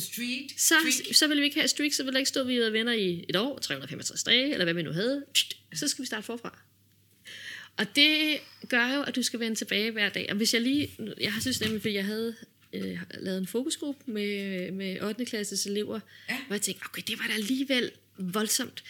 Så, 0.57 0.75
så 1.13 1.27
vil 1.27 1.37
vi 1.37 1.43
ikke 1.43 1.59
have 1.59 1.67
streak, 1.67 1.93
så 1.93 2.03
vil 2.03 2.13
der 2.13 2.19
ikke 2.19 2.29
stå, 2.29 2.41
at 2.41 2.47
vi 2.47 2.57
er 2.57 2.69
venner 2.69 2.93
i 2.93 3.25
et 3.29 3.35
år, 3.35 3.59
365 3.59 4.23
dage, 4.23 4.51
eller 4.51 4.65
hvad 4.65 4.73
vi 4.73 4.81
nu 4.81 4.91
havde. 4.91 5.25
Så 5.73 5.87
skal 5.87 6.01
vi 6.01 6.07
starte 6.07 6.25
forfra. 6.25 6.59
Og 7.77 7.95
det 7.95 8.37
gør 8.69 8.93
jo, 8.95 9.01
at 9.01 9.15
du 9.15 9.23
skal 9.23 9.39
vende 9.39 9.55
tilbage 9.55 9.91
hver 9.91 10.09
dag. 10.09 10.27
Og 10.29 10.35
hvis 10.35 10.53
jeg 10.53 10.61
lige, 10.61 10.91
jeg 11.21 11.33
har 11.33 11.41
synes 11.41 11.61
nemlig, 11.61 11.81
fordi 11.81 11.93
jeg 11.93 12.05
havde 12.05 12.35
øh, 12.73 12.97
lavet 13.19 13.37
en 13.37 13.47
fokusgruppe 13.47 14.11
med, 14.11 14.71
med 14.71 15.01
8. 15.01 15.25
klasses 15.25 15.65
elever, 15.65 15.99
ja. 16.29 16.37
hvor 16.47 16.55
jeg 16.55 16.61
tænkte, 16.61 16.85
okay, 16.85 17.01
det 17.07 17.19
var 17.19 17.27
da 17.27 17.33
alligevel 17.33 17.91
voldsomt. 18.17 18.83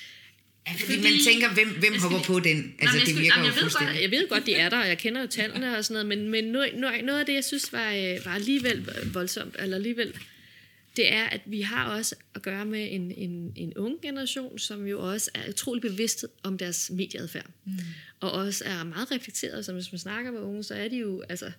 Ja, 0.67 0.73
fordi, 0.73 0.85
fordi 0.85 1.01
man 1.01 1.19
tænker, 1.27 1.53
hvem, 1.53 1.79
hvem 1.79 1.99
hopper 2.01 2.19
på 2.23 2.39
den? 2.39 2.75
Altså, 2.79 2.97
Jamen, 2.97 3.07
det 3.07 3.15
virker 3.15 3.39
jamen, 3.39 3.45
jeg, 3.45 3.63
ved 3.63 3.71
godt, 3.71 4.01
jeg 4.01 4.11
ved 4.11 4.29
godt, 4.29 4.45
de 4.45 4.53
er 4.53 4.69
der, 4.69 4.77
og 4.77 4.87
jeg 4.87 4.97
kender 4.97 5.21
jo 5.21 5.27
tallene 5.27 5.77
og 5.77 5.85
sådan 5.85 6.05
noget, 6.05 6.19
men, 6.19 6.31
men 6.31 6.51
noget, 6.51 6.75
noget, 6.75 7.05
noget 7.05 7.19
af 7.19 7.25
det, 7.25 7.33
jeg 7.33 7.43
synes 7.43 7.73
var, 7.73 7.93
øh, 7.93 8.25
var 8.25 8.31
alligevel 8.31 8.89
voldsomt, 9.13 9.55
eller 9.59 9.77
alligevel, 9.77 10.13
det 10.95 11.13
er, 11.13 11.23
at 11.23 11.41
vi 11.45 11.61
har 11.61 11.89
også 11.89 12.15
at 12.35 12.41
gøre 12.41 12.65
med 12.65 12.87
en, 12.91 13.11
en, 13.11 13.53
en 13.55 13.73
ung 13.77 14.01
generation, 14.01 14.59
som 14.59 14.87
jo 14.87 15.11
også 15.11 15.31
er 15.33 15.49
utrolig 15.49 15.81
bevidst 15.81 16.25
om 16.43 16.57
deres 16.57 16.91
medieadfærd. 16.93 17.49
Mm. 17.65 17.73
Og 18.19 18.31
også 18.31 18.63
er 18.65 18.83
meget 18.83 19.11
reflekteret, 19.11 19.65
så 19.65 19.73
hvis 19.73 19.91
man 19.91 19.99
snakker 19.99 20.31
med 20.31 20.39
unge, 20.39 20.63
så 20.63 20.75
er 20.75 20.87
de 20.87 20.97
jo, 20.97 21.23
altså, 21.29 21.51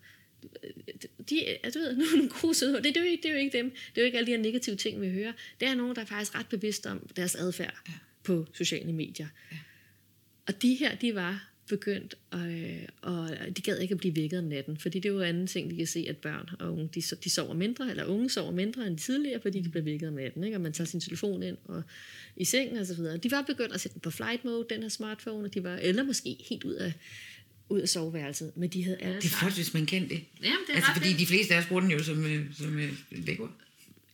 de, 1.31 1.47
altså, 1.47 1.79
du 1.79 1.85
ved, 1.85 1.97
nu 1.99 2.05
er 2.05 2.17
nogle 2.17 2.31
gode 2.41 2.55
søde, 2.55 2.77
det, 2.77 2.85
det, 2.85 2.97
er 2.97 3.01
jo 3.01 3.07
ikke, 3.07 3.23
det 3.23 3.29
er 3.29 3.33
jo 3.33 3.41
ikke 3.41 3.59
dem, 3.59 3.71
det 3.71 3.99
er 3.99 4.03
jo 4.03 4.07
ikke 4.07 4.19
alle 4.19 4.27
de 4.27 4.37
her 4.37 4.43
negative 4.43 4.77
ting, 4.77 5.01
vi 5.01 5.11
hører. 5.11 5.33
Det 5.61 5.69
er 5.69 5.75
nogen, 5.75 5.97
der 5.97 6.03
er 6.03 6.07
faktisk 6.07 6.35
ret 6.35 6.47
bevidste 6.49 6.87
om 6.91 7.11
deres 7.17 7.35
adfærd 7.35 7.75
ja. 7.89 7.93
på 8.23 8.47
sociale 8.53 8.93
medier. 8.93 9.29
Ja. 9.53 9.57
Og 10.47 10.63
de 10.63 10.75
her, 10.75 10.95
de 10.95 11.15
var 11.15 11.51
begyndt, 11.71 12.15
øh, 12.35 12.89
og 13.03 13.31
de 13.57 13.63
gad 13.63 13.79
ikke 13.79 13.93
at 13.93 13.99
blive 13.99 14.17
vækket 14.17 14.39
om 14.39 14.45
natten, 14.45 14.77
fordi 14.77 14.99
det 14.99 15.09
er 15.09 15.13
jo 15.13 15.21
anden 15.21 15.47
ting, 15.47 15.71
de 15.71 15.77
kan 15.77 15.87
se, 15.87 16.07
at 16.09 16.17
børn 16.17 16.49
og 16.59 16.73
unge, 16.73 16.89
de, 16.95 17.03
de 17.25 17.31
sover 17.31 17.55
mindre, 17.55 17.91
eller 17.91 18.05
unge 18.05 18.31
sover 18.31 18.53
mindre 18.53 18.87
end 18.87 18.99
tidligere, 18.99 19.41
fordi 19.41 19.61
de 19.61 19.69
bliver 19.69 19.85
vækket 19.85 20.09
om 20.09 20.15
natten, 20.15 20.45
ikke? 20.45 20.57
og 20.57 20.61
man 20.61 20.73
tager 20.73 20.89
sin 20.89 21.01
telefon 21.01 21.43
ind 21.43 21.57
og 21.65 21.83
i 22.37 22.45
sengen 22.45 22.77
og 22.77 22.87
så 22.87 22.95
videre. 22.95 23.17
De 23.17 23.31
var 23.31 23.43
begyndt 23.43 23.75
at 23.75 23.81
sætte 23.81 23.95
den 23.95 24.01
på 24.01 24.11
flight 24.11 24.45
mode, 24.45 24.67
den 24.71 24.83
her 24.83 24.89
smartphone, 24.89 25.45
og 25.45 25.55
de 25.55 25.65
var, 25.65 25.77
eller 25.77 26.03
måske 26.03 26.37
helt 26.49 26.65
ud 26.65 26.75
af, 26.75 26.93
ud 27.71 27.81
af 27.81 27.89
soveværelset, 27.89 28.53
men 28.57 28.69
de 28.69 28.85
havde 28.85 28.97
alle 29.01 29.17
Det 29.17 29.25
er 29.25 29.29
flot, 29.29 29.53
hvis 29.53 29.75
man 29.75 29.87
kan 29.87 30.03
det. 30.09 30.21
Jamen, 30.43 30.59
det 30.67 30.73
er 30.73 30.77
altså, 30.77 30.93
fordi 30.93 31.07
fedt. 31.09 31.19
de 31.19 31.27
fleste 31.27 31.55
af 31.55 31.59
os 31.59 31.67
bruger 31.67 31.83
den 31.83 31.91
jo 31.91 32.03
som, 32.03 32.27
øh, 32.27 32.45
som 32.59 32.79
øh, 32.79 32.93
vækord. 33.11 33.51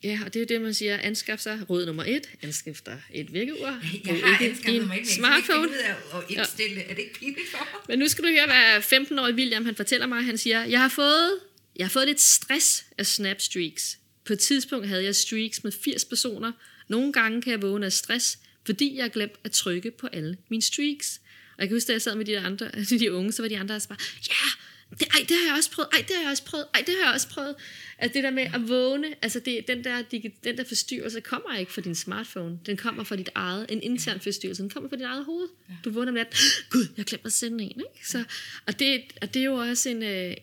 Ja, 0.03 0.21
og 0.25 0.35
det 0.35 0.41
er 0.41 0.45
jo 0.45 0.47
det, 0.49 0.61
man 0.61 0.75
siger, 0.75 0.99
anskaf 0.99 1.39
sig 1.39 1.71
råd 1.71 1.87
nummer 1.87 2.05
et, 2.05 2.31
anskaf 2.43 2.81
dig 2.87 3.03
et 3.15 3.33
vækkeur, 3.33 3.57
Jeg 3.67 4.21
har 4.25 4.45
anskaffet 4.45 4.87
mig 4.87 4.97
ikke, 4.99 5.09
smartphone. 5.09 5.69
at 6.15 6.23
indstille. 6.29 6.81
Er 6.81 6.95
det 6.95 7.03
ikke 7.03 7.15
pinligt 7.19 7.49
for 7.51 7.59
mig? 7.59 7.81
Men 7.89 7.99
nu 7.99 8.09
skal 8.09 8.25
du 8.25 8.29
høre, 8.29 8.47
hvad 8.47 8.99
15-årige 9.01 9.35
William 9.35 9.65
han 9.65 9.75
fortæller 9.77 10.07
mig. 10.07 10.25
Han 10.25 10.39
siger, 10.39 10.65
jeg 10.65 10.81
har 10.81 10.89
fået, 10.89 11.31
jeg 11.77 11.87
har 11.87 11.91
fået 11.91 12.07
lidt 12.07 12.21
stress 12.21 12.87
af 12.99 13.07
snapstreaks. 13.07 13.99
På 14.25 14.33
et 14.33 14.39
tidspunkt 14.39 14.89
havde 14.89 15.05
jeg 15.05 15.17
streaks 15.17 15.65
med 15.65 15.73
80 15.73 16.05
personer. 16.05 16.53
Nogle 16.89 17.13
gange 17.13 17.43
kan 17.43 17.53
jeg 17.53 17.63
vågne 17.63 17.87
af 17.87 17.93
stress, 17.93 18.39
fordi 18.67 18.97
jeg 18.97 19.05
har 19.05 19.09
glemt 19.09 19.33
at 19.45 19.53
trykke 19.53 19.91
på 19.91 20.07
alle 20.07 20.37
mine 20.49 20.63
streaks. 20.63 21.21
Og 21.57 21.63
jeg 21.63 21.69
kan 21.69 21.77
huske, 21.77 21.89
da 21.89 21.93
jeg 21.93 22.03
sad 22.03 22.15
med 22.15 22.25
de 22.25 22.33
der 22.33 22.47
andre, 22.47 22.71
de 23.01 23.13
unge, 23.13 23.33
så 23.33 23.43
var 23.43 23.49
de 23.49 23.59
andre 23.59 23.75
altså 23.75 23.89
bare, 23.89 23.99
ja, 24.29 24.51
det, 24.91 25.03
ej, 25.15 25.21
det 25.29 25.37
har 25.37 25.47
jeg 25.47 25.55
også 25.57 25.71
prøvet, 25.71 25.89
ej, 25.93 26.05
det 26.09 26.17
har 26.17 26.23
jeg 26.23 26.31
også 26.31 26.45
prøvet, 26.45 26.67
ej, 26.75 26.83
det 26.87 26.95
har 26.99 27.07
jeg 27.07 27.15
også 27.15 27.29
prøvet. 27.29 27.55
Altså 27.99 28.15
det 28.15 28.25
der 28.25 28.31
med 28.31 28.43
at 28.43 28.69
vågne, 28.69 29.07
altså 29.23 29.41
det, 29.41 29.69
den, 29.69 29.85
der, 29.85 30.03
den 30.45 30.57
der 30.59 30.65
forstyrrelse 30.65 31.21
kommer 31.21 31.57
ikke 31.59 31.73
fra 31.73 31.81
din 31.81 31.95
smartphone. 31.95 32.59
Den 32.67 32.77
kommer 32.77 33.05
fra 33.05 33.17
dit 33.17 33.29
eget, 33.35 33.67
en 33.69 33.83
intern 33.83 34.21
forstyrrelse. 34.21 34.63
Den 34.63 34.71
kommer 34.71 34.89
fra 34.89 34.97
dit 34.97 35.05
eget 35.05 35.25
hoved. 35.25 35.49
Du 35.85 35.91
vågner 35.91 36.13
med 36.13 36.21
at, 36.21 36.37
gud, 36.71 36.87
jeg 36.97 37.05
glemte 37.05 37.27
at 37.27 37.33
sende 37.33 37.65
en. 37.65 37.71
Ikke? 37.71 38.09
Så, 38.09 38.25
og, 38.67 38.79
det, 38.79 39.03
og 39.23 39.35
det 39.35 39.41
er 39.41 39.45
jo 39.45 39.55
også 39.55 39.89
en, 39.89 40.03
øh, 40.03 40.35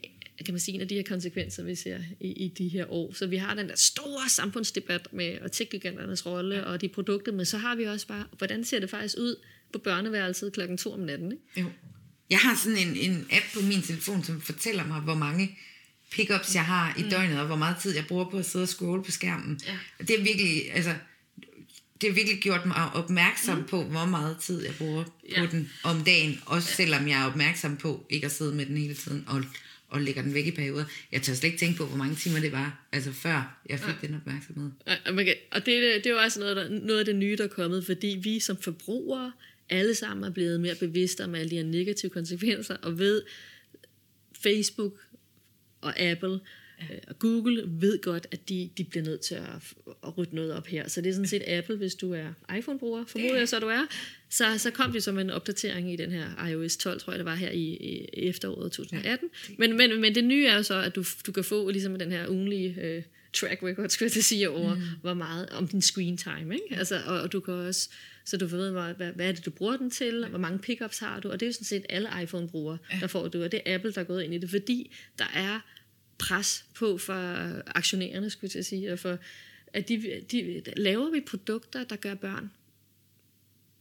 kan 0.45 0.53
man 0.53 0.59
sige, 0.59 0.76
en 0.76 0.82
af 0.82 0.88
de 0.88 0.95
her 0.95 1.03
konsekvenser, 1.03 1.64
vi 1.64 1.76
ser 1.76 1.99
i, 2.20 2.28
i 2.28 2.47
de 2.47 2.68
her 2.68 2.91
år. 2.91 3.14
Så 3.14 3.28
vi 3.28 3.38
har 3.38 3.55
den 3.55 3.70
der 3.70 3.76
store 3.76 4.30
samfundsdebat 4.30 5.14
med 5.14 5.49
tech-giganternes 5.49 6.26
rolle 6.26 6.66
og 6.66 6.82
de 6.82 6.89
produkter, 6.89 7.32
men 7.32 7.45
så 7.45 7.57
har 7.57 7.76
vi 7.76 7.84
også 7.84 8.07
bare, 8.07 8.26
hvordan 8.38 8.64
ser 8.64 8.80
det 8.80 8.89
faktisk 8.89 9.18
ud 9.18 9.36
på 9.74 9.80
børneværelset 9.80 10.53
klokken 10.53 10.78
to 10.78 10.93
om 10.93 10.99
natten? 10.99 11.32
Ikke? 11.32 11.43
Jo. 11.57 11.65
Jeg 12.30 12.39
har 12.39 12.55
sådan 12.55 12.78
en, 12.78 12.95
en 12.95 13.28
app 13.32 13.45
på 13.53 13.61
min 13.61 13.82
telefon, 13.82 14.24
som 14.24 14.41
fortæller 14.41 14.86
mig, 14.88 15.01
hvor 15.01 15.15
mange 15.15 15.57
pickups 16.11 16.55
jeg 16.55 16.65
har 16.65 16.95
i 16.99 17.09
døgnet, 17.09 17.39
og 17.39 17.45
hvor 17.45 17.55
meget 17.55 17.78
tid 17.82 17.95
jeg 17.95 18.05
bruger 18.07 18.30
på 18.30 18.38
at 18.38 18.45
sidde 18.45 18.63
og 18.63 18.69
scrolle 18.69 19.03
på 19.03 19.11
skærmen. 19.11 19.59
Ja. 19.67 19.78
Og 19.99 20.07
det 20.07 20.19
er 20.19 20.24
virkelig, 20.24 20.74
altså, 20.74 20.93
det 22.01 22.09
har 22.09 22.15
virkelig 22.15 22.39
gjort 22.39 22.65
mig 22.65 22.93
opmærksom 22.93 23.57
mm. 23.57 23.63
på, 23.63 23.84
hvor 23.84 24.05
meget 24.05 24.38
tid 24.38 24.65
jeg 24.65 24.74
bruger 24.78 25.03
Ja. 25.30 25.45
på 25.45 25.51
den 25.51 25.69
om 25.84 26.03
dagen. 26.03 26.39
Også 26.45 26.69
ja. 26.69 26.76
selvom 26.76 27.07
jeg 27.07 27.21
er 27.21 27.26
opmærksom 27.26 27.78
på 27.78 28.05
ikke 28.09 28.26
at 28.26 28.32
sidde 28.32 28.55
med 28.55 28.65
den 28.65 28.78
hele 28.78 28.93
tiden 28.93 29.24
og, 29.28 29.43
og 29.89 30.01
lægger 30.01 30.21
den 30.21 30.34
væk 30.34 30.47
i 30.47 30.51
perioder. 30.51 30.86
Jeg 31.11 31.21
tør 31.21 31.34
slet 31.34 31.47
ikke 31.47 31.59
tænke 31.59 31.78
på, 31.78 31.86
hvor 31.86 31.97
mange 31.97 32.15
timer 32.15 32.39
det 32.39 32.51
var, 32.51 32.88
altså 32.91 33.11
før 33.11 33.59
jeg 33.69 33.80
fik 33.80 33.95
ja. 34.01 34.07
den 34.07 34.15
opmærksomhed. 34.15 34.71
Kan, 35.05 35.36
og 35.51 35.65
det, 35.65 35.67
det 36.03 36.05
er 36.05 36.11
jo 36.11 36.17
også 36.17 36.39
noget, 36.39 36.55
der, 36.55 36.69
noget 36.69 36.99
af 36.99 37.05
det 37.05 37.15
nye, 37.15 37.36
der 37.38 37.43
er 37.43 37.47
kommet, 37.47 37.86
fordi 37.86 38.19
vi 38.24 38.39
som 38.39 38.57
forbrugere 38.61 39.32
alle 39.70 39.95
sammen 39.95 40.24
er 40.24 40.30
blevet 40.30 40.61
mere 40.61 40.76
bevidste 40.76 41.24
om 41.24 41.36
alle 41.36 41.49
de 41.49 41.55
her 41.55 41.64
negative 41.64 42.09
konsekvenser, 42.09 42.76
og 42.76 42.99
ved 42.99 43.22
Facebook 44.43 44.93
og 45.82 45.99
Apple 45.99 46.39
ja. 46.80 46.95
og 47.07 47.20
Google 47.20 47.64
ved 47.68 48.01
godt, 48.01 48.28
at 48.32 48.49
de, 48.49 48.70
de 48.78 48.84
bliver 48.84 49.05
nødt 49.05 49.22
til 49.22 49.36
at, 49.36 49.74
at 50.07 50.18
rydde 50.18 50.36
noget 50.36 50.53
op 50.53 50.68
her. 50.68 50.88
Så 50.88 51.01
det 51.01 51.09
er 51.09 51.14
sådan 51.14 51.28
set 51.28 51.43
Apple, 51.47 51.76
hvis 51.76 51.95
du 51.95 52.14
er 52.14 52.55
iPhone-bruger, 52.57 53.05
formoder 53.05 53.38
jeg 53.38 53.49
så 53.49 53.59
du 53.59 53.68
er, 53.68 53.86
så, 54.30 54.57
så 54.57 54.72
kom 54.72 54.91
det 54.91 55.03
som 55.03 55.20
en 55.20 55.30
opdatering 55.30 55.93
i 55.93 55.95
den 55.95 56.11
her 56.11 56.47
iOS 56.47 56.78
12, 56.78 56.99
tror 56.99 57.14
jeg 57.14 57.18
det 57.18 57.26
var 57.26 57.36
her 57.36 57.51
i, 57.51 57.64
i 57.64 58.07
efteråret 58.14 58.72
2018. 58.72 59.30
Men, 59.57 59.78
men, 59.78 60.01
men 60.01 60.16
det 60.16 60.24
nye 60.24 60.45
er 60.45 60.55
jo 60.55 60.64
så, 60.64 60.82
at 60.82 60.95
du, 60.95 61.03
du 61.28 61.32
kan 61.32 61.43
få 61.43 61.70
ligesom 61.70 61.99
den 61.99 62.11
her 62.11 62.28
ugenlige 62.28 62.82
øh, 62.82 63.03
track 63.34 63.63
record, 63.63 63.89
skulle 63.89 64.11
jeg 64.15 64.23
sige, 64.23 64.49
over 64.49 64.75
mm. 64.75 64.81
hvor 65.01 65.13
meget, 65.13 65.49
om 65.49 65.67
din 65.67 65.81
screen 65.81 66.17
time, 66.17 66.53
ikke? 66.53 66.77
Altså, 66.77 67.01
og, 67.05 67.21
og 67.21 67.31
du 67.31 67.39
kan 67.39 67.53
også, 67.53 67.89
så 68.25 68.38
du 68.38 68.45
ved, 68.45 68.71
hvad, 68.71 68.93
hvad, 68.93 69.27
er 69.27 69.31
det, 69.31 69.45
du 69.45 69.51
bruger 69.51 69.77
den 69.77 69.89
til, 69.89 70.27
hvor 70.29 70.39
mange 70.39 70.59
pickups 70.59 70.99
har 70.99 71.19
du, 71.19 71.31
og 71.31 71.39
det 71.39 71.45
er 71.45 71.49
jo 71.49 71.53
sådan 71.53 71.65
set 71.65 71.86
alle 71.89 72.09
iPhone-brugere, 72.23 72.77
der 72.99 73.07
får 73.07 73.27
du, 73.27 73.43
og 73.43 73.51
det 73.51 73.61
er 73.65 73.75
Apple, 73.75 73.91
der 73.91 74.01
er 74.01 74.05
gået 74.05 74.23
ind 74.23 74.34
i 74.34 74.38
det, 74.38 74.49
fordi 74.49 74.95
der 75.19 75.31
er 75.34 75.59
pres 76.17 76.65
på 76.75 76.97
for 76.97 77.13
aktionærerne, 77.77 78.29
skulle 78.29 78.45
jeg 78.45 78.51
til 78.51 78.59
at 78.59 78.65
sige, 78.65 78.93
og 78.93 78.99
for, 78.99 79.17
at 79.73 79.89
de, 79.89 80.21
de, 80.31 80.63
laver 80.77 81.11
vi 81.11 81.21
produkter, 81.21 81.84
der 81.84 81.95
gør 81.95 82.13
børn 82.13 82.51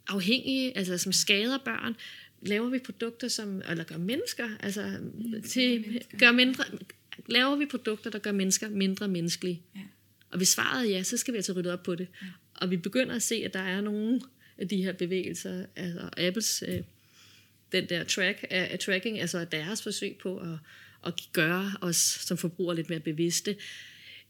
afhængige, 0.08 0.76
altså 0.78 0.98
som 0.98 1.12
skader 1.12 1.58
børn, 1.58 1.96
laver 2.42 2.70
vi 2.70 2.78
produkter, 2.78 3.28
som, 3.28 3.62
eller 3.68 3.84
gør 3.84 3.98
mennesker, 3.98 4.48
altså 4.60 4.98
mm, 5.02 5.42
til, 5.42 6.02
gør 6.18 6.32
mindre, 6.32 6.64
laver 7.26 7.56
vi 7.56 7.66
produkter, 7.66 8.10
der 8.10 8.18
gør 8.18 8.32
mennesker 8.32 8.68
mindre 8.68 9.08
menneskelige. 9.08 9.62
Ja. 9.74 9.80
Og 10.30 10.36
hvis 10.36 10.48
svaret 10.48 10.86
er 10.86 10.90
ja, 10.90 11.02
så 11.02 11.16
skal 11.16 11.32
vi 11.32 11.36
altså 11.36 11.52
rydde 11.52 11.72
op 11.72 11.82
på 11.82 11.94
det. 11.94 12.08
Ja. 12.22 12.26
Og 12.54 12.70
vi 12.70 12.76
begynder 12.76 13.14
at 13.14 13.22
se, 13.22 13.34
at 13.34 13.54
der 13.54 13.60
er 13.60 13.80
nogle 13.80 14.20
af 14.58 14.68
de 14.68 14.82
her 14.82 14.92
bevægelser, 14.92 15.66
altså 15.76 16.08
Apples, 16.16 16.64
øh, 16.68 16.80
den 17.72 17.88
der 17.88 18.04
track, 18.04 18.44
af, 18.50 18.78
tracking, 18.78 19.20
altså 19.20 19.44
deres 19.44 19.82
forsøg 19.82 20.16
på 20.22 20.38
at, 20.38 20.58
at 21.06 21.14
gøre 21.32 21.72
os 21.80 21.96
som 21.96 22.36
forbrugere 22.36 22.76
lidt 22.76 22.90
mere 22.90 23.00
bevidste. 23.00 23.56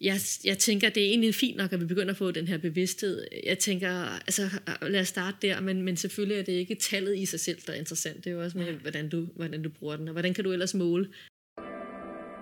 Jeg, 0.00 0.20
jeg 0.44 0.58
tænker, 0.58 0.88
det 0.88 1.02
er 1.02 1.08
egentlig 1.08 1.34
fint 1.34 1.56
nok, 1.56 1.72
at 1.72 1.80
vi 1.80 1.86
begynder 1.86 2.10
at 2.10 2.16
få 2.16 2.30
den 2.30 2.48
her 2.48 2.58
bevidsthed. 2.58 3.26
Jeg 3.44 3.58
tænker, 3.58 3.90
altså 4.06 4.48
lad 4.82 5.00
os 5.00 5.08
starte 5.08 5.36
der, 5.42 5.60
men, 5.60 5.82
men 5.82 5.96
selvfølgelig 5.96 6.38
er 6.38 6.42
det 6.42 6.52
ikke 6.52 6.74
tallet 6.74 7.18
i 7.18 7.26
sig 7.26 7.40
selv, 7.40 7.58
der 7.66 7.72
er 7.72 7.76
interessant. 7.76 8.24
Det 8.24 8.30
er 8.30 8.34
jo 8.34 8.42
også 8.42 8.58
med, 8.58 8.72
hvordan 8.72 9.08
du, 9.08 9.28
hvordan 9.36 9.62
du 9.62 9.68
bruger 9.68 9.96
den, 9.96 10.08
og 10.08 10.12
hvordan 10.12 10.34
kan 10.34 10.44
du 10.44 10.52
ellers 10.52 10.74
måle. 10.74 11.08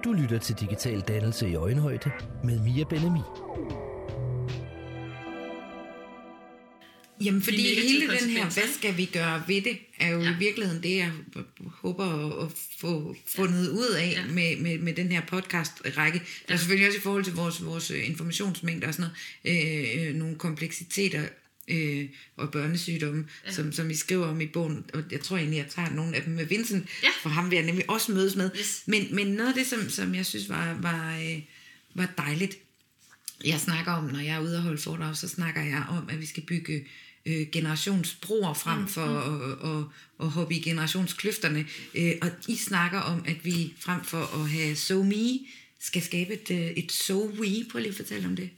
Du 0.04 0.12
lytter 0.12 0.38
til 0.38 0.54
Digital 0.60 1.00
Dannelse 1.00 1.48
i 1.48 1.54
Øjenhøjde 1.54 2.10
med 2.44 2.58
Mia 2.60 2.84
Benemi. 2.84 3.20
Jamen, 7.24 7.42
fordi 7.42 7.56
negative 7.56 8.00
hele 8.00 8.18
den 8.20 8.30
her, 8.30 8.44
hvad 8.44 8.74
skal 8.78 8.96
vi 8.96 9.04
gøre 9.04 9.42
ved 9.48 9.62
det, 9.62 9.78
er 9.98 10.08
jo 10.08 10.18
ja. 10.18 10.24
Ja. 10.24 10.30
i 10.30 10.38
virkeligheden 10.38 10.82
det, 10.82 10.96
jeg 10.96 11.12
håber 11.60 12.04
at, 12.44 12.52
få 12.78 13.16
fundet 13.26 13.68
ud 13.68 13.88
af 13.88 14.12
Ja. 14.12 14.32
med, 14.32 14.56
med, 14.56 14.78
med 14.78 14.92
den 14.94 15.12
her 15.12 15.20
podcast-række. 15.20 16.22
Der 16.48 16.54
er 16.54 16.58
selvfølgelig 16.58 16.88
også 16.88 16.98
i 16.98 17.02
forhold 17.02 17.24
til 17.24 17.34
vores, 17.34 17.64
vores 17.64 17.90
øh, 17.90 18.08
informationsmængder 18.08 18.88
og 18.88 18.94
sådan 18.94 19.10
noget, 19.44 19.98
øh, 19.98 20.08
øh, 20.08 20.14
nogle 20.14 20.36
kompleksiteter 20.36 21.22
øh, 21.70 22.08
og 22.36 22.50
børnesygdomme, 22.50 23.26
ja. 23.46 23.52
som, 23.52 23.72
som 23.72 23.90
I 23.90 23.94
skriver 23.94 24.26
om 24.26 24.40
i 24.40 24.46
bogen, 24.46 24.84
og 24.94 25.02
jeg 25.10 25.20
tror 25.20 25.36
egentlig, 25.36 25.56
jeg 25.56 25.66
tager 25.68 25.90
nogle 25.90 26.16
af 26.16 26.22
dem 26.22 26.32
med 26.34 26.44
Vincent, 26.46 26.88
Ja. 27.02 27.08
for 27.22 27.28
ham 27.28 27.50
vil 27.50 27.56
jeg 27.56 27.66
nemlig 27.66 27.90
også 27.90 28.12
mødes 28.12 28.36
med. 28.36 28.50
Yes. 28.58 28.82
Men, 28.86 29.14
men 29.14 29.26
noget 29.26 29.48
af 29.48 29.54
det, 29.54 29.66
som, 29.66 29.90
som 29.90 30.14
jeg 30.14 30.26
synes 30.26 30.48
var, 30.48 30.78
var, 30.80 31.18
øh, 31.18 31.38
var 31.94 32.08
dejligt, 32.18 32.58
jeg 33.44 33.60
snakker 33.60 33.92
om, 33.92 34.04
når 34.04 34.18
jeg 34.20 34.36
er 34.36 34.40
ude 34.40 34.56
og 34.56 34.62
holde 34.62 34.78
foredrag, 34.78 35.16
så 35.16 35.28
snakker 35.28 35.62
jeg 35.62 35.84
om, 35.88 36.08
at 36.08 36.20
vi 36.20 36.26
skal 36.26 36.42
bygge 36.42 36.86
øh, 37.26 37.46
generationsbroer 37.52 38.54
frem 38.54 38.78
Mm, 38.78 38.88
for 38.88 39.02
at, 39.06 39.70
at, 39.78 39.84
at 40.20 40.30
hoppe 40.30 40.54
i 40.54 40.60
generationskløfterne. 40.60 41.66
Øh, 41.94 42.12
og 42.22 42.30
I 42.48 42.56
snakker 42.56 42.98
om, 43.00 43.24
at 43.26 43.44
vi 43.44 43.74
frem 43.78 44.04
for 44.04 44.42
at 44.42 44.50
have 44.50 44.76
so 44.76 45.02
me, 45.02 45.38
skal 45.80 46.02
skabe 46.02 46.32
et, 46.34 46.50
øh, 46.50 46.70
et 46.70 46.92
so 46.92 47.26
we. 47.26 47.64
Prøv 47.70 47.78
lige 47.80 47.90
at 47.90 47.96
fortælle 47.96 48.26
om 48.28 48.36
det. 48.36 48.50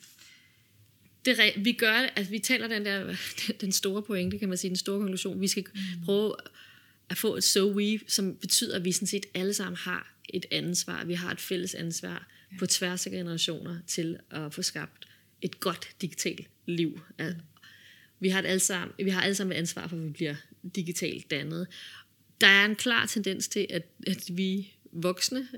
Det, 1.24 1.52
vi 1.56 1.72
gør, 1.72 1.92
altså 1.92 2.30
vi 2.30 2.38
taler 2.38 2.68
den 2.68 2.84
der, 2.84 3.16
den 3.60 3.72
store 3.72 4.02
pointe, 4.02 4.38
kan 4.38 4.48
man 4.48 4.58
sige, 4.58 4.68
den 4.68 4.76
store 4.76 4.98
konklusion. 4.98 5.40
Vi 5.40 5.48
skal 5.48 5.64
mm. 5.74 6.04
prøve 6.04 6.34
at 7.10 7.18
få 7.18 7.36
et 7.36 7.44
so 7.44 7.72
we, 7.72 8.00
som 8.06 8.36
betyder, 8.36 8.76
at 8.76 8.84
vi 8.84 8.92
sådan 8.92 9.06
set 9.06 9.26
alle 9.34 9.54
sammen 9.54 9.76
har 9.76 10.14
et 10.28 10.46
ansvar. 10.50 11.04
Vi 11.04 11.14
har 11.14 11.30
et 11.30 11.40
fælles 11.40 11.74
ansvar 11.74 12.28
ja. 12.52 12.56
på 12.58 12.66
tværs 12.66 13.06
af 13.06 13.12
generationer 13.12 13.78
til 13.86 14.18
at 14.30 14.54
få 14.54 14.62
skabt 14.62 15.08
et 15.42 15.60
godt 15.60 15.88
digitalt 16.00 16.48
liv. 16.66 17.00
Mm. 17.18 17.24
Vi 18.20 18.28
har, 18.28 18.38
et 18.38 18.46
alle 18.46 18.60
sammen, 18.60 18.94
vi 19.04 19.10
har 19.10 19.22
alle 19.22 19.34
sammen 19.34 19.56
et 19.56 19.58
ansvar 19.58 19.88
for, 19.88 19.96
at 19.96 20.04
vi 20.04 20.10
bliver 20.10 20.34
digitalt 20.74 21.30
dannet. 21.30 21.66
Der 22.40 22.46
er 22.46 22.64
en 22.64 22.76
klar 22.76 23.06
tendens 23.06 23.48
til, 23.48 23.66
at, 23.70 23.82
at 24.06 24.24
vi 24.32 24.72
voksne 24.92 25.48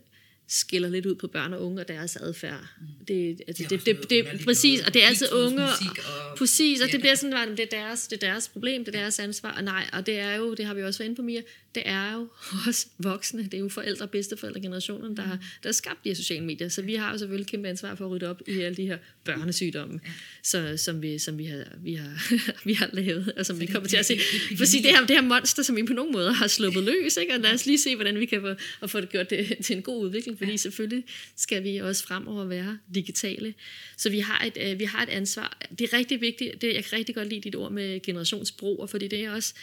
skiller 0.49 0.89
lidt 0.89 1.07
ud 1.07 1.15
på 1.15 1.27
børn 1.27 1.53
og 1.53 1.63
unge 1.67 1.81
og 1.81 1.89
deres 1.89 2.17
adfærd. 2.17 2.67
Det, 3.09 3.41
altså, 3.49 3.65
det, 3.71 3.87
det, 3.87 4.11
det, 4.11 4.11
det, 4.11 4.45
præcis, 4.45 4.81
og 4.87 4.95
det 4.95 5.03
er 5.03 5.07
altid 5.07 5.33
unge, 5.33 5.65
og, 5.65 6.39
præcis, 6.39 6.81
og 6.81 6.89
det 6.93 7.01
bliver 7.01 7.15
sådan, 7.15 7.51
at 7.51 7.59
det 7.59 7.61
er, 7.61 7.79
deres, 7.79 8.09
det 8.09 8.23
er 8.23 8.27
deres 8.27 8.49
problem, 8.49 8.85
det 8.85 8.95
er 8.95 9.01
deres 9.01 9.19
ansvar, 9.19 9.51
og 9.57 9.65
nej, 9.65 9.91
og 9.93 10.07
det 10.07 10.19
er 10.19 10.35
jo, 10.35 10.55
det 10.55 10.65
har 10.65 10.75
vi 10.75 10.83
også 10.83 10.99
været 10.99 11.09
inde 11.09 11.17
på, 11.17 11.23
Mia, 11.23 11.43
det 11.75 11.83
er 11.87 12.13
jo 12.15 12.29
også 12.69 12.87
voksne, 12.99 13.43
det 13.43 13.55
er 13.55 13.59
jo 13.59 13.69
forældre, 13.69 14.09
bedsteforældre, 14.09 14.61
generationen, 14.61 15.17
der 15.17 15.23
har, 15.23 15.39
der 15.63 15.69
har 15.69 15.73
skabt 15.73 16.05
de 16.05 16.09
her 16.09 16.17
sociale 16.17 16.45
medier, 16.45 16.69
så 16.69 16.83
vi 16.83 16.95
har 16.95 17.13
jo 17.13 17.19
selvfølgelig 17.19 17.47
kæmpe 17.47 17.69
ansvar 17.69 17.95
for 17.95 18.05
at 18.05 18.11
rydde 18.11 18.31
op 18.31 18.43
i 18.47 18.61
alle 18.61 18.77
de 18.77 18.87
her 18.87 18.99
børnesygdomme, 19.25 20.01
så, 20.43 20.77
som, 20.77 21.03
vi, 21.03 21.19
som 21.19 21.39
vi, 21.39 21.45
har, 21.45 21.65
vi, 21.79 21.95
har, 21.95 22.33
vi 22.69 22.75
har 22.75 22.91
lavet, 22.93 23.33
og 23.37 23.47
som 23.47 23.61
vi 23.61 23.67
kommer 23.67 23.89
til 23.89 23.97
at 23.97 24.07
se. 24.07 24.19
For 24.57 24.63
at 24.63 24.69
sige, 24.69 24.83
det 24.83 24.91
her, 24.91 25.07
det 25.07 25.17
her 25.17 25.23
monster, 25.23 25.63
som 25.63 25.77
vi 25.77 25.83
på 25.83 25.93
nogen 25.93 26.13
måde 26.13 26.33
har 26.33 26.47
sluppet 26.47 26.85
løs, 26.85 27.17
ikke? 27.17 27.35
og 27.35 27.41
lad 27.41 27.55
os 27.55 27.67
lige 27.67 27.79
se, 27.79 27.95
hvordan 27.95 28.21
vi 28.21 28.27
kan 28.27 28.41
få, 28.41 28.55
at 28.83 28.91
få 28.91 29.01
det 29.01 29.09
gjort 29.09 29.31
det, 29.31 29.57
til 29.63 29.77
en 29.77 29.83
god 29.83 30.05
udvikling, 30.05 30.39
fordi 30.39 30.57
selvfølgelig 30.57 31.05
skal 31.37 31.65
vi 31.65 31.77
også 31.77 32.05
fremover 32.05 32.45
være 32.45 32.79
digitale. 32.95 33.55
Så 33.97 34.11
vi 34.11 34.19
har 34.19 34.45
et, 34.45 34.59
øh, 34.61 34.79
vi 34.79 34.85
har 34.85 35.03
et 35.03 35.09
ansvar. 35.09 35.59
Det 35.79 35.93
er 35.93 35.99
rigtig 35.99 36.21
vigtigt, 36.21 36.63
det, 36.63 36.75
jeg 36.75 36.85
kan 36.85 36.99
rigtig 36.99 37.15
godt 37.15 37.29
lide 37.29 37.41
dit 37.41 37.57
ord 37.57 37.73
med 37.73 38.03
generationsbrug, 38.03 38.91
fordi 38.91 39.09
det 39.09 39.25
er 39.25 39.31
også, 39.33 39.55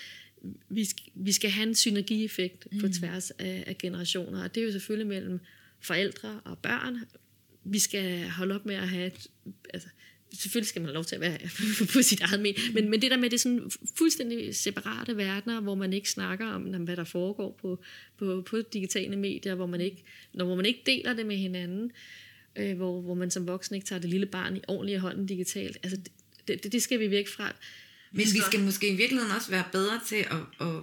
vi, 0.69 0.87
vi 1.13 1.31
skal 1.31 1.49
have 1.49 1.67
en 1.67 1.75
synergieffekt 1.75 2.67
på 2.79 2.85
mm. 2.85 2.93
tværs 2.93 3.31
af, 3.31 3.63
af 3.67 3.77
generationer, 3.77 4.43
og 4.43 4.55
det 4.55 4.61
er 4.61 4.65
jo 4.65 4.71
selvfølgelig 4.71 5.07
mellem 5.07 5.39
forældre 5.79 6.41
og 6.45 6.57
børn. 6.57 6.97
Vi 7.63 7.79
skal 7.79 8.29
holde 8.29 8.55
op 8.55 8.65
med 8.65 8.75
at 8.75 8.89
have 8.89 9.07
et, 9.07 9.27
altså, 9.73 9.87
selvfølgelig 10.33 10.67
skal 10.67 10.81
man 10.81 10.87
have 10.87 10.93
lov 10.93 11.05
til 11.05 11.15
at 11.15 11.21
være 11.21 11.37
på 11.93 12.01
sit 12.01 12.21
eget 12.21 12.41
men, 12.41 12.55
men, 12.73 12.89
men 12.89 13.01
det 13.01 13.11
der 13.11 13.17
med 13.17 13.29
det 13.29 13.39
sådan 13.39 13.71
fuldstændig 13.97 14.55
separate 14.55 15.17
verdener, 15.17 15.61
hvor 15.61 15.75
man 15.75 15.93
ikke 15.93 16.09
snakker 16.09 16.47
om, 16.47 16.61
hvad 16.61 16.95
der 16.95 17.03
foregår 17.03 17.57
på, 17.61 17.83
på, 18.17 18.43
på 18.49 18.61
digitale 18.73 19.15
medier, 19.15 19.55
hvor 19.55 19.65
man 19.65 19.81
ikke, 19.81 20.03
når, 20.33 20.45
hvor 20.45 20.55
man 20.55 20.65
ikke 20.65 20.81
deler 20.85 21.13
det 21.13 21.25
med 21.25 21.37
hinanden, 21.37 21.91
øh, 22.55 22.77
hvor, 22.77 23.01
hvor 23.01 23.13
man 23.13 23.31
som 23.31 23.47
voksen 23.47 23.75
ikke 23.75 23.87
tager 23.87 23.99
det 23.99 24.09
lille 24.09 24.25
barn 24.25 24.57
i 24.57 24.61
ordentlig 24.67 24.99
hånden 24.99 25.25
digitalt, 25.25 25.77
altså 25.83 25.97
det, 26.47 26.63
det, 26.63 26.71
det 26.71 26.81
skal 26.81 26.99
vi 26.99 27.11
væk 27.11 27.27
fra. 27.27 27.55
Men 28.11 28.25
vi 28.33 28.41
skal 28.47 28.63
måske 28.63 28.89
i 28.89 28.95
virkeligheden 28.95 29.35
også 29.35 29.49
være 29.49 29.63
bedre 29.71 29.99
til 30.07 30.15
at, 30.15 30.67
at 30.67 30.75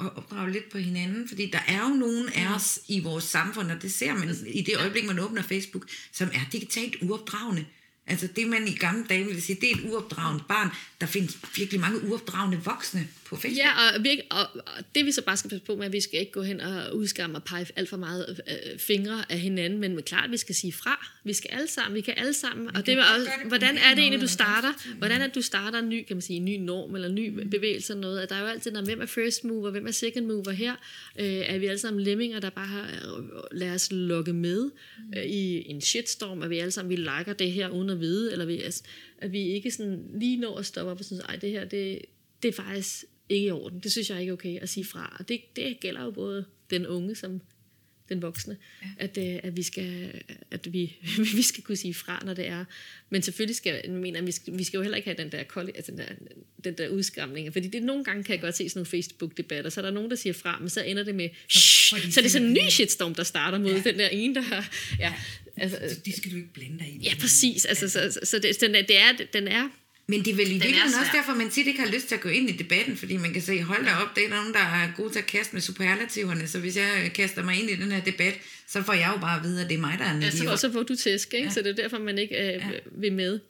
at 0.00 0.16
opdrage 0.16 0.52
lidt 0.52 0.70
på 0.72 0.78
hinanden, 0.78 1.28
fordi 1.28 1.50
der 1.50 1.58
er 1.68 1.88
jo 1.88 1.94
nogen 1.94 2.28
af 2.28 2.54
os 2.54 2.80
i 2.88 3.00
vores 3.00 3.24
samfund, 3.24 3.70
og 3.70 3.82
det 3.82 3.92
ser 3.92 4.14
man 4.14 4.36
i 4.46 4.62
det 4.62 4.76
øjeblik, 4.78 5.06
man 5.06 5.18
åbner 5.18 5.42
Facebook, 5.42 5.88
som 6.12 6.30
er 6.34 6.40
digitalt 6.52 6.96
uopdragende. 7.02 7.66
Altså 8.06 8.28
det, 8.36 8.48
man 8.48 8.68
i 8.68 8.74
gamle 8.74 9.04
dage 9.08 9.24
ville 9.24 9.40
sige, 9.40 9.58
det 9.60 9.70
er 9.70 9.74
et 9.74 9.92
uopdragende 9.92 10.44
barn. 10.48 10.68
Der 11.00 11.06
findes 11.06 11.38
virkelig 11.56 11.80
mange 11.80 12.08
uopdragende 12.08 12.60
voksne 12.64 13.08
på 13.24 13.36
Facebook. 13.36 13.56
Ja, 13.56 13.96
og, 13.96 14.04
vi, 14.04 14.20
og, 14.30 14.46
og 14.54 14.84
det 14.94 15.06
vi 15.06 15.12
så 15.12 15.22
bare 15.22 15.36
skal 15.36 15.50
passe 15.50 15.64
på 15.64 15.76
med, 15.76 15.86
at 15.86 15.92
vi 15.92 16.00
skal 16.00 16.20
ikke 16.20 16.32
gå 16.32 16.42
hen 16.42 16.60
og 16.60 16.96
udskamme 16.96 17.36
og 17.36 17.44
pege 17.44 17.66
alt 17.76 17.88
for 17.88 17.96
meget 17.96 18.40
øh, 18.48 18.78
fingre 18.78 19.32
af 19.32 19.38
hinanden, 19.38 19.80
men 19.80 20.02
klart, 20.02 20.30
vi 20.30 20.36
skal 20.36 20.54
sige 20.54 20.72
fra. 20.72 21.06
Vi 21.24 21.32
skal 21.32 21.50
alle 21.52 21.66
sammen, 21.66 21.94
vi 21.94 22.00
kan 22.00 22.14
alle 22.16 22.32
sammen. 22.32 22.66
Vi 22.66 22.70
og 22.74 22.86
det, 22.86 22.98
også, 22.98 23.30
det 23.42 23.48
hvordan 23.48 23.76
er 23.76 23.94
det 23.94 23.98
egentlig, 23.98 24.20
du 24.20 24.28
starter? 24.28 24.72
Hvordan 24.98 25.20
er 25.20 25.26
det, 25.26 25.34
du 25.34 25.42
starter 25.42 25.78
en 25.78 25.88
ny, 25.88 26.04
kan 26.06 26.16
man 26.16 26.22
sige, 26.22 26.36
en 26.36 26.44
ny 26.44 26.56
norm 26.56 26.94
eller 26.94 27.08
en 27.08 27.14
ny 27.14 27.28
mm. 27.28 27.50
bevægelse 27.50 27.92
eller 27.92 28.00
noget? 28.00 28.20
At 28.20 28.30
der 28.30 28.36
er 28.36 28.40
jo 28.40 28.46
altid, 28.46 28.70
når, 28.70 28.82
hvem 28.82 29.00
er 29.00 29.06
first 29.06 29.44
mover, 29.44 29.70
hvem 29.70 29.86
er 29.86 29.90
second 29.90 30.26
mover 30.26 30.50
her? 30.50 30.72
Øh, 31.20 31.26
er 31.26 31.58
vi 31.58 31.66
alle 31.66 31.78
sammen 31.78 32.02
lemminger, 32.02 32.40
der 32.40 32.50
bare 32.50 32.66
har, 32.66 32.82
øh, 32.82 33.24
lad 33.52 33.74
os 33.74 33.88
lukke 33.92 34.32
med 34.32 34.62
mm. 34.62 35.14
øh, 35.16 35.24
i 35.24 35.70
en 35.70 35.80
shitstorm, 35.80 36.42
at 36.42 36.50
vi 36.50 36.58
alle 36.58 36.70
sammen, 36.70 36.90
vi 36.90 36.96
liker 36.96 37.32
det 37.32 37.52
her 37.52 37.68
uden 37.68 37.93
at 37.94 38.00
vide, 38.00 38.32
eller 38.32 38.44
vi, 38.44 38.62
altså, 38.62 38.82
at 39.18 39.32
vi 39.32 39.42
ikke 39.42 39.70
sådan 39.70 40.10
lige 40.14 40.36
når 40.36 40.58
at 40.58 40.66
stoppe 40.66 40.90
op 40.90 40.98
og 40.98 41.04
synes, 41.04 41.22
ej, 41.22 41.36
det 41.36 41.50
her, 41.50 41.64
det, 41.64 41.98
det 42.42 42.48
er 42.48 42.52
faktisk 42.52 43.04
ikke 43.28 43.46
i 43.46 43.50
orden. 43.50 43.80
Det 43.80 43.92
synes 43.92 44.10
jeg 44.10 44.20
ikke 44.20 44.30
er 44.30 44.34
okay 44.34 44.58
at 44.60 44.68
sige 44.68 44.84
fra. 44.84 45.16
Og 45.18 45.28
det, 45.28 45.40
det 45.56 45.80
gælder 45.80 46.04
jo 46.04 46.10
både 46.10 46.44
den 46.70 46.86
unge 46.86 47.14
som 47.14 47.40
den 48.08 48.22
voksne, 48.22 48.56
ja. 48.82 48.88
at, 48.98 49.18
øh, 49.18 49.40
at, 49.42 49.56
vi 49.56 49.62
skal, 49.62 50.20
at 50.50 50.72
vi, 50.72 50.96
vi 51.36 51.42
skal 51.42 51.62
kunne 51.62 51.76
sige 51.76 51.94
fra, 51.94 52.22
når 52.24 52.34
det 52.34 52.46
er. 52.46 52.64
Men 53.10 53.22
selvfølgelig 53.22 53.56
skal 53.56 53.80
jeg 53.84 53.92
mener, 53.92 54.20
at 54.20 54.26
vi 54.26 54.32
skal, 54.32 54.58
vi 54.58 54.64
skal 54.64 54.78
jo 54.78 54.82
heller 54.82 54.96
ikke 54.96 55.08
have 55.08 55.22
den 55.22 55.32
der, 55.32 55.38
altså 55.56 55.92
den 55.92 55.98
der, 55.98 56.04
den 56.64 56.78
der 56.78 56.88
udskamning. 56.88 57.52
Fordi 57.52 57.68
det, 57.68 57.82
nogle 57.82 58.04
gange 58.04 58.24
kan 58.24 58.32
jeg 58.32 58.40
godt 58.40 58.56
se 58.56 58.68
sådan 58.68 58.78
nogle 58.78 58.86
Facebook-debatter, 58.86 59.70
så 59.70 59.80
er 59.80 59.82
der 59.82 59.90
nogen, 59.90 60.10
der 60.10 60.16
siger 60.16 60.32
fra, 60.32 60.58
men 60.60 60.68
så 60.68 60.82
ender 60.82 61.02
det 61.02 61.14
med, 61.14 61.28
så, 61.48 61.60
så 62.10 62.20
er 62.20 62.22
det 62.22 62.30
sådan 62.30 62.46
en 62.46 62.52
ny 62.52 62.68
shitstorm, 62.70 63.14
der 63.14 63.22
starter 63.22 63.58
mod 63.58 63.72
ja. 63.72 63.82
den 63.84 63.98
der 63.98 64.08
ene, 64.08 64.34
der 64.34 64.40
har... 64.40 64.70
Ja, 64.98 65.14
altså, 65.56 66.00
det 66.04 66.16
skal 66.16 66.30
du 66.30 66.36
ikke 66.36 66.52
blande 66.52 66.78
dig 66.78 66.88
i. 66.88 67.04
Ja, 67.04 67.14
præcis. 67.20 67.64
Altså, 67.64 67.88
så, 67.88 68.10
så, 68.12 68.20
så 68.24 68.38
det, 68.38 68.60
den, 68.60 68.74
er, 68.74 68.82
det 68.82 68.98
er, 68.98 69.12
den 69.32 69.48
er 69.48 69.68
men 70.06 70.24
det 70.24 70.30
er 70.30 70.34
vel 70.34 70.46
i 70.46 70.52
virkeligheden 70.52 70.94
også 71.00 71.10
derfor, 71.14 71.34
man 71.34 71.50
tit 71.50 71.66
ikke 71.66 71.80
har 71.80 71.90
lyst 71.90 72.08
til 72.08 72.14
at 72.14 72.20
gå 72.20 72.28
ind 72.28 72.50
i 72.50 72.52
debatten, 72.52 72.96
fordi 72.96 73.16
man 73.16 73.32
kan 73.32 73.42
se, 73.42 73.62
hold 73.62 73.84
da 73.84 73.90
op, 73.94 74.16
det 74.16 74.24
er 74.24 74.28
nogen, 74.28 74.52
der 74.52 74.60
er 74.60 74.92
gode 74.96 75.12
til 75.12 75.18
at 75.18 75.26
kaste 75.26 75.52
med 75.52 75.62
superlativerne, 75.62 76.46
så 76.46 76.58
hvis 76.58 76.76
jeg 76.76 77.10
kaster 77.14 77.42
mig 77.44 77.60
ind 77.60 77.70
i 77.70 77.76
den 77.76 77.92
her 77.92 78.00
debat, 78.00 78.34
så 78.68 78.82
får 78.82 78.92
jeg 78.92 79.12
jo 79.14 79.20
bare 79.20 79.38
at 79.38 79.44
vide, 79.44 79.62
at 79.62 79.68
det 79.68 79.74
er 79.74 79.80
mig, 79.80 79.98
der 79.98 80.04
er 80.04 80.14
en 80.14 80.22
ja, 80.22 80.30
så, 80.30 80.56
så 80.56 80.72
får 80.72 80.82
du 80.82 80.96
tæsk, 80.96 81.34
ikke? 81.34 81.46
Ja. 81.46 81.52
så 81.52 81.62
det 81.62 81.70
er 81.70 81.82
derfor, 81.82 81.98
man 81.98 82.18
ikke 82.18 82.34
øh, 82.34 82.52
ja. 82.52 82.70
vil 82.92 83.12
med. 83.12 83.40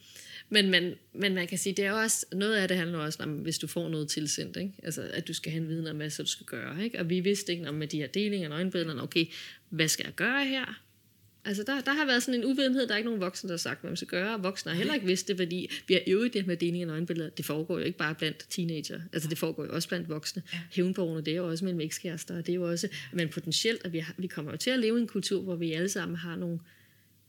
Men 0.48 0.70
man, 0.70 0.94
men 1.14 1.34
man 1.34 1.46
kan 1.46 1.58
sige, 1.58 1.72
det 1.72 1.84
er 1.84 1.92
også, 1.92 2.26
noget 2.32 2.54
af 2.54 2.68
det 2.68 2.76
handler 2.76 2.98
også 2.98 3.22
om, 3.22 3.30
hvis 3.30 3.58
du 3.58 3.66
får 3.66 3.88
noget 3.88 4.08
tilsendt, 4.08 4.56
ikke? 4.56 4.72
Altså, 4.82 5.02
at 5.12 5.28
du 5.28 5.34
skal 5.34 5.52
have 5.52 5.62
en 5.62 5.68
viden 5.68 5.86
om, 5.86 5.96
hvad 5.96 6.10
så 6.10 6.22
du 6.22 6.28
skal 6.28 6.46
gøre. 6.46 6.84
Ikke? 6.84 6.98
Og 6.98 7.10
vi 7.10 7.20
vidste 7.20 7.52
ikke 7.52 7.68
om 7.68 7.74
med 7.74 7.86
de 7.86 7.96
her 7.96 8.06
delinger 8.06 8.48
og 8.48 8.54
nøgenbillederne, 8.54 9.02
okay, 9.02 9.26
hvad 9.70 9.88
skal 9.88 10.04
jeg 10.04 10.14
gøre 10.14 10.44
her? 10.44 10.80
Altså, 11.44 11.62
der, 11.62 11.80
der 11.80 11.92
har 11.92 12.06
været 12.06 12.22
sådan 12.22 12.40
en 12.40 12.46
uvidenhed, 12.46 12.86
der 12.86 12.92
er 12.92 12.96
ikke 12.96 13.08
nogen 13.08 13.20
voksne, 13.20 13.48
der 13.48 13.52
har 13.52 13.58
sagt, 13.58 13.80
hvad 13.80 13.90
man 13.90 13.96
skal 13.96 14.08
gøre. 14.08 14.42
Voksne 14.42 14.70
har 14.70 14.76
heller 14.76 14.94
ikke 14.94 15.06
vidst 15.06 15.28
det, 15.28 15.36
fordi 15.36 15.70
vi 15.88 15.94
har 15.94 16.00
øvet 16.06 16.34
det 16.34 16.46
med 16.46 16.56
deling 16.56 16.82
af 16.82 16.86
nøgenbilleder. 16.86 17.30
Det 17.30 17.44
foregår 17.44 17.78
jo 17.78 17.84
ikke 17.84 17.98
bare 17.98 18.14
blandt 18.14 18.46
teenager. 18.50 19.00
Altså, 19.12 19.28
det 19.28 19.38
foregår 19.38 19.64
jo 19.64 19.74
også 19.74 19.88
blandt 19.88 20.08
voksne. 20.08 20.42
Ja. 20.52 20.58
Hævnborgerne, 20.70 21.24
det 21.24 21.32
er 21.32 21.36
jo 21.36 21.48
også 21.48 21.64
mellem 21.64 21.80
ekskærester, 21.80 22.36
og 22.36 22.46
det 22.46 22.52
er 22.52 22.56
jo 22.56 22.70
også, 22.70 22.88
men 23.12 23.28
potentielt, 23.28 23.84
at 23.84 23.92
vi, 23.92 23.98
har, 23.98 24.14
vi 24.18 24.26
kommer 24.26 24.50
jo 24.50 24.56
til 24.56 24.70
at 24.70 24.78
leve 24.78 24.98
i 24.98 25.00
en 25.00 25.06
kultur, 25.06 25.42
hvor 25.42 25.56
vi 25.56 25.72
alle 25.72 25.88
sammen 25.88 26.16
har 26.16 26.36
nogle 26.36 26.58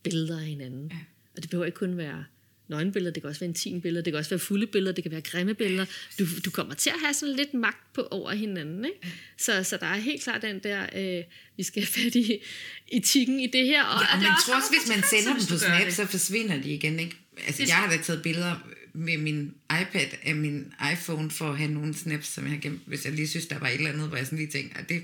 billeder 0.03 0.39
af 0.39 0.45
hinanden. 0.45 0.91
Ja. 0.91 0.97
Og 1.36 1.41
det 1.41 1.49
behøver 1.49 1.66
ikke 1.66 1.78
kun 1.78 1.97
være 1.97 2.26
nøgenbilleder, 2.68 3.13
det 3.13 3.24
kan 3.24 3.30
også 3.30 3.39
være 3.39 3.49
intime 3.49 3.82
billeder, 3.82 4.03
det 4.03 4.13
kan 4.13 4.18
også 4.18 4.30
være 4.30 4.39
fulde 4.39 4.68
billeder, 4.68 4.95
det 4.95 5.03
kan 5.03 5.11
være 5.11 5.22
grimme 5.22 5.53
billeder. 5.53 5.86
Du, 6.20 6.26
du 6.45 6.51
kommer 6.51 6.74
til 6.74 6.89
at 6.89 6.95
have 7.03 7.13
sådan 7.13 7.36
lidt 7.36 7.53
magt 7.53 7.93
på 7.93 8.07
over 8.11 8.32
hinanden. 8.32 8.86
Ikke? 8.86 8.97
Så, 9.38 9.63
så 9.63 9.78
der 9.78 9.88
er 9.88 9.97
helt 9.97 10.24
klart 10.24 10.41
den 10.41 10.59
der, 10.59 10.86
øh, 10.95 11.24
vi 11.57 11.63
skal 11.63 11.82
have 11.82 12.03
fat 12.03 12.16
i 12.16 12.39
etikken 12.88 13.39
i 13.39 13.47
det 13.47 13.66
her. 13.66 13.84
Og, 13.84 14.01
ja, 14.01 14.16
og 14.16 14.22
man 14.22 14.32
tror 14.45 14.55
også, 14.55 14.70
hvis 14.70 14.95
man 14.95 15.03
sender 15.03 15.38
dem 15.38 15.45
på 15.49 15.57
Snap, 15.57 15.91
så 15.91 16.05
forsvinder 16.05 16.61
de 16.61 16.74
igen. 16.74 16.99
Ikke? 16.99 17.16
Altså, 17.47 17.63
jeg 17.68 17.76
har 17.76 17.89
da 17.89 17.97
taget 17.97 18.22
billeder 18.22 18.68
med 18.93 19.18
min 19.18 19.53
iPad 19.82 20.07
af 20.24 20.36
min 20.36 20.74
iPhone 20.93 21.32
for 21.32 21.49
at 21.51 21.57
have 21.57 21.72
nogle 21.72 21.93
snaps, 21.93 22.28
som 22.28 22.43
jeg 22.43 22.51
har 22.51 22.59
gemt, 22.59 22.82
hvis 22.86 23.05
jeg 23.05 23.13
lige 23.13 23.28
synes, 23.28 23.45
der 23.45 23.59
var 23.59 23.68
et 23.68 23.76
eller 23.76 23.89
andet, 23.89 24.07
hvor 24.07 24.18
jeg 24.18 24.26
sådan 24.26 24.39
lige 24.39 24.51
tænkte, 24.51 24.78
at 24.78 24.89
det 24.89 25.03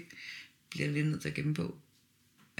bliver 0.70 0.88
jeg 0.88 0.94
lidt 0.94 1.08
nødt 1.08 1.22
til 1.22 1.30
at 1.30 1.36
gemme 1.36 1.54
på. 1.54 1.76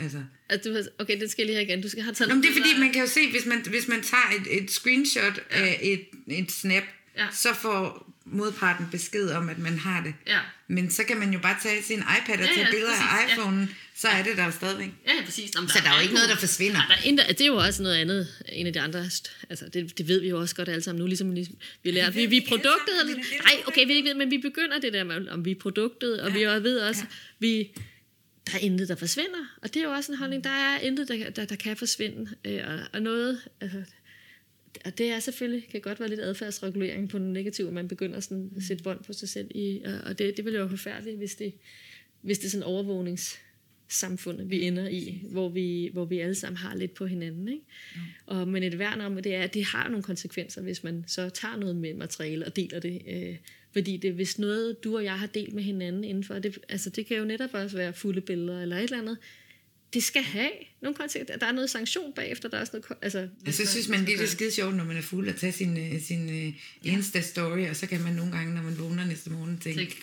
Altså. 0.02 0.70
Du, 0.70 0.76
okay, 1.00 1.20
det 1.20 1.32
skal 1.32 1.42
jeg 1.42 1.46
lige 1.46 1.56
have 1.56 1.68
igen. 1.68 1.82
Du 1.82 1.90
skal 1.90 2.04
have 2.04 2.14
taget 2.14 2.36
Nå, 2.36 2.42
det 2.42 2.50
er 2.50 2.54
fordi, 2.54 2.80
man 2.80 2.94
kan 2.94 3.02
jo 3.02 3.08
se, 3.08 3.32
hvis 3.32 3.46
man, 3.46 3.66
hvis 3.70 3.88
man 3.88 4.02
tager 4.02 4.42
et, 4.42 4.64
et 4.64 4.72
screenshot 4.72 5.40
ja. 5.52 5.62
af 5.62 5.80
et, 5.82 6.06
et 6.28 6.52
snap, 6.52 6.84
ja. 7.18 7.26
så 7.32 7.54
får 7.54 8.12
modparten 8.26 8.88
besked 8.92 9.30
om, 9.30 9.50
at 9.50 9.60
man 9.60 9.78
har 9.80 10.04
det. 10.04 10.14
Ja. 10.28 10.40
Men 10.68 10.92
så 10.92 11.04
kan 11.04 11.18
man 11.18 11.34
jo 11.34 11.40
bare 11.40 11.58
tage 11.64 11.84
sin 11.84 12.00
iPad 12.00 12.40
og 12.40 12.48
tage 12.48 12.60
ja, 12.60 12.66
ja, 12.66 12.72
billeder 12.72 12.92
præcis, 12.92 13.06
af 13.12 13.38
iPhone'en, 13.38 13.60
ja. 13.60 13.68
så 13.96 14.08
er 14.08 14.24
det 14.24 14.38
der 14.38 14.52
stadigvæk. 14.52 14.90
Ja, 15.08 15.14
ja 15.14 15.26
præcis. 15.26 15.54
Nå, 15.54 15.68
så 15.68 15.80
der 15.84 15.90
er 15.90 15.96
jo 15.96 16.02
ikke 16.02 16.14
noget, 16.14 16.30
der 16.30 16.36
forsvinder. 16.36 16.82
Nej, 16.88 17.16
der 17.18 17.24
er, 17.24 17.34
det 17.34 17.42
er 17.42 17.46
jo 17.46 17.56
også 17.56 17.84
noget 17.84 17.96
andet, 17.96 18.28
en 18.50 18.68
af 18.68 18.74
de 18.74 18.82
andre, 18.82 19.00
altså 19.50 19.66
det, 19.74 19.98
det 19.98 20.08
ved 20.08 20.22
vi 20.22 20.30
jo 20.30 20.40
også 20.40 20.56
godt 20.56 20.70
alle 20.70 20.82
sammen 20.82 21.00
nu, 21.00 21.08
ligesom, 21.08 21.32
ligesom 21.32 21.56
vi 21.84 21.92
lærer, 21.92 22.12
vi, 22.12 22.26
vi 22.26 22.38
er 22.38 22.48
produktet, 22.48 22.96
nej, 23.44 23.64
okay, 23.68 23.88
vi 23.88 23.94
ikke 23.94 24.10
ved, 24.10 24.16
men 24.16 24.32
vi 24.32 24.38
begynder 24.38 24.80
det 24.80 24.94
der 24.94 25.04
med, 25.04 25.28
om 25.28 25.46
vi 25.46 25.52
er 25.52 25.56
produktet, 25.56 26.22
og 26.22 26.32
ja. 26.32 26.58
vi 26.58 26.64
ved 26.64 26.80
også, 26.80 27.02
ja. 27.02 27.08
vi 27.40 27.70
der 28.48 28.54
er 28.54 28.60
intet, 28.60 28.88
der 28.88 28.96
forsvinder. 28.96 29.58
Og 29.62 29.74
det 29.74 29.80
er 29.80 29.84
jo 29.84 29.92
også 29.92 30.12
en 30.12 30.18
holdning, 30.18 30.44
der 30.44 30.50
er 30.50 30.80
intet, 30.80 31.08
der, 31.08 31.30
der, 31.30 31.46
der 31.46 31.56
kan 31.56 31.78
forsvinde. 31.78 32.32
Øh, 32.46 32.62
og, 32.68 32.80
og 32.94 33.02
noget, 33.02 33.48
altså, 33.62 33.84
og 34.86 34.98
det 34.98 35.10
er 35.10 35.20
selvfølgelig, 35.20 35.68
kan 35.72 35.82
godt 35.82 36.00
være 36.00 36.10
lidt 36.10 36.20
adfærdsregulering 36.20 37.10
på 37.10 37.18
den 37.18 37.34
negative, 37.34 37.68
at 37.68 37.74
man 37.74 37.88
begynder 37.88 38.20
sådan 38.20 38.52
at 38.58 38.64
sætte 38.64 38.84
bånd 38.84 39.04
på 39.04 39.14
sig 39.14 39.30
selv 39.30 39.52
i, 39.56 39.82
og, 39.86 39.94
og 40.04 40.20
det, 40.20 40.38
det 40.38 40.46
vil 40.46 40.54
jo 40.54 40.60
være 40.60 40.70
forfærdeligt, 40.70 41.18
hvis 41.18 41.36
det, 41.36 41.54
hvis 42.22 42.40
det 42.40 42.46
er 42.46 42.50
sådan 42.50 42.64
overvågnings 42.64 43.40
samfund, 43.90 44.42
vi 44.42 44.62
ender 44.62 44.88
i, 44.88 45.22
hvor 45.32 45.50
vi, 45.50 45.90
hvor 45.94 46.06
vi 46.06 46.20
alle 46.20 46.36
sammen 46.36 46.58
har 46.58 46.76
lidt 46.76 46.94
på 46.94 47.06
hinanden. 47.06 47.48
Ikke? 47.48 47.64
Ja. 47.96 48.00
Og, 48.26 48.48
men 48.48 48.64
et 48.64 48.80
værn 48.80 49.02
om, 49.02 49.16
det 49.16 49.36
er, 49.36 49.42
at 49.42 49.54
det 49.54 49.66
har 49.66 49.90
nogle 49.90 50.04
konsekvenser, 50.04 50.62
hvis 50.62 50.84
man 50.84 51.04
så 51.08 51.30
tager 51.30 51.56
noget 51.56 51.76
med 51.76 51.94
materiale 51.94 52.46
og 52.46 52.56
deler 52.56 52.80
det. 52.80 53.02
Øh, 53.08 53.36
fordi 53.74 53.98
det, 53.98 54.14
hvis 54.14 54.40
noget, 54.40 54.84
du 54.84 54.96
og 54.96 55.04
jeg 55.04 55.20
har 55.20 55.28
delt 55.28 55.54
med 55.54 55.64
hinanden 55.64 56.04
indenfor, 56.04 56.40
det, 56.40 56.60
altså 56.70 56.90
det 56.90 57.06
kan 57.06 57.18
jo 57.18 57.26
netop 57.26 57.54
også 57.54 57.78
være 57.78 57.94
fulde 57.94 58.22
billeder 58.22 58.62
eller 58.62 58.78
et 58.78 58.84
eller 58.84 58.98
andet, 58.98 59.18
det 59.94 60.04
skal 60.04 60.22
have 60.22 60.52
nogle 60.82 60.96
konsekvenser. 60.96 61.38
Der 61.38 61.46
er 61.46 61.52
noget 61.52 61.70
sanktion 61.70 62.14
bagefter, 62.14 62.50
der 62.50 62.58
er 62.58 62.62
også 62.62 62.72
noget... 62.74 62.98
Altså, 63.02 63.28
jeg 63.46 63.54
så 63.54 63.68
synes 63.68 63.88
man, 63.88 64.06
det 64.06 64.22
er 64.22 64.28
skide 64.28 64.52
sjovt, 64.52 64.76
når 64.76 64.84
man 64.84 64.98
er 64.98 65.02
fuld 65.02 65.30
at 65.30 65.36
tage 65.36 65.52
sin, 65.52 65.78
øh, 65.78 66.02
sin 66.02 66.30
uh, 66.30 66.94
Insta-story, 66.94 67.70
og 67.70 67.76
så 67.76 67.88
kan 67.88 68.02
man 68.02 68.14
nogle 68.14 68.32
gange, 68.32 68.54
når 68.54 68.62
man 68.62 68.80
vågner 68.80 69.06
næste 69.06 69.30
morgen, 69.30 69.60
tænke... 69.60 69.98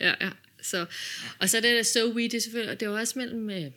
Ja, 0.00 0.14
ja. 0.20 0.30
Så, 0.62 0.86
og 1.38 1.50
så 1.50 1.56
er 1.56 1.60
det 1.60 1.86
so 1.86 2.12
we, 2.12 2.22
det 2.22 2.34
er 2.34 2.40
selvfølgelig, 2.40 2.80
det 2.80 2.86
er 2.86 2.90
jo 2.90 2.96
også 2.96 3.18
mellem, 3.18 3.50
øh, 3.50 3.70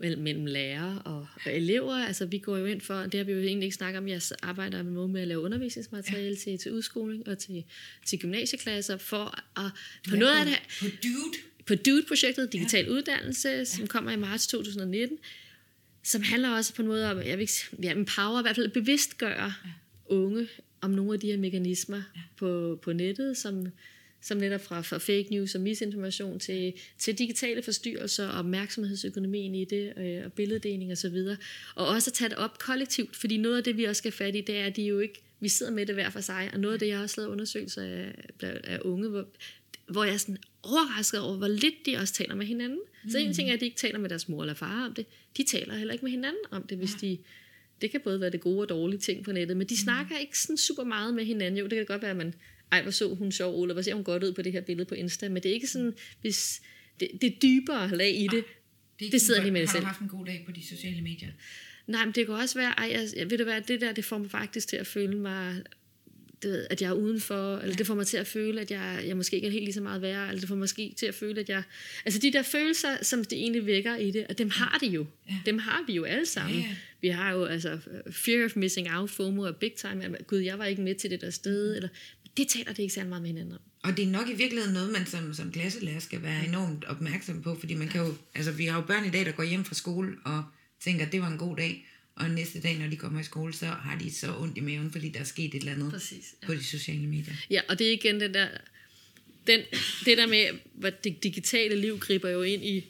mellem, 0.00 0.46
lærere 0.46 1.02
og, 1.04 1.26
og 1.46 1.56
elever. 1.56 1.94
Altså 1.94 2.26
vi 2.26 2.38
går 2.38 2.56
jo 2.56 2.64
ind 2.64 2.80
for, 2.80 2.94
det 2.94 3.14
har 3.14 3.24
vi 3.24 3.32
jo 3.32 3.38
egentlig 3.38 3.66
ikke 3.66 3.76
snakket 3.76 3.98
om, 3.98 4.08
jeg 4.08 4.22
arbejder 4.42 4.82
med, 4.82 5.08
med 5.08 5.20
at 5.20 5.28
lave 5.28 5.40
undervisningsmateriale 5.40 6.28
ja. 6.28 6.34
til, 6.34 6.58
til 6.58 6.72
udskoling 6.72 7.28
og 7.28 7.38
til, 7.38 7.64
til 8.06 8.18
gymnasieklasser, 8.18 8.96
for 8.96 9.38
at 9.60 9.70
på 10.08 10.14
ja, 10.14 10.20
noget 10.20 10.38
af 10.38 10.46
det 10.46 10.58
På 10.80 10.86
Dude? 11.02 11.36
På 11.66 11.74
Dude-projektet, 11.74 12.52
Digital 12.52 12.84
ja. 12.84 12.90
Uddannelse, 12.90 13.64
som 13.64 13.80
ja. 13.80 13.86
kommer 13.86 14.10
i 14.10 14.16
marts 14.16 14.46
2019, 14.46 15.18
som 16.02 16.22
handler 16.22 16.50
også 16.50 16.74
på 16.74 16.82
en 16.82 16.88
måde 16.88 17.10
om, 17.10 17.16
jeg 17.16 17.38
vil 17.38 17.40
ikke, 17.40 17.52
ja, 17.82 17.92
empower, 17.92 18.40
i 18.40 18.42
hvert 18.42 18.56
fald 18.56 18.68
bevidstgøre 18.68 19.44
ja. 19.44 19.52
unge 20.06 20.48
om 20.80 20.90
nogle 20.90 21.14
af 21.14 21.20
de 21.20 21.26
her 21.26 21.38
mekanismer 21.38 22.02
ja. 22.16 22.20
på, 22.36 22.78
på 22.82 22.92
nettet, 22.92 23.36
som, 23.36 23.66
som 24.22 24.38
netop 24.38 24.60
fra, 24.60 24.80
fra 24.80 24.98
fake 24.98 25.26
news 25.30 25.54
og 25.54 25.60
misinformation 25.60 26.38
til, 26.38 26.72
til 26.98 27.18
digitale 27.18 27.62
forstyrrelser 27.62 28.28
og 28.28 28.38
opmærksomhedsøkonomien 28.38 29.54
i 29.54 29.64
det, 29.64 29.92
øh, 29.96 30.24
og 30.24 30.32
billeddeling 30.32 30.92
osv. 30.92 31.14
Og, 31.14 31.36
og 31.74 31.86
også 31.86 32.10
at 32.10 32.14
tage 32.14 32.28
det 32.28 32.38
op 32.38 32.58
kollektivt, 32.58 33.16
fordi 33.16 33.36
noget 33.36 33.56
af 33.56 33.64
det, 33.64 33.76
vi 33.76 33.84
også 33.84 34.00
skal 34.00 34.12
fat 34.12 34.36
i, 34.36 34.40
det 34.40 34.56
er, 34.56 34.66
at 34.66 34.76
de 34.76 34.82
jo 34.82 34.98
ikke, 34.98 35.22
vi 35.40 35.48
sidder 35.48 35.72
med 35.72 35.86
det 35.86 35.94
hver 35.94 36.10
for 36.10 36.20
sig, 36.20 36.50
og 36.52 36.60
noget 36.60 36.72
af 36.72 36.78
det, 36.78 36.88
jeg 36.88 36.96
har 36.96 37.02
også 37.02 37.20
lavet 37.20 37.32
undersøgelser 37.32 37.82
af, 37.82 38.14
af 38.42 38.78
unge, 38.84 39.08
hvor, 39.08 39.26
hvor 39.86 40.04
jeg 40.04 40.14
er 40.14 40.18
sådan 40.18 40.38
overrasket 40.62 41.20
over, 41.20 41.36
hvor 41.36 41.48
lidt 41.48 41.86
de 41.86 41.96
også 41.96 42.14
taler 42.14 42.34
med 42.34 42.46
hinanden. 42.46 42.78
Mm. 43.04 43.10
Så 43.10 43.18
en 43.18 43.34
ting 43.34 43.50
er, 43.50 43.54
at 43.54 43.60
de 43.60 43.64
ikke 43.64 43.76
taler 43.76 43.98
med 43.98 44.08
deres 44.08 44.28
mor 44.28 44.42
eller 44.42 44.54
far 44.54 44.86
om 44.86 44.94
det, 44.94 45.06
de 45.36 45.44
taler 45.44 45.74
heller 45.74 45.92
ikke 45.92 46.04
med 46.04 46.10
hinanden 46.10 46.42
om 46.50 46.62
det, 46.62 46.78
hvis 46.78 47.02
ja. 47.02 47.08
de 47.08 47.18
det 47.80 47.90
kan 47.90 48.00
både 48.00 48.20
være 48.20 48.30
det 48.30 48.40
gode 48.40 48.60
og 48.60 48.68
dårlige 48.68 49.00
ting 49.00 49.24
på 49.24 49.32
nettet, 49.32 49.56
men 49.56 49.66
de 49.66 49.74
mm. 49.74 49.76
snakker 49.76 50.16
ikke 50.16 50.38
sådan 50.38 50.56
super 50.56 50.84
meget 50.84 51.14
med 51.14 51.24
hinanden. 51.24 51.58
Jo, 51.58 51.66
det 51.66 51.76
kan 51.76 51.86
godt 51.86 52.02
være, 52.02 52.10
at 52.10 52.16
man 52.16 52.34
ej, 52.72 52.82
hvor 52.82 52.90
så 52.90 53.14
hun 53.14 53.32
sjov, 53.32 53.62
eller 53.62 53.72
hvor 53.72 53.82
ser 53.82 53.94
hun 53.94 54.04
godt 54.04 54.22
ud 54.24 54.32
på 54.32 54.42
det 54.42 54.52
her 54.52 54.60
billede 54.60 54.88
på 54.88 54.94
Insta, 54.94 55.28
men 55.28 55.42
det 55.42 55.48
er 55.48 55.54
ikke 55.54 55.66
sådan, 55.66 55.94
hvis 56.20 56.62
det, 57.00 57.08
det 57.20 57.42
dybere 57.42 57.96
lag 57.96 58.16
i 58.16 58.28
det, 58.30 58.44
det, 59.00 59.12
det 59.12 59.20
sidder 59.20 59.42
lige 59.42 59.52
med 59.52 59.60
det 59.60 59.70
selv. 59.70 59.84
Har 59.84 59.92
du 59.92 59.98
haft 59.98 60.12
en 60.12 60.18
god 60.18 60.26
dag 60.26 60.42
på 60.46 60.52
de 60.52 60.66
sociale 60.66 61.02
medier? 61.02 61.28
Nej, 61.86 62.04
men 62.04 62.14
det 62.14 62.26
kan 62.26 62.34
også 62.34 62.58
være, 62.58 62.70
ej, 62.78 63.08
jeg, 63.16 63.30
ved 63.30 63.38
du 63.38 63.44
hvad, 63.44 63.60
det 63.60 63.80
der, 63.80 63.92
det 63.92 64.04
får 64.04 64.18
mig 64.18 64.30
faktisk 64.30 64.68
til 64.68 64.76
at 64.76 64.86
føle 64.86 65.16
mig 65.16 65.62
det 66.42 66.50
ved, 66.50 66.66
at 66.70 66.82
jeg 66.82 66.88
er 66.88 66.92
udenfor, 66.92 67.58
eller 67.58 67.76
det 67.76 67.86
får 67.86 67.94
mig 67.94 68.06
til 68.06 68.16
at 68.16 68.26
føle, 68.26 68.60
at 68.60 68.70
jeg, 68.70 69.04
jeg 69.06 69.16
måske 69.16 69.36
ikke 69.36 69.48
er 69.48 69.52
helt 69.52 69.64
lige 69.64 69.74
så 69.74 69.80
meget 69.80 70.02
værd, 70.02 70.28
eller 70.28 70.40
det 70.40 70.48
får 70.48 70.54
mig 70.54 70.60
måske 70.60 70.94
til 70.96 71.06
at 71.06 71.14
føle, 71.14 71.40
at 71.40 71.48
jeg... 71.48 71.62
Altså 72.04 72.20
de 72.20 72.32
der 72.32 72.42
følelser, 72.42 72.88
som 73.02 73.24
det 73.24 73.38
egentlig 73.38 73.66
vækker 73.66 73.96
i 73.96 74.10
det, 74.10 74.26
og 74.26 74.38
dem 74.38 74.50
har 74.50 74.78
de 74.80 74.86
jo. 74.86 75.06
Ja. 75.28 75.34
Dem 75.46 75.58
har 75.58 75.84
vi 75.86 75.92
jo 75.92 76.04
alle 76.04 76.26
sammen. 76.26 76.60
Ja, 76.60 76.66
ja. 76.66 76.76
Vi 77.00 77.08
har 77.08 77.32
jo 77.32 77.44
altså 77.44 77.78
fear 78.10 78.44
of 78.44 78.56
missing 78.56 78.92
out, 78.92 79.10
FOMO 79.10 79.42
og 79.42 79.56
big 79.56 79.72
time, 79.72 80.04
at 80.04 80.26
gud, 80.26 80.38
jeg 80.38 80.58
var 80.58 80.64
ikke 80.64 80.82
med 80.82 80.94
til 80.94 81.10
det 81.10 81.20
der 81.20 81.30
sted, 81.30 81.76
eller 81.76 81.88
det 82.36 82.48
taler 82.48 82.72
det 82.72 82.78
ikke 82.78 82.94
særlig 82.94 83.08
meget 83.08 83.22
med 83.22 83.30
hinanden 83.30 83.52
om. 83.52 83.60
Og 83.82 83.96
det 83.96 84.04
er 84.04 84.10
nok 84.10 84.28
i 84.28 84.34
virkeligheden 84.34 84.74
noget, 84.74 84.92
man 84.92 85.06
som, 85.06 85.34
som 85.34 85.52
klasselærer 85.52 85.98
skal 85.98 86.22
være 86.22 86.46
enormt 86.46 86.84
opmærksom 86.84 87.42
på, 87.42 87.54
fordi 87.60 87.74
man 87.74 87.88
kan 87.88 88.00
jo, 88.00 88.14
altså 88.34 88.52
vi 88.52 88.64
har 88.64 88.80
jo 88.80 88.86
børn 88.86 89.06
i 89.06 89.10
dag, 89.10 89.26
der 89.26 89.32
går 89.32 89.42
hjem 89.42 89.64
fra 89.64 89.74
skole 89.74 90.16
og 90.24 90.44
tænker, 90.84 91.06
at 91.06 91.12
det 91.12 91.20
var 91.20 91.28
en 91.28 91.38
god 91.38 91.56
dag, 91.56 91.86
og 92.14 92.30
næste 92.30 92.60
dag, 92.60 92.78
når 92.78 92.86
de 92.86 92.96
kommer 92.96 93.20
i 93.20 93.24
skole, 93.24 93.52
så 93.52 93.66
har 93.66 93.98
de 93.98 94.12
så 94.12 94.36
ondt 94.38 94.58
i 94.58 94.60
maven, 94.60 94.92
fordi 94.92 95.08
der 95.08 95.20
er 95.20 95.24
sket 95.24 95.54
et 95.54 95.58
eller 95.58 95.72
andet 95.72 95.92
Præcis, 95.92 96.34
ja. 96.42 96.46
på 96.46 96.54
de 96.54 96.64
sociale 96.64 97.06
medier. 97.06 97.34
Ja, 97.50 97.60
og 97.68 97.78
det 97.78 97.88
er 97.88 97.92
igen 97.92 98.20
den 98.20 98.34
der, 98.34 98.48
den, 99.46 99.60
det 100.04 100.18
der 100.18 100.26
med, 100.26 100.46
hvad 100.72 100.92
det 101.04 101.22
digitale 101.22 101.76
liv 101.76 101.98
griber 101.98 102.30
jo 102.30 102.42
ind 102.42 102.64
i, 102.64 102.84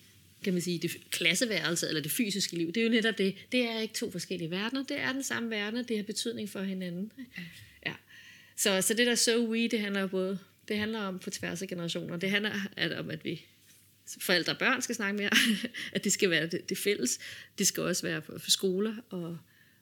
kan 0.44 0.52
man 0.52 0.62
sige, 0.62 0.78
det 0.78 0.96
klasseværelse 1.10 1.88
eller 1.88 2.02
det 2.02 2.10
fysiske 2.10 2.56
liv. 2.56 2.66
Det 2.72 2.76
er 2.76 2.84
jo 2.84 2.90
netop 2.90 3.18
det. 3.18 3.34
Det 3.52 3.60
er 3.60 3.80
ikke 3.80 3.94
to 3.94 4.10
forskellige 4.10 4.50
verdener. 4.50 4.84
Det 4.84 5.00
er 5.00 5.12
den 5.12 5.22
samme 5.22 5.50
verden. 5.50 5.84
Det 5.88 5.96
har 5.96 6.04
betydning 6.04 6.50
for 6.50 6.62
hinanden. 6.62 7.12
Ja. 7.18 7.42
Så, 8.60 8.82
så 8.82 8.94
det 8.94 9.06
der 9.06 9.14
so 9.14 9.46
we, 9.50 9.68
det 9.68 9.80
handler 9.80 10.06
både, 10.06 10.38
det 10.68 10.78
handler 10.78 11.00
om 11.00 11.18
på 11.18 11.30
tværs 11.30 11.62
af 11.62 11.68
generationer. 11.68 12.16
Det 12.16 12.30
handler 12.30 12.50
at, 12.76 12.92
om, 12.92 13.10
at 13.10 13.24
vi 13.24 13.44
forældre 14.20 14.52
og 14.52 14.58
børn 14.58 14.82
skal 14.82 14.94
snakke 14.94 15.18
mere, 15.18 15.30
at 15.94 16.04
det 16.04 16.12
skal 16.12 16.30
være 16.30 16.46
det, 16.46 16.68
det 16.68 16.78
fælles. 16.78 17.18
Det 17.58 17.66
skal 17.66 17.82
også 17.82 18.06
være 18.06 18.22
for, 18.22 18.38
for 18.38 18.50
skoler 18.50 18.94
og 19.10 19.38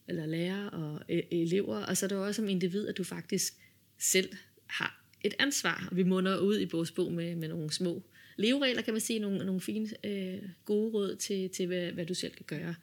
eller 0.09 0.26
lærere 0.26 0.70
og 0.70 0.97
e- 0.97 1.26
elever, 1.31 1.76
og 1.76 1.97
så 1.97 2.07
er 2.07 2.09
det 2.09 2.18
også 2.18 2.39
som 2.39 2.49
individ, 2.49 2.89
at 2.89 2.99
du 2.99 3.05
faktisk 3.05 3.55
selv 3.99 4.33
har 4.66 5.05
et 5.24 5.35
ansvar. 5.39 5.89
Og 5.91 5.97
vi 5.97 6.03
munder 6.03 6.39
ud 6.39 6.61
i 6.61 6.64
vores 6.64 6.91
bog 6.91 7.12
med, 7.12 7.37
med 7.37 7.49
nogle 7.49 7.72
små 7.72 8.03
leveregler, 8.37 8.83
kan 8.83 8.95
man 8.95 9.01
sige, 9.01 9.18
nogle, 9.18 9.47
nogle 9.47 9.61
fine, 9.61 9.89
øh, 10.05 10.43
gode 10.64 10.93
råd 10.93 11.16
til, 11.16 11.51
til 11.51 11.66
hvad, 11.66 11.93
hvad 11.93 12.07
du 12.07 12.14
selv 12.14 12.35
kan 12.35 12.47
gøre. 12.47 12.74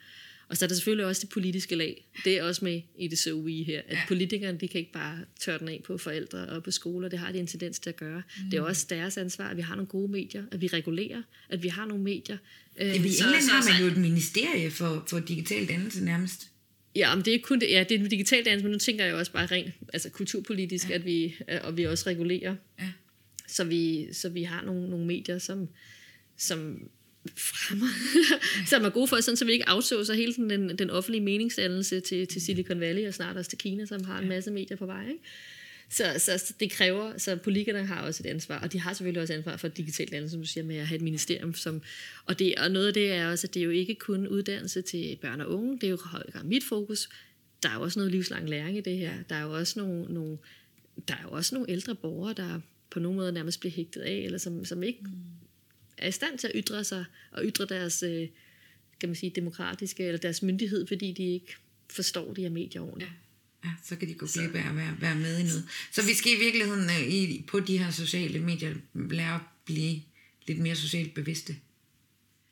Og 0.50 0.58
så 0.58 0.66
er 0.66 0.68
der 0.68 0.76
selvfølgelig 0.76 1.06
også 1.06 1.22
det 1.22 1.30
politiske 1.30 1.76
lag. 1.76 2.08
Det 2.24 2.38
er 2.38 2.43
også 2.43 2.66
med 2.66 2.82
i 3.00 3.08
det 3.08 3.18
so 3.18 3.32
we 3.32 3.64
her. 3.64 3.82
At 3.88 3.93
ja. 3.93 4.02
politikerne, 4.08 4.58
de 4.58 4.68
kan 4.68 4.80
ikke 4.80 4.91
bare 4.91 5.20
tørre 5.39 5.60
den 5.60 5.68
af 5.68 5.82
på 5.86 5.98
forældre 5.98 6.46
og 6.46 6.64
på 6.64 6.72
skoler. 6.72 7.10
Det 7.10 7.20
har 7.20 7.32
de 7.32 7.39
en 7.39 7.48
tendens 7.48 7.80
til 7.80 7.89
at 7.89 7.96
gøre. 7.96 8.24
Mm. 8.43 8.50
Det 8.50 8.58
er 8.58 8.62
også 8.62 8.86
deres 8.89 9.18
ansvar, 9.18 9.50
at 9.50 9.58
vi 9.58 9.62
har 9.62 9.76
nogle 9.76 9.88
gode 9.88 10.12
medier, 10.12 10.43
at 10.52 10.62
vi 10.62 10.68
regulerer, 10.68 11.22
at 11.50 11.64
vi 11.64 11.68
har 11.68 11.86
nogle 11.86 12.04
medier. 12.04 12.38
Ja, 12.80 12.93
I 12.93 12.96
England 12.96 13.50
har 13.50 13.72
man 13.72 13.82
jo 13.82 13.88
et 13.88 13.98
ministerie 13.98 14.72
for, 14.72 15.06
for 15.10 15.20
digital 15.20 15.68
dannelse 15.68 16.06
nærmest. 16.06 16.48
Ja, 16.96 17.16
men 17.16 17.26
det 17.26 17.36
er 17.36 17.39
kun 17.43 17.60
det, 17.60 17.70
ja, 17.70 17.86
det 17.89 18.02
er 18.02 18.08
digital 18.08 18.46
dannelse, 18.46 18.64
men 18.64 18.72
nu 18.72 18.78
tænker 18.78 19.06
jeg 19.06 19.16
også 19.16 19.32
bare 19.32 19.46
rent 19.46 19.74
altså 19.93 20.10
kulturpolitisk, 20.10 20.89
ja. 20.89 20.96
at 20.96 21.06
vi, 21.06 21.36
og 21.64 21.78
vi 21.78 21.84
også 21.84 22.10
regulerer. 22.10 22.56
Ja. 22.80 22.89
Så, 23.48 23.64
vi, 23.64 24.14
så 24.14 24.30
vi 24.30 24.43
har 24.43 24.62
nogle, 24.62 24.89
nogle 24.89 25.06
medier, 25.06 25.38
som, 25.38 25.68
som 26.38 26.89
fremmer, 27.38 27.88
som 28.71 28.86
er 28.86 28.89
gode 28.89 29.07
for 29.07 29.21
sådan, 29.21 29.38
så 29.38 29.45
vi 29.45 29.51
ikke 29.51 29.65
outsourcer 29.67 30.13
hele 30.13 30.34
den, 30.34 30.49
den, 30.49 30.78
den 30.78 30.89
offentlige 30.89 31.23
meningsdannelse 31.23 31.99
til, 31.99 32.28
til 32.28 32.41
Silicon 32.41 32.80
Valley 32.80 33.07
og 33.07 33.13
snart 33.13 33.38
også 33.38 33.49
til 33.49 33.59
Kina, 33.59 33.86
som 33.86 34.03
har 34.03 34.19
en 34.19 34.30
masse 34.30 34.51
medier 34.51 34.78
på 34.78 34.86
vej. 34.86 35.07
Ikke? 35.07 35.19
Så, 35.89 36.03
så, 36.17 36.38
så 36.38 36.53
det 36.59 36.71
kræver, 36.71 37.17
så 37.17 37.36
politikerne 37.36 37.86
har 37.86 38.01
også 38.01 38.23
et 38.26 38.30
ansvar, 38.30 38.59
og 38.59 38.73
de 38.73 38.80
har 38.80 38.93
selvfølgelig 38.93 39.21
også 39.21 39.34
ansvar 39.34 39.57
for 39.57 39.67
digitalt 39.67 40.11
land, 40.11 40.30
som 40.30 40.39
du 40.39 40.47
siger, 40.47 40.63
med 40.63 40.76
at 40.76 40.88
have 40.88 40.95
et 40.95 41.01
ministerium. 41.01 41.53
Som, 41.53 41.82
og, 42.26 42.39
det, 42.39 42.55
og 42.55 42.71
noget 42.71 42.88
af 42.88 42.93
det 42.93 43.11
er 43.11 43.28
også, 43.28 43.47
at 43.47 43.53
det 43.53 43.59
er 43.59 43.63
jo 43.63 43.71
ikke 43.71 43.95
kun 43.95 44.28
uddannelse 44.28 44.82
til 44.82 45.17
børn 45.21 45.41
og 45.41 45.49
unge, 45.49 45.73
det 45.73 45.84
er 45.84 45.91
jo 45.91 45.97
høj 46.05 46.32
grad 46.32 46.43
mit 46.43 46.63
fokus. 46.63 47.09
Der 47.63 47.69
er 47.69 47.73
jo 47.73 47.82
også 47.82 47.99
noget 47.99 48.11
livslang 48.11 48.49
læring 48.49 48.78
i 48.78 48.82
det 48.82 48.97
her. 48.97 49.13
Der 49.30 49.36
er 49.36 49.41
jo 49.41 49.53
også 49.53 49.80
nogle, 49.80 50.13
nogle, 50.13 50.38
der 51.07 51.13
er 51.13 51.21
jo 51.23 51.30
også 51.30 51.55
nogle 51.55 51.71
ældre 51.71 51.95
borgere, 51.95 52.34
der 52.34 52.59
på 52.89 52.99
nogen 52.99 53.17
måde 53.17 53.32
nærmest 53.32 53.59
bliver 53.59 53.73
hægtet 53.73 54.01
af, 54.01 54.15
eller 54.15 54.38
som, 54.38 54.65
som 54.65 54.84
ikke 54.84 54.99
mm 55.03 55.45
er 55.98 56.08
i 56.08 56.12
stand 56.12 56.38
til 56.38 56.48
at 56.48 56.54
ytre 56.56 56.84
sig 56.84 57.06
og 57.32 57.43
ytre 57.46 57.66
deres 57.66 58.04
øh, 58.04 58.28
kan 59.00 59.10
man 59.10 59.16
sige, 59.16 59.32
demokratiske 59.36 60.04
eller 60.04 60.18
deres 60.18 60.41
myndighed, 60.41 60.88
fordi 60.88 61.12
de 61.12 61.24
ikke 61.24 61.56
forstår 61.89 62.34
de 62.34 62.41
her 62.41 62.50
medier 62.50 62.82
ordentligt. 62.82 63.12
Ja. 63.64 63.70
ja, 63.70 63.74
så 63.84 63.96
kan 63.96 64.08
de 64.08 64.14
gå 64.14 64.28
glip 64.34 64.56
af 64.56 64.70
at 64.70 64.76
være, 64.76 64.98
være 65.00 65.16
med 65.16 65.39
i 65.39 65.43
noget. 65.43 65.66
Så 65.91 66.06
vi 66.06 66.14
skal 66.14 66.32
i 66.32 66.39
virkeligheden 66.39 66.89
øh, 66.89 67.14
i, 67.14 67.43
på 67.48 67.60
de 67.60 67.78
her 67.78 67.91
sociale 67.91 68.39
medier 68.39 68.74
lære 68.93 69.36
at 69.36 69.41
blive 69.66 70.02
lidt 70.48 70.60
mere 70.60 70.76
socialt 70.76 71.14
bevidste. 71.14 71.56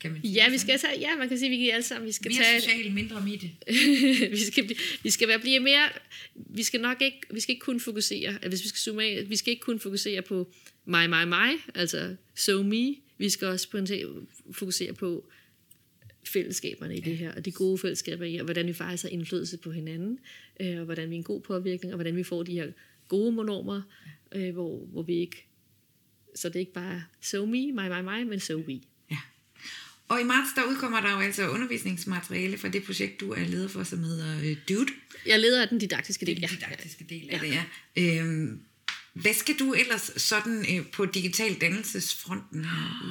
Kan 0.00 0.12
man 0.12 0.20
ja, 0.20 0.50
vi 0.50 0.58
skal 0.58 0.78
tage, 0.78 1.00
ja, 1.00 1.16
man 1.16 1.28
kan 1.28 1.38
sige, 1.38 1.54
at 1.54 1.58
vi 1.58 1.70
alle 1.70 1.82
sammen 1.82 2.06
vi 2.06 2.12
skal 2.12 2.32
mere 2.32 2.44
tage... 2.44 2.60
socialt, 2.60 2.94
mindre 2.94 3.20
medie. 3.20 3.52
vi 4.36 4.44
skal, 4.52 4.76
vi 5.02 5.10
skal 5.10 5.28
være, 5.28 5.38
blive 5.38 5.60
mere... 5.60 5.88
Vi 6.34 6.62
skal 6.62 6.80
nok 6.80 7.02
ikke, 7.02 7.20
vi 7.30 7.40
skal 7.40 7.52
ikke 7.52 7.64
kun 7.64 7.80
fokusere, 7.80 8.38
hvis 8.48 8.62
vi 8.62 8.68
skal 8.68 8.78
zoome 8.78 9.04
af, 9.04 9.24
vi 9.28 9.36
skal 9.36 9.50
ikke 9.50 9.62
kun 9.62 9.80
fokusere 9.80 10.22
på 10.22 10.52
mig, 10.84 11.10
mig, 11.10 11.28
mig, 11.28 11.52
altså 11.74 12.16
so 12.34 12.62
me, 12.62 12.94
vi 13.18 13.30
skal 13.30 13.48
også 13.48 13.68
fokusere 14.52 14.92
på 14.92 15.30
fællesskaberne 16.28 16.96
i 16.96 17.00
det 17.00 17.18
her, 17.18 17.34
og 17.34 17.44
de 17.44 17.52
gode 17.52 17.78
fællesskaber 17.78 18.24
i, 18.24 18.36
og 18.36 18.44
hvordan 18.44 18.66
vi 18.66 18.72
faktisk 18.72 19.02
har 19.02 19.10
indflydelse 19.10 19.58
på 19.58 19.70
hinanden, 19.70 20.18
øh, 20.60 20.78
og 20.78 20.84
hvordan 20.84 21.10
vi 21.10 21.14
er 21.14 21.18
en 21.18 21.24
god 21.24 21.40
påvirkning, 21.40 21.94
og 21.94 21.96
hvordan 21.96 22.16
vi 22.16 22.22
får 22.22 22.42
de 22.42 22.52
her 22.52 22.72
gode 23.08 23.32
monomer, 23.32 23.82
øh, 24.34 24.52
hvor, 24.52 24.86
hvor 24.86 25.02
vi 25.02 25.14
ikke, 25.14 25.46
så 26.34 26.48
det 26.48 26.56
er 26.56 26.60
ikke 26.60 26.72
bare 26.72 27.02
so 27.20 27.46
me, 27.46 27.72
mig, 27.72 27.88
mig, 27.88 28.04
mig, 28.04 28.26
men 28.26 28.40
so 28.40 28.54
we. 28.54 28.80
Ja. 29.10 29.18
Og 30.08 30.20
i 30.20 30.24
marts, 30.24 30.50
der 30.56 30.62
udkommer 30.70 31.00
der 31.00 31.12
jo 31.12 31.18
altså 31.18 31.48
undervisningsmateriale 31.48 32.58
fra 32.58 32.68
det 32.68 32.84
projekt, 32.84 33.20
du 33.20 33.32
er 33.32 33.44
leder 33.44 33.68
for, 33.68 33.82
som 33.82 33.98
hedder 33.98 34.36
uh, 34.36 34.56
Dude. 34.68 34.92
Jeg 35.26 35.40
leder 35.40 35.62
af 35.62 35.68
den 35.68 35.78
didaktiske 35.78 36.26
del, 36.26 36.40
Den 36.40 36.48
didaktiske 36.48 37.04
del 37.08 37.30
af 37.30 37.42
ja. 37.42 37.46
det, 37.46 37.54
ja. 37.96 38.20
Øhm, 38.20 38.60
hvad 39.14 39.34
skal 39.34 39.54
du 39.58 39.72
ellers 39.72 40.22
sådan 40.22 40.66
øh, 40.76 40.86
på 40.92 41.06
digital 41.06 41.54
dannelsesfronten 41.54 42.64
her? 42.64 43.04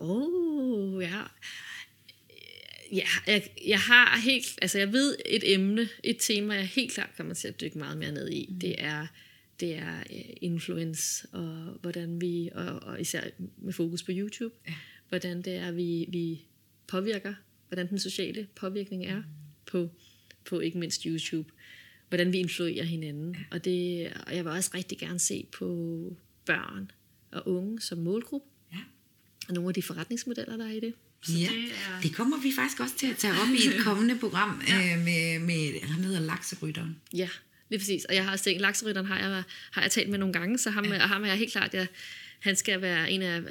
Åh, 0.00 0.94
oh, 0.94 1.02
ja. 1.02 1.22
Ja, 2.92 3.06
jeg, 3.26 3.48
jeg 3.66 3.80
har 3.80 4.20
helt, 4.20 4.58
altså 4.62 4.78
jeg 4.78 4.92
ved 4.92 5.16
et 5.26 5.52
emne, 5.54 5.88
et 6.04 6.16
tema, 6.20 6.54
jeg 6.54 6.66
helt 6.66 6.92
klart 6.92 7.10
kommer 7.16 7.34
til 7.34 7.48
at 7.48 7.60
dykke 7.60 7.78
meget 7.78 7.98
mere 7.98 8.12
ned 8.12 8.30
i. 8.30 8.46
Mm. 8.50 8.60
Det 8.60 8.74
er 8.78 9.06
det 9.60 9.74
er 9.74 9.98
uh, 10.10 10.16
influence 10.40 11.26
og 11.32 11.78
hvordan 11.80 12.20
vi 12.20 12.50
og, 12.54 12.82
og 12.82 13.00
især 13.00 13.22
med 13.58 13.72
fokus 13.72 14.02
på 14.02 14.12
YouTube, 14.14 14.54
ja. 14.68 14.74
hvordan 15.08 15.42
det 15.42 15.54
er 15.54 15.70
vi 15.70 16.06
vi 16.08 16.46
påvirker, 16.86 17.34
hvordan 17.68 17.88
den 17.88 17.98
sociale 17.98 18.46
påvirkning 18.56 19.04
er 19.06 19.16
mm. 19.16 19.24
på 19.66 19.90
på 20.44 20.60
ikke 20.60 20.78
mindst 20.78 21.02
YouTube 21.02 21.50
hvordan 22.08 22.32
vi 22.32 22.38
influerer 22.38 22.84
hinanden. 22.84 23.36
Og, 23.50 23.64
det, 23.64 24.12
og 24.26 24.36
jeg 24.36 24.44
vil 24.44 24.52
også 24.52 24.70
rigtig 24.74 24.98
gerne 24.98 25.18
se 25.18 25.46
på 25.52 25.66
børn 26.44 26.90
og 27.32 27.48
unge 27.48 27.80
som 27.80 27.98
målgruppe. 27.98 28.46
Ja. 28.72 28.78
Og 29.48 29.54
nogle 29.54 29.70
af 29.70 29.74
de 29.74 29.82
forretningsmodeller, 29.82 30.56
der 30.56 30.66
er 30.66 30.72
i 30.72 30.80
det. 30.80 30.94
Så 31.22 31.32
ja, 31.32 31.38
det, 31.38 31.64
er... 31.88 32.00
det 32.02 32.14
kommer 32.14 32.42
vi 32.42 32.52
faktisk 32.56 32.80
også 32.80 32.96
til 32.96 33.10
at 33.10 33.16
tage 33.16 33.32
op 33.32 33.48
i 33.48 33.76
et 33.76 33.82
kommende 33.88 34.18
program 34.18 34.62
ja. 34.68 34.96
øh, 34.96 35.04
med, 35.04 35.38
med, 35.38 35.80
han 35.80 36.04
hedder 36.04 36.20
Lakserytteren. 36.20 36.96
Ja, 37.14 37.28
lige 37.68 37.78
præcis. 37.78 38.04
Og 38.04 38.14
jeg 38.14 38.24
har 38.24 38.32
også 38.32 38.54
Lakserytteren 38.58 39.06
har 39.06 39.18
jeg, 39.18 39.42
har 39.70 39.82
jeg 39.82 39.90
talt 39.90 40.08
med 40.08 40.18
nogle 40.18 40.32
gange, 40.32 40.58
så 40.58 40.70
ham, 40.70 40.84
ja. 40.84 40.98
ham 40.98 41.22
er 41.22 41.26
jeg 41.26 41.36
helt 41.36 41.52
klart, 41.52 41.74
jeg, 41.74 41.86
han 42.38 42.56
skal 42.56 42.82
være 42.82 43.10
en 43.10 43.22
af 43.22 43.42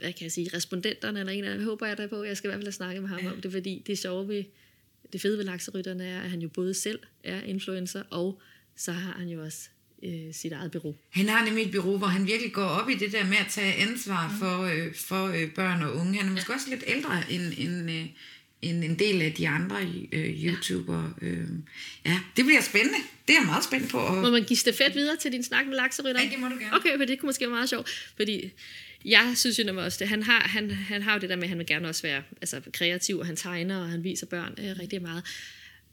hvad 0.00 0.12
kan 0.12 0.22
jeg 0.22 0.32
sige, 0.32 0.50
respondenterne, 0.54 1.20
eller 1.20 1.32
en 1.32 1.44
af, 1.44 1.62
håber 1.62 1.86
jeg 1.86 1.98
da 1.98 2.06
på, 2.06 2.24
jeg 2.24 2.36
skal 2.36 2.48
i 2.48 2.50
hvert 2.50 2.62
fald 2.62 2.72
snakke 2.72 3.00
med 3.00 3.08
ham 3.08 3.20
ja. 3.22 3.32
om 3.32 3.40
det, 3.40 3.52
fordi 3.52 3.82
det 3.86 3.92
er 3.92 3.96
sjovt 3.96 4.28
ved, 4.28 4.44
det 5.12 5.20
fede 5.20 5.38
ved 5.38 5.44
lakserytterne 5.44 6.04
er, 6.06 6.20
at 6.20 6.30
han 6.30 6.40
jo 6.40 6.48
både 6.48 6.74
selv 6.74 6.98
er 7.24 7.42
influencer, 7.42 8.02
og 8.10 8.40
så 8.76 8.92
har 8.92 9.12
han 9.12 9.28
jo 9.28 9.42
også 9.44 9.68
øh, 10.02 10.34
sit 10.34 10.52
eget 10.52 10.70
bureau. 10.70 10.94
Han 11.10 11.28
har 11.28 11.44
nemlig 11.44 11.64
et 11.64 11.70
bureau, 11.72 11.98
hvor 11.98 12.06
han 12.06 12.26
virkelig 12.26 12.52
går 12.52 12.64
op 12.64 12.90
i 12.90 12.94
det 12.94 13.12
der 13.12 13.24
med 13.24 13.36
at 13.36 13.46
tage 13.50 13.74
ansvar 13.74 14.28
mm. 14.28 14.38
for, 14.38 14.62
øh, 14.62 14.94
for 14.94 15.26
øh, 15.26 15.50
børn 15.54 15.82
og 15.82 15.94
unge. 15.94 16.18
Han 16.18 16.26
er 16.26 16.32
måske 16.32 16.52
ja. 16.52 16.56
også 16.56 16.70
lidt 16.70 16.84
ældre 16.86 17.22
end, 17.30 17.52
end, 17.58 17.90
øh, 17.90 18.06
end 18.62 18.84
en 18.84 18.98
del 18.98 19.22
af 19.22 19.32
de 19.32 19.48
andre 19.48 19.76
øh, 20.12 20.44
YouTubere. 20.44 21.14
Øh, 21.22 21.48
ja, 22.06 22.20
det 22.36 22.44
bliver 22.44 22.60
spændende. 22.60 22.98
Det 23.28 23.36
er 23.36 23.40
jeg 23.40 23.46
meget 23.46 23.64
spændt 23.64 23.90
på. 23.90 23.98
Og... 23.98 24.16
Må 24.16 24.30
man 24.30 24.44
give 24.44 24.56
stafet 24.56 24.94
videre 24.94 25.16
til 25.16 25.32
din 25.32 25.42
snak 25.42 25.66
med 25.66 25.76
lakserytter? 25.76 26.22
Ja, 26.22 26.28
det 26.30 26.38
må 26.38 26.48
du 26.48 26.54
gerne. 26.54 26.76
Okay, 26.76 26.96
for 26.96 27.04
det 27.04 27.18
kunne 27.18 27.28
måske 27.28 27.44
være 27.44 27.54
meget 27.54 27.68
sjovt. 27.68 28.12
Fordi 28.16 28.50
jeg 29.04 29.32
synes 29.36 29.58
jo 29.58 29.64
nemlig 29.64 29.84
også, 29.84 29.98
det, 29.98 30.08
han, 30.08 30.22
har, 30.22 30.40
han, 30.40 30.70
han 30.70 31.02
har 31.02 31.14
jo 31.14 31.20
det 31.20 31.28
der 31.28 31.36
med, 31.36 31.42
at 31.42 31.48
han 31.48 31.58
vil 31.58 31.66
gerne 31.66 31.88
også 31.88 32.02
være 32.02 32.22
altså, 32.40 32.60
kreativ, 32.72 33.18
og 33.18 33.26
han 33.26 33.36
tegner, 33.36 33.78
og 33.78 33.90
han 33.90 34.04
viser 34.04 34.26
børn 34.26 34.54
øh, 34.58 34.78
rigtig 34.80 35.02
meget. 35.02 35.24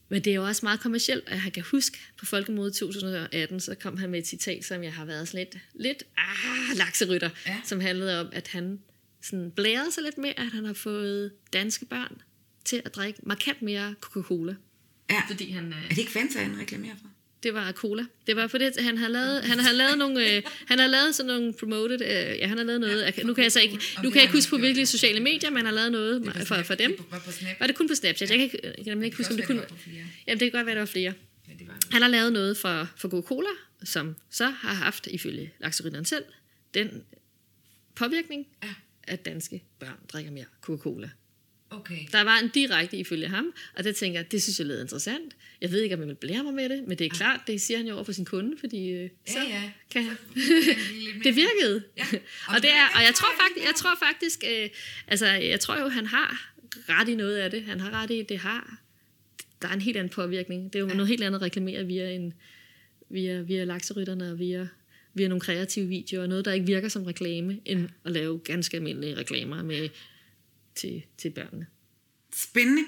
Men 0.10 0.24
det 0.24 0.32
er 0.32 0.36
jo 0.36 0.46
også 0.46 0.66
meget 0.66 0.80
kommercielt, 0.80 1.24
at 1.28 1.40
han 1.40 1.52
kan 1.52 1.64
huske, 1.72 1.98
på 2.18 2.26
Folkemødet 2.26 2.74
2018, 2.74 3.60
så 3.60 3.76
kom 3.76 3.98
han 3.98 4.10
med 4.10 4.20
et 4.20 4.28
citat, 4.28 4.66
som 4.66 4.84
jeg 4.84 4.94
har 4.94 5.06
været 5.06 5.28
sådan 5.28 5.48
lidt, 5.54 5.64
lidt 5.74 6.04
ah, 6.18 6.78
lakserytter, 6.78 7.30
ja. 7.48 7.62
som 7.66 7.80
handlede 7.80 8.20
om, 8.20 8.30
at 8.32 8.48
han 8.48 8.80
sådan 9.22 9.52
blærede 9.52 9.92
sig 9.92 10.04
lidt 10.04 10.18
med, 10.18 10.34
at 10.38 10.46
han 10.46 10.66
har 10.66 10.74
fået 10.74 11.32
danske 11.54 11.86
børn 11.86 12.22
til 12.66 12.82
at 12.86 12.96
drikke 12.96 13.20
markant 13.24 13.62
mere 13.62 13.96
Coca-Cola. 14.02 14.56
Ja. 15.10 15.22
Fordi 15.28 15.52
han, 15.52 15.68
øh, 15.74 15.86
Er 15.86 15.90
det 15.90 15.98
ikke 15.98 16.12
Fanta, 16.12 16.40
han 16.40 16.60
reklamerer 16.60 16.96
for? 17.02 17.08
Det 17.44 17.54
var 17.54 17.72
cola. 17.72 18.06
Det 18.28 18.36
var 18.36 18.48
for 18.48 18.58
det, 18.58 18.74
han 18.80 18.98
har 18.98 19.08
lavet, 19.08 19.44
han 19.44 19.60
har 19.60 19.72
lavet 19.72 19.98
nogle, 19.98 20.36
øh, 20.36 20.42
han 20.66 20.80
har 20.80 20.88
lavet 20.88 21.16
sådan 21.16 21.28
nogle 21.28 21.54
promoted, 21.54 22.02
øh, 22.02 22.08
ja, 22.40 22.48
han 22.48 22.58
har 22.58 22.66
lavet 22.66 22.82
noget, 22.82 23.14
ja, 23.18 23.24
nu 23.24 23.34
kan 23.34 23.44
jeg 23.44 23.52
så 23.52 23.60
ikke, 23.60 23.78
nu 24.04 24.10
kan 24.10 24.16
jeg 24.16 24.24
ikke 24.24 24.34
huske 24.34 24.50
på 24.50 24.58
hvilke 24.58 24.86
sociale 24.86 25.20
medier, 25.20 25.50
men 25.50 25.58
han 25.58 25.66
har 25.66 25.72
lavet 25.74 25.92
noget 25.92 26.38
for, 26.48 26.56
for 26.64 26.76
dem. 26.76 26.92
Det 26.98 27.06
var 27.12 27.20
på. 27.20 27.32
Var 27.60 27.68
det 27.68 27.76
kun 27.76 27.88
på 27.88 27.96
Snapchat? 27.96 28.30
Jeg 28.30 28.38
kan 28.38 28.44
ikke, 28.46 28.60
jeg 28.78 28.86
kan 28.86 29.04
ikke 29.04 29.18
huske, 29.18 29.32
om 29.32 29.38
det 29.38 29.46
kun, 29.48 29.58
var 29.58 29.66
jamen 30.28 30.40
det 30.40 30.52
kan 30.52 30.52
godt 30.52 30.66
være, 30.66 30.76
der 30.76 30.82
var 30.82 30.86
flere. 30.86 31.14
Ja, 31.48 31.54
det 31.60 31.68
var 31.68 31.78
Han 31.92 32.02
har 32.02 32.10
lavet 32.10 32.34
noget 32.34 32.58
for, 32.58 32.90
for 32.98 33.08
Coca-Cola, 33.10 33.50
som 33.84 34.16
så 34.30 34.46
har 34.46 34.74
haft, 34.74 35.08
ifølge 35.08 35.54
lakserytteren 35.60 36.06
selv, 36.06 36.24
den 36.74 37.04
påvirkning, 37.96 38.48
Ja. 38.64 38.70
at 39.04 39.26
danske 39.26 39.64
børn 39.80 40.00
drikker 40.14 40.32
mere 40.32 40.46
Coca-Cola. 40.62 41.10
Okay. 41.70 42.00
Der 42.12 42.22
var 42.22 42.40
en 42.40 42.50
direkte 42.50 42.98
ifølge 42.98 43.28
ham, 43.28 43.54
og 43.76 43.84
det 43.84 43.96
tænker 43.96 44.20
jeg, 44.20 44.32
det 44.32 44.44
synes 44.44 44.60
jeg 44.60 44.68
lød 44.68 44.82
interessant. 44.82 45.36
Jeg 45.62 45.72
ved 45.72 45.82
ikke, 45.82 45.96
om 45.96 46.02
jeg 46.02 46.08
vil 46.08 46.16
blære 46.16 46.44
mig 46.44 46.54
med 46.54 46.70
det, 46.70 46.88
men 46.88 46.98
det 46.98 47.06
er 47.06 47.10
klart, 47.10 47.40
det 47.48 47.62
siger 47.62 47.78
han 47.78 47.88
jo 47.88 47.94
over 47.94 48.04
for 48.04 48.12
sin 48.12 48.26
kunde, 48.26 48.58
fordi 48.60 48.90
øh, 48.90 49.10
så 49.26 49.40
ja. 49.40 49.72
kan 49.92 50.04
han... 50.04 50.18
det 51.24 51.36
virkede. 51.36 51.84
Ja. 51.98 52.06
og, 52.54 52.62
det 52.62 52.70
er, 52.70 52.88
og 52.96 53.02
jeg 53.02 53.14
tror 53.16 53.30
faktisk, 53.42 53.66
jeg 53.68 53.76
tror 53.76 53.96
faktisk, 54.00 54.44
øh, 54.52 54.70
altså 55.08 55.28
jeg 55.28 55.60
tror 55.60 55.80
jo, 55.80 55.88
han 55.88 56.06
har 56.06 56.52
ret 56.90 57.10
i 57.10 57.16
noget 57.16 57.38
af 57.38 57.52
det. 57.52 57.64
Han 57.64 57.80
har 57.80 58.04
ret 58.04 58.12
i, 58.12 58.24
det 58.30 58.38
har, 58.38 58.78
der 59.62 59.68
er 59.68 59.74
en 59.74 59.82
helt 59.82 59.98
anden 59.98 60.14
påvirkning. 60.14 60.74
Det 60.74 60.80
er 60.80 60.84
jo 60.84 60.88
ja. 60.88 60.94
noget 60.94 61.08
helt 61.08 61.24
andet 61.24 61.40
at 61.40 61.42
reklamere 61.42 61.86
via, 61.86 62.12
en, 62.12 62.34
via, 63.10 63.42
via 63.42 63.64
lakserytterne 63.64 64.32
og 64.32 64.40
via, 64.40 64.68
via 65.14 65.28
nogle 65.28 65.42
kreative 65.42 65.88
videoer. 65.88 66.28
Noget, 66.28 66.46
der 66.46 66.54
ikke 66.54 66.66
virker 66.66 66.90
som 66.90 67.04
reklame, 67.04 67.60
end 67.66 67.90
at 68.06 68.12
lave 68.12 68.40
ganske 68.40 68.78
almindelige 68.78 69.18
reklamer 69.18 69.64
med, 69.64 69.90
til, 70.78 71.04
til 71.18 71.30
børnene. 71.30 71.68
Spændende. 72.36 72.84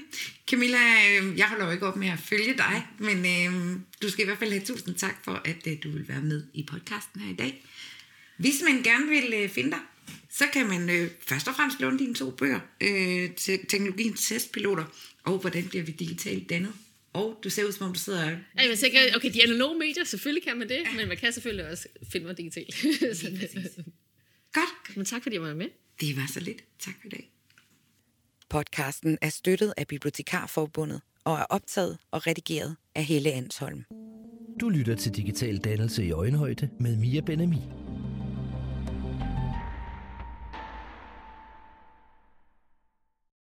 Camilla, 0.48 0.78
øh, 0.78 1.38
jeg 1.38 1.50
holder 1.50 1.66
jo 1.66 1.72
ikke 1.72 1.86
op 1.86 1.96
med 1.96 2.08
at 2.08 2.20
følge 2.20 2.58
dig, 2.58 2.88
men 3.00 3.18
øh, 3.18 3.80
du 4.02 4.10
skal 4.10 4.24
i 4.24 4.26
hvert 4.26 4.38
fald 4.40 4.52
have 4.52 4.66
tusind 4.66 4.96
tak 4.96 5.24
for, 5.24 5.42
at 5.46 5.68
øh, 5.68 5.78
du 5.84 5.92
vil 5.92 6.08
være 6.08 6.22
med 6.22 6.44
i 6.54 6.64
podcasten 6.72 7.22
her 7.22 7.34
i 7.34 7.36
dag. 7.36 7.66
Hvis 8.38 8.62
man 8.66 8.84
gerne 8.84 9.08
vil 9.08 9.34
øh, 9.34 9.50
finde 9.50 9.72
dig, 9.72 9.80
så 10.30 10.44
kan 10.54 10.68
man 10.68 10.90
øh, 10.90 11.10
først 11.28 11.48
og 11.48 11.56
fremmest 11.56 11.80
låne 11.80 12.00
dine 12.00 12.14
to 12.14 12.32
bøger, 12.32 12.60
øh, 12.82 13.36
til 13.36 13.66
teknologiens 13.66 14.28
testpiloter, 14.28 14.86
og 15.24 15.38
hvordan 15.38 15.68
bliver 15.68 15.84
vi 15.84 15.92
digitalt 15.92 16.50
dannet. 16.50 16.74
Og 17.14 17.40
du 17.44 17.50
ser 17.50 17.66
ud 17.66 17.72
som 17.72 17.88
om 17.88 17.94
du 17.94 18.00
sidder... 18.00 18.30
Ja, 18.30 18.38
jeg 18.56 18.80
tænker, 18.80 19.00
okay, 19.16 19.34
de 19.34 19.44
analoge 19.44 19.80
medier, 19.80 20.04
selvfølgelig 20.04 20.44
kan 20.44 20.58
man 20.58 20.70
det, 20.70 20.84
men 20.96 21.08
man 21.08 21.18
kan 21.18 21.34
selvfølgelig 21.34 21.68
også 21.68 21.88
finde 22.12 22.26
mig 22.26 22.38
digitalt. 22.38 22.76
Godt, 24.54 24.70
men 24.96 25.06
tak 25.06 25.24
fordi 25.24 25.36
jeg 25.36 25.44
var 25.44 25.54
med. 25.54 25.70
det 26.02 26.16
var 26.18 26.28
så 26.34 26.40
lidt. 26.40 26.64
Tak 26.80 26.94
for 27.02 27.08
i 27.08 27.10
dag. 27.10 27.32
Podcasten 28.50 29.18
er 29.22 29.30
støttet 29.30 29.74
af 29.78 29.88
Bibliotekarforbundet 29.88 31.02
og 31.26 31.34
er 31.34 31.44
optaget 31.50 31.98
og 32.12 32.28
redigeret 32.28 32.76
af 32.96 33.04
Helle 33.04 33.32
Ansholm. 33.32 33.84
Du 34.62 34.70
lytter 34.70 34.96
til 34.96 35.16
Digital 35.16 35.58
Dannelse 35.58 36.06
i 36.06 36.12
Øjenhøjde 36.12 36.70
med 36.80 36.98
Mia 36.98 37.22
Benami. 37.22 37.62